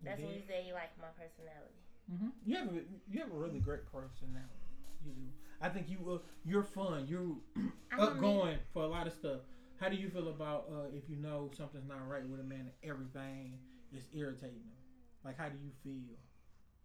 That's 0.03 0.19
yeah. 0.19 0.25
what 0.27 0.35
he 0.35 0.43
said. 0.47 0.63
He 0.63 0.73
liked 0.73 0.99
my 0.99 1.11
personality. 1.17 1.81
Mm-hmm. 2.11 2.29
You 2.45 2.57
have 2.57 2.67
a 2.67 2.81
you 3.09 3.19
have 3.19 3.31
a 3.31 3.35
really 3.35 3.59
great 3.59 3.85
personality. 3.91 4.62
You 5.06 5.12
do. 5.12 5.22
I 5.62 5.70
think 5.70 5.89
you 5.89 5.97
uh, 6.12 6.18
you're 6.45 6.64
fun. 6.64 7.06
You're 7.08 7.36
I'm 7.91 7.99
upgoing 7.99 8.58
for 8.74 8.84
a 8.84 8.88
lot 8.88 9.08
of 9.08 9.14
stuff. 9.14 9.39
How 9.80 9.89
do 9.89 9.95
you 9.95 10.10
feel 10.10 10.30
about 10.30 10.66
uh, 10.72 10.88
if 10.95 11.10
you 11.10 11.18
know 11.18 11.49
something's 11.58 11.88
not 11.88 12.08
right 12.08 12.28
with 12.28 12.39
a 12.39 12.43
man 12.43 12.60
and 12.72 12.72
everything 12.84 13.58
is 13.91 14.04
irritating 14.14 14.64
him? 14.64 14.78
Like 15.26 15.38
how 15.38 15.49
do 15.49 15.58
you 15.64 15.72
feel? 15.84 16.16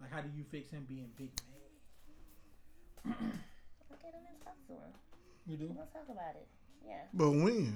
Like 0.00 0.12
how 0.12 0.20
do 0.20 0.28
you 0.36 0.44
fix 0.50 0.70
him 0.70 0.84
being 0.88 1.08
big 1.16 1.30
man? 3.04 3.14
Okay, 3.92 4.10
then 4.12 4.20
let's 4.26 4.44
talk 4.44 4.54
to 4.68 4.72
him. 4.74 4.92
You 5.46 5.56
do. 5.56 5.74
Let's 5.78 5.92
talk 5.92 6.06
about 6.10 6.36
it. 6.36 6.46
Yeah. 6.86 7.02
But 7.14 7.30
when? 7.30 7.72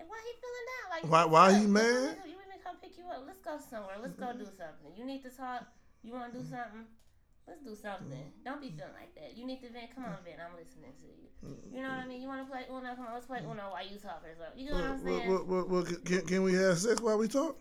And 0.00 0.08
why 0.08 0.18
he 0.24 0.32
feeling 0.40 0.66
down? 0.72 0.86
Like 0.90 1.04
Why- 1.04 1.22
let's 1.22 1.32
why 1.32 1.48
go. 1.52 1.54
he 1.56 1.62
You 1.62 1.68
mad? 1.68 1.82
want 1.82 2.02
me 2.02 2.22
to- 2.24 2.28
You 2.30 2.36
want 2.36 2.48
me 2.48 2.56
to 2.58 2.64
come 2.64 2.76
pick 2.82 2.98
you 2.98 3.04
up? 3.06 3.22
Let's 3.26 3.40
go 3.40 3.58
somewhere. 3.70 3.96
Let's 4.02 4.16
go 4.16 4.32
do 4.32 4.44
something. 4.46 4.92
You 4.96 5.04
need 5.04 5.22
to 5.22 5.30
talk. 5.30 5.66
You 6.02 6.12
want 6.14 6.32
to 6.32 6.38
do 6.40 6.44
something? 6.44 6.86
Let's 7.46 7.62
do 7.62 7.74
something. 7.74 8.16
Mm-hmm. 8.16 8.44
Don't 8.44 8.60
be 8.60 8.70
feeling 8.70 8.94
like 8.94 9.14
that. 9.16 9.36
You 9.36 9.46
need 9.46 9.60
to 9.62 9.70
vent. 9.70 9.94
Come 9.94 10.04
on, 10.04 10.16
vent. 10.24 10.38
I'm 10.38 10.54
listening 10.54 10.94
to 10.94 11.06
you. 11.06 11.26
Mm-hmm. 11.44 11.76
You 11.76 11.82
know 11.82 11.88
what 11.88 11.98
I 11.98 12.06
mean? 12.06 12.22
You 12.22 12.28
want 12.28 12.46
to 12.46 12.50
play 12.50 12.62
Uno? 12.70 12.94
Come 12.94 13.06
on, 13.06 13.14
let's 13.14 13.26
play 13.26 13.38
mm-hmm. 13.38 13.50
Uno 13.50 13.70
while 13.70 13.86
you 13.86 13.98
talk 13.98 14.22
or 14.22 14.34
something. 14.38 14.62
You 14.62 14.70
know 14.70 14.76
what 14.76 14.84
I'm 14.84 15.02
saying? 15.02 15.28
well, 15.28 15.44
well, 15.46 15.66
well, 15.68 15.84
can, 16.04 16.22
can 16.26 16.42
we 16.44 16.54
have 16.54 16.78
sex 16.78 17.00
while 17.00 17.18
we 17.18 17.26
talk? 17.26 17.58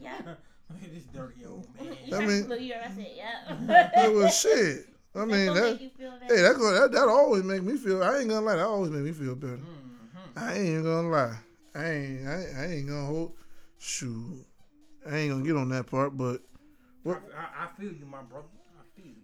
Yeah. 0.00 0.18
Look 0.70 0.84
at 0.84 0.94
this 0.94 1.04
dirty 1.04 1.44
old 1.46 1.66
man. 1.80 1.96
I 2.12 2.26
mean- 2.26 2.48
look, 2.48 2.60
you 2.60 2.72
heard 2.74 2.84
I 2.84 2.94
said, 2.94 3.12
yeah. 3.16 3.90
That 3.94 4.12
was 4.12 4.38
shit. 4.38 4.86
I 5.14 5.18
That's 5.18 5.30
mean, 5.30 5.54
that, 5.54 5.72
make 5.72 5.80
you 5.82 5.90
feel 5.90 6.12
hey, 6.26 6.40
that, 6.40 6.58
that 6.58 6.92
that 6.92 7.08
always 7.08 7.44
make 7.44 7.62
me 7.62 7.76
feel. 7.76 8.02
I 8.02 8.20
ain't 8.20 8.30
gonna 8.30 8.46
lie, 8.46 8.56
that 8.56 8.64
always 8.64 8.90
make 8.90 9.02
me 9.02 9.12
feel 9.12 9.34
better. 9.34 9.58
Mhm. 9.58 10.36
I 10.36 10.54
ain't 10.54 10.84
gonna 10.84 11.08
lie. 11.08 11.36
I 11.74 11.84
ain't. 11.90 12.26
I, 12.26 12.44
I 12.56 12.66
ain't 12.68 12.88
gonna 12.88 13.04
hold. 13.04 13.34
Shoot, 13.78 14.46
I 15.10 15.16
ain't 15.18 15.32
gonna 15.32 15.44
get 15.44 15.56
on 15.56 15.68
that 15.68 15.86
part. 15.86 16.16
But 16.16 16.40
I, 17.04 17.10
I, 17.10 17.14
I 17.64 17.68
feel 17.78 17.92
you, 17.92 18.06
my 18.06 18.22
brother. 18.22 18.46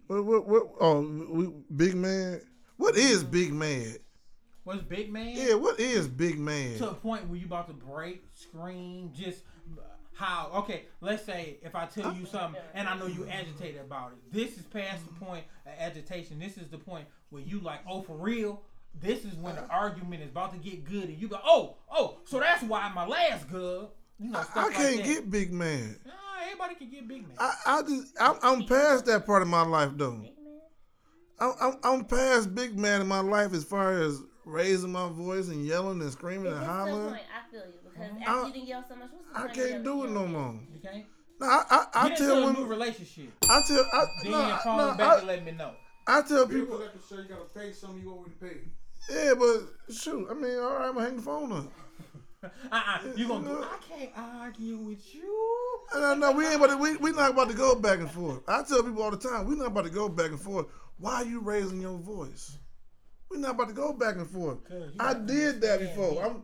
I 0.09 0.13
feel 0.13 0.17
you. 0.17 0.23
what? 0.23 0.47
What? 0.47 0.67
what 0.67 0.75
oh, 0.81 1.25
we, 1.29 1.49
big 1.75 1.95
man. 1.95 2.41
What 2.77 2.95
is 2.95 3.23
big 3.23 3.53
man? 3.53 3.95
What's 4.63 4.83
big 4.83 5.11
man? 5.11 5.33
Yeah, 5.35 5.55
what 5.55 5.79
is 5.79 6.07
big 6.07 6.37
man? 6.37 6.77
to 6.77 6.89
a 6.89 6.93
point 6.93 7.27
where 7.27 7.39
you 7.39 7.45
about 7.45 7.67
to 7.69 7.73
break, 7.73 8.23
scream, 8.33 9.11
just 9.15 9.41
how? 10.13 10.51
Okay, 10.57 10.83
let's 11.01 11.25
say 11.25 11.57
if 11.63 11.75
I 11.75 11.85
tell 11.87 12.13
you 12.13 12.25
something 12.25 12.61
and 12.73 12.87
I 12.87 12.97
know 12.97 13.07
you 13.07 13.27
agitated 13.27 13.81
about 13.81 14.11
it. 14.11 14.31
This 14.31 14.57
is 14.57 14.63
past 14.65 15.01
the 15.07 15.25
point 15.25 15.45
of 15.65 15.71
agitation. 15.79 16.37
This 16.39 16.57
is 16.57 16.67
the 16.67 16.77
point 16.77 17.07
where 17.29 17.41
you 17.41 17.59
like, 17.61 17.79
oh, 17.87 18.01
for 18.01 18.15
real. 18.15 18.61
This 19.01 19.25
is 19.25 19.33
when 19.35 19.55
the 19.55 19.65
argument 19.69 20.23
is 20.23 20.29
about 20.29 20.51
to 20.51 20.57
get 20.57 20.83
good, 20.83 21.05
and 21.05 21.19
you 21.19 21.27
go, 21.27 21.39
oh, 21.43 21.77
oh, 21.91 22.19
so 22.25 22.39
that's 22.39 22.63
why 22.63 22.91
my 22.93 23.07
last 23.07 23.49
good. 23.49 23.87
You 24.19 24.31
know, 24.31 24.39
I, 24.39 24.59
I 24.59 24.63
like 24.65 24.73
can't 24.73 24.97
that. 24.97 25.05
get 25.05 25.31
big 25.31 25.53
man. 25.53 25.95
Everybody 26.45 26.75
can 26.75 26.89
get 26.89 27.07
big 27.07 27.27
man. 27.27 27.37
I, 27.39 27.53
I 27.65 27.81
just 27.83 28.13
I'm, 28.19 28.35
I'm 28.41 28.65
past 28.65 29.05
that 29.05 29.25
part 29.25 29.41
of 29.41 29.47
my 29.47 29.61
life 29.63 29.91
though. 29.95 30.21
I'm, 31.39 31.53
I'm 31.61 31.73
I'm 31.83 32.05
past 32.05 32.53
big 32.53 32.77
man 32.77 33.01
in 33.01 33.07
my 33.07 33.21
life 33.21 33.53
as 33.53 33.63
far 33.63 33.93
as 34.01 34.19
raising 34.45 34.91
my 34.91 35.07
voice 35.09 35.47
and 35.47 35.65
yelling 35.65 36.01
and 36.01 36.11
screaming 36.11 36.47
and 36.47 36.55
just 36.57 36.65
hollering. 36.69 37.09
point. 37.09 37.21
I 37.33 37.51
feel 37.51 37.61
you 37.61 37.73
because 37.83 38.09
Mhm. 38.09 38.21
after 38.21 38.31
I- 38.31 38.47
you 38.47 38.53
didn't 38.53 38.67
yell 38.67 38.83
so 38.89 38.95
much, 38.95 39.09
what's 39.11 39.27
the 39.31 39.39
I 39.39 39.47
can't 39.53 39.83
do 39.83 40.03
it 40.05 40.09
no 40.11 40.27
more. 40.27 40.59
you 40.73 40.79
can't. 40.81 41.05
No, 41.39 41.47
I 41.47 41.63
I, 41.69 41.85
I 41.93 42.09
Get 42.09 42.17
tell 42.17 42.37
into 42.37 42.47
a 42.49 42.51
new 42.51 42.57
women. 42.59 42.69
relationship. 42.69 43.31
I 43.49 43.61
tell 43.65 43.85
I, 43.93 44.05
Then 44.23 44.31
no, 44.31 44.57
phone 44.63 44.77
no, 44.77 44.93
back 44.95 44.99
I, 45.01 45.17
and 45.19 45.27
let 45.27 45.45
me 45.45 45.51
know. 45.51 45.71
I 46.07 46.21
tell 46.23 46.45
People 46.47 46.61
people. 46.65 46.79
like 46.79 46.93
to 46.93 46.99
say 46.99 47.15
you 47.21 47.23
gotta 47.29 47.45
pay 47.57 47.71
something 47.71 48.01
you 48.01 48.11
already 48.11 48.33
paid. 48.41 48.71
Yeah, 49.09 49.33
but 49.39 49.93
shoot, 49.95 50.27
I 50.29 50.33
mean, 50.33 50.57
all 50.59 50.73
right, 50.75 50.87
I'm 50.89 50.93
gonna 50.95 51.05
hang 51.05 51.15
the 51.15 51.21
phone 51.21 51.51
up. 51.53 51.71
Uh-uh. 52.71 52.99
You 53.15 53.27
gonna 53.27 53.47
do? 53.47 53.63
I 53.63 53.77
can't 53.87 54.11
argue 54.15 54.77
with 54.77 55.13
you. 55.13 55.79
No, 55.93 56.13
no, 56.13 56.31
we 56.31 56.45
ain't 56.45 56.55
about 56.55 56.67
to, 56.67 56.77
we 56.77 56.95
we 56.97 57.11
not 57.11 57.31
about 57.31 57.49
to 57.49 57.55
go 57.55 57.75
back 57.75 57.99
and 57.99 58.09
forth. 58.09 58.41
I 58.47 58.63
tell 58.63 58.81
people 58.83 59.03
all 59.03 59.11
the 59.11 59.17
time, 59.17 59.45
we 59.45 59.55
not 59.55 59.67
about 59.67 59.85
to 59.85 59.89
go 59.89 60.07
back 60.07 60.29
and 60.29 60.39
forth. 60.39 60.67
Why 60.99 61.15
are 61.15 61.25
you 61.25 61.41
raising 61.41 61.81
your 61.81 61.97
voice? 61.97 62.57
We 63.29 63.37
not 63.37 63.51
about 63.51 63.67
to 63.67 63.73
go 63.73 63.93
back 63.93 64.15
and 64.15 64.27
forth. 64.27 64.57
I 64.99 65.13
did 65.13 65.61
that 65.61 65.79
before. 65.79 66.11
me. 66.11 66.19
I'm 66.19 66.43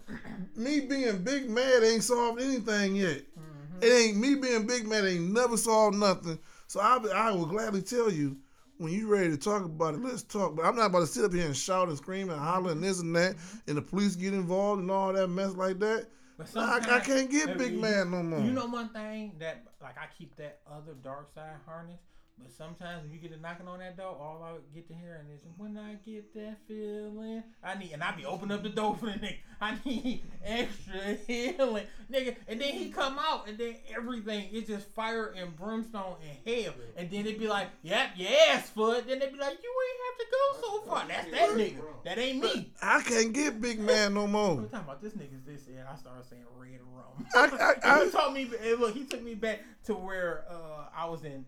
me 0.55 0.79
being 0.81 1.23
big 1.23 1.49
mad 1.49 1.83
ain't 1.83 2.03
solved 2.03 2.41
anything 2.41 2.95
yet. 2.95 3.21
Mm-hmm. 3.39 3.83
It 3.83 3.87
ain't 3.87 4.17
me 4.17 4.35
being 4.35 4.67
big 4.67 4.87
mad 4.87 5.05
ain't 5.05 5.31
never 5.31 5.55
solved 5.57 5.97
nothing. 5.97 6.37
So 6.67 6.81
I 6.81 6.97
I 7.13 7.31
will 7.31 7.45
gladly 7.45 7.81
tell 7.81 8.11
you 8.11 8.37
when 8.78 8.91
you 8.91 9.07
ready 9.07 9.30
to 9.30 9.38
talk 9.38 9.63
about 9.63 9.93
it, 9.93 10.01
let's 10.01 10.23
talk. 10.23 10.55
But 10.55 10.65
I'm 10.65 10.76
not 10.76 10.88
about 10.88 10.99
to 10.99 11.07
sit 11.07 11.23
up 11.26 11.34
here 11.34 11.45
and 11.45 11.55
shout 11.55 11.88
and 11.88 11.97
scream 11.97 12.30
and 12.30 12.39
holler 12.39 12.71
and 12.71 12.84
this 12.84 12.99
and 12.99 13.15
that, 13.15 13.36
and 13.67 13.78
the 13.78 13.82
police 13.82 14.15
get 14.15 14.34
involved 14.34 14.82
and 14.82 14.91
all 14.91 15.13
that 15.13 15.28
mess 15.28 15.53
like 15.53 15.80
that. 15.80 16.07
But 16.38 16.55
I, 16.57 16.97
I 16.97 16.99
can't 16.99 17.32
get 17.32 17.57
big 17.57 17.80
man 17.80 18.11
no 18.11 18.21
more. 18.21 18.39
You 18.39 18.51
know 18.51 18.65
one 18.65 18.89
thing 18.89 19.34
that 19.39 19.63
like 19.82 19.97
I 19.97 20.07
keep 20.17 20.36
that 20.36 20.59
other 20.69 20.93
dark 21.01 21.34
side 21.34 21.55
harness, 21.65 22.01
but 22.38 22.51
sometimes 22.51 23.03
when 23.03 23.11
you 23.11 23.19
get 23.19 23.31
a 23.31 23.41
knocking 23.41 23.67
on 23.67 23.79
that 23.79 23.97
door, 23.97 24.15
all 24.19 24.43
I 24.43 24.57
get 24.73 24.88
to 24.89 24.93
hearing 24.93 25.27
is 25.33 25.39
when 25.57 25.77
I 25.77 25.95
get 26.05 26.33
that 26.33 26.57
feeling, 26.67 27.43
I 27.63 27.77
need 27.77 27.91
and 27.93 28.03
I 28.03 28.11
be 28.11 28.25
opening 28.25 28.57
up 28.57 28.63
the 28.63 28.69
door 28.69 28.95
for 28.95 29.05
the 29.05 29.13
nigga. 29.13 29.38
I 29.61 29.77
need 29.86 30.23
extra 30.45 31.15
healing, 31.25 31.86
nigga. 32.11 32.36
And 32.47 32.59
then 32.59 32.73
he 32.73 32.89
come 32.89 33.17
out, 33.19 33.47
and 33.47 33.57
then 33.57 33.75
everything 33.95 34.49
is 34.51 34.67
just 34.67 34.88
fire 34.89 35.33
and 35.36 35.55
brimstone 35.55 36.15
and 36.21 36.55
hell. 36.55 36.73
And 36.97 37.09
then 37.09 37.25
it 37.25 37.39
be 37.39 37.47
like, 37.47 37.69
yep, 37.83 38.09
you 38.17 38.27
asked 38.49 38.73
for 38.73 38.95
it. 38.95 39.07
Then 39.07 39.19
they 39.19 39.29
be 39.29 39.39
like, 39.39 39.57
you 39.63 39.73
ain't 39.88 39.99
have 40.05 40.17
to 40.19 40.25
go 40.31 40.61
so 40.61 40.81
far. 40.89 41.07
That's 41.07 41.31
that 41.31 41.49
nigga. 41.51 41.81
That 42.03 42.17
ain't 42.19 42.43
me. 42.43 42.71
I 42.81 43.01
can't 43.01 43.33
get 43.33 43.61
big 43.61 43.79
man 43.79 44.13
no 44.13 44.23
We're 44.23 44.27
more. 44.27 44.55
talking 44.63 44.79
about 44.79 45.01
this 45.01 45.13
nigga's 45.13 45.45
this, 45.45 45.67
and 45.67 45.88
I 45.88 45.95
started 45.95 46.25
saying 46.29 46.43
red 46.57 46.81
rum. 46.93 47.25
I, 47.33 47.75
I, 47.83 48.01
he 48.03 48.07
I, 48.07 48.09
taught 48.09 48.33
me. 48.33 48.49
Look, 48.77 48.93
he 48.93 49.05
took 49.05 49.23
me 49.23 49.36
back 49.36 49.61
to 49.86 49.93
where 49.93 50.43
uh, 50.49 50.89
I 50.95 51.05
was 51.05 51.23
in 51.23 51.45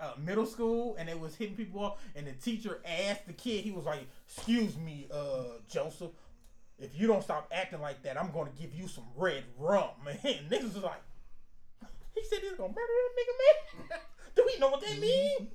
uh, 0.00 0.12
middle 0.18 0.46
school, 0.46 0.96
and 0.98 1.08
it 1.08 1.18
was 1.18 1.34
hitting 1.34 1.56
people 1.56 1.82
off. 1.82 1.98
And 2.14 2.26
the 2.26 2.32
teacher 2.32 2.80
asked 2.84 3.26
the 3.26 3.32
kid, 3.32 3.64
he 3.64 3.70
was 3.70 3.84
like, 3.84 4.06
"Excuse 4.28 4.76
me, 4.76 5.06
uh, 5.12 5.58
Joseph, 5.68 6.10
if 6.78 6.98
you 6.98 7.06
don't 7.06 7.22
stop 7.22 7.50
acting 7.52 7.80
like 7.80 8.02
that, 8.02 8.20
I'm 8.20 8.30
to 8.32 8.60
give 8.60 8.74
you 8.74 8.88
some 8.88 9.04
red 9.16 9.44
rum." 9.58 9.90
Man, 10.04 10.16
niggas 10.50 10.74
was 10.74 10.82
like, 10.82 11.02
he 12.14 12.24
said 12.24 12.40
he's 12.40 12.52
gonna 12.52 12.68
murder 12.68 12.78
that 12.78 13.12
nigga, 13.18 13.88
man. 13.90 13.98
Do 14.36 14.44
we 14.46 14.58
know 14.58 14.68
what 14.70 14.80
that 14.82 14.98
mean? 14.98 15.48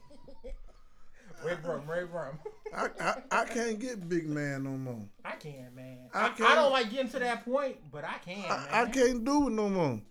red 1.43 1.65
rum, 1.65 1.81
red 1.87 2.11
rum. 2.13 2.39
I, 2.75 2.87
I, 2.99 3.41
I 3.41 3.45
can't 3.45 3.79
get 3.79 4.07
big 4.07 4.27
man 4.27 4.63
no 4.63 4.71
more. 4.71 5.05
I 5.25 5.31
can't, 5.31 5.75
man. 5.75 5.97
I 6.13 6.19
I, 6.19 6.25
I, 6.25 6.29
can't- 6.29 6.55
don't 6.55 6.71
like 6.71 6.89
getting 6.89 7.09
to 7.09 7.19
that 7.19 7.45
point, 7.45 7.77
but 7.91 8.03
I 8.03 8.17
can. 8.25 8.49
I, 8.49 8.83
I 8.83 8.85
can't 8.87 9.23
do 9.23 9.47
it 9.47 9.51
no 9.51 9.69
more. 9.69 10.01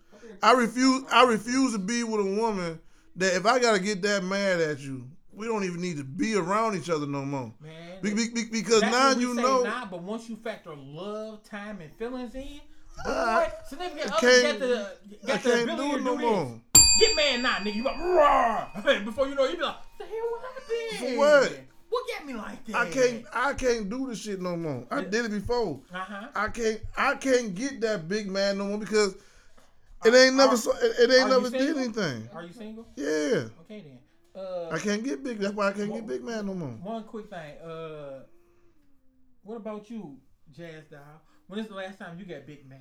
I 0.42 0.52
refuse. 0.52 1.04
I 1.10 1.24
refuse 1.24 1.72
to 1.72 1.78
be 1.78 2.04
with 2.04 2.20
a 2.20 2.40
woman 2.40 2.78
that 3.20 3.34
if 3.36 3.46
I 3.46 3.58
gotta 3.58 3.78
get 3.78 4.02
that 4.02 4.24
mad 4.24 4.60
at 4.60 4.80
you, 4.80 5.06
we 5.32 5.46
don't 5.46 5.64
even 5.64 5.80
need 5.80 5.96
to 5.98 6.04
be 6.04 6.34
around 6.34 6.76
each 6.76 6.90
other 6.90 7.06
no 7.06 7.24
more. 7.24 7.52
Man, 7.62 8.00
Be, 8.02 8.12
be, 8.14 8.28
be- 8.30 8.44
because 8.50 8.82
now 8.82 9.12
you 9.12 9.34
know. 9.34 9.62
Now, 9.62 9.86
but 9.90 10.02
once 10.02 10.28
you 10.28 10.36
factor 10.36 10.74
love, 10.76 11.42
time, 11.44 11.80
and 11.80 11.92
feelings 11.94 12.34
in, 12.34 12.42
boy, 13.04 13.10
I- 13.10 13.52
significant 13.68 14.12
can't- 14.18 14.58
got 14.58 14.68
the 14.68 14.96
I 15.24 15.26
got 15.28 15.42
the 15.42 15.62
ability 15.62 15.90
do 15.92 15.98
to 15.98 16.04
no 16.04 16.16
do 16.18 16.22
more. 16.22 16.44
this. 16.74 16.82
Get 16.98 17.16
mad 17.16 17.42
now, 17.42 17.54
nigga. 17.56 17.74
You 17.76 17.84
like, 17.84 17.98
Roar! 17.98 18.68
before 19.04 19.28
you 19.28 19.34
know, 19.34 19.44
it, 19.44 19.52
you 19.52 19.56
be 19.56 19.62
like, 19.62 19.76
the 19.98 20.04
hell 20.04 20.14
what 20.30 20.42
happened? 20.42 21.12
For 21.12 21.18
what? 21.18 21.60
What 21.88 22.04
got 22.08 22.26
me 22.26 22.34
like 22.34 22.64
that? 22.66 22.76
I 22.76 22.90
can't. 22.90 23.24
I 23.32 23.54
can't 23.54 23.88
do 23.90 24.08
this 24.08 24.20
shit 24.20 24.40
no 24.40 24.56
more. 24.56 24.84
I 24.90 25.02
did 25.02 25.24
it 25.24 25.30
before. 25.30 25.80
Uh 25.92 25.98
huh. 25.98 26.28
I 26.34 26.48
can't. 26.48 26.80
I 26.96 27.14
can't 27.16 27.54
get 27.54 27.80
that 27.80 28.08
big 28.08 28.28
man 28.28 28.58
no 28.58 28.66
more 28.66 28.78
because 28.78 29.14
it 30.04 30.14
ain't 30.14 30.34
never. 30.36 30.52
are- 30.54 30.84
It, 30.84 31.10
it 31.10 31.20
ain't 31.20 31.28
never 31.30 31.50
did 31.50 31.76
anything. 31.76 32.28
Are 32.34 32.42
you 32.44 32.52
single? 32.52 32.86
Yeah. 32.96 33.48
Okay 33.62 33.84
then. 33.84 33.98
Uh, 34.34 34.68
I 34.70 34.78
can't 34.78 35.02
get 35.04 35.22
big. 35.24 35.38
That's 35.38 35.54
why 35.54 35.68
I 35.68 35.72
can't 35.72 35.92
get 35.92 36.06
big 36.06 36.22
man 36.22 36.46
no 36.46 36.54
more. 36.54 36.68
One 36.68 37.04
quick 37.04 37.28
thing. 37.28 37.58
Uh, 37.58 38.22
what 39.42 39.56
about 39.56 39.90
you, 39.90 40.18
Jazz 40.52 40.84
Doll? 40.90 41.00
When 41.48 41.58
is 41.58 41.66
the 41.68 41.74
last 41.74 41.98
time 41.98 42.16
you 42.18 42.24
got 42.24 42.46
big 42.46 42.68
man? 42.68 42.78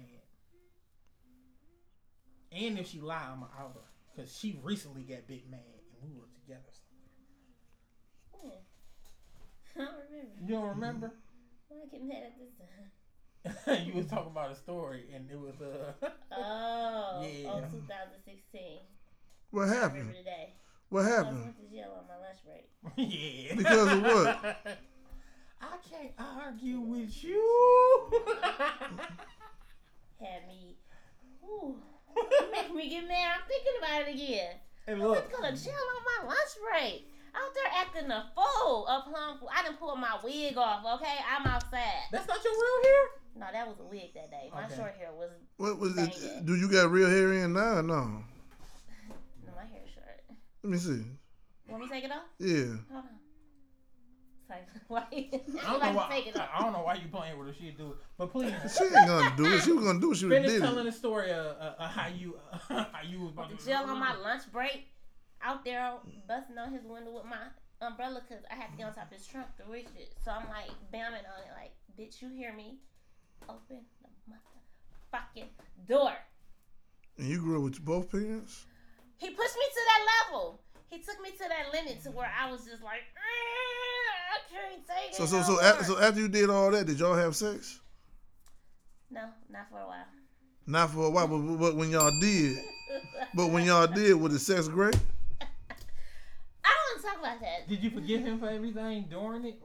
And 2.52 2.80
if 2.80 2.88
she 2.88 3.00
lie, 3.00 3.28
I'ma 3.32 3.46
out 3.60 3.74
her 3.76 3.82
because 4.16 4.36
she 4.38 4.60
recently 4.64 5.04
got 5.04 5.28
big 5.28 5.50
man 5.50 5.60
and 5.94 6.02
we 6.12 6.16
were 6.18 6.28
together. 6.42 6.62
Yeah. 8.44 8.50
I 9.76 9.86
don't 9.86 9.94
remember. 10.10 10.42
You 10.42 10.48
don't 10.48 10.70
remember? 10.70 11.12
Why 11.68 11.78
I 11.84 11.86
get 11.92 12.04
mad 12.04 12.24
at 12.26 12.40
this 12.40 12.54
time? 12.58 12.92
you 13.86 13.94
was 13.94 14.06
talking 14.08 14.32
about 14.32 14.52
a 14.52 14.56
story 14.56 15.06
and 15.16 15.30
it 15.32 15.40
was 15.40 15.56
uh. 15.62 15.94
Oh, 16.32 17.22
Yeah. 17.24 17.50
oh, 17.52 17.62
2016. 17.72 18.80
What 19.52 19.68
happened? 19.70 19.94
remember 20.10 20.18
the 20.18 20.24
day. 20.24 20.54
What 20.90 21.06
I 21.06 21.10
happened? 21.10 21.44
went 21.44 21.58
to 21.58 21.76
jail 21.76 21.94
on 21.98 22.06
my 22.08 22.18
lunch 22.18 22.40
break. 22.46 22.68
yeah. 22.98 23.56
Because 23.56 23.92
of 23.92 24.02
what? 24.02 24.58
I 25.62 25.78
can't 25.90 26.12
argue 26.18 26.80
with 26.80 27.24
you. 27.24 28.12
Had 30.22 30.48
me. 30.48 30.78
Ooh. 31.46 31.76
You 32.16 32.52
make 32.52 32.74
me 32.76 32.90
get 32.90 33.08
mad. 33.08 33.38
I'm 33.40 33.48
thinking 33.48 33.74
about 33.80 34.02
it 34.08 34.16
again. 34.16 34.56
and 34.88 35.02
I 35.02 35.06
was 35.06 35.18
look, 35.18 35.32
gonna 35.32 35.56
chill 35.58 35.74
on 35.74 36.04
my 36.24 36.28
lunch 36.28 36.54
break. 36.72 37.08
Out 37.36 37.52
there 37.54 37.72
acting 37.78 38.12
a 38.12 38.32
fool, 38.36 38.88
a 38.88 39.04
plum 39.10 39.38
fool. 39.40 39.50
I 39.56 39.64
didn't 39.64 39.80
pull 39.80 39.96
my 39.96 40.18
wig 40.24 40.58
off, 40.58 40.84
okay? 41.00 41.16
I'm 41.30 41.46
outside. 41.46 41.82
that's 42.12 42.28
not 42.28 42.44
your 42.44 42.54
real 42.54 42.84
hair. 42.84 43.04
No, 43.36 43.46
that 43.54 43.68
was 43.68 43.80
a 43.80 43.84
wig 43.86 44.14
that 44.16 44.32
day. 44.32 44.50
My 44.54 44.66
Okay. 44.66 44.76
short 44.76 44.96
hair 44.98 45.10
was 45.18 45.30
What 45.58 45.80
was 45.80 45.94
Bang 45.94 46.10
it? 46.10 46.16
it. 46.18 46.46
Do 46.46 46.56
you 46.56 46.70
got 46.70 46.90
real 46.92 47.10
hair 47.10 47.32
in 47.34 47.54
now? 47.54 47.78
or 47.78 47.84
No. 47.84 47.96
no, 48.04 49.54
my 49.56 49.62
hair 49.66 49.82
short. 49.94 50.24
Let 50.64 50.72
me 50.72 50.78
see. 50.78 51.04
Want 51.68 51.84
me 51.84 51.88
to 51.88 51.94
take 51.94 52.04
it 52.06 52.12
off? 52.12 52.24
Yeah. 52.40 52.66
Hold 52.92 53.06
on. 53.06 53.20
Sorry, 54.48 54.62
why? 54.88 55.04
I 55.12 55.30
don't 55.32 55.64
know 55.64 55.78
Like, 55.78 55.96
why. 55.96 56.08
take 56.10 56.28
it 56.28 56.36
off. 56.40 56.50
I 56.54 56.60
don't 56.64 56.74
know 56.74 56.82
why 56.82 56.96
you 56.96 57.08
playing 57.12 57.38
with 57.38 57.48
her. 57.50 57.54
She 57.54 57.70
do 57.72 57.92
it, 57.92 57.98
but 58.18 58.32
please 58.32 58.52
She 58.78 58.84
ain't 58.84 58.94
gonna 59.08 59.34
do 59.38 59.46
it. 59.46 59.62
She 59.62 59.72
was 59.72 59.86
gonna 59.86 60.00
do 60.00 60.12
it. 60.12 60.16
She 60.18 60.26
would 60.26 60.34
have 60.34 60.44
finish 60.46 60.60
did 60.60 60.66
telling 60.66 60.88
it. 60.88 60.92
the 60.92 60.98
story 60.98 61.30
of 61.32 61.46
uh, 61.46 61.74
uh, 61.78 61.88
how 61.88 62.08
you 62.08 62.36
uh, 62.52 62.58
how 62.92 63.02
you 63.08 63.22
was 63.22 63.32
about 63.34 63.50
the 63.52 63.58
to 63.58 63.66
jail 63.66 63.84
on 63.88 64.00
my 64.00 64.16
lunch 64.16 64.52
break, 64.52 64.88
out 65.44 65.64
there 65.66 65.94
busting 66.28 66.58
on 66.58 66.74
his 66.74 66.84
window 66.86 67.12
with 67.12 67.26
my 67.26 67.38
umbrella 67.82 68.22
because 68.28 68.44
I 68.52 68.56
had 68.56 68.72
to 68.72 68.78
get 68.78 68.88
on 68.88 68.94
top 68.94 69.12
of 69.12 69.18
his 69.18 69.26
trunk 69.28 69.48
to 69.58 69.64
reach 69.72 69.88
it. 69.98 70.14
So 70.24 70.32
I'm 70.32 70.48
like 70.50 70.70
bamming 70.94 71.26
on 71.26 71.40
it, 71.44 71.52
like, 71.56 71.74
bitch, 72.00 72.22
you 72.22 72.30
hear 72.30 72.54
me? 72.54 72.78
Open 73.48 73.80
the 74.02 74.34
motherfucking 74.34 75.48
door. 75.88 76.12
And 77.18 77.28
you 77.28 77.40
grew 77.40 77.58
up 77.58 77.64
with 77.64 77.84
both 77.84 78.12
parents? 78.12 78.66
He 79.18 79.30
pushed 79.30 79.56
me 79.56 79.66
to 79.74 79.82
that 79.88 80.06
level. 80.32 80.62
He 80.90 81.00
took 81.00 81.22
me 81.22 81.32
to 81.32 81.38
that 81.50 81.72
limit 81.74 82.02
to 82.04 82.12
where 82.12 82.32
I 82.38 82.50
was 82.52 82.66
just 82.66 82.82
like, 82.84 83.02
"Ah, 83.18 84.36
I 84.36 84.40
can't 84.52 84.82
take 84.88 85.14
So 85.16 85.24
it. 85.24 85.28
so 85.28 85.38
no 85.38 85.44
so, 85.44 85.52
more." 85.54 85.62
a, 85.62 85.84
so 85.84 86.00
after 86.02 86.22
you 86.22 86.28
did 86.30 86.50
all 86.50 86.72
that, 86.72 86.86
did 86.88 87.00
y'all 87.00 87.16
have 87.16 87.36
sex? 87.36 87.80
no, 89.12 89.22
not 89.50 89.70
for 89.70 89.80
a 89.80 89.88
while. 89.88 90.06
Not 90.68 90.92
for 90.92 91.06
a 91.06 91.10
while, 91.10 91.28
but, 91.28 91.38
but 91.58 91.76
when 91.76 91.90
y'all 91.92 92.12
did, 92.20 92.58
but 93.36 93.48
when 93.48 93.66
y'all 93.66 93.88
did, 93.88 94.14
was 94.16 94.34
the 94.34 94.40
sex 94.40 94.68
great? 94.68 94.96
I 95.42 95.48
don't 96.64 96.86
want 96.88 96.98
to 96.98 96.99
talk 97.10 97.20
about 97.20 97.40
that. 97.42 97.68
Did 97.68 97.84
you 97.84 97.90
forgive 97.90 98.22
him 98.22 98.40
for 98.40 98.50
everything 98.50 99.06
during 99.10 99.46
it? 99.46 99.62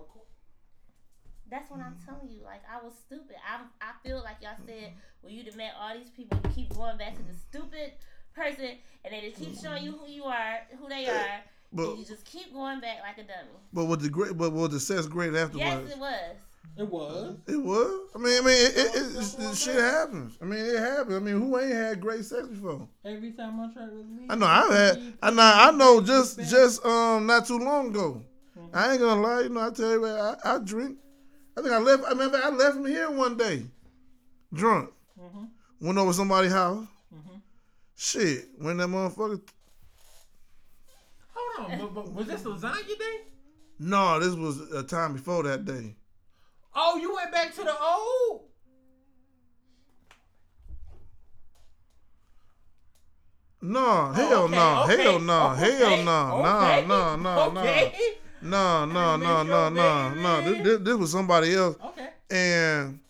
That's 1.51 1.71
what 1.71 1.81
I'm 1.81 1.95
mm-hmm. 1.95 2.11
telling 2.11 2.29
you. 2.31 2.43
Like 2.43 2.63
I 2.71 2.83
was 2.83 2.95
stupid. 3.07 3.37
I 3.47 3.61
I 3.81 3.93
feel 4.03 4.23
like 4.23 4.37
y'all 4.41 4.57
said 4.67 4.91
mm-hmm. 4.91 4.99
when 5.21 5.35
you 5.35 5.45
done 5.45 5.57
met 5.57 5.73
all 5.79 5.97
these 5.97 6.11
people, 6.11 6.39
you 6.43 6.51
keep 6.51 6.75
going 6.75 6.97
back 6.97 7.15
to 7.17 7.23
the 7.23 7.35
stupid 7.35 7.93
person, 8.35 8.71
and 9.05 9.15
they 9.15 9.21
just 9.21 9.41
keep 9.41 9.57
showing 9.61 9.85
you 9.85 9.93
who 9.93 10.11
you 10.11 10.25
are, 10.25 10.61
who 10.79 10.89
they 10.89 11.07
are, 11.07 11.41
But 11.73 11.91
and 11.91 11.99
you 11.99 12.05
just 12.05 12.25
keep 12.25 12.53
going 12.53 12.81
back 12.81 12.99
like 13.03 13.19
a 13.19 13.29
dummy. 13.29 13.59
but 13.73 13.85
was 13.85 13.99
the 13.99 14.09
great? 14.09 14.37
But 14.37 14.53
was 14.53 14.71
the 14.71 14.81
sex 14.81 15.07
great 15.07 15.35
afterwards? 15.35 15.59
Yes, 15.59 15.73
afterwards? 15.73 15.93
it 15.93 15.99
was. 15.99 16.37
It 16.77 16.89
was. 16.89 17.37
It 17.47 17.57
was. 17.57 18.11
I 18.15 18.19
mean, 18.19 18.43
I 18.43 18.47
mean, 18.47 18.67
it, 18.67 18.77
it, 18.77 18.95
it, 18.97 19.37
the 19.39 19.55
shit 19.55 19.77
happens. 19.77 20.37
I 20.43 20.45
mean, 20.45 20.59
it 20.59 20.79
happens. 20.79 21.15
I 21.15 21.19
mean, 21.21 21.41
who 21.41 21.59
ain't 21.59 21.73
had 21.73 22.01
great 22.01 22.25
sex 22.25 22.49
before? 22.49 22.89
Every 23.05 23.31
time 23.33 23.61
I 23.61 23.73
try 23.73 23.87
to 23.87 23.93
leave. 23.93 24.29
I 24.29 24.35
know 24.35 24.47
I've 24.47 24.73
had. 24.73 25.15
I 25.23 25.31
know. 25.31 25.43
I 25.43 25.71
know. 25.71 26.01
Just 26.01 26.39
just 26.41 26.85
um 26.85 27.27
not 27.27 27.47
too 27.47 27.59
long 27.59 27.89
ago. 27.89 28.23
I 28.73 28.93
ain't 28.93 29.01
gonna 29.01 29.21
lie. 29.21 29.41
You 29.43 29.49
know, 29.51 29.67
I 29.67 29.71
tell 29.71 29.91
you, 29.93 30.07
I, 30.07 30.35
I 30.45 30.59
drink. 30.59 30.99
I 31.57 31.63
think 31.63 31.73
I 31.73 31.79
left. 31.79 32.05
I 32.05 32.09
remember 32.09 32.41
I 32.43 32.49
left 32.51 32.75
from 32.75 32.87
here 32.87 33.09
one 33.11 33.37
day, 33.37 33.63
drunk. 34.53 34.91
Mhm. 35.21 35.49
Went 35.81 35.99
over 35.99 36.13
somebody's 36.13 36.53
house. 36.53 36.85
Mhm. 37.15 37.41
Shit, 37.95 38.49
when 38.59 38.79
that 38.79 38.89
motherfucker. 38.89 39.41
Hold 41.35 41.71
on, 41.71 41.79
but, 41.79 41.95
but 41.95 42.13
was 42.13 42.27
this 42.27 42.43
lasagna 42.43 42.99
day? 42.99 43.21
No, 43.79 44.19
this 44.19 44.35
was 44.35 44.61
a 44.73 44.83
time 44.83 45.13
before 45.13 45.45
that 45.45 45.65
day. 45.65 45.95
Oh, 46.75 46.97
you 46.97 47.15
went 47.15 47.33
back 47.33 47.55
to 47.55 47.63
the 47.63 47.75
old. 47.79 48.43
No, 53.63 53.81
oh, 53.81 54.13
hell 54.13 54.43
okay, 54.45 54.55
no, 54.55 54.85
hell 54.85 55.21
no, 55.21 55.33
oh, 55.33 55.49
hell 55.55 56.03
no, 56.05 56.43
no, 56.43 57.17
no, 57.17 57.51
no, 57.51 57.61
okay. 57.63 57.95
no, 58.43 58.85
no, 58.85 59.17
no, 59.17 59.43
no, 59.43 59.69
no, 59.71 60.15
no. 60.15 60.63
This, 60.63 60.81
this, 60.83 60.95
was 60.97 61.11
somebody 61.11 61.55
else. 61.55 61.77
Okay. 61.83 62.09
and 62.31 63.01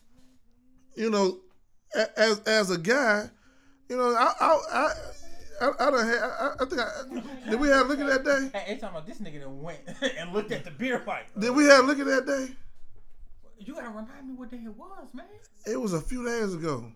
you 0.94 1.10
know, 1.10 1.40
as 2.16 2.40
as 2.46 2.70
a 2.70 2.78
guy, 2.78 3.28
you 3.88 3.96
know, 3.96 4.14
I 4.14 4.32
I 4.40 4.58
I 4.72 4.92
I, 5.60 5.70
I, 5.80 5.90
done 5.90 6.06
had, 6.06 6.18
I, 6.22 6.52
I 6.60 6.64
think 6.66 6.80
I 6.80 7.50
did 7.50 7.60
we 7.60 7.68
have 7.68 7.86
a 7.86 7.88
look 7.88 7.98
at 7.98 8.06
that 8.06 8.24
day? 8.24 8.50
Hey, 8.56 8.64
every 8.68 8.80
time 8.80 8.90
about 8.90 9.06
this 9.06 9.18
nigga 9.18 9.40
that 9.40 9.50
went 9.50 9.80
and 10.18 10.32
looked 10.32 10.52
at 10.52 10.64
the 10.64 10.70
beer 10.70 11.00
fight. 11.00 11.24
Did 11.36 11.50
we 11.50 11.64
have 11.64 11.82
a 11.82 11.86
look 11.86 11.98
at 11.98 12.06
that 12.06 12.26
day? 12.26 12.54
You 13.66 13.74
gotta 13.74 13.88
remind 13.88 14.28
me 14.28 14.34
what 14.34 14.50
day 14.50 14.58
it 14.64 14.76
was, 14.76 15.08
man. 15.12 15.26
It 15.66 15.80
was 15.80 15.92
a 15.92 16.00
few 16.00 16.24
days 16.24 16.54
ago. 16.54 16.90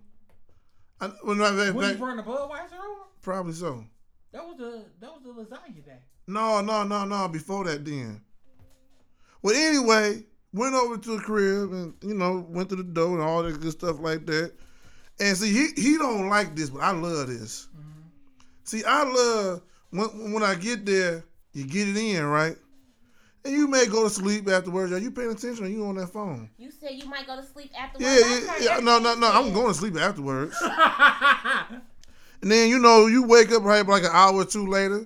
I, 1.01 1.07
when 1.23 1.41
I, 1.41 1.51
back, 1.57 1.75
When 1.75 1.91
you 1.91 1.97
burned 1.97 2.19
the 2.19 2.23
Budweiser 2.23 2.75
over? 2.75 3.03
probably 3.23 3.53
so. 3.53 3.85
That 4.33 4.45
was 4.47 4.57
the 4.59 4.85
that 5.01 5.11
was 5.11 5.23
the 5.25 5.31
lasagna 5.31 5.85
day. 5.85 5.99
No, 6.27 6.61
no, 6.61 6.85
no, 6.85 7.05
no. 7.05 7.29
Before 7.29 7.65
that, 7.65 7.85
then. 7.85 8.21
Well, 9.43 9.55
anyway, 9.55 10.25
went 10.53 10.75
over 10.75 10.99
to 10.99 11.17
the 11.17 11.23
crib 11.23 11.73
and 11.73 11.95
you 12.03 12.15
know 12.15 12.45
went 12.49 12.69
to 12.71 12.77
the 12.77 12.83
door 12.83 13.15
and 13.15 13.23
all 13.23 13.43
that 13.43 13.61
good 13.61 13.73
stuff 13.73 14.01
like 14.01 14.27
that. 14.27 14.53
And 15.21 15.37
see, 15.37 15.53
he 15.53 15.81
he 15.81 15.99
don't 15.99 16.29
like 16.29 16.55
this, 16.55 16.71
but 16.71 16.83
I 16.83 16.91
love 16.91 17.29
this. 17.29 17.69
Mm-hmm. 17.77 18.01
See, 18.65 18.85
I 18.85 19.05
love 19.05 19.63
when 19.91 20.33
when 20.33 20.43
I 20.43 20.55
get 20.55 20.85
there, 20.85 21.25
you 21.53 21.65
get 21.65 21.89
it 21.89 21.97
in 21.97 22.25
right, 22.25 22.57
and 23.45 23.55
you 23.55 23.69
may 23.69 23.87
go 23.87 24.05
to 24.05 24.11
sleep 24.11 24.49
afterwards. 24.49 24.93
Are 24.93 24.99
you 24.99 25.11
paying 25.11 25.31
attention? 25.31 25.65
Or 25.65 25.69
you 25.69 25.85
on 25.87 25.97
that 25.97 26.09
phone? 26.09 26.51
You 26.59 26.71
said 26.71 26.93
you 26.93 27.07
might 27.09 27.27
go 27.27 27.37
to 27.37 27.47
sleep 27.47 27.71
afterwards. 27.79 28.21
Yeah, 28.21 28.41
yeah, 28.61 28.77
yeah. 28.77 28.81
No, 28.81 28.99
no, 28.99 29.15
no. 29.15 29.27
you 29.29 29.33
I'm 29.33 29.53
going 29.53 29.69
to 29.69 29.75
sleep 29.75 29.97
afterwards. 29.97 30.57
And 32.41 32.53
then 32.53 32.69
you 32.69 32.79
know 32.79 33.07
you 33.09 33.25
wake 33.25 33.51
up 33.51 33.65
right 33.65 33.85
like 33.85 34.05
an 34.05 34.11
hour 34.13 34.35
or 34.37 34.45
two 34.45 34.67
later. 34.69 35.05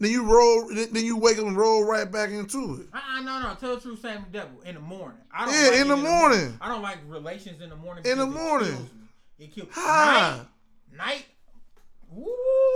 Then 0.00 0.10
you 0.10 0.24
roll. 0.24 0.68
Then 0.68 1.04
you 1.04 1.16
wake 1.16 1.38
up 1.38 1.46
and 1.46 1.56
roll 1.56 1.84
right 1.84 2.10
back 2.10 2.30
into 2.30 2.80
it. 2.80 2.88
Uh-uh, 2.92 3.20
no, 3.20 3.40
no. 3.40 3.54
Tell 3.54 3.76
the 3.76 3.80
truth, 3.80 4.00
Sammy 4.00 4.24
Devil. 4.32 4.60
In 4.64 4.74
the 4.74 4.80
morning. 4.80 5.18
I 5.32 5.44
don't 5.46 5.54
Yeah, 5.54 5.60
like 5.70 5.74
in 5.74 5.86
it 5.86 5.88
the 5.90 5.96
morning. 5.96 6.58
I 6.60 6.68
don't 6.68 6.82
like 6.82 6.98
relations 7.06 7.60
in 7.60 7.70
the 7.70 7.76
morning. 7.76 8.04
In 8.04 8.18
the 8.18 8.26
morning. 8.26 8.68
it 8.70 8.72
morning. 8.72 8.76
kills 8.78 8.92
me. 8.94 9.44
It 9.44 9.54
kills 9.54 9.68
Hi. 9.74 10.40
Night. 10.90 10.96
Night. 10.98 11.24
Woo. 12.10 12.26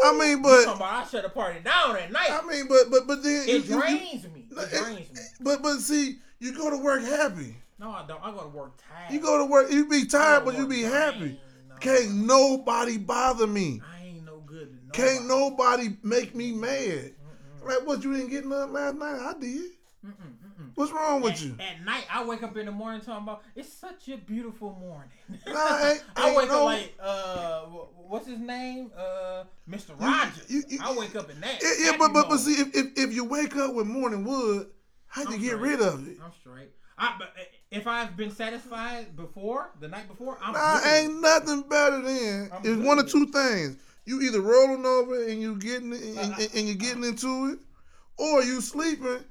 I 0.05 0.17
mean, 0.21 0.41
but- 0.41 0.65
talking 0.67 0.81
about 0.81 1.05
I 1.05 1.09
shut 1.09 1.25
the 1.25 1.29
party 1.31 1.59
down 1.65 1.97
at 1.97 2.13
night. 2.13 2.31
I 2.31 2.47
mean, 2.47 2.69
but 2.69 2.89
but 2.89 3.09
but 3.09 3.25
then 3.25 3.49
you- 3.49 3.55
it 3.57 3.65
you- 3.65 3.75
you- 3.75 3.81
drains 3.81 4.25
me. 4.33 4.36
It 4.57 4.73
it- 4.73 4.85
drains 4.85 5.13
me. 5.13 5.21
But 5.41 5.63
but 5.63 5.79
see, 5.79 6.19
you 6.39 6.53
go 6.57 6.71
to 6.71 6.77
work 6.79 7.03
happy. 7.03 7.57
No, 7.79 7.91
I 7.91 8.05
don't. 8.07 8.23
I 8.23 8.31
go 8.31 8.41
to 8.43 8.49
work 8.49 8.73
tired. 8.79 9.13
You 9.13 9.21
go 9.21 9.39
to 9.39 9.45
work, 9.45 9.71
you 9.71 9.87
be 9.89 10.07
tired, 10.07 10.45
but 10.45 10.57
you 10.57 10.67
be 10.67 10.83
happy. 10.83 11.39
No. 11.69 11.77
Can't 11.77 12.15
nobody 12.15 12.97
bother 12.97 13.47
me. 13.47 13.83
I 13.87 14.07
ain't 14.07 14.25
no 14.25 14.39
good 14.47 14.71
nobody. 14.73 14.93
Can't 14.93 15.27
nobody 15.27 15.97
make 16.03 16.35
me 16.35 16.53
mad. 16.53 17.13
Like 17.63 17.87
what? 17.87 18.03
You 18.03 18.15
didn't 18.15 18.31
get 18.31 18.47
nothing 18.47 18.73
last 18.73 18.97
night. 18.97 19.19
I 19.21 19.35
did. 19.39 19.61
Mm-mm, 20.07 20.13
mm-mm. 20.13 20.46
What's 20.77 20.93
wrong 20.93 21.23
with 21.23 21.33
At, 21.33 21.41
you? 21.41 21.57
at 21.59 21.85
night, 21.85 22.05
I 22.13 22.23
wake 22.25 22.43
up 22.43 22.55
in 22.59 22.67
the 22.67 22.73
morning 22.73 23.01
talking 23.01 23.25
about 23.25 23.43
it's 23.55 23.73
such 23.73 24.09
a 24.09 24.19
beautiful 24.19 24.73
morning. 24.79 25.11
Nah, 25.47 25.55
I 25.55 26.01
ain't 26.19 26.37
wake 26.37 26.49
no- 26.49 26.59
up 26.61 26.65
like 26.67 26.95
uh, 27.01 27.61
wh- 27.63 28.11
what's 28.11 28.27
his 28.29 28.39
name? 28.39 28.93
Uh, 28.97 29.45
Mr. 29.69 29.99
Rogers. 29.99 30.45
you- 30.49 30.65
you- 30.69 30.79
I 30.83 30.95
wake 30.97 31.17
up 31.17 31.31
in 31.31 31.41
that. 31.41 31.63
Yeah, 31.63 31.71
yeah, 31.93 31.97
but 31.99 32.13
but 32.13 32.29
but 32.29 32.37
see, 32.39 32.53
if, 32.61 32.77
if 32.77 32.87
if 32.99 33.13
you 33.15 33.25
wake 33.25 33.57
up 33.57 33.75
with 33.75 33.87
morning 33.87 34.25
wood, 34.25 34.69
how 35.07 35.25
do 35.25 35.31
you 35.31 35.37
I'm 35.37 35.43
get 35.43 35.49
straight. 35.57 35.71
rid 35.71 35.81
of 35.81 36.09
it? 36.09 36.19
I'm 36.23 36.33
straight. 36.41 36.71
I, 36.99 37.15
but 37.19 37.29
uh, 37.29 37.43
if 37.71 37.87
I've 37.87 38.15
been 38.17 38.31
satisfied 38.31 39.17
before 39.17 39.71
the 39.81 39.89
night 39.89 40.09
before, 40.09 40.39
I'm 40.43 40.53
Nah, 40.53 40.81
good. 40.81 40.89
ain't 40.89 41.21
nothing 41.23 41.63
better 41.63 42.03
than 42.03 42.51
I'm 42.53 42.61
it's 42.65 42.87
one 42.87 42.99
of 42.99 43.11
two 43.11 43.27
things. 43.29 43.77
You 44.05 44.21
either 44.23 44.41
rolling 44.43 44.85
over 44.85 45.27
and 45.27 45.41
you 45.41 45.57
getting 45.57 45.93
and, 45.95 46.19
and, 46.19 46.49
and 46.55 46.69
you 46.69 46.75
getting 46.75 47.03
into 47.05 47.47
it, 47.53 47.59
or 48.19 48.43
you 48.43 48.61
sleeping 48.61 49.25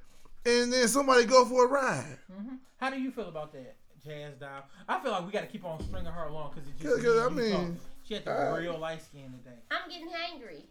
and 0.46 0.72
then 0.72 0.88
somebody 0.88 1.26
go 1.26 1.46
for 1.46 1.66
a 1.66 1.68
ride. 1.68 2.18
Mhm. 2.32 2.60
How 2.78 2.90
do 2.90 3.00
you 3.02 3.12
feel 3.12 3.30
about 3.30 3.52
that, 3.54 3.76
Jazz 4.04 4.36
Doll? 4.38 4.64
I 4.88 5.00
feel 5.00 5.12
like 5.12 5.26
we 5.26 5.32
got 5.32 5.42
to 5.42 5.48
keep 5.48 5.66
on 5.66 5.82
stringing 5.84 6.12
her 6.12 6.26
along 6.28 6.52
because 6.54 6.70
it's 6.70 6.82
'Cause- 6.82 7.02
just 7.02 7.06
'cause 7.06 7.32
me 7.32 7.44
I 7.44 7.48
mean, 7.48 7.52
talking. 7.52 7.80
she 8.04 8.14
had 8.16 8.26
the 8.26 8.52
uh, 8.54 8.58
real 8.58 8.78
light 8.78 9.02
skin 9.02 9.34
today. 9.44 9.58
I'm 9.72 9.90
getting 9.90 10.08
hangry. 10.10 10.64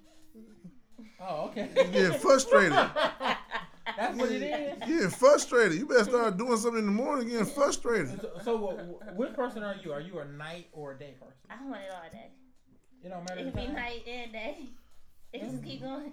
Oh, 1.20 1.46
okay. 1.48 1.70
Getting 1.74 2.18
frustrated. 2.20 2.72
That's 3.96 4.16
what 4.16 4.30
it 4.30 4.42
is. 4.42 4.78
Getting 4.78 5.10
frustrated. 5.10 5.78
You 5.78 5.86
better 5.86 6.04
start 6.04 6.36
doing 6.36 6.56
something 6.56 6.78
in 6.80 6.86
the 6.86 6.92
morning. 6.92 7.28
Getting 7.28 7.46
frustrated. 7.46 8.20
So, 8.20 8.30
so 8.42 8.58
wh- 8.58 9.12
wh- 9.12 9.16
which 9.18 9.34
person 9.34 9.62
are 9.62 9.74
you? 9.84 9.92
Are 9.92 10.00
you 10.00 10.20
a 10.20 10.24
night 10.24 10.68
or 10.72 10.92
a 10.92 10.98
day 10.98 11.14
person? 11.20 11.34
I 11.50 11.62
want 11.64 11.82
it 11.82 11.90
all 11.92 12.10
day. 12.10 12.30
It 13.02 13.08
don't 13.08 13.24
matter. 13.28 13.40
It 13.40 13.44
the 13.44 13.50
could 13.50 13.68
be 13.68 13.72
night 13.74 14.02
and 14.06 14.32
day. 14.32 14.68
It 15.32 15.40
just 15.42 15.62
keep 15.62 15.82
going. 15.82 16.12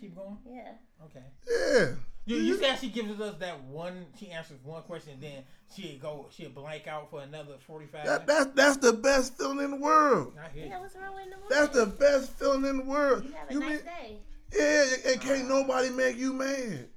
Keep 0.00 0.16
going. 0.16 0.38
Yeah. 0.46 0.72
Okay. 1.04 1.24
Yeah. 1.48 1.94
You, 2.28 2.36
you 2.36 2.52
mm-hmm. 2.52 2.62
see 2.62 2.68
how 2.68 2.76
she 2.76 2.88
gives 2.90 3.18
us 3.22 3.36
that 3.38 3.64
one? 3.64 4.04
She 4.20 4.28
answers 4.30 4.58
one 4.62 4.82
question, 4.82 5.14
then 5.18 5.44
she 5.74 5.98
go 6.00 6.26
she 6.30 6.46
blank 6.46 6.86
out 6.86 7.08
for 7.10 7.22
another 7.22 7.54
forty 7.66 7.86
five. 7.86 8.04
That, 8.04 8.26
that's 8.26 8.46
that's 8.54 8.76
the 8.76 8.92
best 8.92 9.38
feeling 9.38 9.64
in 9.64 9.70
the 9.70 9.76
world. 9.78 10.34
I 10.38 10.48
hear 10.50 10.64
you. 10.64 10.70
Yeah, 10.70 10.80
what's 10.80 10.94
wrong 10.94 11.14
with 11.14 11.24
the 11.24 11.30
morning? 11.38 11.48
That's 11.48 11.74
the 11.74 11.86
best 11.86 12.32
feeling 12.38 12.66
in 12.66 12.76
the 12.78 12.84
world. 12.84 13.24
You 13.24 13.32
have 13.32 13.50
a 13.50 13.52
You 13.54 13.60
nice 13.60 13.70
mean- 13.70 13.80
day. 13.80 14.18
yeah, 14.54 15.10
and 15.12 15.20
can't 15.22 15.50
uh-huh. 15.50 15.60
nobody 15.60 15.88
make 15.88 16.18
you 16.18 16.34
mad. 16.34 16.88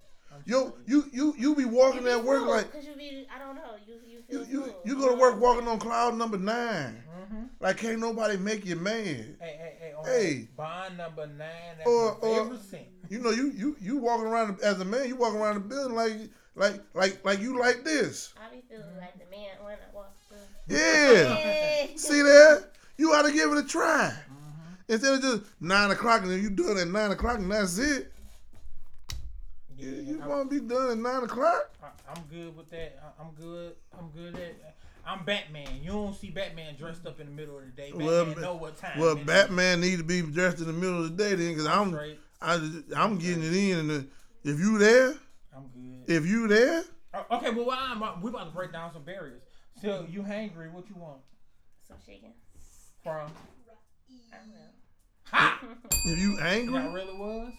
Yo, 0.45 0.73
you 0.85 1.05
you 1.13 1.33
you 1.37 1.55
be 1.55 1.65
walking 1.65 2.07
at 2.07 2.21
work 2.23 2.45
like 2.47 2.71
Cause 2.73 2.85
you 2.85 2.95
be, 2.95 3.27
I 3.33 3.39
don't 3.39 3.55
know, 3.55 3.75
you 3.87 3.93
you 4.05 4.23
you 4.27 4.39
feel 4.39 4.47
you, 4.51 4.61
full. 4.65 4.81
you 4.83 4.95
go 4.95 5.09
to 5.09 5.15
work 5.15 5.33
uh-huh. 5.33 5.41
walking 5.41 5.67
on 5.67 5.79
cloud 5.79 6.15
number 6.15 6.37
nine. 6.37 7.03
Mm-hmm. 7.07 7.43
Like 7.59 7.77
can't 7.77 7.99
nobody 7.99 8.37
make 8.37 8.65
you 8.65 8.75
mad. 8.75 8.95
Hey, 8.95 9.35
hey, 9.39 9.75
hey, 9.79 9.93
on 9.93 10.05
Hey. 10.05 10.47
bond 10.57 10.97
number 10.97 11.27
nine. 11.27 11.77
That's 11.77 11.87
Or- 11.87 12.15
or- 12.15 12.43
favorite 12.43 12.63
scene. 12.63 12.87
You 13.11 13.19
know 13.19 13.31
you 13.31 13.51
you 13.51 13.75
you 13.81 13.97
walking 13.97 14.25
around 14.25 14.61
as 14.61 14.79
a 14.79 14.85
man. 14.85 15.05
You 15.05 15.17
walking 15.17 15.37
around 15.41 15.55
the 15.55 15.59
building 15.59 15.97
like 15.97 16.13
like 16.55 16.81
like 16.93 17.25
like 17.25 17.41
you 17.41 17.59
like 17.59 17.83
this. 17.83 18.33
I 18.41 18.55
be 18.55 18.61
feeling 18.69 18.85
like 19.01 19.15
the 19.19 19.29
man 19.29 19.49
when 19.61 19.73
I 19.73 19.93
walk 19.93 20.13
through. 20.29 20.37
Yeah. 20.69 21.35
Hey. 21.35 21.91
See 21.97 22.21
there? 22.21 22.69
You 22.95 23.11
ought 23.11 23.23
to 23.23 23.33
give 23.33 23.51
it 23.51 23.57
a 23.57 23.67
try. 23.67 24.13
Mm-hmm. 24.15 24.93
Instead 24.93 25.13
of 25.15 25.21
just 25.21 25.43
nine 25.59 25.91
o'clock 25.91 26.21
and 26.21 26.31
then 26.31 26.41
you 26.41 26.49
done 26.51 26.77
at 26.77 26.87
nine 26.87 27.11
o'clock 27.11 27.39
and 27.39 27.51
that's 27.51 27.77
it. 27.79 28.13
Yeah, 29.77 29.89
You 29.89 30.21
I- 30.23 30.27
want 30.27 30.49
to 30.49 30.61
be 30.61 30.65
done 30.65 30.91
at 30.91 30.97
nine 30.97 31.23
o'clock? 31.23 31.69
I, 31.83 31.87
I'm 32.15 32.23
good 32.31 32.55
with 32.55 32.69
that. 32.69 32.97
I, 33.03 33.21
I'm 33.23 33.31
good. 33.33 33.73
I'm 33.99 34.07
good 34.11 34.35
at. 34.39 34.75
I'm 35.05 35.25
Batman. 35.25 35.67
You 35.83 35.91
don't 35.91 36.15
see 36.15 36.29
Batman 36.29 36.77
dressed 36.77 37.05
up 37.05 37.19
in 37.19 37.25
the 37.25 37.33
middle 37.33 37.57
of 37.57 37.65
the 37.65 37.71
day. 37.71 37.89
Batman 37.91 38.07
Well, 38.07 38.25
know 38.39 38.53
what 38.55 38.77
time. 38.77 38.97
Well, 38.97 39.17
it 39.17 39.19
is. 39.19 39.25
Batman 39.25 39.81
need 39.81 39.97
to 39.97 40.05
be 40.05 40.21
dressed 40.21 40.59
in 40.59 40.67
the 40.67 40.71
middle 40.73 41.03
of 41.03 41.17
the 41.17 41.21
day 41.21 41.35
then, 41.35 41.53
cause 41.57 41.65
I'm 41.65 41.89
Straight. 41.91 42.17
I, 42.41 42.55
I'm 42.95 43.17
getting 43.17 43.43
it 43.43 43.53
in. 43.53 43.79
And 43.79 43.89
the, 43.89 44.07
if 44.43 44.59
you 44.59 44.77
there, 44.77 45.13
I'm 45.55 45.67
good. 45.73 46.09
if 46.13 46.25
you 46.25 46.47
there, 46.47 46.83
Uh, 47.13 47.23
okay, 47.31 47.51
well, 47.51 47.65
why 47.65 47.77
I'm, 47.79 48.21
we 48.21 48.29
about 48.29 48.45
to 48.45 48.55
break 48.55 48.71
down 48.71 48.91
some 48.93 49.03
barriers. 49.03 49.41
So 49.81 50.05
you 50.09 50.21
hangry? 50.21 50.71
What 50.71 50.87
you 50.89 50.95
want 50.95 51.19
Some 51.87 51.97
chicken. 52.05 52.33
from? 53.03 53.31
I 54.33 54.37
don't 54.37 54.49
know. 54.53 54.69
Ha! 55.25 55.59
if 56.05 56.19
you 56.19 56.35
That 56.37 56.45
angry, 56.45 56.93
really 56.93 57.17
was. 57.17 57.53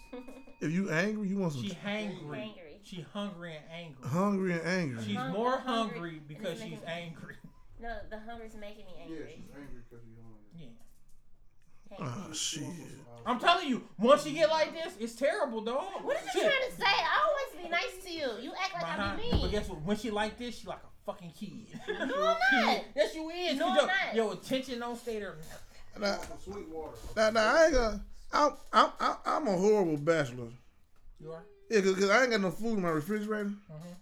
if 0.60 0.70
you 0.72 0.90
angry, 0.90 1.28
you 1.28 1.38
want 1.38 1.52
some 1.54 1.62
She 1.62 1.70
hangry. 1.70 2.22
Hangry. 2.28 2.58
She 2.84 3.06
hungry 3.12 3.54
and 3.56 3.64
angry. 3.72 4.08
hungry 4.08 4.52
and 4.52 4.62
angry. 4.66 5.04
She's 5.04 5.16
Hung- 5.16 5.32
more 5.32 5.58
hungry 5.58 5.98
hungry 5.98 6.20
because 6.26 6.58
she's 6.60 6.70
making- 6.80 6.84
angry. 6.88 7.36
No, 7.80 7.96
the 8.10 8.18
hunger's 8.20 8.54
making 8.54 8.86
me 8.86 8.92
angry. 9.02 9.18
Yeah, 9.18 9.26
she's 9.36 9.50
angry 9.56 9.82
because 9.88 10.04
you're 10.06 10.22
hungry. 10.22 10.46
Yeah. 10.54 10.68
Hangry. 12.00 12.24
Oh 12.28 12.32
shit. 12.32 12.62
I'm 13.24 13.38
telling 13.38 13.68
you, 13.68 13.82
once 13.98 14.26
you 14.26 14.32
get 14.32 14.50
like 14.50 14.72
this, 14.72 14.94
it's 14.98 15.14
terrible, 15.14 15.60
dog. 15.60 15.84
What 16.02 16.16
are 16.16 16.20
you 16.24 16.30
Shit. 16.32 16.42
trying 16.42 16.70
to 16.70 16.76
say? 16.76 16.84
I 16.86 17.28
always 17.28 17.64
be 17.64 17.70
nice 17.70 18.04
to 18.04 18.10
you. 18.10 18.42
You 18.42 18.52
act 18.60 18.74
like 18.74 18.82
Uh-huh. 18.82 19.02
I 19.12 19.16
be 19.16 19.22
mean. 19.22 19.30
But 19.32 19.42
mean. 19.42 19.50
guess 19.52 19.68
what? 19.68 19.82
When 19.82 19.96
she 19.96 20.10
like 20.10 20.36
this, 20.38 20.58
she 20.58 20.66
like 20.66 20.78
a 20.82 21.06
fucking 21.06 21.30
kid. 21.38 21.66
No, 21.88 21.94
I'm 22.04 22.08
not. 22.66 22.84
yes, 22.96 23.14
you 23.14 23.30
is. 23.30 23.58
No, 23.58 23.66
'cause 23.68 23.78
I'm 23.78 23.78
your, 23.78 23.86
not. 23.86 24.14
your 24.16 24.32
attention 24.32 24.80
don't 24.80 24.98
stay 24.98 25.20
there. 25.20 25.36
Now, 26.00 26.16
Some 26.18 26.52
sweet 26.52 26.68
water. 26.68 26.96
now, 27.16 27.30
now 27.30 27.54
I 27.56 27.64
ain't 27.66 27.74
gonna. 27.74 28.04
I'm, 28.32 28.52
I'm, 28.72 28.90
I'm, 28.98 29.16
I'm 29.26 29.46
a 29.48 29.56
horrible 29.56 29.98
bachelor. 29.98 30.48
You 31.20 31.32
are? 31.32 31.44
Yeah, 31.70 31.80
cause, 31.82 31.94
'cause 31.94 32.10
I 32.10 32.22
ain't 32.22 32.30
got 32.32 32.40
no 32.40 32.50
food 32.50 32.78
in 32.78 32.82
my 32.82 32.88
refrigerator. 32.88 33.50
Mhm. 33.70 33.94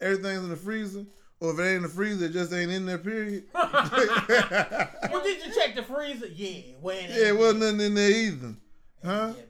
Everything's 0.00 0.44
in 0.44 0.48
the 0.48 0.56
freezer. 0.56 1.04
Or 1.40 1.52
if 1.52 1.58
it 1.58 1.62
ain't 1.62 1.76
in 1.76 1.82
the 1.84 1.88
freezer, 1.88 2.26
it 2.26 2.32
just 2.32 2.52
ain't 2.52 2.70
in 2.72 2.86
there. 2.86 2.98
Period. 2.98 3.44
Well, 3.54 5.22
did 5.22 5.44
you 5.44 5.54
check 5.54 5.74
the 5.74 5.82
freezer? 5.82 6.26
Yeah. 6.26 6.60
Well, 6.80 6.96
it 6.96 7.10
Yeah, 7.10 7.28
it 7.28 7.38
wasn't 7.38 7.60
nothing 7.60 7.80
in 7.80 7.94
there 7.94 8.10
either. 8.10 8.54
Huh? 9.04 9.10
Yeah, 9.28 9.32
baby. 9.32 9.44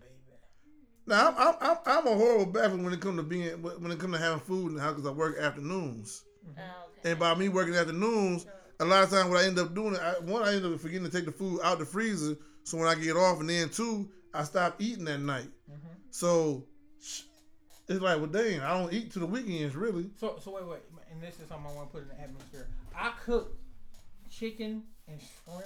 Now 1.06 1.28
I'm, 1.28 1.34
I'm, 1.38 1.54
I'm, 1.60 1.76
I'm 1.86 2.06
a 2.06 2.14
horrible 2.14 2.46
bachelor 2.52 2.82
when 2.82 2.92
it 2.92 3.00
come 3.00 3.16
to 3.16 3.22
being 3.22 3.48
when 3.62 3.90
it 3.90 3.98
come 3.98 4.12
to 4.12 4.18
having 4.18 4.40
food 4.40 4.68
in 4.68 4.74
the 4.76 4.82
house 4.82 4.94
because 4.94 5.06
I 5.06 5.12
work 5.12 5.38
afternoons. 5.38 6.24
Oh, 6.46 6.50
okay. 7.00 7.10
And 7.10 7.18
by 7.18 7.34
me 7.34 7.48
working 7.48 7.74
afternoons, 7.74 8.46
a 8.80 8.84
lot 8.84 9.02
of 9.04 9.10
times 9.10 9.30
what 9.30 9.42
I 9.42 9.46
end 9.46 9.58
up 9.58 9.74
doing, 9.74 9.96
I, 9.96 10.12
one 10.20 10.42
I 10.42 10.54
end 10.54 10.66
up 10.66 10.78
forgetting 10.78 11.08
to 11.08 11.10
take 11.10 11.24
the 11.24 11.32
food 11.32 11.60
out 11.64 11.78
the 11.78 11.86
freezer. 11.86 12.36
So 12.64 12.76
when 12.76 12.88
I 12.88 12.94
get 12.94 13.16
off, 13.16 13.40
and 13.40 13.48
then 13.48 13.70
two, 13.70 14.10
I 14.34 14.44
stop 14.44 14.76
eating 14.80 15.06
that 15.06 15.18
night. 15.20 15.48
Mhm. 15.70 15.96
So 16.10 16.64
it's 17.88 18.02
like, 18.02 18.18
well, 18.18 18.26
dang, 18.26 18.60
I 18.60 18.78
don't 18.78 18.92
eat 18.92 19.10
to 19.12 19.18
the 19.18 19.26
weekends 19.26 19.74
really. 19.74 20.10
So, 20.20 20.36
so 20.40 20.52
wait, 20.52 20.66
wait, 20.66 20.80
and 21.18 21.26
this 21.32 21.40
is 21.40 21.48
something 21.48 21.66
I 21.70 21.74
want 21.74 21.90
to 21.90 21.94
put 21.98 22.02
in 22.02 22.08
the 22.08 22.20
atmosphere. 22.20 22.68
I 22.96 23.12
cook 23.24 23.52
chicken 24.30 24.82
and 25.08 25.18
shrimp. 25.20 25.64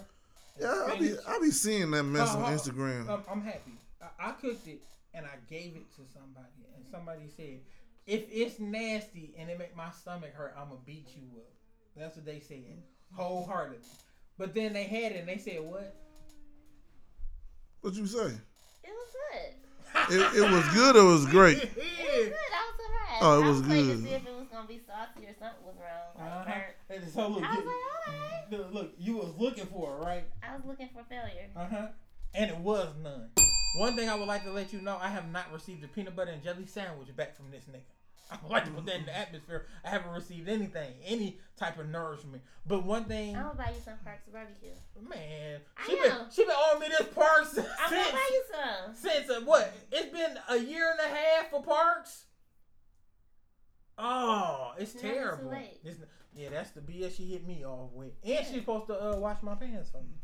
and 0.56 0.60
Yeah, 0.60 0.86
I 0.88 0.98
be 0.98 1.06
spinach. 1.08 1.24
I 1.28 1.38
be 1.40 1.50
seeing 1.50 1.90
that 1.90 2.02
mess 2.04 2.30
Oh, 2.32 2.38
on 2.38 2.52
oh, 2.52 2.56
Instagram. 2.56 3.08
I'm, 3.08 3.22
I'm 3.30 3.42
happy. 3.42 3.72
I, 4.02 4.28
I 4.28 4.32
cooked 4.32 4.66
it 4.66 4.80
and 5.14 5.26
I 5.26 5.36
gave 5.50 5.76
it 5.76 5.90
to 5.96 6.02
somebody, 6.14 6.48
and 6.74 6.84
somebody 6.90 7.28
said, 7.36 7.60
"If 8.06 8.22
it's 8.30 8.58
nasty 8.58 9.34
and 9.38 9.50
it 9.50 9.58
make 9.58 9.76
my 9.76 9.90
stomach 9.90 10.32
hurt, 10.34 10.54
I'm 10.58 10.68
gonna 10.68 10.80
beat 10.86 11.08
you 11.14 11.22
up." 11.38 11.50
That's 11.96 12.16
what 12.16 12.24
they 12.24 12.40
said, 12.40 12.82
wholeheartedly. 13.14 13.78
But 14.38 14.54
then 14.54 14.72
they 14.72 14.84
had 14.84 15.12
it 15.12 15.18
and 15.20 15.28
they 15.28 15.36
said, 15.36 15.60
"What?" 15.62 15.94
What 17.82 17.92
you 17.94 18.06
say? 18.06 18.30
It 18.84 18.90
was 18.90 19.12
good. 19.12 20.14
It, 20.14 20.36
it 20.44 20.50
was 20.50 20.66
good. 20.72 20.96
or 20.96 21.00
It 21.00 21.12
was 21.12 21.26
great. 21.26 21.58
It 21.76 21.76
was 21.76 22.28
good. 22.28 22.34
I 22.52 22.70
was 22.70 22.76
surprised. 22.76 23.22
Oh, 23.22 23.40
it 23.40 23.44
I 23.44 23.48
was 23.48 23.60
was 23.60 23.68
waiting 23.68 24.02
good. 24.04 24.22
To 24.78 24.84
see 24.84 24.84
if 24.84 24.88
it 24.88 24.92
was 24.92 24.96
gonna 24.96 25.08
be 25.08 25.22
saucy 25.22 25.26
or 25.30 25.34
something 25.38 25.64
was 25.66 25.76
wrong. 25.78 26.10
Like 26.16 26.46
Uh-huh. 26.46 26.94
And 26.94 27.12
so 27.12 27.28
look, 27.28 27.42
I 27.44 27.56
was 27.56 27.64
you- 27.64 27.70
like, 27.70 28.60
alright. 28.62 28.72
look, 28.74 28.92
you 28.98 29.16
was 29.16 29.34
looking 29.38 29.66
for 29.66 29.96
it, 29.96 30.04
right? 30.04 30.24
I 30.42 30.56
was 30.56 30.64
looking 30.66 30.88
for 30.94 31.04
failure. 31.08 31.48
Uh 31.56 31.66
huh. 31.66 31.86
And 32.34 32.50
it 32.50 32.56
was 32.58 32.88
none. 33.02 33.30
One 33.78 33.96
thing 33.96 34.08
I 34.08 34.14
would 34.14 34.28
like 34.28 34.44
to 34.44 34.50
let 34.52 34.72
you 34.72 34.80
know, 34.82 34.98
I 35.00 35.08
have 35.08 35.30
not 35.30 35.50
received 35.52 35.82
a 35.84 35.88
peanut 35.88 36.14
butter 36.16 36.30
and 36.30 36.42
jelly 36.42 36.66
sandwich 36.66 37.14
back 37.16 37.36
from 37.36 37.50
this 37.50 37.64
nigga. 37.64 37.80
I 38.30 38.36
would 38.42 38.50
like 38.50 38.64
to 38.64 38.70
put 38.70 38.86
that 38.86 38.96
in 38.96 39.04
the 39.04 39.14
atmosphere. 39.16 39.66
I 39.84 39.90
haven't 39.90 40.10
received 40.12 40.48
anything, 40.48 40.94
any 41.04 41.38
type 41.58 41.78
of 41.78 41.88
nourishment. 41.90 42.42
But 42.66 42.82
one 42.84 43.04
thing, 43.04 43.36
I'm 43.36 43.42
gonna 43.42 43.54
buy 43.54 43.70
you 43.76 43.80
some 43.84 43.94
Parks 44.04 44.26
barbecue. 44.32 44.70
man, 45.06 45.60
she 45.86 45.96
been 45.96 46.12
she 46.30 46.44
been 46.44 46.54
on 46.54 46.80
me 46.80 46.88
this 46.88 47.08
parks 47.14 47.58
I'm 47.58 47.64
gonna 47.90 48.04
since 48.04 48.12
buy 48.12 48.30
you 48.30 48.42
some. 48.50 48.94
since 48.94 49.28
uh, 49.30 49.40
what? 49.44 49.74
It's 49.90 50.10
been 50.12 50.38
a 50.48 50.56
year 50.56 50.90
and 50.92 51.00
a 51.00 51.14
half 51.14 51.50
for 51.50 51.62
parks. 51.62 52.24
Oh, 53.98 54.72
it's 54.78 54.94
Never 54.96 55.14
terrible. 55.14 55.50
late. 55.50 55.78
It's, 55.84 55.98
yeah, 56.34 56.48
that's 56.50 56.70
the 56.70 56.80
BS 56.80 57.16
she 57.16 57.24
hit 57.24 57.46
me 57.46 57.64
off 57.64 57.90
with. 57.92 58.12
And 58.24 58.46
she's 58.46 58.56
supposed 58.60 58.86
to 58.86 58.94
uh, 59.12 59.16
wash 59.16 59.42
my 59.42 59.54
pants 59.54 59.90
for 59.90 59.98
me. 59.98 60.16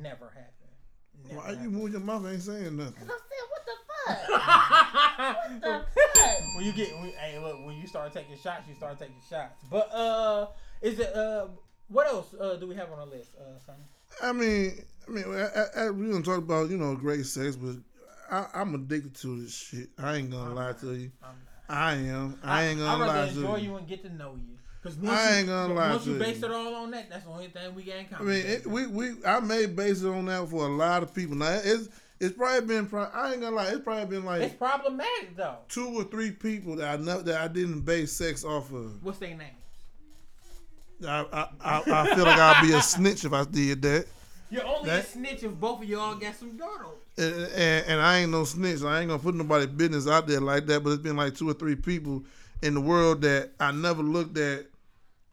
Never 0.00 0.26
happened. 0.30 1.28
Never 1.28 1.36
Why 1.36 1.50
you 1.50 1.56
happened. 1.56 1.72
moving 1.72 1.92
your 1.92 2.00
mouth? 2.00 2.26
Ain't 2.26 2.42
saying 2.42 2.76
nothing. 2.76 2.94
Cause 2.94 3.02
I'm 3.02 3.18
saying, 3.28 3.48
what 3.50 3.66
the 3.66 3.72
fuck? 4.06 4.28
what 5.36 5.60
the 5.60 5.86
fuck? 6.14 6.56
when 6.56 6.64
you 6.64 6.72
get, 6.72 6.88
when, 6.98 7.10
hey, 7.12 7.38
look, 7.38 7.64
when 7.66 7.76
you 7.76 7.86
start 7.86 8.12
taking 8.14 8.36
shots, 8.38 8.62
you 8.68 8.74
start 8.74 8.98
taking 8.98 9.16
shots. 9.28 9.62
But 9.70 9.92
uh, 9.92 10.46
is 10.80 10.98
it 10.98 11.14
uh, 11.14 11.48
what 11.88 12.06
else 12.06 12.34
uh 12.40 12.54
do 12.56 12.66
we 12.66 12.74
have 12.74 12.90
on 12.90 12.98
the 13.00 13.16
list, 13.16 13.32
uh, 13.38 13.58
Sonny? 13.64 13.84
I 14.22 14.32
mean, 14.32 14.82
I 15.06 15.10
mean, 15.10 15.24
I, 15.28 15.64
I, 15.84 15.90
we 15.90 16.08
don't 16.10 16.22
talk 16.24 16.38
about 16.38 16.70
you 16.70 16.78
know 16.78 16.94
great 16.96 17.26
sex, 17.26 17.54
but 17.56 17.76
I, 18.30 18.46
I'm 18.54 18.74
addicted 18.74 19.14
to 19.16 19.42
this 19.42 19.54
shit. 19.54 19.90
I 19.98 20.16
ain't 20.16 20.30
gonna 20.30 20.54
lie 20.54 20.72
to 20.72 20.94
you. 20.94 21.12
I'm 21.22 21.28
not. 21.30 21.51
I 21.72 21.94
am. 21.94 22.38
I 22.42 22.64
ain't 22.64 22.80
I'd 22.80 22.84
gonna 22.84 23.04
rather 23.04 23.18
lie 23.18 23.28
enjoy 23.28 23.54
to 23.56 23.60
you. 23.62 23.70
you 23.70 23.76
and 23.76 23.88
get 23.88 24.02
to 24.02 24.12
know 24.12 24.34
you. 24.34 24.58
Cause 24.82 24.96
once 24.96 25.30
you, 25.30 25.36
ain't 25.36 25.48
gonna 25.48 25.74
lie 25.74 25.90
once 25.92 26.06
you 26.06 26.14
to 26.14 26.18
base 26.18 26.40
you. 26.40 26.46
it 26.46 26.50
all 26.50 26.74
on 26.74 26.90
that, 26.90 27.08
that's 27.08 27.24
the 27.24 27.30
only 27.30 27.46
thing 27.46 27.74
we 27.74 27.84
got 27.84 27.96
in 27.96 28.06
common. 28.06 28.28
I 28.28 28.30
mean, 28.30 28.46
it, 28.46 28.66
we 28.66 28.86
we 28.88 29.24
I 29.24 29.40
made 29.40 29.76
bases 29.76 30.04
on 30.04 30.24
that 30.26 30.48
for 30.48 30.66
a 30.66 30.68
lot 30.68 31.02
of 31.02 31.14
people. 31.14 31.36
Now 31.36 31.60
it's 31.62 31.88
it's 32.20 32.36
probably 32.36 32.66
been. 32.66 32.88
I 32.92 33.32
ain't 33.32 33.40
gonna 33.40 33.56
lie. 33.56 33.68
It's 33.68 33.82
probably 33.84 34.16
been 34.16 34.24
like 34.24 34.42
it's 34.42 34.54
problematic 34.54 35.36
though. 35.36 35.58
two 35.68 35.88
or 35.88 36.04
three 36.04 36.32
people 36.32 36.76
that 36.76 36.98
I 36.98 37.02
know 37.02 37.22
that 37.22 37.40
I 37.40 37.48
didn't 37.48 37.82
base 37.82 38.12
sex 38.12 38.44
off 38.44 38.72
of. 38.72 39.02
What's 39.02 39.18
their 39.18 39.30
names? 39.30 39.56
I 41.06 41.24
I, 41.32 41.48
I, 41.60 41.82
I 41.86 42.14
feel 42.14 42.24
like 42.24 42.38
I'd 42.38 42.62
be 42.66 42.72
a 42.74 42.82
snitch 42.82 43.24
if 43.24 43.32
I 43.32 43.44
did 43.44 43.82
that. 43.82 44.06
You're 44.52 44.66
only 44.66 44.90
That- 44.90 45.04
a 45.04 45.06
snitch 45.06 45.42
if 45.42 45.52
both 45.58 45.82
of 45.82 45.88
y'all 45.88 46.14
got 46.14 46.36
some 46.36 46.58
dirt 46.58 46.84
on. 46.84 46.92
And, 47.16 47.34
and, 47.34 47.86
and 47.86 48.00
I 48.02 48.18
ain't 48.18 48.30
no 48.30 48.44
snitch. 48.44 48.82
I 48.82 49.00
ain't 49.00 49.08
gonna 49.08 49.22
put 49.22 49.34
nobody's 49.34 49.68
business 49.68 50.06
out 50.06 50.26
there 50.26 50.40
like 50.40 50.66
that. 50.66 50.84
But 50.84 50.90
it's 50.90 51.02
been 51.02 51.16
like 51.16 51.34
two 51.34 51.48
or 51.48 51.54
three 51.54 51.74
people 51.74 52.22
in 52.60 52.74
the 52.74 52.80
world 52.80 53.22
that 53.22 53.50
I 53.58 53.72
never 53.72 54.02
looked 54.02 54.36
at 54.36 54.66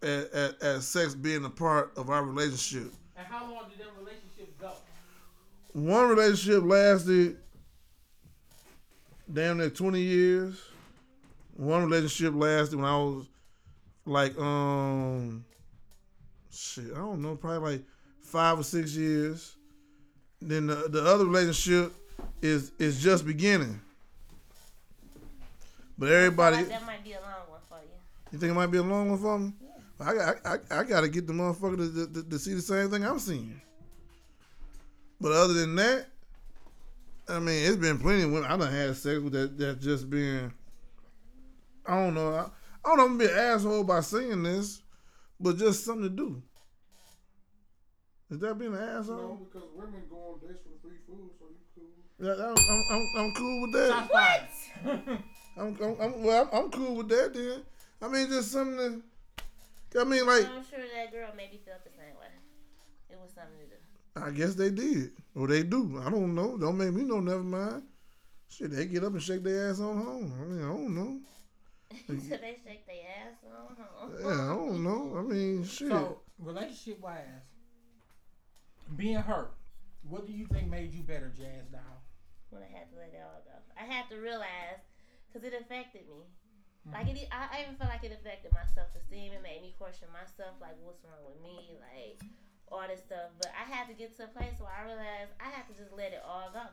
at, 0.02 0.32
at, 0.32 0.64
at 0.64 0.84
sex 0.84 1.14
being 1.14 1.44
a 1.44 1.50
part 1.50 1.92
of 1.98 2.10
our 2.10 2.24
relationship. 2.24 2.94
And 3.18 3.28
how 3.28 3.44
long 3.52 3.66
did 3.70 3.80
that 3.80 3.92
relationship 4.00 4.58
go? 4.58 4.72
One 5.74 6.08
relationship 6.08 6.64
lasted 6.64 7.38
damn 9.32 9.58
near 9.58 9.70
twenty 9.70 10.02
years. 10.02 10.62
One 11.58 11.84
relationship 11.84 12.34
lasted 12.36 12.78
when 12.78 12.86
I 12.86 12.96
was 12.96 13.26
like 14.06 14.38
um 14.40 15.44
shit, 16.52 16.86
I 16.94 17.00
don't 17.00 17.22
know, 17.22 17.36
probably 17.36 17.72
like 17.74 17.86
five 18.30 18.60
or 18.60 18.64
six 18.64 18.96
years. 18.96 19.56
Then 20.42 20.68
the, 20.68 20.88
the 20.90 21.04
other 21.04 21.26
relationship 21.26 21.94
is 22.42 22.72
is 22.80 23.02
just 23.02 23.26
beginning. 23.26 23.82
But 25.98 26.12
everybody, 26.12 26.58
Like 26.58 26.70
that 26.70 26.86
might 26.86 27.04
be 27.04 27.14
a 27.14 27.20
long 27.20 27.50
one 27.50 27.60
for 27.68 27.80
you. 27.82 27.90
you 28.32 28.40
think 28.40 28.52
it 28.52 28.56
might 28.56 28.68
be 28.68 28.78
a 28.78 28.84
long 28.84 29.10
one 29.10 29.20
for 29.20 29.38
me? 29.40 29.54
I 30.00 30.14
got 30.14 30.38
I, 30.46 30.54
I, 30.54 30.80
I 30.80 30.84
got 30.86 31.02
to 31.02 31.10
get 31.10 31.28
the 31.28 31.34
motherfucker 31.34 31.76
to, 31.78 32.14
to, 32.14 32.30
to 32.30 32.40
see 32.40 32.54
the 32.54 32.62
same 32.62 32.90
thing 32.90 33.04
I'm 33.06 33.20
seeing. 33.20 33.60
But 35.20 35.34
other 35.34 35.54
than 35.54 35.76
that, 35.76 36.06
I 37.28 37.40
mean, 37.40 37.66
it's 37.66 37.76
been 37.76 38.00
plenty 38.00 38.22
of 38.22 38.32
women 38.32 38.50
I 38.50 38.56
done 38.56 38.72
had 38.72 38.96
sex 38.96 39.20
with 39.20 39.34
that 39.34 39.58
that 39.58 39.82
just 39.82 40.10
been. 40.10 40.54
I 41.86 41.96
don't 41.96 42.14
know. 42.14 42.34
I, 42.34 42.40
I 42.86 42.96
don't 42.96 42.98
know. 42.98 43.04
I'm 43.04 43.18
gonna 43.18 43.20
be 43.20 43.26
an 43.26 43.38
asshole 43.38 43.84
by 43.84 44.00
saying 44.00 44.42
this, 44.44 44.82
but 45.40 45.58
just 45.58 45.84
something 45.84 46.04
to 46.04 46.10
do. 46.10 46.42
Is 48.30 48.40
that 48.40 48.58
being 48.60 48.76
an 48.76 48.82
asshole? 48.82 49.16
No, 49.16 49.22
asshole? 49.22 49.48
because 49.52 49.70
women 49.76 50.04
go 50.10 50.16
on 50.16 50.48
dates 50.48 50.62
for 50.62 50.88
free 50.88 50.98
food, 51.08 51.30
so 51.40 51.46
you 51.50 51.66
cool. 51.74 51.90
Yeah, 52.20 52.34
I'm, 52.34 52.56
I'm, 52.70 52.84
I'm, 52.92 53.26
I'm 53.26 53.34
cool 53.34 53.62
with 53.62 53.74
that. 53.74 53.90
Shots 53.90 54.12
fired. 54.12 55.24
I'm, 55.58 55.78
I'm, 55.82 56.02
I'm 56.02 56.24
well. 56.24 56.50
I'm, 56.52 56.66
I'm 56.66 56.72
cool 56.72 56.96
with 56.96 57.10
that. 57.10 57.34
Then 57.34 57.62
I 58.02 58.08
mean, 58.08 58.28
just 58.30 58.52
something. 58.52 59.02
To, 59.92 60.02
I 60.02 60.04
mean, 60.04 60.26
like 60.28 60.46
I'm 60.46 60.64
sure 60.64 60.80
that 60.80 61.12
girl 61.12 61.30
maybe 61.36 61.60
felt 61.66 61.84
the 61.84 61.90
same 61.92 62.16
way. 62.20 62.28
It 63.10 63.18
was 63.20 63.32
something 63.34 63.58
to 63.58 63.66
do. 63.66 63.80
I 64.16 64.32
guess 64.32 64.56
they 64.56 64.70
did. 64.70 65.12
Or 65.36 65.48
they 65.48 65.64
do. 65.64 66.02
I 66.06 66.10
don't 66.10 66.36
know. 66.36 66.58
Don't 66.58 66.78
make 66.78 66.94
me 66.94 67.04
know, 67.04 67.20
never 67.20 67.44
mind. 67.44 67.84
Shit, 68.50 68.72
they 68.72 68.86
get 68.86 69.04
up 69.04 69.14
and 69.14 69.22
shake 69.22 69.44
their 69.44 69.70
ass 69.70 69.80
on 69.80 69.98
home. 69.98 70.34
I 70.40 70.46
mean, 70.46 70.64
I 70.64 70.68
don't 70.68 70.96
know. 70.96 71.20
Until 72.08 72.38
they 72.38 72.58
shake 72.64 72.86
their 72.86 73.06
ass 73.26 73.38
on. 73.46 73.76
home. 73.76 74.16
Yeah, 74.22 74.52
I 74.52 74.56
don't 74.56 74.84
know. 74.84 75.18
I 75.18 75.22
mean, 75.22 75.64
shit. 75.64 75.90
So, 75.90 76.22
relationship 76.40 77.00
wise, 77.02 77.26
being 78.96 79.18
hurt, 79.22 79.54
what 80.08 80.26
do 80.26 80.34
you 80.34 80.46
think 80.48 80.70
made 80.70 80.94
you 80.94 81.04
better, 81.04 81.32
Jazz 81.36 81.68
Doll? 81.72 81.82
when 82.50 82.64
I 82.66 82.72
had 82.74 82.90
to 82.90 82.98
let 82.98 83.14
it 83.14 83.22
all 83.22 83.46
go. 83.46 83.54
I 83.78 83.86
had 83.86 84.10
to 84.10 84.18
realize 84.18 84.82
because 85.30 85.46
it 85.46 85.54
affected 85.54 86.10
me. 86.10 86.26
Mm-hmm. 86.82 86.98
Like 86.98 87.06
it, 87.14 87.30
I, 87.30 87.46
I 87.46 87.56
even 87.62 87.78
felt 87.78 87.94
like 87.94 88.02
it 88.02 88.10
affected 88.10 88.50
my 88.58 88.66
self 88.74 88.90
esteem. 88.98 89.38
It 89.38 89.46
made 89.46 89.62
me 89.62 89.78
question 89.78 90.10
myself, 90.10 90.58
like 90.58 90.74
what's 90.82 91.06
wrong 91.06 91.22
with 91.30 91.38
me, 91.46 91.78
like 91.78 92.18
all 92.74 92.82
this 92.90 93.06
stuff. 93.06 93.30
But 93.38 93.54
I 93.54 93.70
had 93.70 93.86
to 93.86 93.94
get 93.94 94.18
to 94.18 94.26
a 94.26 94.34
place 94.34 94.58
where 94.58 94.74
I 94.74 94.82
realized 94.90 95.30
I 95.38 95.54
had 95.54 95.70
to 95.70 95.78
just 95.78 95.94
let 95.94 96.10
it 96.10 96.26
all 96.26 96.50
go 96.50 96.66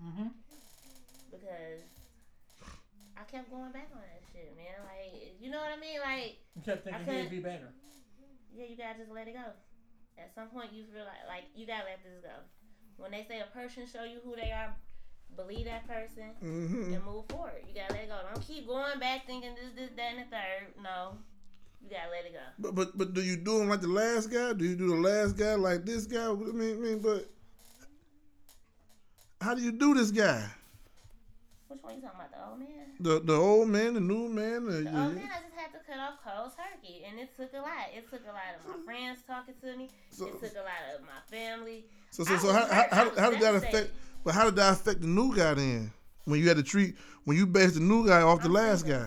Mm-hmm. 0.00 0.28
because 1.32 1.80
I 3.16 3.24
kept 3.32 3.48
going 3.52 3.72
back 3.72 3.88
on 3.96 4.00
that 4.04 4.20
shit, 4.32 4.52
man. 4.60 4.76
Like 4.84 5.40
you 5.40 5.48
know 5.48 5.60
what 5.64 5.72
I 5.72 5.80
mean? 5.80 6.00
Like 6.04 6.36
You 6.56 6.62
kept 6.68 6.84
thinking 6.84 7.08
I 7.08 7.24
he'd 7.24 7.32
be 7.32 7.40
better. 7.40 7.72
yeah, 8.52 8.68
you 8.68 8.76
gotta 8.76 8.98
just 9.00 9.12
let 9.12 9.24
it 9.28 9.34
go. 9.40 9.56
At 10.20 10.34
some 10.34 10.48
point, 10.48 10.72
you 10.72 10.84
feel 10.92 11.04
like 11.04 11.24
like 11.26 11.44
you 11.54 11.66
gotta 11.66 11.84
let 11.84 12.04
this 12.04 12.20
go. 12.22 12.36
When 12.96 13.10
they 13.10 13.24
say 13.24 13.40
a 13.40 13.48
person 13.56 13.86
show 13.88 14.04
you 14.04 14.20
who 14.22 14.36
they 14.36 14.52
are, 14.52 14.76
believe 15.36 15.64
that 15.64 15.88
person. 15.88 16.36
hmm 16.40 16.92
and 16.92 17.04
move 17.04 17.24
forward. 17.28 17.64
You 17.66 17.74
gotta 17.74 17.94
let 17.94 18.04
it 18.04 18.08
go. 18.08 18.18
Don't 18.32 18.46
keep 18.46 18.66
going 18.66 18.98
back 19.00 19.26
thinking 19.26 19.54
this, 19.54 19.72
this, 19.74 19.90
that, 19.96 20.12
and 20.14 20.20
the 20.20 20.30
third. 20.30 20.76
No, 20.82 21.16
you 21.80 21.88
gotta 21.88 22.10
let 22.10 22.26
it 22.26 22.32
go. 22.32 22.46
But, 22.58 22.74
but 22.74 22.98
but 22.98 23.14
do 23.14 23.22
you 23.22 23.36
do 23.36 23.60
him 23.60 23.68
like 23.68 23.80
the 23.80 23.88
last 23.88 24.28
guy? 24.30 24.52
Do 24.52 24.64
you 24.64 24.76
do 24.76 24.88
the 24.88 25.00
last 25.00 25.36
guy 25.36 25.54
like 25.54 25.86
this 25.86 26.06
guy? 26.06 26.28
I 26.28 26.34
mean, 26.34 26.76
I 26.76 26.80
mean, 26.80 26.98
but 27.00 27.26
how 29.40 29.54
do 29.54 29.62
you 29.62 29.72
do 29.72 29.94
this 29.94 30.10
guy? 30.10 30.44
Which 31.70 31.82
one 31.84 31.94
you 31.94 32.02
talking 32.02 32.18
about? 32.18 32.32
The 32.32 32.50
old 32.50 32.58
man? 32.58 32.86
The 32.98 33.20
the 33.20 33.38
old 33.38 33.68
man, 33.68 33.94
the 33.94 34.00
new 34.00 34.28
man. 34.28 34.64
The, 34.64 34.72
The 34.82 34.90
old 34.90 35.14
man, 35.14 35.30
I 35.30 35.40
just 35.46 35.54
had 35.54 35.70
to 35.72 35.78
cut 35.86 36.00
off 36.00 36.18
cold 36.24 36.50
turkey, 36.56 37.04
and 37.08 37.16
it 37.20 37.30
took 37.36 37.52
a 37.54 37.58
lot. 37.62 37.86
It 37.94 38.10
took 38.10 38.22
a 38.24 38.32
lot 38.34 38.58
of 38.58 38.66
my 38.66 38.84
friends 38.84 39.20
talking 39.24 39.54
to 39.62 39.76
me. 39.76 39.88
So- 40.10 40.26
it 40.26 40.40
took 40.40 40.54
a 40.54 40.66
lot 40.66 40.82
of 40.96 41.02
my 41.02 41.22
family. 41.30 41.84
So 42.10 42.24
so, 42.24 42.36
so 42.38 42.52
how, 42.52 42.66
how, 42.66 42.86
how, 42.90 43.16
how 43.16 43.30
did 43.30 43.40
that 43.40 43.54
affect? 43.54 43.92
But 44.24 44.34
how 44.34 44.46
did 44.46 44.56
that 44.56 44.72
affect 44.72 45.00
the 45.02 45.06
new 45.06 45.34
guy 45.34 45.54
then? 45.54 45.92
When 46.24 46.40
you 46.40 46.48
had 46.48 46.56
to 46.56 46.64
treat 46.64 46.96
when 47.24 47.36
you 47.36 47.46
based 47.46 47.74
the 47.74 47.80
new 47.80 48.04
guy 48.04 48.20
off 48.22 48.40
the 48.40 48.46
I'm 48.46 48.52
last 48.54 48.84
guy. 48.84 49.06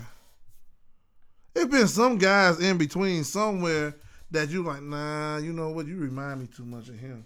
It's 1.56 1.70
been 1.70 1.88
some 1.90 2.18
guys 2.18 2.62
in 2.62 2.78
between 2.78 3.26
somewhere 3.26 3.96
that 4.32 4.50
you 4.50 4.64
like, 4.64 4.82
nah, 4.82 5.38
you 5.38 5.52
know 5.54 5.70
what? 5.70 5.86
You 5.86 5.98
remind 5.98 6.40
me 6.40 6.48
too 6.48 6.66
much 6.66 6.88
of 6.88 6.98
him. 6.98 7.26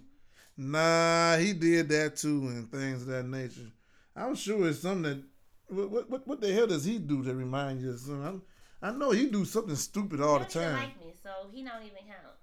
Nah, 0.57 1.37
he 1.37 1.53
did 1.53 1.87
that 1.89 2.17
too, 2.17 2.47
and 2.47 2.69
things 2.71 3.03
of 3.03 3.07
that 3.09 3.25
nature. 3.25 3.71
I'm 4.17 4.35
sure 4.35 4.67
it's 4.67 4.79
something 4.79 5.03
that. 5.03 5.23
What 5.69 6.09
what 6.09 6.27
what 6.27 6.41
the 6.41 6.51
hell 6.53 6.67
does 6.67 6.85
he 6.85 6.97
do 6.97 7.23
to 7.23 7.35
remind 7.35 7.81
you 7.81 7.91
of 7.91 7.99
something? 7.99 8.25
I'm, 8.25 8.41
I 8.81 8.91
know 8.97 9.11
he 9.11 9.27
do 9.27 9.43
something 9.45 9.75
stupid 9.75 10.21
all 10.21 10.39
he 10.39 10.45
the 10.45 10.53
don't 10.53 10.63
even 10.63 10.75
time. 10.75 10.83
like 10.83 10.99
me, 11.05 11.13
so 11.21 11.29
he 11.51 11.63
don't 11.63 11.81
even 11.83 11.97
count. 12.07 12.35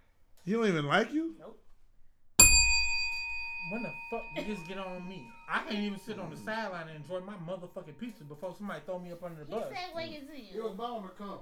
He 0.44 0.52
don't 0.52 0.66
even 0.68 0.86
like 0.86 1.12
you. 1.12 1.34
Nope. 1.38 1.58
When 3.72 3.82
the 3.82 3.90
fuck 4.10 4.22
did 4.36 4.46
this 4.46 4.58
get 4.68 4.76
on 4.78 5.08
me? 5.08 5.26
I 5.48 5.60
can't 5.62 5.78
even 5.78 5.98
sit 5.98 6.18
on 6.18 6.28
the 6.30 6.36
sideline 6.36 6.88
and 6.88 6.96
enjoy 7.02 7.20
my 7.20 7.32
motherfucking 7.34 7.96
pizza 7.98 8.24
before 8.24 8.54
somebody 8.56 8.80
throw 8.84 8.98
me 8.98 9.10
up 9.12 9.22
under 9.24 9.42
the 9.42 9.46
He 9.46 9.60
bus. 9.60 9.68
segued 9.94 10.28
to 10.28 10.34
It 10.36 10.54
You're 10.54 10.70
bound 10.74 11.04
to 11.04 11.10
come. 11.16 11.38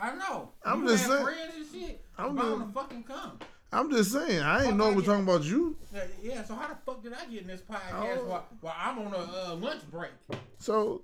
I 0.00 0.14
know. 0.14 0.52
I'm 0.64 0.82
you 0.84 0.88
just 0.88 1.06
saying- 1.06 1.24
friends 1.24 1.54
and 1.56 1.66
shit. 1.82 2.04
I'm 2.16 2.30
I'm 2.30 2.36
bound 2.36 2.60
just- 2.62 2.74
to 2.74 2.80
fucking 2.80 3.02
come. 3.04 3.38
I'm 3.72 3.90
just 3.90 4.12
saying. 4.12 4.40
I 4.40 4.64
ain't 4.64 4.76
know 4.76 4.92
we're 4.92 5.02
talking 5.02 5.24
about 5.24 5.44
you. 5.44 5.76
Yeah, 6.22 6.42
so 6.44 6.54
how 6.54 6.68
the 6.68 6.76
fuck 6.86 7.02
did 7.02 7.12
I 7.12 7.24
get 7.26 7.42
in 7.42 7.48
this 7.48 7.60
podcast 7.60 7.92
Oh. 8.18 8.24
while, 8.26 8.46
while 8.60 8.74
I'm 8.78 8.98
on 9.00 9.12
a 9.12 9.18
uh, 9.52 9.54
lunch 9.56 9.82
break? 9.90 10.10
So 10.58 11.02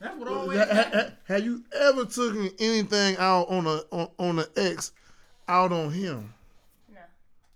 That's 0.00 0.16
what 0.18 0.28
always 0.28 0.58
ha- 0.58 0.90
ha- 0.92 1.10
have 1.28 1.44
you 1.44 1.62
ever 1.78 2.04
taken 2.06 2.50
anything 2.58 3.16
out 3.18 3.48
on 3.48 3.66
a 3.66 3.80
on, 3.92 4.08
on 4.18 4.38
an 4.40 4.46
ex 4.56 4.92
out 5.48 5.70
on 5.72 5.92
him? 5.92 6.34
No. 6.92 6.98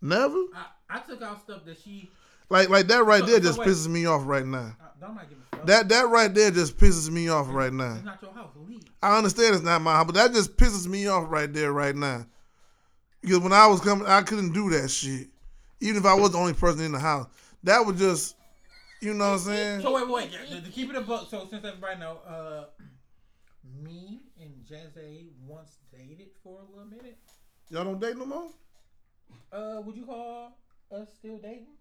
Never. 0.00 0.38
I, 0.54 0.66
I 0.90 0.98
took 1.00 1.20
out 1.22 1.40
stuff 1.42 1.64
that 1.64 1.78
she. 1.82 2.10
Like 2.48 2.68
like 2.68 2.86
that 2.88 3.04
right 3.04 3.20
So- 3.20 3.26
there 3.26 3.36
so 3.38 3.42
just 3.42 3.58
wait. 3.58 3.68
pisses 3.68 3.88
me 3.88 4.06
off 4.06 4.22
right 4.24 4.46
now. 4.46 4.76
Uh, 4.80 4.84
don't 5.00 5.14
not 5.16 5.28
give 5.28 5.38
a. 5.38 5.66
That 5.66 5.88
that 5.88 6.08
right 6.10 6.32
there 6.32 6.50
just 6.52 6.76
pisses 6.76 7.10
me 7.10 7.28
off 7.28 7.48
right 7.50 7.72
now. 7.72 7.94
It's 7.94 8.04
not 8.04 8.22
your 8.22 8.32
house. 8.32 8.50
Leave. 8.68 8.82
I 9.02 9.16
understand 9.16 9.54
it's 9.56 9.64
not 9.64 9.80
my 9.82 9.94
house, 9.96 10.06
but 10.06 10.14
that 10.14 10.32
just 10.32 10.56
pisses 10.56 10.86
me 10.86 11.06
off 11.08 11.24
right 11.28 11.52
there 11.52 11.72
right 11.72 11.96
now. 11.96 12.26
Because 13.24 13.40
when 13.40 13.54
I 13.54 13.66
was 13.66 13.80
coming, 13.80 14.06
I 14.06 14.20
couldn't 14.20 14.52
do 14.52 14.68
that 14.70 14.90
shit. 14.90 15.28
Even 15.80 15.96
if 15.96 16.04
I 16.04 16.12
was 16.12 16.32
the 16.32 16.38
only 16.38 16.52
person 16.52 16.84
in 16.84 16.92
the 16.92 16.98
house, 16.98 17.26
that 17.62 17.84
was 17.84 17.98
just, 17.98 18.36
you 19.00 19.14
know 19.14 19.30
what 19.30 19.32
I'm 19.32 19.38
saying? 19.38 19.80
So 19.80 19.94
wait, 19.94 20.08
wait, 20.10 20.30
yeah, 20.30 20.56
to, 20.56 20.62
to 20.62 20.70
keep 20.70 20.90
it 20.90 20.96
a 20.96 21.00
book. 21.00 21.28
So 21.30 21.46
since 21.48 21.64
everybody 21.64 22.00
know, 22.00 22.18
uh, 22.28 22.64
me 23.82 24.20
and 24.38 24.52
Jazzy 24.66 25.28
once 25.46 25.78
dated 25.90 26.28
for 26.42 26.58
a 26.60 26.70
little 26.70 26.84
minute. 26.84 27.16
Y'all 27.70 27.84
don't 27.84 27.98
date 27.98 28.18
no 28.18 28.26
more. 28.26 28.50
Uh, 29.50 29.80
would 29.80 29.96
you 29.96 30.04
call 30.04 30.58
us 30.92 31.08
still 31.18 31.38
dating? 31.38 31.78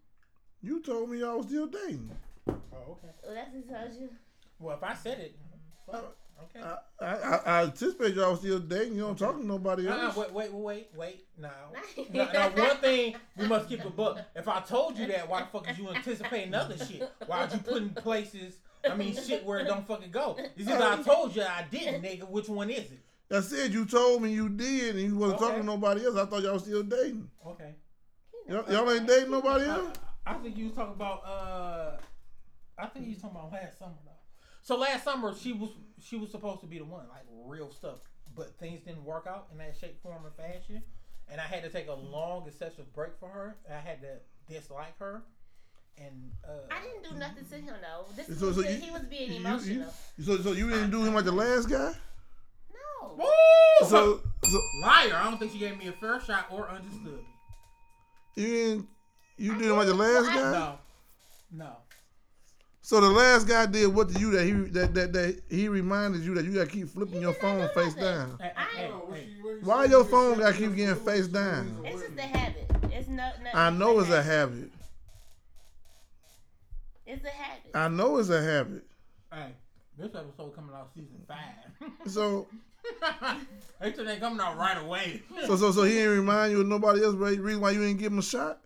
You 0.61 0.81
told 0.81 1.09
me 1.09 1.19
y'all 1.19 1.39
was 1.39 1.47
still 1.47 1.67
dating. 1.67 2.09
Oh, 2.47 2.53
okay. 2.91 3.09
Well, 3.21 3.35
that's 3.35 3.51
what 3.53 3.63
he 3.63 3.69
told 3.69 4.01
you. 4.01 4.09
Well, 4.59 4.77
if 4.77 4.83
I 4.83 4.93
said 4.93 5.19
it, 5.19 5.35
fuck. 5.91 6.15
Okay. 6.41 6.61
I, 6.61 7.05
I, 7.05 7.15
I, 7.15 7.35
I 7.45 7.63
anticipate 7.63 8.15
y'all 8.15 8.35
still 8.35 8.59
dating. 8.59 8.93
You 8.95 9.01
don't 9.01 9.17
talk 9.17 9.35
to 9.37 9.45
nobody 9.45 9.87
Uh-uh, 9.87 9.97
else. 10.05 10.15
wait, 10.15 10.31
wait, 10.33 10.53
wait, 10.53 10.87
wait. 10.95 11.25
Now, 11.37 11.49
now, 12.13 12.29
now, 12.33 12.49
one 12.49 12.77
thing 12.77 13.15
we 13.37 13.47
must 13.47 13.67
keep 13.69 13.83
a 13.83 13.89
book. 13.89 14.19
If 14.35 14.47
I 14.47 14.59
told 14.61 14.97
you 14.97 15.07
that, 15.07 15.27
why 15.29 15.41
the 15.41 15.45
fuck 15.47 15.69
is 15.69 15.77
you 15.77 15.89
anticipating 15.89 16.53
other 16.53 16.77
shit? 16.77 17.09
Why'd 17.25 17.53
you 17.53 17.59
put 17.59 17.81
in 17.81 17.89
places? 17.91 18.55
I 18.89 18.95
mean, 18.95 19.15
shit 19.15 19.45
where 19.45 19.59
it 19.59 19.65
don't 19.67 19.87
fucking 19.87 20.11
go. 20.11 20.37
It's 20.57 20.67
either 20.69 20.83
I 20.83 21.01
told 21.01 21.35
you 21.35 21.43
I 21.43 21.65
didn't, 21.71 22.03
nigga. 22.03 22.27
Which 22.29 22.49
one 22.49 22.69
is 22.69 22.91
it? 22.91 22.99
I 23.31 23.39
said 23.39 23.73
you 23.73 23.85
told 23.85 24.21
me 24.21 24.31
you 24.31 24.49
did, 24.49 24.95
and 24.95 25.05
you 25.05 25.17
wasn't 25.17 25.39
Okay. 25.41 25.45
talking 25.47 25.61
to 25.61 25.65
nobody 25.65 26.05
else. 26.05 26.15
I 26.17 26.25
thought 26.25 26.43
y'all 26.43 26.53
was 26.53 26.63
still 26.63 26.83
dating. 26.83 27.29
Okay. 27.47 27.75
Y'all, 28.47 28.65
y'all 28.71 28.91
ain't 28.91 29.07
dating 29.07 29.31
nobody 29.31 29.65
else. 29.65 29.95
I 30.25 30.33
think 30.35 30.57
you 30.57 30.65
was 30.65 30.73
talking 30.73 30.93
about. 30.93 31.25
uh 31.25 31.97
I 32.77 32.87
think 32.87 33.05
you 33.05 33.13
was 33.13 33.21
talking 33.21 33.37
about 33.37 33.51
last 33.53 33.79
summer 33.79 33.93
though. 34.03 34.11
So 34.63 34.77
last 34.77 35.03
summer 35.03 35.35
she 35.35 35.53
was 35.53 35.69
she 36.01 36.15
was 36.15 36.31
supposed 36.31 36.61
to 36.61 36.67
be 36.67 36.77
the 36.79 36.85
one, 36.85 37.05
like 37.09 37.25
real 37.45 37.69
stuff, 37.71 37.99
but 38.35 38.57
things 38.59 38.81
didn't 38.81 39.03
work 39.05 39.27
out 39.27 39.47
in 39.51 39.57
that 39.59 39.75
shape, 39.79 40.01
form, 40.01 40.25
or 40.25 40.31
fashion, 40.31 40.81
and 41.29 41.39
I 41.39 41.43
had 41.43 41.63
to 41.63 41.69
take 41.69 41.87
a 41.89 41.93
long, 41.93 42.47
excessive 42.47 42.91
break 42.93 43.11
for 43.19 43.27
her. 43.29 43.57
I 43.69 43.79
had 43.79 44.01
to 44.01 44.07
dislike 44.53 44.97
her, 44.99 45.21
and 45.97 46.31
uh, 46.47 46.71
I 46.73 46.81
didn't 46.81 47.03
do 47.13 47.19
nothing 47.19 47.45
to 47.45 47.55
him 47.55 47.75
though. 47.81 48.05
This 48.15 48.39
So- 48.39 48.47
was 48.47 48.55
so 48.55 48.61
you- 48.61 48.77
he 48.79 48.89
was 48.91 49.03
being 49.03 49.29
you- 49.31 49.39
you- 49.39 49.45
emotional. 49.45 49.93
So, 50.23 50.37
so 50.37 50.51
you 50.53 50.69
didn't 50.69 50.91
do 50.91 51.03
him 51.03 51.13
like 51.13 51.25
the 51.25 51.31
last 51.33 51.67
guy. 51.69 51.93
No. 52.73 53.15
Woo! 53.17 53.87
So, 53.89 54.21
so 54.49 54.61
liar! 54.81 55.13
I 55.15 55.23
don't 55.25 55.37
think 55.39 55.51
she 55.51 55.59
gave 55.59 55.77
me 55.77 55.87
a 55.87 55.91
fair 55.93 56.21
shot 56.21 56.47
or 56.49 56.69
understood 56.69 57.19
me. 57.19 57.25
you 58.35 58.47
didn't. 58.47 58.87
You 59.37 59.53
did 59.55 59.63
him 59.69 59.75
like 59.77 59.87
the 59.87 59.93
last 59.93 60.27
guy. 60.27 60.51
No, 60.51 60.77
no. 61.51 61.75
So 62.85 62.99
the 62.99 63.09
last 63.09 63.47
guy 63.47 63.65
did 63.65 63.87
what 63.87 64.09
to 64.09 64.19
you 64.19 64.31
that 64.31 64.43
he 64.43 64.51
that 64.51 64.93
that, 64.93 65.13
that 65.13 65.41
he 65.49 65.69
reminded 65.69 66.21
you 66.21 66.33
that 66.35 66.43
you 66.43 66.51
gotta 66.53 66.69
keep 66.69 66.89
flipping 66.89 67.21
your 67.21 67.33
phone 67.33 67.67
face 67.69 67.95
nothing. 67.95 68.03
down. 68.03 68.37
Hey, 68.41 68.51
hey, 68.55 68.61
hey. 68.75 68.87
she- 68.87 69.41
what 69.41 69.53
you 69.53 69.59
Why 69.63 69.85
your 69.85 70.03
phone 70.03 70.37
gotta 70.39 70.57
keep 70.57 70.75
getting 70.75 70.95
face 70.95 71.27
down? 71.27 71.81
be 71.81 71.87
It's 71.89 72.01
the 72.01 72.07
just 72.09 72.19
a 72.19 72.21
habit. 72.37 72.71
It's 72.91 73.07
no. 73.07 73.31
no 73.41 73.49
I 73.53 73.69
know 73.69 73.99
it's 73.99 74.09
a 74.09 74.21
habit. 74.21 74.55
habit. 74.55 74.71
It's 77.05 77.25
a 77.25 77.29
habit. 77.29 77.71
I 77.73 77.87
know 77.87 78.17
it's 78.17 78.29
a 78.29 78.41
habit. 78.41 78.83
Hey, 79.31 79.53
this 79.97 80.13
episode 80.15 80.53
coming 80.55 80.75
out 80.75 80.89
season 80.93 81.21
five. 81.27 82.09
So 82.11 82.47
they 83.81 83.93
said 83.93 84.07
they 84.07 84.17
coming 84.17 84.39
out 84.41 84.57
right 84.57 84.77
away. 84.77 85.21
so 85.47 85.55
so 85.55 85.71
so 85.71 85.83
he 85.83 85.93
didn't 85.93 86.17
remind 86.19 86.51
you 86.51 86.61
of 86.61 86.67
nobody 86.67 87.01
else. 87.03 87.15
Right? 87.15 87.39
Reason 87.39 87.61
why 87.61 87.71
you 87.71 87.79
didn't 87.79 87.99
give 87.99 88.11
him 88.11 88.19
a 88.19 88.23
shot? 88.23 88.59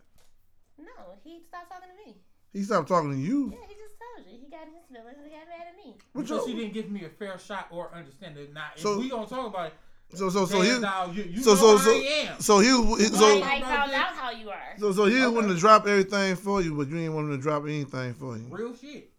No, 0.76 0.86
he 1.22 1.40
stopped 1.48 1.70
talking 1.70 1.88
to 1.88 2.04
me. 2.10 2.16
He 2.52 2.62
stopped 2.64 2.88
talking 2.88 3.12
to 3.12 3.16
you. 3.18 3.50
Yeah, 3.52 3.66
he 3.68 3.74
just 3.74 3.94
told 3.98 4.26
you. 4.32 4.38
He 4.42 4.47
got 4.58 4.66
his 4.74 4.84
feelings 4.90 5.16
and 5.16 5.26
he 5.26 5.30
got 5.30 5.46
mad 5.48 5.66
at 5.70 5.76
me. 5.76 5.96
What 6.12 6.22
because 6.26 6.30
your- 6.30 6.48
she 6.48 6.54
didn't 6.54 6.72
give 6.74 6.90
me 6.90 7.04
a 7.04 7.08
fair 7.08 7.38
shot 7.38 7.68
or 7.70 7.92
understand 7.94 8.36
it. 8.38 8.52
Now, 8.52 8.70
if 8.74 8.82
So- 8.82 8.98
we 8.98 9.08
gonna 9.08 9.26
talk 9.26 9.46
about 9.46 9.66
it, 9.68 9.74
So 10.14 10.30
so 10.30 10.46
so 10.46 10.62
Jazz 10.62 11.14
he 11.14 11.20
you, 11.22 11.28
you 11.36 11.42
so 11.42 11.50
know 11.50 11.56
so 11.56 11.78
so 11.78 11.90
I 11.90 11.94
am. 12.30 12.40
so 12.40 12.58
he 12.60 12.72
was- 12.72 13.18
so 13.18 13.34
you- 13.36 13.42
I 13.42 13.60
found 13.60 13.92
out 13.92 14.14
how 14.16 14.30
you 14.30 14.48
are. 14.50 14.74
so 14.78 14.90
so 14.92 15.04
he 15.04 15.16
Okay. 15.22 15.34
wanted 15.34 15.48
to 15.48 15.56
drop 15.60 15.86
everything 15.86 16.34
for 16.36 16.62
you, 16.62 16.74
but 16.74 16.88
you 16.88 16.94
didn't 16.96 17.14
want 17.14 17.26
him 17.28 17.36
to 17.36 17.42
drop 17.42 17.64
anything 17.64 18.14
for 18.14 18.36
you. 18.38 18.46
Real 18.50 18.74
shit. 18.74 19.12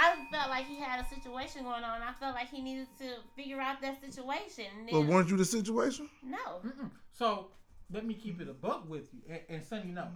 I 0.00 0.14
felt 0.30 0.48
like 0.50 0.66
he 0.66 0.76
had 0.76 1.04
a 1.04 1.08
situation 1.08 1.64
going 1.64 1.82
on. 1.82 2.02
I 2.02 2.12
felt 2.12 2.34
like 2.36 2.48
he 2.48 2.62
needed 2.62 2.86
to 2.98 3.16
figure 3.34 3.60
out 3.60 3.80
that 3.80 4.00
situation. 4.00 4.66
And 4.78 4.86
But 4.90 5.00
then, 5.00 5.08
weren't 5.08 5.28
you 5.28 5.36
the 5.36 5.44
situation? 5.44 6.08
no. 6.22 6.60
Mm-mm. 6.64 6.90
So 7.10 7.48
let 7.90 8.06
me 8.06 8.14
keep 8.14 8.40
it 8.40 8.48
a 8.48 8.52
buck 8.52 8.88
with 8.88 9.12
you, 9.12 9.20
and, 9.28 9.40
and 9.48 9.64
Sonny 9.64 9.90
know. 9.90 10.08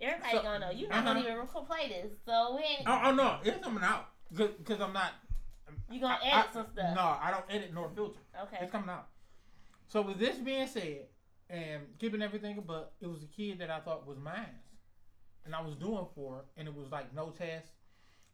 Everybody 0.00 0.36
So- 0.36 0.42
gonna 0.42 0.58
know. 0.58 0.70
You're 0.70 0.88
not 0.88 0.98
uh-huh. 0.98 1.14
gonna 1.14 1.32
even 1.32 1.46
play 1.66 1.88
this. 1.88 2.12
So 2.24 2.56
we 2.56 2.62
ain't, 2.62 2.82
Oh, 2.86 3.00
oh 3.04 3.14
no, 3.14 3.38
it's 3.44 3.62
coming 3.64 3.82
out 3.84 4.08
because 4.30 4.80
I'm 4.80 4.92
not. 4.92 5.12
you 5.90 6.00
gonna 6.00 6.18
I- 6.22 6.26
edit 6.26 6.50
I- 6.50 6.52
some 6.52 6.66
stuff. 6.72 6.94
No, 6.94 7.02
I 7.02 7.30
don't 7.30 7.44
edit 7.48 7.72
nor 7.74 7.90
filter. 7.94 8.20
Okay. 8.42 8.58
It's 8.62 8.72
coming 8.72 8.90
out. 8.90 9.08
So 9.88 10.02
with 10.02 10.18
this 10.18 10.36
being 10.38 10.66
said, 10.66 11.06
and 11.48 11.82
keeping 11.98 12.22
everything 12.22 12.60
buck, 12.60 12.92
it 13.00 13.08
was 13.08 13.22
a 13.24 13.26
kid 13.26 13.58
that 13.58 13.70
I 13.70 13.80
thought 13.80 14.06
was 14.06 14.18
mine, 14.18 14.60
and 15.44 15.54
I 15.54 15.60
was 15.60 15.74
doing 15.74 16.06
for, 16.14 16.36
her, 16.36 16.42
and 16.56 16.68
it 16.68 16.74
was 16.74 16.90
like 16.90 17.12
no 17.12 17.30
test. 17.30 17.72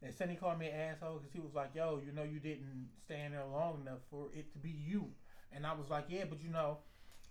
And 0.03 0.13
Sonny 0.13 0.35
called 0.35 0.59
me 0.59 0.67
an 0.67 0.75
asshole 0.75 1.17
because 1.17 1.33
he 1.33 1.39
was 1.39 1.55
like, 1.55 1.73
"Yo, 1.73 1.99
you 2.05 2.11
know, 2.11 2.21
you 2.21 2.39
didn't 2.39 2.89
stand 3.03 3.33
there 3.33 3.43
long 3.45 3.81
enough 3.81 4.01
for 4.11 4.29
it 4.33 4.53
to 4.53 4.59
be 4.59 4.69
you." 4.69 5.11
And 5.51 5.65
I 5.65 5.73
was 5.73 5.89
like, 5.89 6.05
"Yeah, 6.09 6.25
but 6.29 6.43
you 6.43 6.49
know, 6.49 6.77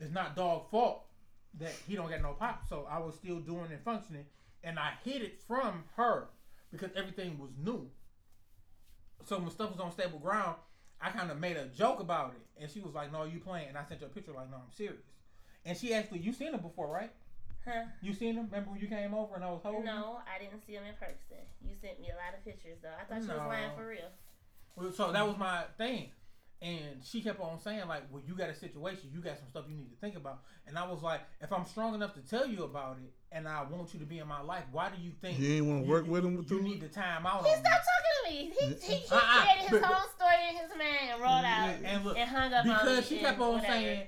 it's 0.00 0.10
not 0.10 0.34
dog 0.34 0.68
fault 0.70 1.06
that 1.55 1.73
he 1.86 1.94
don't 1.97 2.09
get 2.09 2.23
no 2.23 2.32
pop." 2.35 2.68
So 2.68 2.86
I 2.90 2.98
was 2.98 3.14
still 3.14 3.40
doing 3.40 3.70
and 3.70 3.82
functioning, 3.82 4.27
and 4.62 4.78
I 4.78 4.93
hid 5.05 5.23
it 5.23 5.40
from 5.47 5.85
her 5.97 6.28
because 6.70 6.90
everything 6.97 7.39
was 7.39 7.51
new. 7.56 7.90
So 9.24 9.39
when 9.39 9.51
stuff 9.51 9.70
was 9.70 9.81
on 9.81 9.90
stable 9.93 10.18
ground, 10.18 10.56
I 11.01 11.10
kind 11.10 11.31
of 11.31 11.39
made 11.39 11.56
a 11.56 11.66
joke 11.66 12.01
about 12.01 12.35
it, 12.35 12.62
and 12.62 12.70
she 12.70 12.81
was 12.81 12.94
like, 12.94 13.12
"No, 13.12 13.24
you 13.24 13.40
playing?" 13.40 13.68
And 13.68 13.78
I 13.78 13.85
sent 13.85 14.01
her 14.01 14.06
a 14.06 14.10
picture 14.10 14.32
like, 14.32 14.51
"No, 14.51 14.56
I'm 14.56 14.73
serious." 14.73 15.02
And 15.64 15.77
she 15.77 15.93
actually, 15.93 16.20
you 16.20 16.32
seen 16.32 16.55
him 16.55 16.60
before, 16.60 16.89
right? 16.89 17.12
Huh? 17.64 17.86
You 18.01 18.12
seen 18.12 18.36
him? 18.36 18.44
Remember 18.47 18.70
when 18.70 18.81
you 18.81 18.86
came 18.86 19.12
over 19.12 19.35
and 19.35 19.43
I 19.43 19.51
was 19.51 19.60
holding? 19.62 19.85
No, 19.85 20.20
I 20.32 20.39
didn't 20.39 20.64
see 20.64 20.74
him 20.74 20.85
in 20.85 20.94
person. 20.94 21.43
You 21.60 21.74
sent 21.74 22.01
me 22.01 22.10
a 22.10 22.14
lot 22.14 22.32
of 22.39 22.44
pictures 22.44 22.78
though. 22.81 22.94
I 22.94 23.02
thought 23.05 23.23
you 23.23 23.28
was 23.28 23.48
lying 23.48 23.70
for 23.77 23.89
real. 23.89 24.09
Well, 24.77 24.93
So 24.93 25.10
that 25.10 25.27
was 25.27 25.36
my 25.36 25.64
thing. 25.77 26.10
And 26.62 27.04
she 27.04 27.20
kept 27.20 27.38
on 27.38 27.60
saying, 27.60 27.86
like, 27.86 28.04
well, 28.10 28.22
you 28.26 28.34
got 28.34 28.48
a 28.48 28.54
situation, 28.54 29.10
you 29.12 29.20
got 29.20 29.36
some 29.38 29.48
stuff 29.50 29.64
you 29.68 29.76
need 29.76 29.90
to 29.90 29.96
think 30.00 30.16
about. 30.16 30.40
And 30.66 30.78
I 30.78 30.88
was 30.88 31.02
like, 31.02 31.20
if 31.42 31.52
I'm 31.52 31.66
strong 31.66 31.94
enough 31.94 32.14
to 32.14 32.20
tell 32.20 32.46
you 32.46 32.64
about 32.64 32.96
it 33.04 33.12
and 33.30 33.46
I 33.46 33.62
want 33.64 33.92
you 33.92 34.00
to 34.00 34.06
be 34.06 34.18
in 34.20 34.26
my 34.26 34.40
life, 34.40 34.64
why 34.72 34.88
do 34.88 35.00
you 35.02 35.10
think 35.20 35.38
You 35.38 35.56
ain't 35.56 35.66
wanna 35.66 35.82
work 35.82 36.06
with 36.08 36.24
him 36.24 36.44
You 36.48 36.62
need 36.62 36.80
the 36.80 36.88
time 36.88 37.26
out 37.26 37.44
He 37.46 37.52
on 37.52 37.58
me. 37.62 37.64
stopped 37.68 37.84
talking 37.84 38.14
to 38.24 38.30
me. 38.30 38.52
He 38.58 38.86
he, 38.86 38.94
he 39.00 39.04
Uh-uh. 39.12 39.42
created 39.42 39.70
his 39.70 39.84
whole 39.84 40.08
story 40.16 40.48
in 40.48 40.56
his 40.56 40.70
mind 40.70 41.10
and 41.12 41.20
rolled 41.20 41.44
out 41.44 41.68
And- 41.68 41.86
and 41.86 42.04
look, 42.06 42.16
hung 42.18 42.52
up 42.54 42.66
on. 42.66 42.72
Because 42.72 43.06
she 43.06 43.18
kept 43.18 43.38
on 43.38 43.52
whatever. 43.56 43.72
saying, 43.72 44.06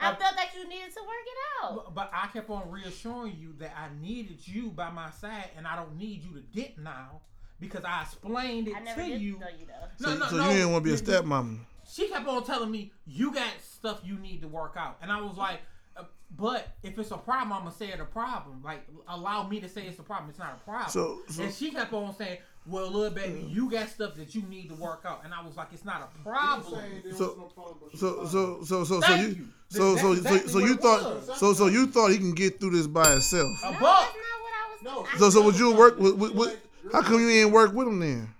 I 0.00 0.10
uh, 0.10 0.16
felt 0.16 0.34
like 0.36 0.48
you 0.56 0.68
needed 0.68 0.92
to 0.94 1.00
work 1.00 1.24
it 1.26 1.38
out. 1.64 1.74
but, 1.76 1.94
but 1.94 2.10
I 2.12 2.26
kept 2.26 2.50
on 2.50 2.68
reassuring 2.72 3.36
you 3.38 3.54
that 3.60 3.72
I 3.78 3.86
needed 4.02 4.46
you 4.48 4.70
by 4.70 4.90
my 4.90 5.10
side 5.12 5.50
and 5.56 5.64
I 5.64 5.76
don't 5.76 5.96
need 5.96 6.24
you 6.24 6.32
to 6.32 6.40
dip 6.40 6.76
now 6.76 7.20
because 7.60 7.84
I 7.84 8.02
explained 8.02 8.66
it 8.66 8.74
I 8.76 8.80
never 8.80 9.00
to 9.00 9.08
did 9.08 9.20
you. 9.22 9.38
know 9.38 9.46
you 9.56 9.66
though. 9.66 10.04
So, 10.04 10.12
No, 10.14 10.18
no, 10.18 10.26
so 10.26 10.36
no. 10.38 10.48
you 10.50 10.56
didn't 10.56 10.72
want 10.72 10.84
to 10.84 10.90
be 10.90 10.94
a 10.94 10.98
You- 10.98 11.12
you- 11.12 11.22
stepmama. 11.22 11.58
She 11.94 12.08
kept 12.08 12.26
on 12.26 12.42
telling 12.44 12.70
me 12.70 12.90
you 13.06 13.32
got 13.32 13.50
stuff 13.62 14.00
you 14.04 14.16
need 14.18 14.40
to 14.42 14.48
work 14.48 14.74
out 14.76 14.98
and 15.02 15.12
i 15.12 15.20
was 15.20 15.36
like 15.36 15.60
uh, 15.96 16.02
but 16.36 16.68
if 16.82 16.98
it's 16.98 17.10
a 17.10 17.16
problem 17.16 17.52
i'm 17.52 17.60
gonna 17.64 17.70
say 17.74 17.88
it's 17.88 18.00
a 18.00 18.04
problem 18.04 18.60
like 18.64 18.86
allow 19.08 19.46
me 19.46 19.60
to 19.60 19.68
say 19.68 19.82
it's 19.86 19.98
a 19.98 20.02
problem 20.02 20.28
it's 20.30 20.38
not 20.38 20.58
a 20.60 20.64
problem 20.64 20.90
So- 20.90 21.20
so- 21.28 21.42
and 21.44 21.54
she 21.54 21.70
kept 21.70 21.92
on 21.92 22.14
saying 22.16 22.38
well 22.66 22.90
little 22.90 23.10
baby 23.10 23.46
you 23.48 23.70
got 23.70 23.88
stuff 23.90 24.14
that 24.14 24.34
you 24.34 24.42
need 24.42 24.68
to 24.70 24.74
work 24.74 25.02
out 25.06 25.20
and 25.24 25.32
i 25.34 25.44
was 25.44 25.56
like 25.56 25.68
it's 25.72 25.84
not 25.84 26.10
a 26.16 26.22
problem 26.22 26.80
So- 27.16 27.50
So 27.96 28.26
so 28.26 28.64
so 28.64 28.64
so 28.64 28.84
so 28.84 29.00
Thank 29.02 29.22
you 29.22 29.34
you. 29.36 29.48
so 29.68 29.96
so 29.96 30.02
so, 30.02 30.12
exactly 30.12 30.50
so 30.52 30.60
what 30.60 30.68
you 30.68 30.76
thought 30.76 31.02
was. 31.28 31.38
so 31.38 31.52
so 31.52 31.66
you 31.66 31.86
thought 31.86 32.10
he 32.10 32.16
can 32.18 32.32
get 32.34 32.58
through 32.58 32.70
this 32.70 32.86
by 32.86 33.10
himself. 33.10 33.50
a 33.62 33.66
No, 33.66 33.70
that's 33.72 33.82
not 33.82 34.40
what 34.44 34.52
I 34.54 34.70
was. 34.72 34.82
No, 35.12 35.18
So 35.18 35.30
so 35.30 35.42
would 35.44 35.58
you 35.58 35.72
work 35.76 35.98
with, 35.98 36.14
with, 36.16 36.32
with 36.34 36.58
how 36.92 37.02
come 37.02 37.20
you 37.20 37.28
ain't 37.30 37.50
work 37.52 37.72
with 37.72 37.86
him 37.88 38.00
then? 38.00 38.34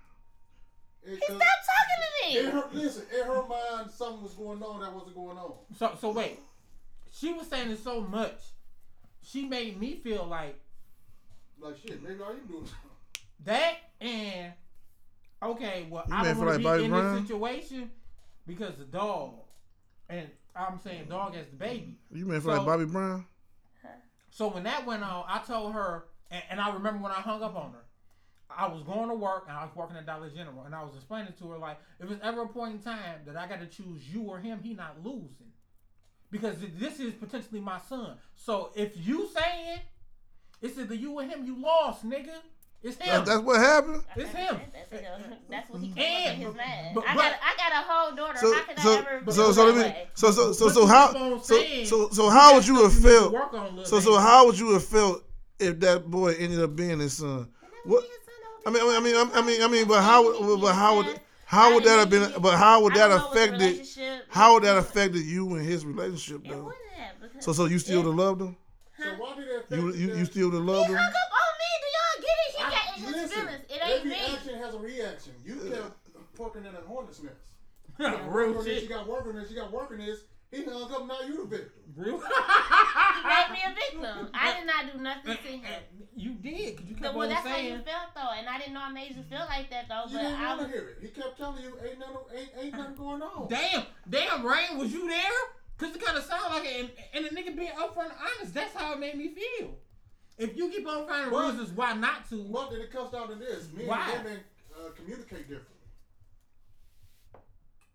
He 1.07 1.17
stopped 1.17 1.29
talking 1.29 1.39
to 1.39 1.64
In 2.39 2.47
me. 2.47 2.51
her, 2.53 2.65
listen, 2.73 3.03
in 3.19 3.27
her 3.27 3.43
mind, 3.47 3.91
something 3.91 4.23
was 4.23 4.33
going 4.35 4.63
on 4.63 4.81
that 4.81 4.93
wasn't 4.93 5.15
going 5.15 5.39
on. 5.39 5.53
so 5.79 5.97
so 6.01 6.11
wait 6.13 6.39
she 7.13 7.33
was 7.33 7.47
saying 7.47 7.71
it 7.71 7.79
so 7.79 8.01
much 8.01 8.41
she 9.23 9.47
made 9.47 9.79
me 9.81 9.95
feel 10.03 10.27
like 10.27 10.59
Like 11.61 11.77
shit, 11.79 12.03
maybe 12.03 12.21
all 12.23 12.35
you 12.35 12.41
doing. 12.49 12.69
That 13.45 13.77
and 14.01 14.53
okay, 15.43 15.87
well, 15.91 16.05
You 16.09 16.15
I 16.15 16.23
made 16.23 16.29
don't 16.29 16.37
for 16.37 16.47
want 16.47 16.49
to 16.49 16.53
like 16.53 16.59
be 16.59 16.65
Bobby 16.65 16.85
in 16.85 16.91
Brown? 16.91 17.15
this 17.15 17.23
situation 17.23 17.91
because 18.47 18.75
the 18.77 18.85
dog, 18.85 19.35
and 20.11 20.29
I'm 20.55 20.79
saying 20.81 21.07
dog 21.09 21.35
as 21.37 21.47
the 21.47 21.57
baby. 21.57 21.97
You 22.13 22.27
meant 22.27 22.43
for 22.43 22.55
like 22.57 22.67
Bobby 22.67 22.85
Brown? 22.85 23.25
So 24.31 24.49
when 24.49 24.65
that 24.65 24.85
went 24.85 25.03
on, 25.05 25.25
I 25.29 25.39
told 25.39 25.75
her, 25.75 26.07
and, 26.31 26.43
and 26.51 26.61
I 26.61 26.75
remember 26.75 27.03
when 27.03 27.13
I 27.13 27.21
hung 27.21 27.41
up 27.43 27.55
on 27.57 27.71
her, 27.73 27.84
I 28.57 28.67
was 28.69 28.83
going 28.83 29.09
to 29.09 29.15
work 29.15 29.45
and 29.49 29.57
I 29.57 29.65
was 29.65 29.75
working 29.75 29.97
at 29.97 30.07
Dollar 30.07 30.31
General, 30.31 30.63
and 30.65 30.75
I 30.75 30.83
was 30.83 30.95
explaining 30.95 31.33
to 31.39 31.49
her 31.51 31.59
like, 31.59 31.79
if 32.01 32.11
it's 32.11 32.21
ever 32.23 32.43
a 32.43 32.49
point 32.49 32.75
in 32.75 32.79
time 32.81 33.21
that 33.27 33.37
I 33.37 33.47
got 33.47 33.61
to 33.61 33.67
choose 33.67 34.09
you 34.13 34.23
or 34.23 34.39
him, 34.39 34.61
he 34.63 34.75
not 34.75 34.97
losing, 35.05 35.53
because 36.31 36.57
this 36.79 37.01
is 37.01 37.13
potentially 37.15 37.61
my 37.61 37.79
son. 37.89 38.17
So 38.37 38.71
if 38.75 38.93
you 38.97 39.29
saying 39.35 39.79
it's 40.63 40.79
either 40.79 40.95
you 40.95 41.13
or 41.13 41.23
him, 41.25 41.45
you 41.45 41.61
lost, 41.61 42.09
nigga. 42.09 42.31
It's 42.83 42.99
him. 42.99 43.15
That, 43.15 43.25
that's 43.27 43.41
what 43.43 43.59
happened. 43.61 44.03
It's 44.15 44.31
him. 44.31 44.61
That's, 44.75 44.93
you 45.03 45.09
that's 45.49 45.71
what 45.71 45.81
he 45.81 45.89
came 45.93 46.27
up 46.29 46.35
in 46.35 46.39
his 46.41 46.47
And- 46.49 46.57
mind. 46.57 46.95
but- 46.95 47.09
I 47.09 47.15
got 47.15 47.33
I 47.43 47.57
got 47.57 47.73
a 47.73 47.87
whole 47.89 48.15
daughter. 48.15 48.39
So 48.39 48.53
How 48.55 48.63
can 48.65 48.77
so 48.77 48.93
I 48.93 48.99
ever 48.99 49.33
so 49.33 49.53
so 49.53 49.65
let 49.71 49.95
me 49.97 50.03
so 50.13 50.31
so 50.31 50.53
so 50.53 50.67
But 50.67 50.75
so 50.75 50.81
you 50.83 50.87
how 50.87 51.13
so 51.13 51.39
saying 51.41 51.87
so 51.87 52.11
so 52.11 52.29
how 52.29 52.55
would 52.55 52.67
you 52.67 52.83
have 52.83 52.93
felt? 52.93 53.33
work 53.33 53.55
on, 53.55 53.77
little 53.77 53.85
So 53.87 54.01
so 54.01 54.19
how 54.19 54.45
would 54.47 54.59
you 54.59 54.75
have 54.75 54.85
felt 54.85 55.25
if 55.59 55.81
that 55.81 56.11
boy 56.11 56.35
ended 56.39 56.61
up 56.61 56.77
being 56.77 56.99
his 57.01 57.17
son? 57.17 57.49
What? 57.87 58.05
I 58.67 58.71
mean, 58.71 58.83
I 58.83 59.01
mean, 59.01 59.17
I 59.17 59.25
mean, 59.25 59.31
I 59.35 59.43
mean, 59.43 59.63
I 59.63 59.69
mean, 59.69 59.87
but 59.89 60.03
how, 60.03 60.23
would- 60.25 60.61
but 60.61 60.73
how 60.75 60.97
would, 60.97 61.21
how 61.47 61.75
would 61.75 61.85
that 61.85 61.99
have 61.99 62.11
been? 62.11 62.33
But 62.41 62.57
how 62.57 62.83
would 62.83 62.95
that 62.95 63.11
affected? 63.11 63.87
How 64.29 64.55
would 64.55 64.63
that 64.65 64.77
affected 64.77 65.23
you 65.23 65.55
and 65.55 65.65
his 65.65 65.85
relationship 65.85 66.43
though? 66.49 66.65
wouldn't 66.65 66.77
have 66.97 67.21
because 67.21 67.45
So, 67.45 67.53
so 67.53 67.67
you 67.67 67.79
still 67.79 68.03
would 68.03 68.07
have 68.09 68.15
loved 68.17 68.41
him? 68.43 68.57
So 68.99 69.05
why 69.19 69.35
did 69.37 69.49
that 69.49 69.57
affect 69.65 69.73
You, 69.73 69.93
you, 69.95 70.17
you 70.17 70.25
still 70.25 70.49
would 70.51 70.55
have 70.57 70.65
he 70.65 70.71
loved 70.71 70.89
hung 70.89 70.97
up 70.97 71.33
on 71.43 71.53
me. 71.61 71.71
Do 71.83 71.87
y'all 71.95 72.23
get 72.23 72.37
it? 72.41 72.55
He 72.57 72.63
I- 72.65 72.71
got 72.71 72.97
in 72.97 73.21
his 73.23 73.33
feelings. 73.33 73.65
It 73.69 73.81
ain't 73.85 73.99
every 73.99 74.11
me. 74.11 74.17
action 74.35 74.55
has 74.59 74.75
a 74.75 74.79
reaction. 74.79 75.33
You 75.45 75.55
kept 75.71 75.99
fucking 76.37 76.65
in 76.65 76.75
a 76.75 76.81
hornet's 76.87 77.23
nest. 77.23 77.37
Real 77.99 78.29
Working 78.31 78.55
this, 78.55 78.65
shit. 78.67 78.83
You 78.85 78.89
got 78.89 79.07
working 79.07 79.35
this. 79.35 79.51
You 79.51 79.57
got 79.57 79.71
working 79.73 79.99
this. 79.99 80.21
He 80.55 80.65
hung 80.65 80.93
up. 80.93 81.07
Now 81.07 81.21
you 81.27 81.37
the 81.39 81.45
victim. 81.57 81.71
Real. 81.97 82.19
He 82.19 82.23
made 83.29 83.51
me 83.53 83.59
a 83.67 83.75
victim. 83.75 84.29
I 84.35 84.55
did 84.59 84.67
not 84.67 84.93
do 84.93 85.01
nothing 85.01 85.37
to 85.37 85.49
him. 85.67 85.83
You 86.17 86.35
did, 86.35 86.77
cause 86.77 86.87
you 86.87 86.95
So, 86.97 87.03
kept 87.03 87.15
well, 87.17 87.29
on 87.29 87.35
that's 87.35 87.47
how 87.47 87.57
you 87.57 87.79
felt 87.79 88.15
though, 88.15 88.31
and 88.39 88.49
I 88.49 88.59
didn't 88.59 88.75
know 88.75 88.83
I 88.83 88.93
made 88.93 89.17
you 89.17 89.23
feel 89.29 89.45
like 89.49 89.69
that 89.71 89.89
though. 89.89 90.05
You 90.09 90.17
But 90.17 90.23
didn't 90.23 90.41
I 90.41 90.47
want 90.49 90.61
was. 90.61 90.67
to 90.69 90.73
hear 90.73 90.89
it. 90.91 90.99
He 91.03 91.09
kept 91.09 91.37
telling 91.39 91.63
you, 91.63 91.77
"Ain't 91.85 91.99
nothing, 91.99 92.17
ain't, 92.37 92.49
ain't 92.61 92.77
nothing 92.77 92.95
going 92.95 93.23
on." 93.23 93.49
Damn, 93.49 93.83
damn, 94.09 94.47
Rain, 94.47 94.79
was 94.79 94.93
you 94.93 95.09
there? 95.09 95.33
Cause 95.77 95.95
it 95.95 96.01
kind 96.05 96.17
of 96.17 96.23
sounded 96.25 96.51
like 96.51 96.65
it, 96.67 96.81
and, 96.81 96.91
and 97.15 97.25
the 97.25 97.31
nigga 97.31 97.57
being 97.57 97.73
upfront 97.73 98.05
and 98.11 98.19
honest. 98.39 98.55
That's 98.55 98.75
how 98.75 98.93
it 98.93 99.01
made 99.01 99.17
me 99.17 99.29
feel. 99.35 99.75
If 100.39 100.57
you 100.57 100.69
keep 100.71 100.87
on 100.87 101.07
finding 101.09 101.33
But- 101.33 101.51
reasons 101.53 101.71
why 101.77 101.95
not 101.95 102.29
to, 102.31 102.45
But 102.45 102.71
then 102.71 102.81
it 102.81 102.93
comes 102.93 103.11
down 103.11 103.29
to 103.29 103.35
this: 103.35 103.69
me 103.73 103.85
Why? 103.87 104.11
and 104.15 104.25
women 104.25 104.41
uh, 104.77 104.91
communicate 104.95 105.49
differently. 105.49 105.74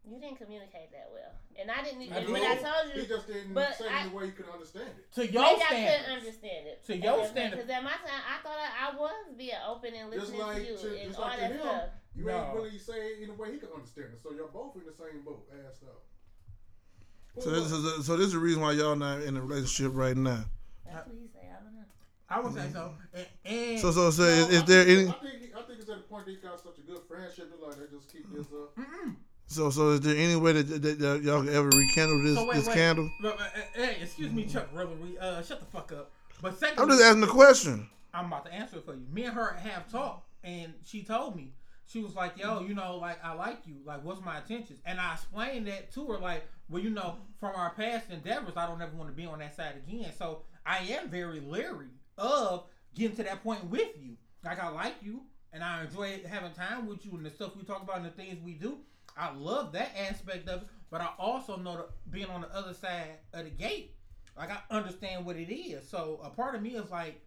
You 0.08 0.20
didn't 0.20 0.38
communicate 0.38 0.92
that 0.92 1.10
well, 1.14 1.30
and 1.60 1.70
I 1.70 1.84
didn't. 1.84 2.12
I 2.12 2.24
when 2.32 2.42
I 2.42 2.56
told 2.56 2.88
you, 2.90 2.94
He 2.96 3.02
you, 3.02 3.08
just 3.14 3.28
didn't 3.28 3.54
but 3.54 3.76
say 3.78 3.86
it 3.86 3.92
I- 3.92 4.04
in 4.06 4.10
the 4.10 4.16
way 4.16 4.26
you 4.26 4.32
could 4.32 4.50
understand 4.50 4.90
it. 4.98 5.12
to 5.14 5.22
your 5.28 5.42
maybe 5.44 5.62
I 5.62 5.68
couldn't 5.70 6.12
understand 6.18 6.68
it. 6.68 6.86
To 6.88 6.98
your 6.98 7.26
standard. 7.28 7.56
Because 7.58 7.70
at 7.70 7.84
my 7.84 7.92
time, 7.92 8.24
I 8.26 8.42
thought 8.42 8.58
I, 8.58 8.90
I 8.90 8.96
was 8.98 9.14
being 9.38 9.52
open 9.68 9.94
and 9.94 10.12
Just 10.12 10.32
listening 10.34 10.42
like 10.42 10.58
to 10.58 10.64
you 10.72 10.78
to, 10.78 10.88
and 10.98 11.08
just 11.10 11.20
all 11.20 11.26
like 11.28 11.40
that 11.40 11.52
him, 11.52 11.60
stuff. 11.60 11.84
you 12.16 12.26
No. 12.26 12.38
ain't 12.46 12.56
really 12.56 12.78
say 12.80 12.94
it 13.12 13.20
in 13.22 13.30
a 13.30 13.34
way 13.34 13.52
he 13.52 13.58
could 13.60 13.72
understand 13.76 14.08
it. 14.14 14.20
So 14.24 14.32
you're 14.32 14.48
both 14.48 14.76
in 14.78 14.86
the 14.86 14.94
same 14.94 15.22
boat, 15.24 15.46
ass 15.68 15.84
up. 15.84 16.02
Who 17.36 17.42
So 17.42 17.50
this 17.52 17.72
was- 17.72 17.84
is 18.00 18.06
so 18.08 18.18
this 18.18 18.28
is 18.28 18.34
the 18.34 18.40
reason 18.40 18.62
why 18.64 18.72
y'all 18.72 18.96
not 18.96 19.22
in 19.22 19.38
a 19.38 19.42
relationship 19.42 19.92
right 19.96 20.18
now. 20.18 20.46
That's 20.86 21.06
what 21.08 21.18
he 21.22 21.28
say. 21.28 21.46
I 21.46 21.62
don't 21.62 21.76
know. 21.76 21.86
I 22.30 22.40
would 22.40 22.54
say 22.56 22.70
so. 22.74 22.96
And, 23.14 23.28
and 23.46 23.80
So 23.80 23.92
so 23.92 24.10
so 24.10 24.24
No, 24.24 24.30
is, 24.30 24.50
is 24.50 24.64
there 24.64 24.86
think- 24.86 24.98
any 25.00 25.10
I 25.10 25.12
think 25.14 25.56
I 25.56 25.62
think 25.68 25.80
it's 25.82 25.90
at 25.90 25.98
the 25.98 26.04
point 26.10 26.26
that 26.26 26.32
he 26.32 26.38
got 26.38 26.60
such 26.60 26.80
a 26.80 26.82
good 26.82 27.02
friendship 27.08 27.52
that 27.52 27.62
like 27.62 27.78
they 27.78 27.96
just 27.96 28.12
keep 28.12 28.26
this 28.34 28.48
up. 28.48 28.76
Mm-mm. 28.76 29.16
So 29.50 29.70
so 29.72 29.90
is 29.90 30.02
there 30.02 30.16
any 30.16 30.36
way 30.36 30.54
that, 30.54 30.82
that, 30.82 31.00
that 31.00 31.24
y'all 31.24 31.44
can 31.44 31.54
ever 31.54 31.70
rekindle 31.70 32.22
this 32.24 32.36
So 32.36 32.46
wait, 32.46 32.56
this 32.56 32.68
wait. 32.68 32.76
candle? 32.76 33.10
But, 33.22 33.40
uh, 33.40 33.44
uh, 33.44 33.48
hey, 33.74 33.98
excuse 34.02 34.32
me, 34.32 34.46
Chuck 34.46 34.72
Rillery. 34.74 35.20
Uh, 35.20 35.42
shut 35.42 35.60
the 35.60 35.66
fuck 35.66 35.92
up. 35.92 36.12
But 36.42 36.62
I'm 36.78 36.88
just 36.88 37.02
asking 37.02 37.22
the 37.22 37.28
question. 37.28 37.90
I'm 38.14 38.26
about 38.28 38.46
to 38.46 38.54
answer 38.54 38.78
it 38.78 38.86
for 38.86 38.94
you. 38.94 39.06
Me 39.12 39.26
and 39.26 39.34
her 39.34 39.54
have 39.54 39.92
talked, 39.92 40.28
and 40.44 40.74
she 40.86 41.04
told 41.04 41.36
me 41.36 41.54
she 41.86 42.02
was 42.02 42.16
like, 42.16 42.38
"Yo, 42.38 42.62
you 42.62 42.74
know, 42.76 42.98
like 42.98 43.24
I 43.24 43.34
like 43.34 43.66
you. 43.66 43.76
Like, 43.84 44.04
what's 44.04 44.22
my 44.24 44.38
intentions?" 44.38 44.80
And 44.86 45.00
I 45.00 45.14
explained 45.14 45.68
that 45.68 45.92
to 45.94 46.06
her, 46.08 46.18
like, 46.18 46.48
well, 46.70 46.82
you 46.82 46.92
know, 46.92 47.18
from 47.40 47.56
our 47.56 47.72
past 47.72 48.10
endeavors, 48.12 48.54
I 48.56 48.68
don't 48.68 48.82
ever 48.82 48.96
want 48.96 49.10
to 49.10 49.16
be 49.16 49.26
on 49.26 49.40
that 49.40 49.56
side 49.56 49.74
again. 49.88 50.12
So 50.18 50.44
I 50.66 50.78
am 50.92 51.10
very 51.10 51.40
leery 51.40 51.90
of 52.18 52.66
getting 52.96 53.18
to 53.18 53.24
that 53.24 53.44
point 53.44 53.66
with 53.66 53.90
you. 54.00 54.16
Like, 54.44 54.64
I 54.64 54.70
like 54.70 54.96
you, 55.02 55.22
and 55.52 55.64
I 55.64 55.84
enjoy 55.84 56.22
having 56.30 56.54
time 56.54 56.88
with 56.88 57.06
you, 57.06 57.12
and 57.16 57.26
the 57.26 57.32
stuff 57.32 57.56
we 57.56 57.64
talk 57.64 57.84
about 57.84 57.98
and 57.98 58.06
the 58.06 58.12
things 58.12 58.38
we 58.44 58.54
do. 58.54 58.78
I 59.18 59.34
love 59.36 59.72
that 59.74 59.92
aspect 59.98 60.48
of 60.48 60.62
it, 60.64 60.68
but 60.90 61.02
I 61.02 61.10
also 61.18 61.58
know 61.58 61.78
that 61.78 61.90
being 62.12 62.28
on 62.28 62.42
the 62.42 62.56
other 62.56 62.74
side 62.74 63.18
of 63.34 63.44
the 63.44 63.50
gate, 63.52 63.96
like 64.38 64.50
I 64.52 64.60
understand 64.72 65.26
what 65.26 65.36
it 65.36 65.54
is. 65.54 65.88
So 65.88 66.20
a 66.24 66.30
part 66.30 66.56
of 66.56 66.62
me 66.62 66.70
is 66.76 66.90
like, 66.90 67.22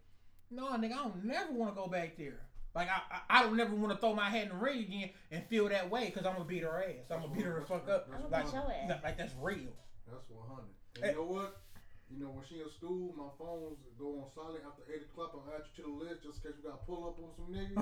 no, 0.49 0.67
nigga, 0.71 0.93
I 0.93 1.03
don't 1.03 1.23
never 1.25 1.51
want 1.53 1.71
to 1.75 1.79
go 1.79 1.87
back 1.87 2.17
there. 2.17 2.39
Like 2.75 2.87
I, 2.89 3.01
I, 3.29 3.39
I 3.39 3.43
don't 3.43 3.55
never 3.55 3.75
want 3.75 3.93
to 3.93 3.99
throw 3.99 4.15
my 4.15 4.29
hat 4.29 4.43
in 4.43 4.49
the 4.49 4.55
ring 4.55 4.79
again 4.79 5.09
and 5.31 5.43
feel 5.45 5.69
that 5.69 5.89
way 5.91 6.05
because 6.05 6.25
I'm 6.25 6.33
gonna 6.33 6.45
beat 6.45 6.63
her 6.63 6.83
ass. 6.83 7.11
I'm 7.11 7.21
gonna 7.21 7.33
beat 7.33 7.45
her 7.45 7.59
the 7.59 7.65
fuck 7.65 7.87
up. 7.87 8.09
That's 8.09 8.31
Like, 8.31 8.45
beat 8.45 8.53
your 8.53 8.71
ass. 8.71 8.89
like, 8.89 9.03
like 9.03 9.17
that's 9.17 9.33
real. 9.39 9.73
That's 10.09 10.27
100. 10.29 10.63
And 10.95 11.03
Hey. 11.05 11.11
you 11.11 11.17
know 11.17 11.23
what? 11.25 11.61
You 12.09 12.19
know, 12.23 12.29
when 12.29 12.43
she 12.47 12.61
in 12.61 12.69
school, 12.69 13.13
my 13.17 13.29
phones 13.37 13.77
go 13.97 14.21
on 14.21 14.29
silent 14.33 14.63
after 14.67 14.83
8 14.91 15.01
o'clock. 15.01 15.31
I'll 15.33 15.53
add 15.53 15.63
you 15.75 15.83
to 15.83 15.89
the 15.89 15.95
list 16.05 16.23
just 16.23 16.43
in 16.45 16.51
case 16.51 16.57
you 16.61 16.69
got 16.69 16.79
to 16.79 16.85
pull 16.85 17.07
up 17.09 17.17
on 17.17 17.33
some 17.37 17.49
niggas. 17.53 17.77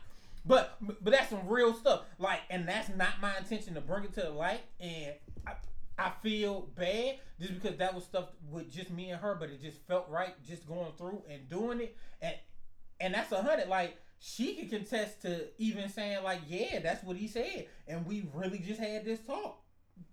but 0.44 0.78
but 0.80 1.12
that's 1.12 1.30
some 1.30 1.46
real 1.46 1.74
stuff. 1.74 2.02
Like, 2.18 2.40
and 2.50 2.66
that's 2.66 2.88
not 2.96 3.20
my 3.20 3.36
intention 3.36 3.74
to 3.74 3.80
bring 3.80 4.04
it 4.04 4.14
to 4.14 4.22
the 4.22 4.30
light. 4.30 4.62
And 4.80 5.14
I, 5.46 5.52
I 5.98 6.12
feel 6.22 6.68
bad 6.74 7.16
just 7.40 7.54
because 7.54 7.76
that 7.78 7.94
was 7.94 8.04
stuff 8.04 8.28
with 8.50 8.70
just 8.72 8.90
me 8.90 9.10
and 9.10 9.20
her, 9.20 9.36
but 9.38 9.50
it 9.50 9.60
just 9.60 9.78
felt 9.86 10.08
right 10.08 10.34
just 10.46 10.66
going 10.66 10.92
through 10.96 11.22
and 11.30 11.48
doing 11.48 11.80
it. 11.80 11.96
And 12.22 12.34
and 13.00 13.14
that's 13.14 13.32
a 13.32 13.42
hundred. 13.42 13.68
Like 13.68 13.96
she 14.18 14.54
can 14.54 14.68
contest 14.68 15.22
to 15.22 15.48
even 15.58 15.88
saying 15.88 16.22
like, 16.22 16.40
yeah, 16.48 16.80
that's 16.80 17.04
what 17.04 17.16
he 17.16 17.28
said, 17.28 17.66
and 17.86 18.06
we 18.06 18.28
really 18.34 18.58
just 18.58 18.80
had 18.80 19.04
this 19.04 19.20
talk. 19.20 19.58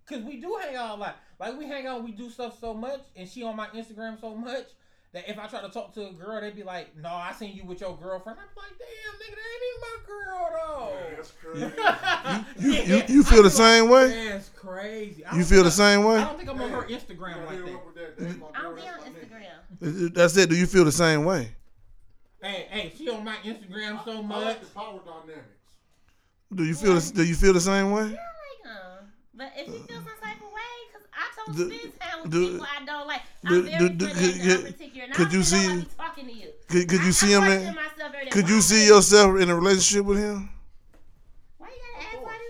Cause 0.06 0.22
we 0.22 0.36
do 0.38 0.58
hang 0.62 0.76
out 0.76 0.98
a 0.98 1.00
lot. 1.00 1.16
Like 1.38 1.58
we 1.58 1.66
hang 1.66 1.86
out, 1.86 2.04
we 2.04 2.12
do 2.12 2.30
stuff 2.30 2.58
so 2.60 2.74
much, 2.74 3.00
and 3.16 3.28
she 3.28 3.42
on 3.42 3.56
my 3.56 3.68
Instagram 3.68 4.20
so 4.20 4.34
much 4.34 4.66
that 5.12 5.28
if 5.28 5.38
I 5.38 5.46
try 5.46 5.60
to 5.62 5.68
talk 5.70 5.94
to 5.94 6.08
a 6.08 6.12
girl, 6.12 6.40
they'd 6.40 6.54
be 6.54 6.62
like, 6.62 6.96
"No, 6.96 7.08
I 7.08 7.32
seen 7.32 7.54
you 7.56 7.64
with 7.64 7.80
your 7.80 7.96
girlfriend." 7.96 8.38
I'm 8.38 8.46
like, 8.56 8.78
"Damn, 8.78 9.14
nigga, 9.20 9.36
that 9.36 9.48
ain't 9.54 9.64
even 9.68 9.80
my 9.80 9.96
girl 10.06 10.50
though." 10.54 10.94
You, 12.58 12.72
you, 12.72 13.02
you 13.08 13.22
feel 13.24 13.42
the 13.42 13.50
same 13.50 13.88
way? 13.88 14.28
That's 14.28 14.48
crazy. 14.50 15.22
You 15.34 15.44
feel 15.44 15.62
the 15.62 15.68
I- 15.68 15.72
same 15.72 16.04
way? 16.04 16.16
I 16.18 16.24
don't 16.24 16.36
think 16.36 16.48
I'm 16.50 16.60
on 16.60 16.70
her 16.70 16.82
Instagram 16.82 17.34
gotta 17.44 17.46
like 17.46 17.64
that. 17.64 17.94
that. 17.94 18.18
That's 18.18 18.34
I 18.34 18.36
girl, 18.36 18.50
don't 18.62 18.76
be 18.76 18.82
on 18.82 18.98
my 19.00 19.08
nigga. 19.08 20.08
Instagram. 20.10 20.14
That's 20.14 20.36
it. 20.36 20.48
Do 20.50 20.56
you 20.56 20.66
feel 20.66 20.84
the 20.84 20.92
same 20.92 21.24
way? 21.24 21.52
Hey, 22.42 22.66
hey, 22.70 22.92
she 22.96 23.08
on 23.08 23.24
my 23.24 23.34
Instagram 23.44 24.04
so 24.04 24.18
I 24.18 24.22
much. 24.22 24.44
like 24.44 24.60
the 24.60 24.66
power 24.66 25.00
dynamics. 25.04 25.48
Do 26.54 26.64
you 26.64 26.74
feel 26.74 26.94
the, 26.94 27.12
do 27.14 27.24
you 27.24 27.34
feel 27.34 27.52
the 27.52 27.60
same 27.60 27.90
way? 27.90 28.02
Yeah, 28.04 28.16
like 28.16 28.72
him. 28.76 29.12
But 29.34 29.52
if 29.56 29.66
you 29.68 29.72
feel 29.74 29.86
some 29.88 30.04
type 30.04 30.06
of 30.06 30.17
way, 30.17 30.17
because 31.48 31.60
I 31.60 31.70
told 31.70 31.70
Do- 31.70 31.78
spend 31.78 32.00
time 32.00 32.22
with 32.22 32.30
do- 32.32 32.52
people 32.52 32.66
I 32.80 32.84
don't 32.84 33.06
like. 33.06 33.22
I'm 33.44 33.62
very 33.64 33.78
do- 33.78 33.88
do- 33.88 34.06
could- 34.06 34.16
and 34.16 34.42
I'm 34.42 34.48
could- 34.62 34.66
particular. 34.72 35.04
And 35.04 35.14
could 35.14 35.28
I 35.28 35.32
you 35.32 35.42
see- 35.44 35.56
see? 35.66 35.76
Be 35.80 35.86
talking 35.96 36.26
to 36.26 36.32
you. 36.32 36.48
Could, 36.68 36.88
could 36.88 37.00
I- 37.00 37.04
you 37.06 37.12
see 37.12 37.34
I 37.34 37.38
him 37.38 37.44
in? 37.44 37.74
myself 37.74 37.92
every 38.04 38.24
day. 38.24 38.30
Could 38.30 38.48
you 38.48 38.54
would- 38.56 38.64
see 38.64 38.86
yourself 38.86 39.40
in 39.40 39.50
a 39.50 39.54
relationship 39.56 40.04
with 40.06 40.18
him? 40.18 40.50
Why 41.58 41.68
you 41.68 41.74
gotta 42.00 42.16
act 42.16 42.24
like 42.24 42.40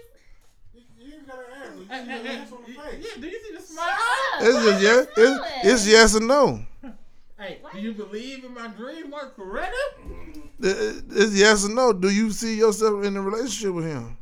this? 0.75 0.83
You, 0.99 1.07
you 1.07 1.21
gotta 1.27 1.43
ask. 1.63 1.77
You 1.79 1.85
Hey, 1.89 2.05
see 2.05 2.23
the 2.23 2.31
ass 2.39 2.53
on 2.53 2.63
the 2.67 2.79
uh, 2.79 2.83
uh, 2.83 2.87
uh, 2.87 2.91
yeah, 2.93 3.21
do 3.21 3.27
you 3.29 3.41
see 3.45 3.55
the 3.57 3.63
smile? 3.63 3.87
up. 3.89 4.43
It's 4.43 4.55
Why 4.55 4.63
just 4.63 4.83
yes. 4.83 5.07
It's, 5.17 5.65
it's 5.65 5.87
yes 5.87 6.15
or 6.17 6.21
no. 6.21 6.61
Hey, 7.41 7.61
do 7.73 7.79
you 7.79 7.93
believe 7.93 8.43
in 8.45 8.53
my 8.53 8.67
dream 8.67 9.13
work 9.13 9.37
correct? 9.37 9.73
It- 10.61 11.05
It's 11.11 11.35
yes 11.37 11.65
or 11.65 11.69
no. 11.69 11.93
Do 11.93 12.11
you 12.11 12.33
see 12.33 12.57
yourself 12.59 13.05
in 13.05 13.17
a 13.17 13.23
relationship 13.23 13.73
with 13.75 13.85
him? 13.85 14.17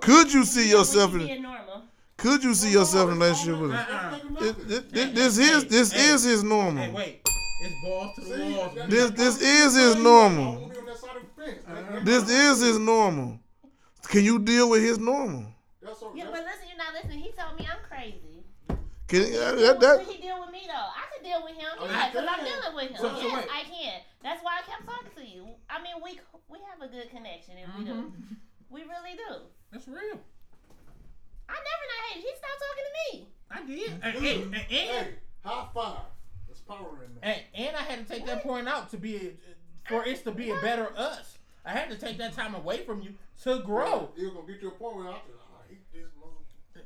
Could 0.00 0.32
you 0.32 0.44
see 0.44 0.68
yourself 0.68 1.12
in? 1.14 1.18
being 1.20 1.42
normal. 1.42 1.84
Could 2.22 2.44
you 2.44 2.54
see 2.54 2.70
yourself 2.70 3.10
in 3.10 3.16
a 3.16 3.20
relationship 3.20 3.60
with 3.60 3.70
him? 3.72 3.78
Uh-uh. 3.78 4.18
This, 4.38 4.84
this, 4.92 5.10
this 5.12 5.38
is 5.38 5.64
this 5.64 5.92
Hey, 5.92 6.10
is 6.14 6.22
his 6.22 6.42
Hey, 6.42 6.48
normal. 6.48 6.92
wait. 6.92 7.20
It's 7.64 7.74
balls 7.84 8.14
to 8.14 8.20
the 8.20 8.36
See, 8.36 8.54
walls. 8.54 8.78
This 8.88 9.10
this 9.10 9.42
is 9.42 9.74
his 9.76 9.96
normal. 9.96 10.54
I 10.54 10.58
won't 10.58 10.72
be 10.72 10.78
on 10.78 10.86
that 10.86 10.98
side 10.98 11.16
of 11.16 11.22
the 11.36 11.42
fence. 11.42 11.58
That- 11.66 11.76
uh-huh. 11.78 11.92
that- 11.94 12.04
This 12.04 12.30
is 12.30 12.60
his 12.60 12.78
normal. 12.78 13.40
Can 14.04 14.22
you 14.24 14.38
deal 14.38 14.70
with 14.70 14.82
his 14.82 14.98
normal? 15.00 15.46
That's 15.82 16.00
all. 16.00 16.12
Yeah, 16.16 16.26
but 16.26 16.44
listen, 16.44 16.68
you're 16.68 16.78
not 16.78 16.94
listening. 16.94 17.18
He 17.18 17.32
told 17.32 17.58
me 17.58 17.66
I'm 17.66 17.82
crazy. 17.90 18.44
Can 19.08 19.22
uh, 19.22 19.26
He 19.26 19.30
that, 19.32 19.56
deal 19.56 19.78
that, 19.80 19.98
with- 19.98 20.06
that 20.06 20.14
he 20.14 20.22
deal 20.22 20.40
with 20.40 20.50
me 20.52 20.62
though? 20.66 20.88
I 20.94 21.04
can 21.12 21.24
deal 21.26 21.42
with 21.42 21.56
him. 21.58 21.70
Oh, 21.80 21.86
Yeah, 21.86 22.10
because 22.10 22.26
I'm 22.28 22.38
can. 22.38 22.44
dealing 22.46 22.74
with 22.76 22.90
him. 22.90 22.96
So- 23.02 23.08
so 23.18 23.26
yes, 23.26 23.34
wait. 23.34 23.48
I 23.50 23.62
can. 23.66 24.00
That's 24.22 24.42
why 24.44 24.60
I 24.60 24.70
kept 24.70 24.86
talking 24.86 25.10
to 25.18 25.26
you. 25.26 25.48
I 25.68 25.82
mean, 25.82 25.98
we 26.04 26.20
we 26.48 26.58
have 26.70 26.78
a 26.82 26.86
good 26.86 27.10
connection, 27.10 27.54
and 27.58 27.66
we 27.78 27.82
mm-hmm. 27.90 28.14
do. 28.14 28.36
We 28.70 28.80
really 28.86 29.18
do. 29.18 29.42
That's 29.72 29.88
real. 29.88 30.22
I 31.52 31.58
never 31.60 31.84
not 31.92 32.00
hated. 32.08 32.24
He 32.24 32.32
stopped 32.40 32.60
talking 32.64 32.86
to 32.88 32.94
me. 33.04 33.28
I 33.50 33.60
did. 33.66 33.90
And, 34.02 34.16
and, 34.16 34.54
and, 34.54 34.64
Hey, 34.68 35.14
high 35.44 35.66
five. 35.74 35.98
There's 36.46 36.60
power 36.60 37.04
in 37.04 37.14
that. 37.20 37.24
and, 37.54 37.66
and 37.66 37.76
I 37.76 37.82
had 37.82 38.06
to 38.06 38.12
take 38.12 38.26
that 38.26 38.42
point 38.42 38.68
out 38.68 38.90
to 38.90 38.96
be 38.96 39.16
a, 39.16 39.30
for 39.88 40.00
uh, 40.00 40.04
it 40.10 40.24
to 40.24 40.32
be 40.32 40.50
a 40.50 40.56
better 40.60 40.88
us. 40.96 41.38
I 41.64 41.72
had 41.72 41.90
to 41.90 41.96
take 41.96 42.18
that 42.18 42.32
time 42.32 42.54
away 42.54 42.84
from 42.84 43.02
you 43.02 43.14
to 43.44 43.60
grow. 43.60 44.10
It 44.16 44.22
was 44.24 44.32
gonna 44.34 44.46
get 44.46 44.60
to 44.62 44.68
a 44.68 44.70
point 44.72 44.96
where 44.96 45.08
I, 45.08 45.12
I 45.12 45.68
hate 45.68 45.92
this 45.92 46.08
mother. 46.18 46.32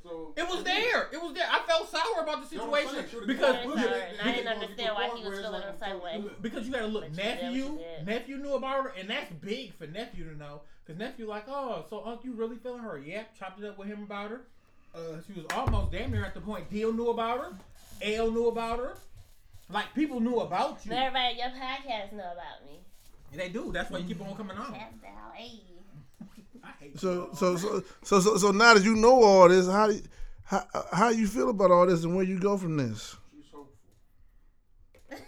So 0.02 0.32
It 0.36 0.48
was 0.48 0.62
there. 0.62 1.08
It 1.12 1.20
was 1.20 1.34
there. 1.34 1.46
I 1.50 1.60
felt 1.66 1.88
sour 1.90 2.22
about 2.22 2.48
the 2.48 2.54
You 2.54 2.60
know 2.62 2.68
what 2.68 2.82
I'm 2.82 2.88
situation 2.94 3.10
saying? 3.10 3.26
Because 3.26 3.56
Yeah, 3.56 3.68
Look 3.68 3.78
it's 3.78 3.86
at 3.86 3.92
alright. 3.92 4.08
it. 4.12 4.16
And 4.20 4.28
I 4.28 4.32
didn't 4.34 4.48
understand 4.48 4.94
why 4.94 5.08
he 5.16 5.28
was 5.28 5.38
feeling 5.38 5.52
like, 5.52 5.78
the 5.78 5.84
same 5.84 6.00
way. 6.02 6.24
because 6.42 6.66
you 6.66 6.72
got 6.72 6.80
to 6.80 6.86
look. 6.86 7.04
But 7.14 7.42
you 7.42 7.50
you 7.50 7.62
Nephew, 7.62 7.78
nephew 8.04 8.36
knew 8.36 8.54
about 8.54 8.84
her, 8.84 8.92
and 8.98 9.10
that's 9.10 9.32
big 9.32 9.74
for 9.74 9.86
nephew 9.88 10.30
to 10.30 10.36
know. 10.36 10.60
Because 10.84 10.98
nephew 10.98 11.26
like, 11.26 11.44
oh, 11.48 11.84
so 11.90 12.04
uncle, 12.04 12.20
you 12.24 12.34
really 12.34 12.56
feeling 12.56 12.82
her? 12.82 12.98
Yep. 12.98 13.36
Chopped 13.36 13.60
it 13.60 13.66
up 13.66 13.78
with 13.78 13.88
him 13.88 14.02
about 14.04 14.30
her. 14.30 14.42
Uh, 14.96 15.18
she 15.26 15.34
was 15.40 15.44
almost 15.54 15.92
damn 15.92 16.10
near 16.10 16.24
at 16.24 16.32
the 16.34 16.40
point. 16.40 16.70
Deal 16.70 16.92
knew 16.92 17.10
about 17.10 17.38
her. 17.38 17.52
L 18.02 18.30
knew 18.30 18.48
about 18.48 18.78
her. 18.78 18.94
Like 19.68 19.92
people 19.94 20.20
knew 20.20 20.36
about 20.40 20.78
you. 20.84 20.90
But 20.90 20.98
everybody 20.98 21.26
at 21.26 21.36
your 21.36 21.60
podcast 21.60 22.12
know 22.12 22.32
about 22.32 22.64
me. 22.64 22.78
And 23.32 23.40
they 23.40 23.48
do. 23.50 23.72
That's 23.72 23.90
why 23.90 23.98
you 23.98 24.06
keep 24.06 24.20
on 24.22 24.34
coming 24.36 24.56
on. 24.56 24.72
That's 24.72 24.94
how, 25.04 25.32
hey. 25.34 25.60
I 26.64 26.68
hate 26.80 26.98
so, 26.98 27.30
so 27.34 27.56
so 27.56 27.82
so 28.02 28.20
so 28.20 28.36
so 28.38 28.50
now 28.52 28.74
that 28.74 28.82
you 28.84 28.96
know 28.96 29.22
all 29.22 29.48
this, 29.48 29.66
how 29.68 29.86
do 29.88 29.94
you, 29.94 30.02
how 30.44 30.64
how 30.92 31.08
you 31.10 31.26
feel 31.26 31.50
about 31.50 31.70
all 31.70 31.86
this 31.86 32.04
and 32.04 32.14
where 32.16 32.24
you 32.24 32.38
go 32.40 32.56
from 32.56 32.76
this? 32.76 33.16
She's. 35.10 35.18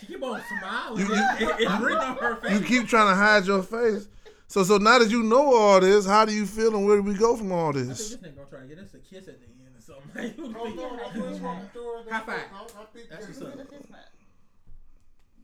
She 0.00 0.06
keep 0.06 0.22
on 0.22 0.40
smiling. 0.60 0.98
You- 1.00 1.14
you- 1.14 1.14
It- 1.14 1.40
it- 1.42 1.60
it's 1.60 1.80
written 1.82 1.98
on 1.98 2.16
her 2.16 2.36
face. 2.36 2.52
You 2.52 2.60
keep 2.66 2.88
trying 2.88 3.08
to 3.08 3.14
hide 3.14 3.44
your 3.44 3.62
face. 3.62 4.08
So 4.50 4.64
so 4.64 4.78
now 4.78 4.98
that 4.98 5.08
you 5.12 5.22
know 5.22 5.54
all 5.54 5.78
this, 5.78 6.04
how 6.06 6.24
do 6.24 6.34
you 6.34 6.44
feel 6.44 6.74
and 6.74 6.84
where 6.84 6.96
do 6.96 7.02
we 7.04 7.14
go 7.14 7.36
from 7.36 7.52
all 7.52 7.68
I 7.68 7.72
think 7.74 7.86
this? 7.86 8.10
this 8.10 8.16
nigga 8.20 8.34
gonna 8.34 8.48
try 8.50 8.60
to 8.62 8.66
get 8.66 8.78
us 8.78 8.94
a 8.94 8.98
kiss 8.98 9.28
at 9.28 9.38
the 9.38 9.46
end 9.46 9.76
or 9.78 9.80
something. 9.80 10.34
Oh, 10.58 10.64
no, 10.64 10.74
no, 10.74 10.96
that's 10.96 11.16
what 11.16 11.28
it's 11.30 11.40
walking 11.40 11.68
through. 11.72 12.02
High 12.10 12.18
five. 12.18 12.28
I- 12.28 12.80
I 12.80 12.84
think 12.92 13.08
That's 13.10 13.26
what's 13.28 13.42
up. 13.42 13.54
one. 13.54 13.66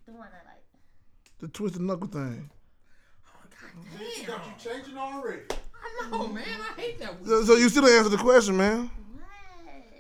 The 0.07 0.12
one 0.12 0.27
I 0.27 0.49
like. 0.49 0.65
The 1.39 1.47
twisted 1.47 1.83
knuckle 1.83 2.09
thing. 2.09 2.51
Oh, 3.28 3.99
She 4.12 4.24
got 4.24 4.41
you 4.45 4.53
changing 4.73 4.99
already. 4.99 5.43
I 5.53 6.11
know, 6.11 6.27
man. 6.27 6.43
I 6.45 6.81
hate 6.81 6.99
that. 6.99 7.15
So, 7.24 7.45
so 7.45 7.55
you 7.55 7.69
still 7.69 7.83
don't 7.83 7.93
answer 7.97 8.09
the 8.11 8.16
question, 8.16 8.57
man. 8.57 8.91
What? 9.12 9.23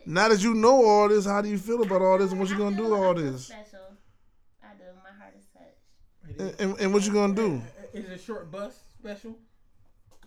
Now 0.04 0.28
that 0.30 0.42
you 0.42 0.52
know 0.52 0.84
all 0.84 1.08
this, 1.08 1.26
how 1.26 1.42
do 1.42 1.48
you 1.48 1.58
feel 1.58 1.80
about 1.84 2.02
all 2.02 2.18
this 2.18 2.32
and 2.32 2.40
what 2.40 2.48
you 2.48 2.56
I 2.56 2.58
gonna 2.58 2.76
do 2.76 2.82
with 2.90 2.92
all 3.00 3.14
this? 3.14 3.46
Special. 3.46 3.78
I 4.64 4.74
do. 4.76 4.82
My 5.04 5.16
heart 5.16 5.34
is 5.38 5.44
touched. 5.54 6.40
And, 6.58 6.70
and, 6.72 6.80
and 6.80 6.92
what 6.92 7.06
you 7.06 7.12
gonna 7.12 7.34
do? 7.36 7.62
Is 7.92 8.04
it 8.04 8.10
a 8.10 8.18
short 8.18 8.50
bus 8.50 8.80
special? 9.06 9.36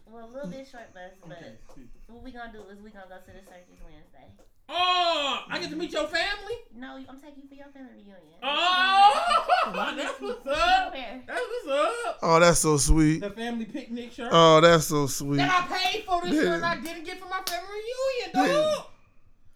Well, 0.06 0.26
a 0.26 0.32
little 0.32 0.50
bit 0.50 0.66
short 0.72 0.94
bus, 0.94 1.12
but 1.28 1.38
Okay. 1.38 1.84
what 2.08 2.24
we 2.24 2.32
gonna 2.32 2.52
do 2.54 2.62
is 2.72 2.80
we 2.82 2.90
gonna 2.92 3.08
go 3.10 3.18
to 3.18 3.26
the 3.38 3.44
circus 3.46 3.78
Wednesday. 3.84 4.32
Oh, 4.70 5.44
I 5.50 5.60
get 5.60 5.70
to 5.72 5.76
meet 5.76 5.92
your 5.92 6.08
family. 6.08 6.54
No, 6.76 6.96
I'm 6.96 7.20
taking 7.20 7.44
you 7.44 7.50
for 7.50 7.56
your 7.56 7.68
family 7.68 7.92
reunion. 7.96 8.40
Oh, 8.42 9.74
that's 9.98 10.22
what's 10.22 10.48
up. 10.48 10.94
That's 10.94 11.28
what's 11.28 11.68
up. 12.08 12.20
Oh, 12.22 12.40
that's 12.40 12.60
so 12.60 12.78
sweet. 12.78 13.20
The 13.20 13.32
family 13.32 13.66
picnic 13.66 14.14
shirt 14.14 14.30
Oh, 14.32 14.62
that's 14.62 14.86
so 14.86 15.08
sweet. 15.08 15.38
that 15.38 15.68
I 15.70 15.78
paid 15.78 16.04
for 16.06 16.22
this 16.22 16.36
Yeah. 16.36 16.42
year 16.42 16.54
and 16.56 16.66
I 16.66 16.80
didn't 16.80 17.04
get 17.04 17.20
for 17.20 17.28
my 17.28 17.42
family 17.46 17.68
reunion, 17.70 18.48
Yeah. 18.48 18.62
dog. 18.76 18.86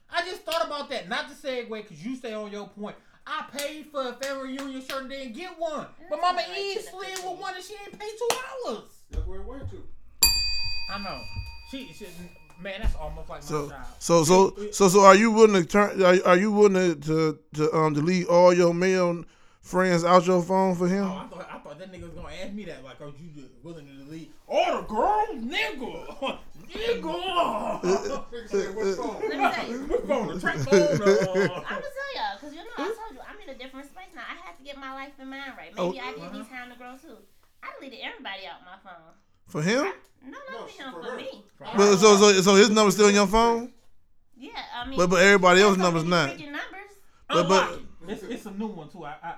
I 0.10 0.22
just 0.30 0.41
thought 0.44 0.66
about 0.66 0.90
that. 0.90 1.08
Not 1.08 1.30
to 1.30 1.36
segue, 1.36 1.70
because 1.70 2.06
you 2.06 2.16
stay 2.18 2.34
on 2.34 2.52
your 2.52 2.68
point. 2.68 2.98
I 3.26 3.45
paid 3.56 3.86
for 3.88 4.10
a 4.10 4.14
family 4.14 4.58
reunion 4.58 4.82
shirt 4.82 5.02
and 5.04 5.10
didn't 5.10 5.34
get 5.34 5.58
one. 5.58 5.88
But 6.10 6.20
Mama 6.20 6.41
That's 6.45 6.60
E 6.60 6.78
slid 6.82 7.20
with 7.24 7.40
one 7.40 7.56
and 7.56 7.64
she 7.64 7.74
ain't 7.76 7.98
paid 7.98 8.12
two 8.20 8.28
dollars. 8.66 8.90
That's 9.14 9.27
where 9.27 9.40
it 9.41 9.45
went 9.48 9.69
to. 9.72 9.84
I 10.91 10.98
know. 10.99 11.22
She, 11.72 11.91
she 11.94 12.06
man, 12.60 12.81
that's 12.81 12.95
almost 12.95 13.30
like 13.30 13.41
my 13.41 13.48
So 13.48 13.69
child. 13.69 13.85
so 13.99 14.23
so 14.23 14.56
so 14.72 14.88
so 14.90 14.99
are 15.02 15.15
you 15.15 15.31
willing 15.31 15.61
to 15.64 15.68
turn? 15.68 16.02
Are, 16.03 16.15
are 16.26 16.38
you 16.38 16.52
willing 16.52 16.99
to, 17.02 17.07
to 17.07 17.40
to 17.56 17.73
um 17.76 17.94
delete 17.94 18.27
all 18.27 18.53
your 18.53 18.73
male 18.73 19.23
friends 19.61 20.03
out 20.03 20.27
your 20.27 20.41
phone 20.44 20.76
for 20.76 20.88
him? 20.88 21.06
Oh, 21.06 21.15
I 21.18 21.27
thought 21.27 21.49
I 21.52 21.57
thought 21.60 21.80
that 21.80 21.91
nigga 21.91 22.03
was 22.03 22.11
gonna 22.11 22.34
ask 22.44 22.53
me 22.53 22.65
that. 22.65 22.84
Like, 22.84 23.02
are 23.02 23.07
you 23.07 23.30
just 23.35 23.49
willing 23.64 23.88
to 23.88 23.94
delete 24.06 24.31
all 24.48 24.81
the 24.81 24.88
girls, 24.88 25.30
nigga, 25.44 26.06
nigga? 26.69 27.81
Nigga 27.81 28.49
said, 28.49 28.76
what's 28.76 28.98
wrong? 28.99 29.22
Let 29.22 29.38
me 29.38 29.52
tell 29.52 29.69
you. 29.69 30.03
We're 30.07 30.15
on 30.15 30.27
the 30.27 30.40
track 30.40 30.57
phone. 30.57 30.81
I'm 30.81 30.91
uh, 30.91 30.95
gonna 30.95 31.64
tell 31.65 32.11
y'all, 32.15 32.40
cause 32.40 32.52
you 32.53 32.57
know 32.57 32.77
I 32.77 32.85
told 32.85 33.14
you 33.14 33.19
I'm 33.27 33.40
in 33.49 33.56
a 33.56 33.57
different 33.57 33.90
space 33.90 34.14
now. 34.14 34.22
I 34.30 34.35
have 34.45 34.57
to 34.57 34.64
get 34.64 34.77
my 34.77 34.94
life 34.94 35.14
in 35.19 35.27
mind 35.30 35.53
right. 35.57 35.72
Maybe 35.76 35.99
Oh. 35.99 36.03
I 36.03 36.11
did 36.14 36.34
need 36.34 36.49
time 36.49 36.69
to 36.72 36.77
grow 36.77 36.95
too. 37.02 37.18
I 37.64 37.80
deleted 37.80 37.99
everybody 38.03 38.45
out 38.45 38.60
my 38.65 38.77
phone. 38.84 39.14
For 39.48 39.61
him? 39.61 39.85
No, 40.26 40.31
No, 40.31 40.60
not 40.60 40.69
for 40.69 40.84
him, 40.84 40.94
for 40.94 41.03
for 41.03 41.11
her. 41.11 41.18
me. 41.18 41.44
But 41.76 41.98
so 41.98 42.18
so 42.18 42.31
so 42.41 42.56
his 42.56 42.69
number's 42.69 42.95
still 42.95 43.07
in 43.07 43.15
your 43.15 43.27
phone? 43.27 43.72
Yeah, 44.38 44.52
I 44.76 44.88
mean. 44.88 44.98
But 44.98 45.10
but 45.10 45.22
everybody 45.22 45.61
else's 45.61 45.77
so 45.77 45.84
number's 45.84 46.03
not. 46.03 46.30
freaking 46.30 46.52
numbers. 46.52 46.91
But- 47.30 47.48
but- 47.48 47.80
it's, 48.07 48.22
it's 48.23 48.45
a 48.45 48.52
new 48.52 48.68
one 48.68 48.90
too. 48.90 49.06
I 49.06 49.15
I, 49.23 49.35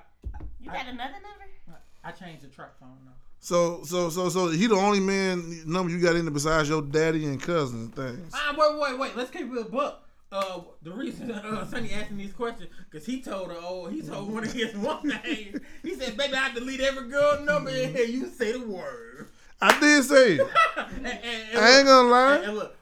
You 0.60 0.70
got 0.70 0.86
another 0.88 1.12
number? 1.12 1.78
I 2.02 2.10
changed 2.12 2.42
the 2.42 2.48
truck 2.48 2.78
phone 2.80 2.98
now. 3.04 3.12
So 3.40 3.82
so 3.84 4.10
so 4.10 4.28
so 4.28 4.48
he 4.48 4.66
the 4.66 4.74
only 4.74 4.98
man 5.00 5.62
number 5.66 5.90
you 5.92 6.00
got 6.00 6.16
in 6.16 6.24
there 6.24 6.32
besides 6.34 6.68
your 6.68 6.82
daddy 6.82 7.26
and 7.26 7.40
cousins 7.40 7.84
and 7.84 7.94
things. 7.94 8.32
Ah, 8.34 8.54
wait, 8.56 8.80
wait, 8.80 8.98
wait. 8.98 9.16
Let's 9.16 9.30
keep 9.30 9.52
it 9.52 9.58
a 9.58 9.64
buck. 9.64 10.05
Uh, 10.32 10.60
the 10.82 10.90
reason 10.90 11.30
uh, 11.32 11.66
Sonny 11.66 11.92
asking 11.92 12.16
these 12.18 12.32
questions 12.32 12.68
because 12.90 13.06
he 13.06 13.22
told 13.22 13.48
her, 13.48 13.56
oh, 13.58 13.86
he 13.86 14.02
told 14.02 14.32
one 14.32 14.44
of 14.44 14.52
his 14.52 14.74
one 14.76 15.06
name. 15.24 15.60
He 15.82 15.94
said, 15.94 16.16
"Baby, 16.16 16.34
I 16.34 16.52
delete 16.52 16.80
every 16.80 17.08
girl 17.08 17.40
number 17.42 17.70
in 17.70 17.94
here. 17.94 18.04
You 18.06 18.26
say 18.26 18.52
the 18.52 18.66
word." 18.66 19.28
I 19.60 19.78
did 19.80 20.04
say 20.04 20.34
it. 20.34 20.40
and, 20.76 21.06
and, 21.06 21.16
and 21.52 21.58
I 21.58 21.78
ain't 21.78 21.86
gonna 21.86 22.08
lie. 22.08 22.36
and 22.38 22.56
look, 22.56 22.76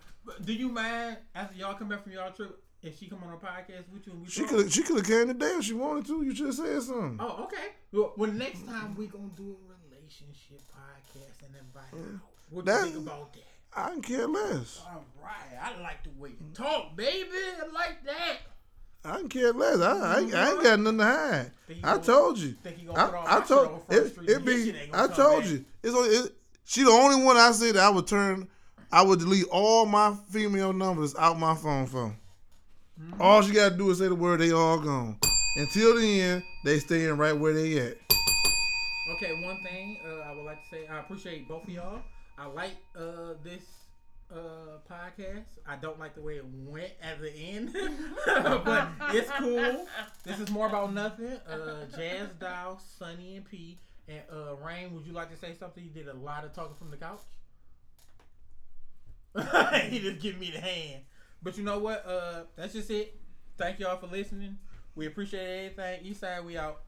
do 0.45 0.53
you 0.53 0.69
mind 0.69 1.19
after 1.35 1.57
y'all 1.57 1.75
come 1.75 1.89
back 1.89 2.03
from 2.03 2.13
y'all 2.13 2.33
trip 2.33 2.61
if 2.83 2.99
she 2.99 3.07
come 3.07 3.23
on 3.25 3.33
a 3.33 3.37
podcast 3.37 3.89
with 3.93 4.07
you 4.07 4.13
and 4.13 4.23
we 4.23 4.29
She 4.29 4.45
could 4.45 4.73
she 4.73 4.83
could 4.83 4.97
have 4.97 5.07
came 5.07 5.29
today 5.29 5.55
if 5.57 5.65
she 5.65 5.75
wanted 5.75 6.07
to. 6.07 6.23
You 6.23 6.35
should 6.35 6.47
have 6.47 6.55
said 6.55 6.83
something. 6.83 7.19
Oh, 7.21 7.45
okay. 7.45 7.69
Well, 7.93 8.13
well, 8.17 8.33
next 8.33 8.67
time 8.67 8.97
we 8.97 9.07
gonna 9.07 9.31
do 9.37 9.57
a 9.71 9.95
relationship 9.95 10.61
podcast 10.73 11.47
and 11.47 11.55
invite 11.57 11.91
her. 11.93 12.21
What 12.51 12.65
do 12.65 12.73
you 12.73 12.79
think 12.79 12.97
about 12.97 13.33
that? 13.35 13.54
I 13.77 13.91
can 13.91 14.03
care 14.03 14.27
less. 14.27 14.83
All 14.87 15.05
right, 15.23 15.59
I 15.61 15.81
like 15.83 16.05
the 16.05 16.11
way 16.19 16.31
you 16.31 16.47
talk, 16.55 16.97
baby. 16.97 17.29
I 17.33 17.73
like 17.73 18.05
that. 18.05 18.37
I 19.05 19.19
can 19.19 19.29
care 19.29 19.53
less. 19.53 19.81
I, 19.81 19.93
I, 19.99 20.21
ain't, 20.21 20.35
I 20.35 20.51
ain't 20.53 20.63
got 20.63 20.81
nothing 20.81 20.99
to 20.99 21.05
hide. 21.05 21.51
I 21.83 21.99
told 21.99 22.39
you. 22.39 22.53
think 22.63 22.87
put 22.87 22.97
all 22.97 23.27
I, 23.27 23.39
I 23.39 23.41
told 23.41 23.83
it. 23.91 24.17
It 24.29 24.45
be. 24.45 24.67
shit 24.67 24.77
ain't 24.77 24.93
gonna 24.93 25.13
I 25.13 25.17
told 25.17 25.45
you. 25.47 25.65
It's 25.83 25.95
only. 25.95 26.11
It, 26.11 26.33
she 26.65 26.83
the 26.83 26.91
only 26.91 27.25
one 27.25 27.37
I 27.37 27.53
said 27.53 27.75
that 27.75 27.85
I 27.85 27.91
would 27.91 28.07
turn. 28.07 28.49
I 28.91 29.03
would 29.03 29.19
delete 29.19 29.47
all 29.51 29.87
my 29.87 30.15
female 30.31 30.73
numbers 30.73 31.15
out 31.17 31.39
my 31.39 31.55
phone 31.55 31.87
phone. 31.87 32.17
Mm-hmm. 33.01 33.21
All 33.21 33.43
she 33.43 33.53
gotta 33.53 33.77
do 33.77 33.91
is 33.91 33.99
say 33.99 34.09
the 34.09 34.15
word. 34.15 34.41
They 34.41 34.53
all 34.53 34.79
gone. 34.79 35.19
Until 35.57 35.97
the 35.97 36.21
end, 36.21 36.43
they 36.65 36.79
staying 36.79 37.17
right 37.17 37.37
where 37.37 37.53
they 37.53 37.79
at. 37.79 37.97
Okay, 39.17 39.43
one 39.43 39.63
thing 39.63 39.99
uh, 40.07 40.31
I 40.31 40.33
would 40.35 40.45
like 40.45 40.63
to 40.63 40.69
say, 40.71 40.87
I 40.87 41.01
appreciate 41.01 41.47
both 41.47 41.65
of 41.65 41.69
y'all. 41.69 42.01
I 42.37 42.47
like 42.47 42.77
uh, 42.97 43.35
this 43.43 43.63
uh, 44.33 44.79
podcast. 44.91 45.45
I 45.67 45.77
don't 45.77 45.99
like 45.99 46.15
the 46.15 46.21
way 46.21 46.37
it 46.37 46.45
went 46.67 46.93
at 47.03 47.21
the 47.21 47.31
end, 47.31 47.73
but 48.27 48.89
it's 49.13 49.31
cool. 49.39 49.87
This 50.25 50.41
is 50.41 50.51
more 50.51 50.67
about 50.67 50.93
nothing. 50.93 51.39
Uh, 51.49 51.87
Jazz 51.97 52.29
Doll, 52.41 52.81
Sonny 52.99 53.37
and 53.37 53.45
P, 53.45 53.79
and 54.09 54.23
uh, 54.33 54.57
Rain. 54.57 54.93
Would 54.95 55.07
you 55.07 55.13
like 55.13 55.31
to 55.31 55.37
say 55.37 55.55
something? 55.55 55.85
You 55.85 55.91
did 55.91 56.09
a 56.09 56.15
lot 56.15 56.45
of 56.45 56.53
talking 56.53 56.77
from 56.77 56.91
the 56.91 56.97
couch. 56.97 57.21
he 59.91 59.99
just 60.01 60.21
giving 60.21 60.41
me 60.41 60.51
the 60.51 60.61
hand. 60.61 61.03
But 61.43 61.57
you 61.59 61.65
know 61.65 61.79
what? 61.79 62.05
Uh, 62.07 62.43
that's 62.57 62.73
just 62.73 62.91
it. 62.91 63.21
Thank 63.59 63.79
y'all 63.79 63.99
for 63.99 64.07
listening. 64.07 64.59
We 64.97 65.07
appreciate 65.07 65.73
everything. 65.73 66.13
Eastside, 66.13 66.45
we 66.45 66.57
out. 66.57 66.84